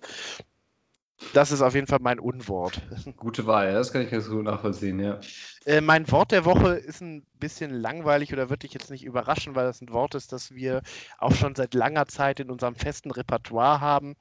Das 1.33 1.51
ist 1.51 1.63
auf 1.63 1.75
jeden 1.75 1.87
Fall 1.87 1.99
mein 2.01 2.21
Unwort. 2.21 2.81
Gute 3.17 3.47
Wahl, 3.47 3.73
das 3.73 3.93
kann 3.93 4.03
ich 4.03 4.11
ganz 4.11 4.29
gut 4.29 4.45
nachvollziehen, 4.45 5.01
ja. 5.01 5.21
Äh, 5.67 5.81
mein 5.81 6.11
Wort 6.11 6.33
der 6.33 6.45
Woche 6.45 6.75
ist 6.75 7.01
ein 7.01 7.27
bisschen 7.39 7.71
langweilig 7.73 8.33
oder 8.33 8.51
wird 8.51 8.63
dich 8.63 8.73
jetzt 8.73 8.91
nicht 8.91 9.05
überraschen, 9.05 9.55
weil 9.55 9.67
das 9.67 9.81
ein 9.81 9.93
Wort 9.93 10.15
ist, 10.15 10.33
das 10.33 10.55
wir 10.55 10.83
auch 11.19 11.35
schon 11.35 11.55
seit 11.55 11.75
langer 11.75 12.07
Zeit 12.07 12.41
in 12.41 12.51
unserem 12.51 12.77
festen 12.77 13.11
Repertoire 13.11 13.81
haben. 13.81 14.15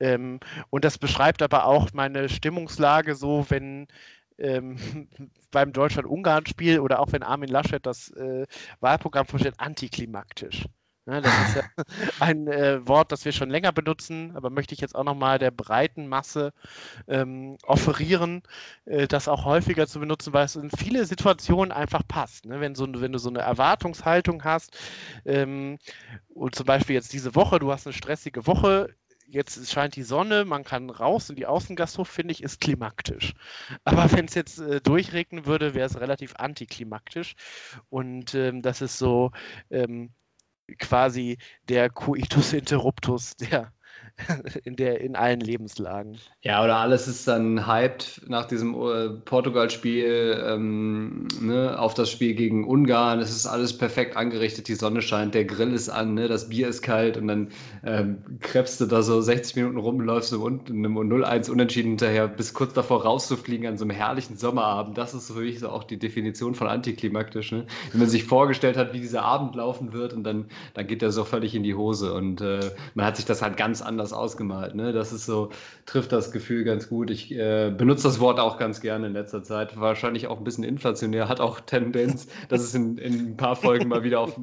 Ähm, 0.00 0.40
und 0.70 0.84
das 0.84 0.98
beschreibt 0.98 1.42
aber 1.42 1.64
auch 1.64 1.90
meine 1.92 2.28
Stimmungslage 2.28 3.14
so, 3.14 3.46
wenn 3.48 3.86
ähm, 4.38 4.76
beim 5.52 5.72
Deutschland-Ungarn-Spiel 5.72 6.80
oder 6.80 7.00
auch 7.00 7.12
wenn 7.12 7.22
Armin 7.22 7.48
Laschet 7.48 7.84
das 7.86 8.10
äh, 8.10 8.46
Wahlprogramm 8.80 9.26
vorstellt, 9.26 9.54
antiklimaktisch. 9.58 10.64
Ja, 11.06 11.20
das 11.20 11.40
ist 11.40 11.54
ja 11.54 11.62
ein 12.20 12.46
äh, 12.46 12.86
Wort, 12.86 13.10
das 13.10 13.24
wir 13.24 13.32
schon 13.32 13.50
länger 13.50 13.72
benutzen, 13.72 14.36
aber 14.36 14.50
möchte 14.50 14.72
ich 14.74 14.80
jetzt 14.80 14.94
auch 14.94 15.02
nochmal 15.02 15.40
der 15.40 15.50
breiten 15.50 16.06
Masse 16.06 16.52
ähm, 17.08 17.58
offerieren, 17.64 18.42
äh, 18.84 19.08
das 19.08 19.28
auch 19.28 19.44
häufiger 19.44 19.88
zu 19.88 20.00
benutzen, 20.00 20.32
weil 20.32 20.44
es 20.46 20.56
in 20.56 20.70
viele 20.70 21.04
Situationen 21.06 21.72
einfach 21.72 22.02
passt. 22.06 22.46
Ne? 22.46 22.60
Wenn, 22.60 22.74
so, 22.76 22.86
wenn 23.00 23.12
du 23.12 23.18
so 23.18 23.30
eine 23.30 23.40
Erwartungshaltung 23.40 24.44
hast, 24.44 24.78
ähm, 25.24 25.78
und 26.28 26.54
zum 26.54 26.66
Beispiel 26.66 26.94
jetzt 26.96 27.12
diese 27.12 27.34
Woche, 27.34 27.58
du 27.58 27.72
hast 27.72 27.86
eine 27.86 27.94
stressige 27.94 28.46
Woche, 28.46 28.94
jetzt 29.28 29.70
scheint 29.72 29.96
die 29.96 30.02
Sonne, 30.04 30.44
man 30.44 30.64
kann 30.64 30.90
raus 30.90 31.30
in 31.30 31.36
die 31.36 31.46
Außengasthof, 31.46 32.08
finde 32.08 32.32
ich, 32.32 32.42
ist 32.42 32.60
klimaktisch. 32.60 33.34
Aber 33.84 34.12
wenn 34.12 34.26
es 34.26 34.34
jetzt 34.34 34.58
äh, 34.60 34.80
durchregnen 34.80 35.46
würde, 35.46 35.74
wäre 35.74 35.86
es 35.86 35.98
relativ 36.00 36.34
antiklimaktisch. 36.36 37.34
Und 37.88 38.34
ähm, 38.34 38.62
das 38.62 38.82
ist 38.82 38.98
so, 38.98 39.30
ähm, 39.70 40.12
quasi 40.78 41.38
der 41.68 41.90
Coitus 41.90 42.52
interruptus 42.52 43.36
der 43.36 43.72
in, 44.64 44.76
der, 44.76 45.00
in 45.00 45.16
allen 45.16 45.40
Lebenslagen. 45.40 46.18
Ja, 46.42 46.62
oder 46.62 46.76
alles 46.76 47.08
ist 47.08 47.26
dann 47.26 47.66
hyped 47.66 48.22
nach 48.28 48.46
diesem 48.46 48.74
äh, 48.74 49.10
Portugal-Spiel 49.24 50.42
ähm, 50.46 51.28
ne, 51.40 51.78
auf 51.78 51.94
das 51.94 52.10
Spiel 52.10 52.34
gegen 52.34 52.66
Ungarn. 52.66 53.20
Es 53.20 53.30
ist 53.30 53.46
alles 53.46 53.76
perfekt 53.76 54.16
angerichtet, 54.16 54.68
die 54.68 54.74
Sonne 54.74 55.02
scheint, 55.02 55.34
der 55.34 55.44
Grill 55.44 55.72
ist 55.72 55.88
an, 55.88 56.14
ne, 56.14 56.28
das 56.28 56.48
Bier 56.48 56.68
ist 56.68 56.82
kalt 56.82 57.16
und 57.16 57.28
dann 57.28 57.48
ähm, 57.84 58.18
krebst 58.40 58.80
du 58.80 58.86
da 58.86 59.02
so 59.02 59.20
60 59.20 59.56
Minuten 59.56 59.78
rum, 59.78 60.00
läufst 60.00 60.32
du 60.32 60.44
und 60.44 60.70
einem 60.70 60.96
0-1 60.98 61.50
unentschieden 61.50 61.90
hinterher, 61.90 62.28
bis 62.28 62.54
kurz 62.54 62.74
davor 62.74 63.02
rauszufliegen 63.02 63.66
an 63.66 63.78
so 63.78 63.84
einem 63.84 63.96
herrlichen 63.96 64.36
Sommerabend. 64.36 64.98
Das 64.98 65.14
ist 65.14 65.30
für 65.30 65.40
mich 65.40 65.60
so 65.60 65.68
auch 65.68 65.84
die 65.84 65.98
Definition 65.98 66.54
von 66.54 66.66
antiklimaktisch. 66.66 67.52
Ne? 67.52 67.66
Wenn 67.92 68.00
man 68.00 68.08
sich 68.08 68.24
vorgestellt 68.24 68.76
hat, 68.76 68.92
wie 68.92 69.00
dieser 69.00 69.22
Abend 69.22 69.54
laufen 69.54 69.92
wird 69.92 70.12
und 70.12 70.24
dann, 70.24 70.46
dann 70.74 70.86
geht 70.86 71.02
der 71.02 71.12
so 71.12 71.24
völlig 71.24 71.54
in 71.54 71.62
die 71.62 71.74
Hose 71.74 72.12
und 72.12 72.40
äh, 72.40 72.60
man 72.94 73.06
hat 73.06 73.16
sich 73.16 73.24
das 73.24 73.42
halt 73.42 73.56
ganz 73.56 73.82
anders 73.82 74.01
anders 74.02 74.12
ausgemalt. 74.12 74.74
Ne? 74.74 74.92
Das 74.92 75.12
ist 75.12 75.26
so, 75.26 75.50
trifft 75.86 76.12
das 76.12 76.32
Gefühl 76.32 76.64
ganz 76.64 76.88
gut. 76.88 77.10
Ich 77.10 77.32
äh, 77.32 77.70
benutze 77.70 78.04
das 78.04 78.18
Wort 78.18 78.40
auch 78.40 78.58
ganz 78.58 78.80
gerne 78.80 79.06
in 79.06 79.12
letzter 79.12 79.42
Zeit. 79.42 79.78
Wahrscheinlich 79.78 80.26
auch 80.26 80.38
ein 80.38 80.44
bisschen 80.44 80.64
inflationär, 80.64 81.28
hat 81.28 81.40
auch 81.40 81.60
Tendenz, 81.60 82.26
dass 82.48 82.62
es 82.62 82.74
in, 82.74 82.98
in 82.98 83.32
ein 83.32 83.36
paar 83.36 83.54
Folgen 83.56 83.88
mal 83.88 84.02
wieder 84.02 84.20
auf, 84.20 84.38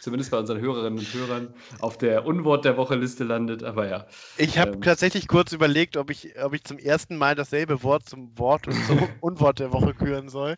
zumindest 0.00 0.30
bei 0.30 0.38
unseren 0.38 0.60
Hörerinnen 0.60 0.98
und 0.98 1.14
Hörern, 1.14 1.54
auf 1.80 1.98
der 1.98 2.24
Unwort 2.24 2.64
der 2.64 2.76
Woche 2.76 2.94
Liste 2.94 3.24
landet. 3.24 3.64
Aber 3.64 3.88
ja. 3.88 4.06
Ich 4.36 4.58
habe 4.58 4.72
ähm, 4.72 4.82
tatsächlich 4.82 5.26
kurz 5.26 5.52
überlegt, 5.52 5.96
ob 5.96 6.10
ich, 6.10 6.34
ob 6.42 6.54
ich 6.54 6.62
zum 6.62 6.78
ersten 6.78 7.16
Mal 7.16 7.34
dasselbe 7.34 7.82
Wort 7.82 8.08
zum 8.08 8.38
Wort 8.38 8.68
und 8.68 8.74
zum 8.86 9.00
Unwort 9.20 9.58
der 9.58 9.72
Woche 9.72 9.94
küren 9.94 10.28
soll, 10.28 10.54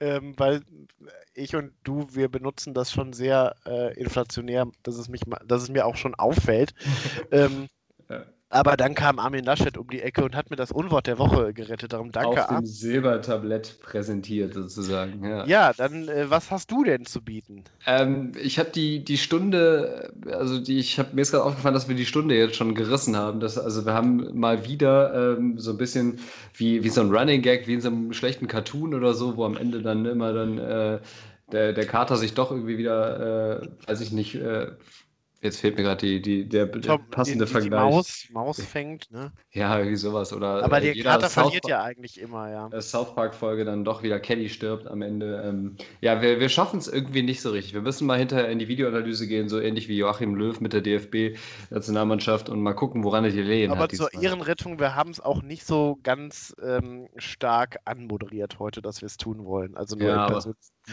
ähm, 0.00 0.34
weil 0.36 0.62
ich 1.34 1.56
und 1.56 1.72
du, 1.82 2.06
wir 2.12 2.28
benutzen 2.28 2.74
das 2.74 2.92
schon 2.92 3.12
sehr 3.12 3.54
äh, 3.66 3.92
inflationär, 3.98 4.66
dass 4.82 4.96
es, 4.96 5.08
mich, 5.08 5.22
dass 5.46 5.62
es 5.62 5.68
mir 5.68 5.86
auch 5.86 5.96
schon 5.96 6.14
auffällt. 6.14 6.74
ähm, 7.30 7.68
aber 8.54 8.76
dann 8.76 8.94
kam 8.94 9.18
Armin 9.18 9.44
Laschet 9.44 9.76
um 9.76 9.88
die 9.88 10.00
Ecke 10.00 10.24
und 10.24 10.36
hat 10.36 10.48
mir 10.48 10.56
das 10.56 10.70
Unwort 10.70 11.08
der 11.08 11.18
Woche 11.18 11.52
gerettet. 11.52 11.92
Darum 11.92 12.12
danke. 12.12 12.48
Auf 12.48 12.58
dem 12.58 12.66
Silbertablett 12.66 13.80
präsentiert 13.82 14.54
sozusagen. 14.54 15.24
Ja, 15.24 15.44
ja 15.44 15.72
dann 15.72 16.08
äh, 16.08 16.30
was 16.30 16.52
hast 16.52 16.70
du 16.70 16.84
denn 16.84 17.04
zu 17.04 17.20
bieten? 17.20 17.64
Ähm, 17.84 18.30
ich 18.40 18.60
habe 18.60 18.70
die, 18.70 19.04
die 19.04 19.18
Stunde, 19.18 20.12
also 20.30 20.60
die, 20.60 20.78
ich 20.78 21.00
habe 21.00 21.10
mir 21.14 21.22
ist 21.22 21.32
gerade 21.32 21.44
aufgefallen, 21.44 21.74
dass 21.74 21.88
wir 21.88 21.96
die 21.96 22.06
Stunde 22.06 22.36
jetzt 22.36 22.54
schon 22.54 22.76
gerissen 22.76 23.16
haben. 23.16 23.40
Das, 23.40 23.58
also 23.58 23.84
wir 23.84 23.92
haben 23.92 24.38
mal 24.38 24.64
wieder 24.66 25.36
ähm, 25.36 25.58
so 25.58 25.72
ein 25.72 25.76
bisschen 25.76 26.20
wie, 26.54 26.84
wie 26.84 26.90
so 26.90 27.00
ein 27.00 27.10
Running 27.10 27.42
Gag, 27.42 27.66
wie 27.66 27.74
in 27.74 27.80
so 27.80 27.88
einem 27.88 28.12
schlechten 28.12 28.46
Cartoon 28.46 28.94
oder 28.94 29.14
so, 29.14 29.36
wo 29.36 29.44
am 29.44 29.56
Ende 29.56 29.82
dann 29.82 30.06
immer 30.06 30.32
dann 30.32 30.58
äh, 30.58 30.98
der, 31.50 31.72
der 31.72 31.86
Kater 31.86 32.16
sich 32.16 32.34
doch 32.34 32.50
irgendwie 32.50 32.78
wieder, 32.78 33.62
äh, 33.62 33.68
weiß 33.88 34.00
ich 34.00 34.12
nicht, 34.12 34.36
äh, 34.36 34.68
Jetzt 35.44 35.60
fehlt 35.60 35.76
mir 35.76 35.82
gerade 35.82 36.00
die, 36.00 36.22
die, 36.22 36.48
der, 36.48 36.64
der 36.64 36.96
passende 36.96 37.44
die, 37.44 37.48
die, 37.48 37.52
Vergleich. 37.52 37.86
Die 37.86 37.94
Maus, 37.94 38.26
Maus 38.32 38.62
fängt, 38.62 39.10
ne? 39.10 39.30
Ja, 39.52 39.76
irgendwie 39.76 39.96
sowas. 39.96 40.32
Oder, 40.32 40.64
Aber 40.64 40.80
der 40.80 40.94
Kater 40.94 41.28
verliert 41.28 41.68
ja 41.68 41.82
eigentlich 41.82 42.18
immer, 42.18 42.50
ja. 42.50 42.70
Der 42.70 42.80
South 42.80 43.14
Park-Folge 43.14 43.66
dann 43.66 43.84
doch 43.84 44.02
wieder 44.02 44.18
Kelly 44.20 44.48
stirbt 44.48 44.86
am 44.86 45.02
Ende. 45.02 45.42
Ähm, 45.44 45.76
ja, 46.00 46.22
wir, 46.22 46.40
wir 46.40 46.48
schaffen 46.48 46.78
es 46.78 46.88
irgendwie 46.88 47.22
nicht 47.22 47.42
so 47.42 47.50
richtig. 47.50 47.74
Wir 47.74 47.82
müssen 47.82 48.06
mal 48.06 48.18
hinterher 48.18 48.48
in 48.48 48.58
die 48.58 48.68
Videoanalyse 48.68 49.26
gehen, 49.26 49.50
so 49.50 49.60
ähnlich 49.60 49.86
wie 49.86 49.98
Joachim 49.98 50.34
Löw 50.34 50.58
mit 50.60 50.72
der 50.72 50.80
DFB-Nationalmannschaft 50.80 52.48
und 52.48 52.62
mal 52.62 52.72
gucken, 52.72 53.04
woran 53.04 53.26
er 53.26 53.30
die 53.30 53.42
Lehen 53.42 53.70
hat. 53.70 53.76
Aber 53.76 53.90
zur 53.90 54.08
diesmal. 54.08 54.24
Ehrenrettung, 54.24 54.78
wir 54.78 54.94
haben 54.94 55.10
es 55.10 55.20
auch 55.20 55.42
nicht 55.42 55.66
so 55.66 55.98
ganz 56.02 56.56
ähm, 56.64 57.08
stark 57.18 57.76
anmoderiert 57.84 58.58
heute, 58.58 58.80
dass 58.80 59.02
wir 59.02 59.06
es 59.08 59.18
tun 59.18 59.44
wollen. 59.44 59.76
Also 59.76 59.94
nur 59.94 60.08
ja, 60.08 60.26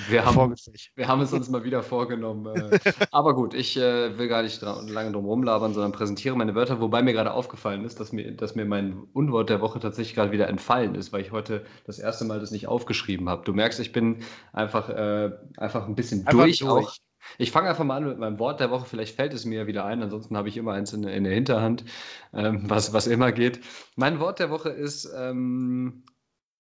wir 0.08 0.26
haben, 0.26 0.56
wir 0.96 1.08
haben 1.08 1.22
es 1.22 1.34
uns 1.34 1.50
mal 1.50 1.64
wieder 1.64 1.84
vorgenommen. 1.84 2.56
Äh, 2.56 2.80
aber 3.12 3.36
gut, 3.36 3.54
ich 3.54 3.76
äh, 3.78 4.18
will 4.18 4.28
gar 4.30 4.42
nicht 4.42 4.62
lange 4.62 5.12
drum 5.12 5.26
rumlabern, 5.26 5.74
sondern 5.74 5.92
präsentiere 5.92 6.36
meine 6.38 6.56
Wörter, 6.56 6.80
wobei 6.80 7.02
mir 7.02 7.14
gerade 7.14 7.34
aufgefallen 7.34 7.84
ist, 7.84 8.00
dass 8.00 8.14
mir, 8.14 8.32
dass 8.32 8.56
mir 8.56 8.66
mein 8.66 9.04
Unwort 9.14 9.50
der 9.50 9.60
Woche 9.60 9.80
tatsächlich 9.80 10.16
gerade 10.16 10.32
wieder 10.32 10.48
entfallen 10.48 10.96
ist, 10.96 11.12
weil 11.12 11.22
ich 11.22 11.32
heute 11.32 11.66
das 11.86 12.00
erste 12.00 12.24
Mal 12.24 12.40
das 12.40 12.52
nicht 12.52 12.68
aufgeschrieben 12.68 13.28
habe. 13.28 13.44
Du 13.44 13.54
merkst, 13.54 13.80
ich 13.80 13.92
bin 13.92 14.24
einfach, 14.54 14.90
äh, 14.90 15.32
einfach 15.58 15.88
ein 15.88 15.96
bisschen 15.96 16.26
einfach 16.26 16.44
durch, 16.44 16.60
durch. 16.60 16.86
auch. 16.86 16.96
Ich 17.38 17.52
fange 17.52 17.70
einfach 17.70 17.84
mal 17.84 17.98
an 17.98 18.08
mit 18.08 18.18
meinem 18.18 18.40
Wort 18.40 18.60
der 18.60 18.72
Woche. 18.72 18.86
Vielleicht 18.86 19.16
fällt 19.16 19.34
es 19.34 19.46
mir 19.46 19.68
wieder 19.68 19.86
ein. 19.86 20.02
Ansonsten 20.02 20.36
habe 20.36 20.50
ich 20.50 20.58
immer 20.58 20.74
eins 20.74 20.94
in, 20.94 21.04
in 21.04 21.24
der 21.24 21.34
Hinterhand, 21.34 21.86
ähm, 22.34 22.64
was, 22.68 22.94
was 22.94 23.08
immer 23.08 23.32
geht. 23.32 23.60
Mein 23.96 24.20
Wort 24.20 24.40
der 24.40 24.50
Woche 24.50 24.70
ist 24.70 25.08
ähm, 25.16 26.04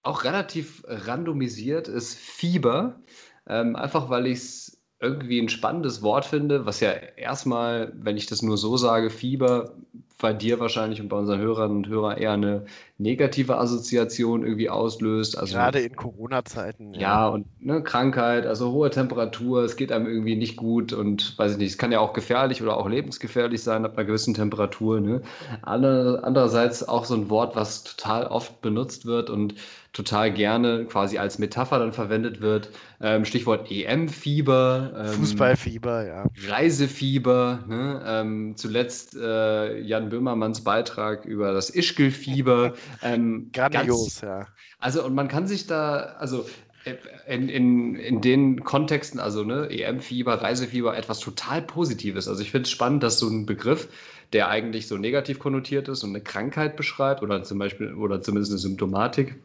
auch 0.04 0.24
relativ 0.24 0.84
randomisiert 0.88 1.88
ist 1.88 2.18
Fieber. 2.18 3.00
Ähm, 3.48 3.76
einfach 3.76 4.10
weil 4.10 4.28
ich 4.28 4.39
es 4.39 4.82
irgendwie 5.00 5.39
ein 5.39 5.50
spannendes 5.50 6.04
Wort 6.04 6.26
finde, 6.26 6.66
was 6.66 6.80
ja 6.80 6.92
erstmal, 6.92 7.92
wenn 7.96 8.18
ich 8.18 8.28
das 8.28 8.44
nur 8.44 8.58
so 8.58 8.78
sage, 8.78 9.10
Fieber, 9.10 9.74
bei 10.22 10.34
dir 10.34 10.60
wahrscheinlich 10.60 11.02
und 11.02 11.10
bei 11.10 11.18
unseren 11.18 11.39
Hörern 11.39 11.72
und 11.72 11.88
Hörern 11.88 12.18
eher 12.18 12.34
eine 12.34 12.66
negative 13.00 13.58
Assoziation 13.58 14.44
irgendwie 14.44 14.70
auslöst. 14.70 15.38
Also, 15.38 15.56
Gerade 15.56 15.80
in 15.80 15.96
Corona-Zeiten. 15.96 16.94
Ja, 16.94 17.02
ja, 17.02 17.28
und 17.28 17.48
ne, 17.60 17.82
Krankheit, 17.82 18.46
also 18.46 18.72
hohe 18.72 18.92
Temperatur, 18.92 19.64
es 19.64 19.76
geht 19.76 19.92
einem 19.92 20.06
irgendwie 20.06 20.36
nicht 20.36 20.56
gut 20.56 20.94
und 20.94 21.38
weiß 21.39 21.54
ich 21.54 21.58
nicht, 21.58 21.72
es 21.72 21.78
kann 21.80 21.92
ja 21.92 22.00
auch 22.00 22.14
gefährlich 22.14 22.62
oder 22.62 22.78
auch 22.78 22.88
lebensgefährlich 22.88 23.64
sein 23.64 23.84
ab 23.84 23.98
einer 23.98 24.06
gewissen 24.06 24.36
Temperatur. 24.36 25.02
Ne? 25.02 25.22
Andererseits 25.64 26.88
auch 26.88 27.06
so 27.06 27.16
ein 27.16 27.30
Wort, 27.32 27.56
was 27.56 27.84
total 27.84 28.28
oft 28.28 28.62
benutzt 28.62 29.08
wird 29.08 29.32
und 29.32 29.56
total 29.94 30.32
gerne 30.32 30.86
quasi 30.86 31.18
als 31.18 31.38
Metapher 31.38 31.80
dann 31.80 31.92
verwendet 31.92 32.42
wird. 32.42 32.70
Ähm, 33.02 33.26
Stichwort 33.26 33.70
EM-Fieber. 33.70 34.94
Ähm, 34.98 35.14
Fußballfieber, 35.14 36.06
ja. 36.06 36.26
Reisefieber. 36.48 37.64
Ne? 37.68 38.02
Ähm, 38.06 38.54
zuletzt 38.56 39.18
äh, 39.18 39.80
Jan 39.82 40.10
Böhmermanns 40.10 40.64
Beitrag 40.64 41.26
über 41.26 41.54
das 41.54 41.70
Ischgl-Fieber. 41.70 42.74
Ähm, 43.04 43.50
Grandios, 43.52 44.22
ganz, 44.22 44.22
ja. 44.22 44.48
Also, 44.80 45.04
und 45.04 45.16
man 45.16 45.28
kann 45.28 45.48
sich 45.48 45.66
da, 45.66 46.16
also 46.20 46.46
äh, 46.86 46.96
in, 47.28 47.50
in, 47.50 47.96
in 47.96 48.22
den 48.22 48.64
Kontexten, 48.64 49.20
also 49.20 49.44
ne, 49.44 49.70
EM-Fieber, 49.70 50.42
Reisefieber, 50.42 50.96
etwas 50.98 51.20
total 51.20 51.62
Positives. 51.62 52.28
Also 52.28 52.42
ich 52.42 52.52
finde 52.52 52.66
es 52.66 52.72
spannend, 52.72 53.04
dass 53.04 53.20
so 53.20 53.28
ein 53.28 53.46
Begriff, 53.46 53.88
der 54.34 54.50
eigentlich 54.50 54.88
so 54.88 54.98
negativ 54.98 55.39
konnotiert 55.39 55.88
ist 55.89 56.04
und 56.04 56.12
eine 56.12 56.22
Krankheit 56.22 56.76
beschreibt 56.76 57.22
oder 57.22 57.44
zum 57.44 57.60
Beispiel 57.60 57.94
oder 57.94 58.22
zumindest 58.22 58.52
eine 58.52 58.60
Symptomatik, 58.60 59.36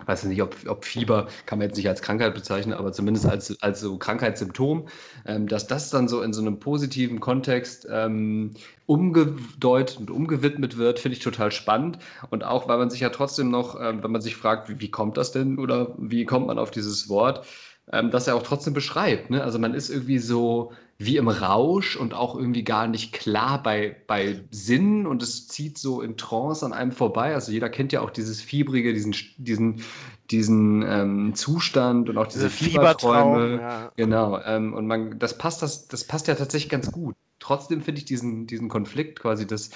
ich 0.00 0.08
weiß 0.08 0.24
nicht, 0.24 0.40
ob, 0.40 0.56
ob, 0.68 0.86
Fieber 0.86 1.28
kann 1.44 1.58
man 1.58 1.68
jetzt 1.68 1.76
nicht 1.76 1.88
als 1.88 2.00
Krankheit 2.00 2.32
bezeichnen, 2.32 2.72
aber 2.72 2.92
zumindest 2.92 3.26
als, 3.26 3.60
als 3.62 3.80
so 3.80 3.98
Krankheitssymptom, 3.98 4.88
ähm, 5.26 5.48
dass 5.48 5.66
das 5.66 5.90
dann 5.90 6.08
so 6.08 6.22
in 6.22 6.32
so 6.32 6.40
einem 6.40 6.58
positiven 6.58 7.20
Kontext 7.20 7.86
ähm, 7.90 8.52
umgedeutet 8.86 9.98
und 9.98 10.10
umgewidmet 10.10 10.78
wird, 10.78 10.98
finde 10.98 11.18
ich 11.18 11.22
total 11.22 11.52
spannend. 11.52 11.98
Und 12.30 12.42
auch, 12.42 12.68
weil 12.68 12.78
man 12.78 12.88
sich 12.88 13.00
ja 13.00 13.10
trotzdem 13.10 13.50
noch, 13.50 13.78
ähm, 13.78 14.02
wenn 14.02 14.10
man 14.10 14.22
sich 14.22 14.34
fragt, 14.34 14.70
wie, 14.70 14.80
wie, 14.80 14.90
kommt 14.90 15.18
das 15.18 15.30
denn 15.30 15.58
oder 15.58 15.94
wie 15.98 16.24
kommt 16.24 16.46
man 16.46 16.58
auf 16.58 16.70
dieses 16.70 17.10
Wort, 17.10 17.44
ähm, 17.92 18.10
das 18.10 18.26
er 18.26 18.36
auch 18.36 18.44
trotzdem 18.44 18.72
beschreibt. 18.72 19.28
Ne? 19.28 19.44
Also 19.44 19.58
man 19.58 19.74
ist 19.74 19.90
irgendwie 19.90 20.18
so 20.18 20.72
wie 21.04 21.16
im 21.16 21.28
Rausch 21.28 21.96
und 21.96 22.14
auch 22.14 22.36
irgendwie 22.36 22.64
gar 22.64 22.86
nicht 22.86 23.12
klar 23.12 23.62
bei, 23.62 23.96
bei 24.06 24.40
Sinn 24.50 25.06
und 25.06 25.22
es 25.22 25.48
zieht 25.48 25.78
so 25.78 26.00
in 26.00 26.16
Trance 26.16 26.64
an 26.64 26.72
einem 26.72 26.92
vorbei. 26.92 27.34
Also 27.34 27.52
jeder 27.52 27.68
kennt 27.68 27.92
ja 27.92 28.00
auch 28.00 28.10
dieses 28.10 28.40
Fiebrige, 28.40 28.92
diesen, 28.92 29.14
diesen, 29.36 29.82
diesen 30.30 30.82
ähm, 30.82 31.34
Zustand 31.34 32.08
und 32.08 32.18
auch 32.18 32.26
diese, 32.26 32.48
diese 32.48 32.70
Fieberträume. 32.70 33.60
Ja. 33.60 33.92
Genau. 33.96 34.40
Ähm, 34.44 34.74
und 34.74 34.86
man, 34.86 35.18
das 35.18 35.38
passt, 35.38 35.62
das, 35.62 35.88
das 35.88 36.04
passt 36.04 36.28
ja 36.28 36.34
tatsächlich 36.34 36.70
ganz 36.70 36.90
gut. 36.90 37.14
Trotzdem 37.38 37.82
finde 37.82 37.98
ich 37.98 38.04
diesen, 38.04 38.46
diesen 38.46 38.68
Konflikt 38.68 39.18
quasi 39.18 39.46
das, 39.46 39.70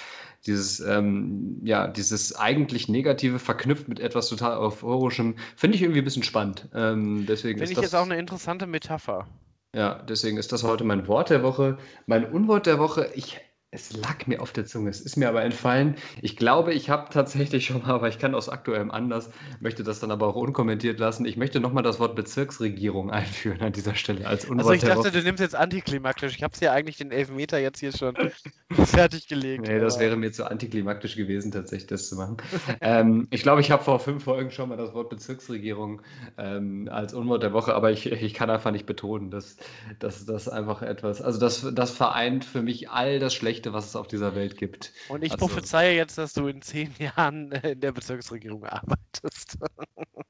dieses, 0.47 0.79
ähm, 0.81 1.61
ja, 1.65 1.89
dieses 1.89 2.37
eigentlich 2.37 2.89
Negative 2.89 3.41
verknüpft 3.41 3.89
mit 3.89 3.99
etwas 3.99 4.29
total 4.29 4.59
Euphorischem, 4.59 5.35
finde 5.57 5.77
ich 5.77 5.83
irgendwie 5.83 6.01
ein 6.01 6.05
bisschen 6.05 6.23
spannend. 6.23 6.69
Ähm, 6.75 7.27
deswegen 7.27 7.59
finde 7.59 7.73
ich 7.73 7.77
das, 7.77 7.87
jetzt 7.87 7.95
auch 7.97 8.05
eine 8.05 8.19
interessante 8.19 8.67
Metapher. 8.69 9.27
Ja, 9.75 10.03
deswegen 10.03 10.39
ist 10.39 10.53
das 10.53 10.63
heute 10.65 10.85
mein 10.85 11.07
Wort 11.07 11.31
der 11.31 11.43
Woche. 11.43 11.79
Mein 12.07 12.25
Unwort 12.25 12.67
der 12.67 12.79
Woche, 12.79 13.11
ich 13.15 13.41
es 13.73 13.93
lag 13.97 14.27
mir 14.27 14.41
auf 14.41 14.53
der 14.53 14.65
Zunge, 14.65 14.91
es 14.91 15.01
ist 15.01 15.17
mir 15.17 15.29
aber 15.29 15.43
entfallen. 15.43 15.97
Ich 16.23 16.37
glaube, 16.37 16.73
ich 16.73 16.89
habe 16.89 17.11
tatsächlich 17.13 17.67
schon 17.67 17.83
mal, 17.83 17.91
aber 17.91 18.09
ich 18.09 18.19
kann 18.19 18.35
aus 18.35 18.49
aktuellem 18.49 18.93
Anlass, 18.93 19.31
möchte 19.61 19.83
das 19.83 19.99
dann 19.99 20.13
aber 20.13 20.29
auch 20.29 20.37
unkommentiert 20.37 21.01
lassen. 21.01 21.27
Ich 21.27 21.37
möchte 21.37 21.59
nochmal 21.59 21.83
das 21.83 21.99
Wort 21.99 22.15
Bezirksregierung 22.15 23.11
einführen 23.17 23.61
an 23.61 23.73
dieser 23.73 23.95
Stelle 23.95 24.27
als 24.27 24.45
Unwort 24.45 24.67
Also 24.67 24.73
ich 24.73 24.83
dachte, 24.83 25.11
du 25.11 25.23
nimmst 25.23 25.41
jetzt 25.41 25.57
antiklimaktisch. 25.57 26.37
Ich 26.37 26.43
habe 26.43 26.55
es 26.55 26.61
ja 26.61 26.73
eigentlich 26.73 26.97
den 26.97 27.11
Elfmeter 27.11 27.59
jetzt 27.59 27.81
hier 27.81 27.93
schon 27.93 28.15
fertig 28.73 29.27
gelegt. 29.29 29.67
Nee, 29.67 29.81
das 29.81 29.99
wäre 29.99 30.17
mir 30.17 30.33
zu 30.33 30.49
antiklimaktisch 30.49 31.17
gewesen, 31.17 31.51
tatsächlich 31.51 31.89
das 31.89 32.09
zu 32.09 32.17
machen. 32.17 32.37
ähm, 32.81 33.27
ich 33.31 33.43
glaube, 33.43 33.61
ich 33.61 33.73
habe 33.73 33.83
vor 33.83 33.99
fünf 33.99 34.25
Folgen 34.25 34.53
schon 34.53 34.69
mal 34.69 34.77
das 34.77 34.95
Wort 34.95 35.11
Bezirksregierung 35.11 36.03
ähm, 36.39 36.89
als 36.91 37.15
Unwort 37.15 37.43
der 37.43 37.53
Woche, 37.53 37.75
aber 37.75 37.91
ich, 37.91 38.11
ich 38.11 38.33
kann 38.33 38.49
einfach 38.49 38.71
nicht 38.71 38.87
betonen, 38.87 39.31
dass 39.31 39.57
das 39.99 40.49
einfach 40.49 40.83
etwas, 40.83 41.21
also 41.21 41.41
das, 41.41 41.67
das 41.75 41.91
vereint 41.91 42.45
für 42.45 42.63
mich 42.63 42.91
all 42.91 43.19
das 43.19 43.35
Schlechte 43.35 43.56
Schlechte, 43.57 43.73
was 43.73 43.87
es 43.87 43.97
auf 43.97 44.07
dieser 44.07 44.35
Welt 44.35 44.57
gibt. 44.59 44.93
Und 45.09 45.25
ich 45.25 45.33
also, 45.33 45.47
prophezeie 45.47 45.97
jetzt, 45.97 46.19
dass 46.19 46.35
du 46.35 46.47
in 46.47 46.61
zehn 46.61 46.95
Jahren 46.99 47.53
äh, 47.53 47.73
in 47.73 47.81
der 47.81 47.93
Bezirksregierung 47.93 48.65
arbeitest. 48.65 49.57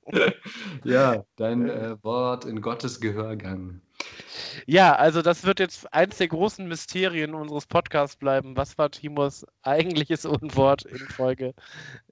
ja, 0.85 1.24
dein 1.35 1.68
äh, 1.68 1.97
Wort 2.03 2.45
in 2.45 2.61
Gottes 2.61 3.01
Gehörgang. 3.01 3.81
Ja, 4.66 4.95
also 4.95 5.22
das 5.22 5.45
wird 5.45 5.59
jetzt 5.59 5.93
eins 5.93 6.18
der 6.18 6.29
großen 6.29 6.68
Mysterien 6.68 7.35
unseres 7.35 7.66
Podcasts 7.66 8.16
bleiben. 8.16 8.57
Was 8.57 8.79
war 8.79 8.91
Timos 8.91 9.45
eigentliches 9.62 10.24
Unwort 10.24 10.85
in 10.85 10.99
Folge, 10.99 11.53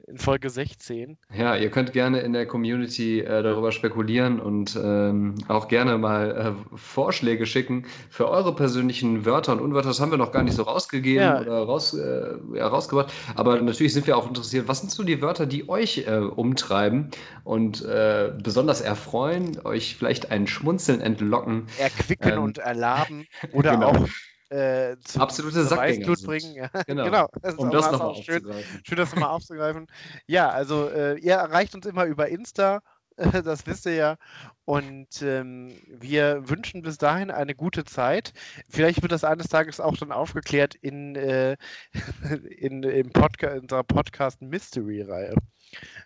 in 0.07 0.19
Folge 0.19 0.51
16? 0.51 1.17
Ja, 1.35 1.57
ihr 1.57 1.71
könnt 1.71 1.93
gerne 1.93 2.21
in 2.21 2.33
der 2.33 2.47
Community 2.47 3.21
äh, 3.21 3.43
darüber 3.43 3.73
spekulieren 3.73 4.41
und 4.41 4.79
ähm, 4.83 5.35
auch 5.49 5.69
gerne 5.69 5.99
mal 5.99 6.57
äh, 6.73 6.77
Vorschläge 6.77 7.47
schicken 7.47 7.87
für 8.11 8.29
eure 8.29 8.55
persönlichen 8.55 9.25
Wörter 9.25 9.53
und 9.53 9.61
Unwörter. 9.61 9.89
Das 9.89 10.01
haben 10.01 10.11
wir 10.11 10.19
noch 10.19 10.33
gar 10.33 10.43
nicht 10.43 10.55
so 10.55 10.63
rausgegeben 10.63 11.23
ja. 11.23 11.41
oder 11.41 11.63
raus, 11.63 11.95
äh, 11.95 12.35
ja, 12.55 12.67
rausgebracht. 12.67 13.13
Aber 13.35 13.61
natürlich 13.61 13.93
sind 13.93 14.07
wir 14.07 14.17
auch 14.17 14.29
interessiert, 14.29 14.69
was 14.69 14.81
sind 14.81 14.91
so 14.91 15.03
die 15.03 15.23
Wörter, 15.23 15.47
die 15.47 15.69
euch 15.69 16.07
äh, 16.07 16.19
umtreiben 16.19 17.11
und 17.45 17.85
äh, 17.85 18.33
besonders 18.43 18.81
erfreuen, 18.81 19.59
euch 19.65 19.97
vielleicht 19.97 20.31
ein 20.31 20.47
Schmunzeln 20.47 21.01
entlocken 21.01 21.67
erquicken 21.79 22.33
ähm, 22.33 22.43
und 22.43 22.59
erlaben 22.59 23.27
oder 23.53 23.73
genau. 23.73 23.89
auch 23.89 24.09
äh, 24.55 24.97
zum, 25.01 25.23
absolute 25.23 25.65
Sackgänger 25.65 26.15
bringen. 26.25 26.55
Ja, 26.55 26.69
genau. 26.87 27.05
genau. 27.05 27.29
Das 27.43 27.55
um 27.57 27.71
das 27.71 27.91
nochmal 27.91 28.23
schön, 28.23 28.45
schön, 28.85 28.97
das 28.97 29.13
nochmal 29.13 29.31
aufzugreifen. 29.31 29.87
Ja, 30.27 30.51
also 30.51 30.89
äh, 30.89 31.19
ihr 31.19 31.35
erreicht 31.35 31.75
uns 31.75 31.87
immer 31.87 32.05
über 32.05 32.29
Insta, 32.29 32.81
das 33.45 33.67
wisst 33.67 33.87
ihr 33.87 33.95
ja. 33.95 34.17
Und 34.65 35.23
ähm, 35.23 35.75
wir 35.87 36.49
wünschen 36.49 36.83
bis 36.83 36.99
dahin 36.99 37.31
eine 37.31 37.55
gute 37.55 37.85
Zeit. 37.85 38.33
Vielleicht 38.69 39.03
wird 39.03 39.13
das 39.13 39.25
eines 39.25 39.49
Tages 39.49 39.81
auch 39.81 39.97
dann 39.97 40.13
aufgeklärt 40.13 40.75
in, 40.77 41.17
äh, 41.17 41.57
in, 42.59 42.83
in, 42.83 43.11
Podca 43.11 43.49
in 43.49 43.63
unserer 43.63 43.85
Podcast 43.85 44.41
Mystery-Reihe. 44.41 45.35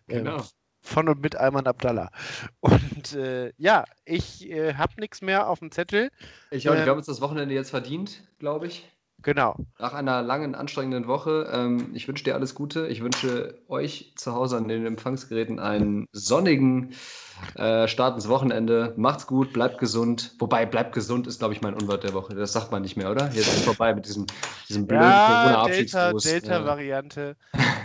Genau. 0.07 0.39
Ähm, 0.39 0.45
von 0.89 1.09
und 1.09 1.21
mit 1.23 1.37
Ayman 1.37 1.67
Abdallah. 1.67 2.11
Und 2.61 3.15
äh, 3.15 3.53
ja, 3.57 3.85
ich 4.05 4.51
äh, 4.51 4.75
habe 4.75 4.95
nichts 4.99 5.23
mehr 5.23 5.49
auf 5.49 5.61
dem 5.61 5.71
Zettel. 5.71 6.11
Ich 6.51 6.67
ähm, 6.67 6.75
wir 6.75 6.87
haben 6.87 6.99
uns 6.99 7.07
das 7.07 7.21
Wochenende 7.21 7.55
jetzt 7.55 7.71
verdient, 7.71 8.23
glaube 8.39 8.67
ich. 8.67 8.89
Genau. 9.23 9.57
Nach 9.79 9.95
einer 9.95 10.23
langen, 10.23 10.55
anstrengenden 10.55 11.09
Woche. 11.09 11.51
Ähm, 11.53 11.91
ich 11.93 12.07
wünsche 12.07 12.25
dir 12.25 12.35
alles 12.35 12.55
Gute. 12.55 12.87
Ich 12.87 13.03
wünsche 13.03 13.61
euch 13.69 14.13
zu 14.17 14.33
Hause 14.33 14.57
an 14.57 14.69
den 14.69 14.87
Empfangsgeräten 14.87 15.59
einen 15.59 16.07
sonnigen 16.13 16.95
äh, 17.55 17.89
Start 17.89 18.15
ins 18.15 18.29
Wochenende. 18.29 18.95
Macht's 18.97 19.27
gut, 19.27 19.53
bleibt 19.53 19.79
gesund. 19.79 20.35
Wobei, 20.39 20.67
bleibt 20.67 20.95
gesund 20.95 21.27
ist, 21.27 21.39
glaube 21.39 21.55
ich, 21.55 21.63
mein 21.63 21.75
Unwort 21.75 22.05
der 22.05 22.15
Woche. 22.15 22.35
Das 22.35 22.53
sagt 22.53 22.71
man 22.71 22.83
nicht 22.83 22.97
mehr, 22.97 23.11
oder? 23.11 23.27
Jetzt 23.33 23.49
ist 23.49 23.65
vorbei 23.65 23.95
mit 23.95 24.07
diesem, 24.07 24.27
diesem 24.69 24.87
blöden 24.87 25.05
ja, 25.05 25.43
Corona-Abschiedsgruß. 25.43 26.23
Delta-Variante. 26.23 27.37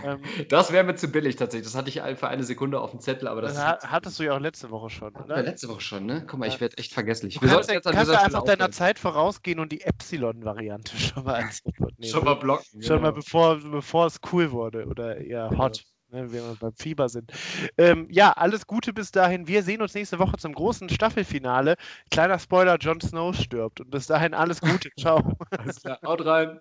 Ja. 0.03 0.17
das 0.49 0.71
wäre 0.71 0.83
mir 0.83 0.95
zu 0.95 1.07
billig 1.07 1.35
tatsächlich. 1.35 1.67
Das 1.67 1.75
hatte 1.75 1.89
ich 1.89 2.01
für 2.17 2.27
eine 2.27 2.43
Sekunde 2.43 2.79
auf 2.79 2.91
dem 2.91 2.99
Zettel, 2.99 3.27
aber 3.27 3.41
das. 3.41 3.55
das 3.55 3.89
hattest 3.89 4.19
du 4.19 4.23
ja 4.23 4.35
auch 4.35 4.39
letzte 4.39 4.69
Woche 4.69 4.89
schon, 4.89 5.15
oder? 5.15 5.37
Ja, 5.37 5.41
letzte 5.41 5.69
Woche 5.69 5.81
schon, 5.81 6.05
ne? 6.05 6.23
Guck 6.27 6.39
mal, 6.39 6.47
ich 6.47 6.59
werde 6.59 6.77
echt 6.77 6.93
vergesslich. 6.93 7.39
Du 7.39 7.47
kannst, 7.47 7.69
jetzt 7.69 7.89
kannst 7.89 8.11
du 8.11 8.19
einfach 8.19 8.43
deiner 8.43 8.71
Zeit 8.71 8.99
vorausgehen 8.99 9.59
und 9.59 9.71
die 9.71 9.81
Epsilon-Variante 9.81 10.97
schon 10.97 11.23
mal 11.23 11.35
als. 11.43 11.61
Schon 12.01 12.25
mal 12.25 12.35
blocken. 12.35 12.81
Schon 12.81 12.97
genau. 12.97 13.01
mal 13.01 13.11
bevor, 13.11 13.57
bevor 13.59 14.07
es 14.07 14.19
cool 14.31 14.51
wurde 14.51 14.85
oder 14.85 15.17
eher 15.17 15.49
genau. 15.49 15.63
hot 15.63 15.83
ne, 16.13 16.31
wenn 16.31 16.31
wir 16.31 16.55
beim 16.59 16.73
Fieber 16.73 17.09
sind. 17.09 17.31
Ähm, 17.77 18.07
ja, 18.09 18.31
alles 18.31 18.67
Gute 18.67 18.93
bis 18.93 19.11
dahin. 19.11 19.47
Wir 19.47 19.63
sehen 19.63 19.81
uns 19.81 19.93
nächste 19.93 20.19
Woche 20.19 20.37
zum 20.37 20.53
großen 20.53 20.89
Staffelfinale. 20.89 21.75
Kleiner 22.11 22.39
Spoiler, 22.39 22.77
Jon 22.77 23.01
Snow 23.01 23.35
stirbt. 23.35 23.81
Und 23.81 23.89
bis 23.89 24.07
dahin 24.07 24.33
alles 24.33 24.61
Gute. 24.61 24.89
Ciao. 24.99 25.37
Alles 25.51 25.81
klar. 25.81 25.99
Haut 26.03 26.25
rein. 26.25 26.59